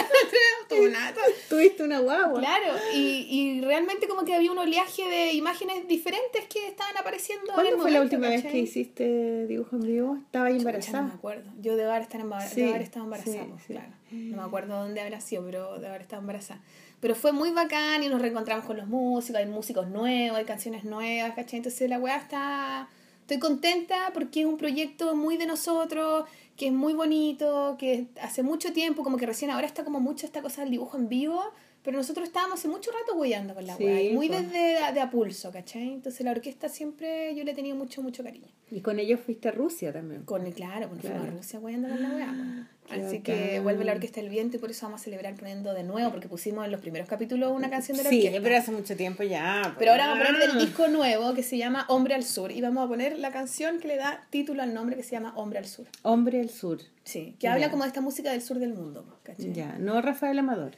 Tuviste 1.48 1.82
una 1.82 2.00
guagua. 2.00 2.40
Claro, 2.40 2.74
y, 2.94 3.26
y 3.30 3.60
realmente 3.60 4.08
como 4.08 4.24
que 4.24 4.34
había 4.34 4.50
un 4.50 4.58
oleaje 4.58 5.08
de 5.08 5.32
imágenes 5.32 5.86
diferentes 5.86 6.44
que 6.46 6.66
estaban 6.66 6.96
apareciendo. 6.96 7.44
en 7.44 7.50
el 7.50 7.54
¿Cuándo 7.54 7.82
fue 7.82 7.90
la 7.90 8.00
última 8.00 8.28
vez 8.28 8.44
que 8.44 8.58
hiciste 8.58 9.46
dibujo 9.46 9.76
en 9.76 9.82
vivo? 9.82 10.16
Estaba 10.16 10.50
embarazada. 10.50 11.02
no 11.02 11.08
me 11.08 11.14
acuerdo. 11.14 11.50
Yo 11.60 11.76
debo 11.76 11.90
haber 11.90 12.02
estado 12.02 12.24
embarazada. 12.24 12.54
Sí, 12.54 12.60
debo 12.60 12.70
haber 12.70 12.82
estado 12.82 13.04
embarazada, 13.04 13.44
sí, 13.44 13.50
pues, 13.50 13.62
sí. 13.66 13.72
claro. 13.74 13.92
No 14.10 14.36
me 14.36 14.42
acuerdo 14.42 14.80
dónde 14.80 15.00
habrá 15.00 15.20
sido, 15.20 15.44
pero 15.44 15.74
debo 15.74 15.88
haber 15.88 16.02
estado 16.02 16.20
embarazada. 16.20 16.60
Pero 17.04 17.14
fue 17.14 17.32
muy 17.32 17.50
bacán 17.50 18.02
y 18.02 18.08
nos 18.08 18.18
reencontramos 18.18 18.64
con 18.64 18.78
los 18.78 18.86
músicos, 18.86 19.38
hay 19.38 19.44
músicos 19.44 19.88
nuevos, 19.88 20.38
hay 20.38 20.46
canciones 20.46 20.84
nuevas, 20.84 21.34
¿cachai? 21.34 21.58
Entonces 21.58 21.86
la 21.90 21.98
weá 21.98 22.16
está... 22.16 22.88
Estoy 23.20 23.38
contenta 23.38 24.10
porque 24.14 24.40
es 24.40 24.46
un 24.46 24.56
proyecto 24.56 25.14
muy 25.14 25.36
de 25.36 25.44
nosotros, 25.44 26.24
que 26.56 26.68
es 26.68 26.72
muy 26.72 26.94
bonito, 26.94 27.76
que 27.78 28.06
hace 28.22 28.42
mucho 28.42 28.72
tiempo, 28.72 29.04
como 29.04 29.18
que 29.18 29.26
recién 29.26 29.50
ahora 29.50 29.66
está 29.66 29.84
como 29.84 30.00
mucho 30.00 30.24
esta 30.24 30.40
cosa 30.40 30.62
del 30.62 30.70
dibujo 30.70 30.96
en 30.96 31.10
vivo, 31.10 31.42
pero 31.84 31.96
nosotros 31.98 32.26
estábamos 32.26 32.58
hace 32.58 32.66
mucho 32.68 32.90
rato 32.90 33.14
hueando 33.16 33.54
con 33.54 33.66
la 33.66 33.76
Sí, 33.76 33.84
weá, 33.84 34.02
y 34.02 34.12
muy 34.14 34.28
pues. 34.28 34.42
desde 34.50 34.92
de 34.92 35.00
a 35.00 35.10
pulso, 35.10 35.52
¿cachai? 35.52 35.92
Entonces 35.92 36.24
la 36.24 36.30
orquesta 36.32 36.68
siempre 36.68 37.34
yo 37.36 37.44
le 37.44 37.52
he 37.52 37.54
tenido 37.54 37.76
mucho, 37.76 38.02
mucho 38.02 38.22
cariño. 38.24 38.48
Y 38.70 38.80
con 38.80 38.98
ellos 38.98 39.20
fuiste 39.20 39.48
a 39.48 39.52
Rusia 39.52 39.92
también. 39.92 40.22
Con 40.24 40.46
el, 40.46 40.54
claro, 40.54 40.88
cuando 40.88 41.02
fuimos 41.02 41.18
a 41.18 41.22
Claro. 41.22 41.36
Rusia 41.36 41.60
hueando 41.60 41.88
con 41.88 42.02
la 42.02 42.08
po. 42.08 42.68
Qué 42.88 42.94
Así 43.00 43.02
bacán. 43.18 43.22
que 43.22 43.60
vuelve 43.60 43.84
la 43.84 43.92
Orquesta 43.92 44.20
del 44.20 44.28
Viento 44.30 44.56
y 44.56 44.60
por 44.60 44.70
eso 44.70 44.84
vamos 44.86 45.00
a 45.00 45.04
celebrar 45.04 45.34
poniendo 45.36 45.72
de 45.72 45.84
nuevo, 45.84 46.10
porque 46.10 46.28
pusimos 46.28 46.64
en 46.66 46.70
los 46.72 46.80
primeros 46.82 47.08
capítulos 47.08 47.52
una 47.54 47.70
canción 47.70 47.96
de 47.96 48.02
la 48.04 48.10
Sí, 48.10 48.16
orquesta. 48.18 48.42
pero 48.42 48.56
hace 48.58 48.72
mucho 48.72 48.96
tiempo 48.96 49.22
ya. 49.22 49.60
pues. 49.64 49.76
Pero 49.78 49.92
ahora 49.92 50.08
vamos 50.08 50.24
a 50.24 50.26
poner 50.32 50.48
del 50.48 50.56
Ah. 50.56 50.60
disco 50.64 50.88
nuevo 50.88 51.34
que 51.34 51.42
se 51.42 51.56
llama 51.56 51.86
Hombre 51.88 52.14
al 52.14 52.24
Sur 52.24 52.50
y 52.52 52.60
vamos 52.60 52.84
a 52.84 52.88
poner 52.88 53.18
la 53.18 53.30
canción 53.30 53.78
que 53.78 53.88
le 53.88 53.96
da 53.96 54.26
título 54.30 54.62
al 54.62 54.74
nombre 54.74 54.96
que 54.96 55.02
se 55.02 55.12
llama 55.12 55.32
Hombre 55.36 55.58
al 55.60 55.66
Sur. 55.66 55.86
Hombre 56.02 56.40
al 56.40 56.50
sur. 56.50 56.78
Sí, 57.04 57.36
que 57.38 57.48
habla 57.48 57.70
como 57.70 57.84
de 57.84 57.88
esta 57.88 58.00
música 58.00 58.30
del 58.32 58.42
sur 58.42 58.58
del 58.58 58.74
mundo. 58.74 59.18
¿cachai? 59.22 59.52
Ya, 59.52 59.76
no 59.78 60.00
Rafael 60.02 60.38
Amador. 60.38 60.72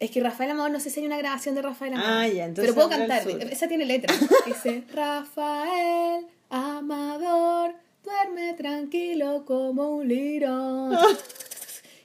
Es 0.00 0.10
que 0.10 0.20
Rafael 0.20 0.50
Amador, 0.50 0.70
no 0.70 0.80
sé 0.80 0.88
si 0.88 1.00
hay 1.00 1.06
una 1.06 1.18
grabación 1.18 1.54
de 1.54 1.60
Rafael 1.60 1.92
Amador. 1.92 2.12
Ah, 2.12 2.26
ya, 2.26 2.46
entonces 2.46 2.74
Pero 2.74 2.88
puedo 2.88 2.88
cantar, 2.88 3.28
esa 3.28 3.68
tiene 3.68 3.84
letra. 3.84 4.14
Dice, 4.46 4.82
Rafael 4.94 6.26
Amador, 6.48 7.74
duerme 8.02 8.54
tranquilo 8.54 9.44
como 9.46 9.96
un 9.96 10.08
lirón. 10.08 10.96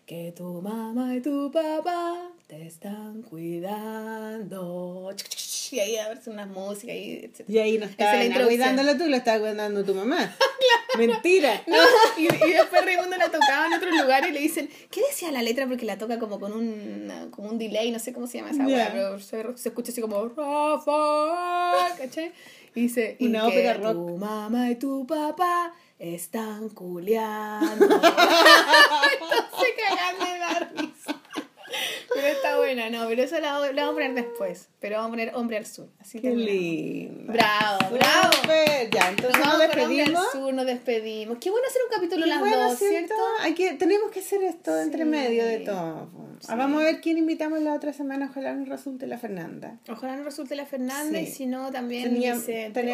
Que 0.05 0.31
tu 0.34 0.61
mamá 0.61 1.15
y 1.15 1.22
tu 1.22 1.51
papá 1.51 2.30
te 2.45 2.67
están 2.67 3.23
cuidando. 3.23 5.09
Y 5.76 5.80
ahí 5.80 5.97
a 5.97 6.07
verse 6.07 6.30
unas 6.30 6.47
músicas 6.47 6.95
y 6.95 7.26
etc. 7.26 7.49
Y 7.49 7.57
ahí 7.57 7.77
no 7.77 7.85
estaba 7.85 8.14
cuidándolo 8.45 8.97
tú, 8.97 9.07
lo 9.10 9.18
estaba 9.18 9.39
cuidando 9.39 9.84
tu 9.84 9.93
mamá. 9.93 10.35
Mentira. 10.97 11.61
No, 11.68 11.77
y, 12.18 12.23
y 12.23 12.53
después 12.53 12.85
Raimundo 12.85 13.18
la 13.18 13.30
tocaba 13.30 13.68
en 13.68 13.73
otro 13.73 13.91
lugar 13.91 14.26
y 14.30 14.31
le 14.31 14.39
dicen, 14.39 14.69
¿qué 14.89 15.02
decía 15.02 15.31
la 15.31 15.41
letra? 15.41 15.68
Porque 15.68 15.85
la 15.85 15.97
toca 15.97 16.19
como 16.19 16.39
con 16.39 16.53
un, 16.53 17.30
como 17.31 17.49
un 17.49 17.57
delay, 17.57 17.91
no 17.91 17.99
sé 17.99 18.14
cómo 18.14 18.27
se 18.27 18.38
llama 18.38 18.52
esa 18.52 18.65
weá, 18.65 18.91
pero 18.91 19.19
se, 19.19 19.43
se 19.57 19.69
escucha 19.69 19.91
así 19.91 19.99
como 20.02 20.26
Rafa, 20.30 21.95
¿cachai? 21.97 22.31
Y 22.76 22.81
dice, 22.81 23.15
y 23.19 23.31
que 23.31 23.41
ópera 23.41 23.73
rock. 23.76 23.93
Tu 23.93 24.18
mamá 24.18 24.69
y 24.69 24.76
tu 24.76 25.06
papá 25.07 25.73
están 25.97 26.69
culeando. 26.69 27.85
Entonces 27.85 28.02
cagan 29.77 30.19
de 30.19 30.39
la 30.39 30.60
risa. 30.60 30.64
Pero 32.15 32.27
está 32.27 32.57
buena, 32.57 32.89
no, 32.89 33.07
pero 33.07 33.21
eso 33.23 33.39
la, 33.39 33.59
la 33.59 33.83
vamos 33.83 33.89
a 33.91 33.93
poner 33.93 34.13
después. 34.13 34.69
Pero 34.79 34.95
vamos 34.97 35.09
a 35.09 35.11
poner 35.11 35.31
Hombre 35.35 35.57
al 35.57 35.65
Sur. 35.65 35.89
Así 35.99 36.19
Qué 36.19 36.31
lindo. 36.35 37.33
Bravo, 37.33 37.77
bravo. 37.91 38.31
Ya, 38.91 39.01
Nos 39.01 39.09
entonces 39.09 39.37
nos, 39.39 39.47
con 39.47 39.51
Hombre 39.61 39.67
despedimos. 39.67 40.25
al 40.25 40.31
Sur, 40.31 40.53
nos 40.53 40.65
despedimos. 40.65 41.37
Qué 41.39 41.49
bueno 41.49 41.67
hacer 41.67 41.81
un 41.89 41.95
capítulo 41.95 42.23
Qué 42.23 42.29
las 42.29 42.39
bueno, 42.39 42.69
dos, 42.69 42.77
¿cierto? 42.79 43.13
Hay 43.41 43.53
que, 43.53 43.73
tenemos 43.73 44.11
que 44.11 44.19
hacer 44.19 44.43
esto 44.43 44.79
entre 44.79 45.05
medio 45.05 45.45
de 45.45 45.59
todo. 45.59 46.09
Sí. 46.39 46.47
Ah, 46.49 46.55
Vamos 46.55 46.81
a 46.81 46.85
ver 46.85 47.01
quién 47.01 47.17
invitamos 47.17 47.61
la 47.61 47.73
otra 47.73 47.93
semana. 47.93 48.27
Ojalá 48.29 48.53
nos 48.53 48.67
resulte 48.69 49.07
la 49.07 49.17
Fernanda. 49.17 49.79
Ojalá 49.89 50.15
no 50.17 50.23
resulte 50.23 50.55
la 50.55 50.65
Fernanda 50.65 51.17
Sí. 51.19 51.25
y 51.25 51.27
si 51.27 51.45
no 51.45 51.71
también 51.71 52.03
Tenía- 52.13 52.35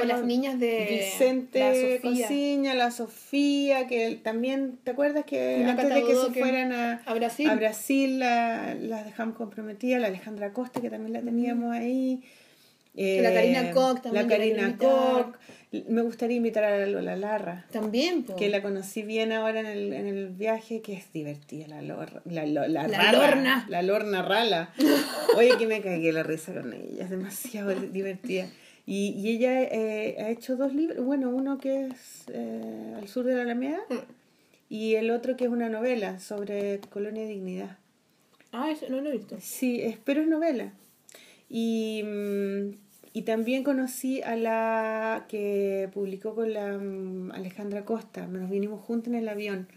o 0.01 0.05
las 0.05 0.23
niñas 0.23 0.59
de 0.59 0.87
Vicente 0.89 1.59
la 1.59 1.73
Sofía. 1.73 2.73
La 2.75 2.91
Sofía, 2.91 3.87
que 3.87 4.15
también, 4.23 4.77
¿te 4.83 4.91
acuerdas 4.91 5.25
que 5.25 5.59
la 5.65 5.71
antes 5.71 5.89
de 5.89 6.03
que 6.03 6.15
se 6.15 6.39
fueran 6.39 6.71
a, 6.71 7.01
a 7.05 7.13
Brasil. 7.13 7.49
a 7.49 7.55
Brasil 7.55 8.19
la- 8.19 8.75
las 8.75 9.10
dejamos 9.11 9.35
comprometidas? 9.35 10.01
La 10.01 10.07
Alejandra 10.07 10.51
Costa, 10.53 10.81
que 10.81 10.89
también 10.89 11.13
la 11.13 11.21
teníamos 11.21 11.71
ahí. 11.73 12.23
Eh, 12.93 13.21
La 13.21 13.33
Karina 13.33 13.71
Koch 13.71 14.01
también, 14.01 14.15
La 14.15 14.21
la 14.23 14.27
Karina. 14.37 14.77
Koch. 14.77 15.35
Me 15.87 16.01
gustaría 16.01 16.35
invitar 16.35 16.65
a 16.65 16.77
la 16.77 16.85
Lola 16.87 17.15
Larra. 17.15 17.65
También, 17.71 18.23
po. 18.23 18.35
Que 18.35 18.49
la 18.49 18.61
conocí 18.61 19.03
bien 19.03 19.31
ahora 19.31 19.61
en 19.61 19.65
el, 19.67 19.93
en 19.93 20.07
el 20.07 20.27
viaje, 20.29 20.81
que 20.81 20.91
es 20.93 21.13
divertida, 21.13 21.67
la, 21.69 21.81
lor, 21.81 22.21
la, 22.25 22.45
la, 22.45 22.67
La 22.67 22.87
rara, 22.87 23.11
Lorna. 23.13 23.65
La 23.69 23.81
Lorna 23.81 24.21
Rala. 24.21 24.73
Oye, 25.37 25.51
que 25.57 25.67
me 25.67 25.79
cagué 25.81 26.11
la 26.11 26.23
risa 26.23 26.53
con 26.53 26.73
ella, 26.73 27.05
es 27.05 27.09
demasiado 27.09 27.73
divertida. 27.73 28.47
Y, 28.85 29.13
y 29.15 29.29
ella 29.37 29.61
eh, 29.61 30.17
ha 30.19 30.29
hecho 30.29 30.57
dos 30.57 30.73
libros, 30.73 31.05
bueno, 31.05 31.29
uno 31.29 31.57
que 31.59 31.85
es 31.85 32.25
eh, 32.33 32.95
Al 32.97 33.07
sur 33.07 33.23
de 33.25 33.35
la 33.35 33.43
Alameda 33.43 33.79
Mm. 33.89 33.99
y 34.67 34.95
el 34.95 35.11
otro 35.11 35.37
que 35.37 35.45
es 35.45 35.49
una 35.49 35.69
novela 35.69 36.19
sobre 36.19 36.79
Colonia 36.89 37.23
y 37.23 37.27
Dignidad. 37.27 37.77
Ah, 38.51 38.69
eso 38.71 38.85
no 38.89 39.01
lo 39.01 39.09
he 39.09 39.13
visto. 39.13 39.37
Sí, 39.39 39.81
es- 39.81 39.97
pero 40.03 40.21
es 40.21 40.27
novela. 40.27 40.73
Y, 41.49 42.01
mm, 42.03 42.75
y 43.13 43.21
también 43.23 43.63
conocí 43.63 44.21
a 44.21 44.35
la 44.35 45.25
que 45.27 45.89
publicó 45.93 46.33
con 46.35 46.53
la 46.53 46.77
mm, 46.77 47.31
Alejandra 47.33 47.83
Costa. 47.85 48.27
Nos 48.27 48.49
vinimos 48.49 48.81
juntos 48.81 49.07
en 49.13 49.15
el 49.19 49.27
avión. 49.29 49.67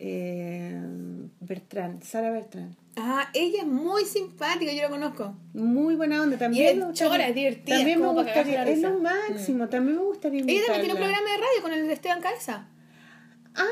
Eh, 0.00 0.80
Bertrán, 1.40 2.02
Sara 2.02 2.30
Bertrán. 2.30 2.76
Ah, 2.96 3.28
ella 3.34 3.62
es 3.62 3.66
muy 3.66 4.04
simpática, 4.04 4.72
yo 4.72 4.82
la 4.82 4.88
conozco. 4.90 5.34
Muy 5.54 5.96
buena 5.96 6.22
onda 6.22 6.36
Y 6.36 6.38
también. 6.38 6.68
es 6.68 6.76
me 6.76 6.84
gustaría- 6.86 7.10
chora, 7.12 7.28
es 7.28 7.34
divertida, 7.34 7.76
También 7.76 8.00
me 8.00 8.08
gustaría, 8.08 8.62
es 8.64 8.68
lo 8.68 8.74
risa. 8.74 8.90
Mm. 8.90 9.02
máximo. 9.02 9.68
También 9.68 9.96
me 9.96 10.02
gustaría 10.04 10.40
Ella 10.40 10.52
invitarla. 10.52 10.74
también 10.74 10.96
tiene 10.96 11.06
un 11.06 11.12
programa 11.12 11.30
de 11.32 11.36
radio 11.36 11.62
con 11.62 11.72
el 11.72 11.86
de 11.88 11.92
Esteban 11.94 12.20
Cabeza. 12.20 12.68
Ah. 13.56 13.64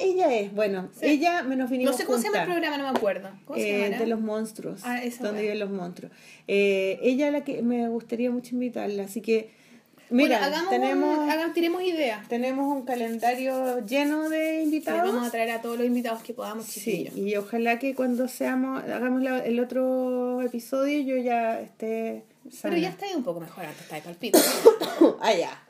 Ella 0.00 0.34
es. 0.34 0.54
Bueno, 0.54 0.88
Sí. 0.98 1.06
ella 1.06 1.42
me 1.42 1.56
nos 1.56 1.70
vinimos 1.70 1.92
No 1.92 1.98
sé 1.98 2.04
cómo 2.04 2.18
se 2.18 2.24
llama 2.24 2.38
el 2.38 2.44
juntas. 2.44 2.54
programa, 2.60 2.78
no 2.82 2.92
me 2.92 2.98
acuerdo. 2.98 3.30
¿Cómo 3.44 3.58
se 3.58 3.86
Eh, 3.86 3.90
de 3.98 4.06
los 4.06 4.20
monstruos. 4.20 4.80
Ah, 4.84 5.00
donde 5.20 5.42
viven 5.42 5.58
los 5.58 5.70
monstruos. 5.70 6.12
Eh, 6.46 6.98
ella 7.02 7.30
la 7.30 7.44
que 7.44 7.62
me 7.62 7.88
gustaría 7.88 8.30
mucho 8.30 8.54
invitarla, 8.54 9.04
así 9.04 9.20
que 9.20 9.50
Bueno, 10.10 10.24
mira, 10.24 10.44
hagamos 10.46 10.70
tenemos, 10.70 11.18
un- 11.18 11.30
hagamos- 11.30 11.54
tiremos 11.54 11.82
ideas. 11.82 12.26
tenemos 12.28 12.74
un 12.74 12.84
calendario 12.86 13.84
lleno 13.84 14.28
de 14.30 14.62
invitados. 14.62 15.12
vamos 15.12 15.28
a 15.28 15.30
traer 15.30 15.50
a 15.50 15.60
todos 15.60 15.76
los 15.76 15.86
invitados 15.86 16.22
que 16.22 16.32
podamos, 16.32 16.64
Sí, 16.64 16.80
chiquillos. 16.80 17.16
y 17.16 17.36
ojalá 17.36 17.78
que 17.78 17.94
cuando 17.94 18.26
seamos, 18.28 18.82
hagamos 18.84 19.20
la- 19.22 19.44
el 19.44 19.60
otro 19.60 20.40
episodio 20.42 21.00
yo 21.00 21.16
ya 21.22 21.60
esté 21.60 22.24
Pero 22.44 22.56
sana. 22.56 22.78
ya 22.78 22.88
está 22.88 23.04
ahí 23.04 23.12
un 23.14 23.22
poco 23.24 23.40
mejor, 23.40 23.64
antes 23.66 23.82
está 23.82 23.96
de 23.96 24.02
palpito. 24.02 24.38
ah, 25.20 25.32
ya. 25.34 25.60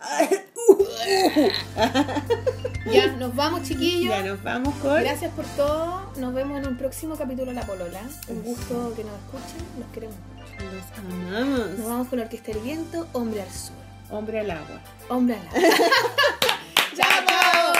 Ya, 2.93 3.07
nos 3.19 3.35
vamos, 3.35 3.62
chiquillos. 3.62 4.11
ya 4.11 4.23
nos 4.23 4.43
vamos 4.43 4.74
con 4.77 5.01
Gracias 5.01 5.32
por 5.32 5.45
todo. 5.57 6.12
Nos 6.16 6.35
vemos 6.35 6.59
en 6.59 6.66
un 6.69 6.77
próximo 6.77 7.16
capítulo 7.16 7.47
de 7.47 7.55
La 7.55 7.62
Polola. 7.62 8.03
Un 8.28 8.43
gusto 8.43 8.93
que 8.95 9.05
nos 9.05 9.15
escuchen. 9.15 9.66
Los 9.78 9.89
queremos 9.93 10.16
mucho. 10.16 10.45
Los 10.74 10.85
amamos. 10.99 11.78
Nos 11.78 11.89
vamos 11.89 12.09
con 12.09 12.20
Orquesta 12.20 12.53
del 12.53 12.62
Viento, 12.62 13.07
Hombre 13.12 13.43
al 13.43 13.51
Sur. 13.51 13.77
Hombre 14.11 14.40
al 14.40 14.51
agua. 14.51 14.81
Hombre 15.09 15.36
al. 15.36 15.49
¡Chao, 16.97 17.24
chao! 17.27 17.74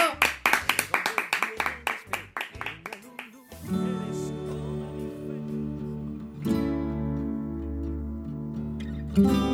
Chao. 9.15 9.48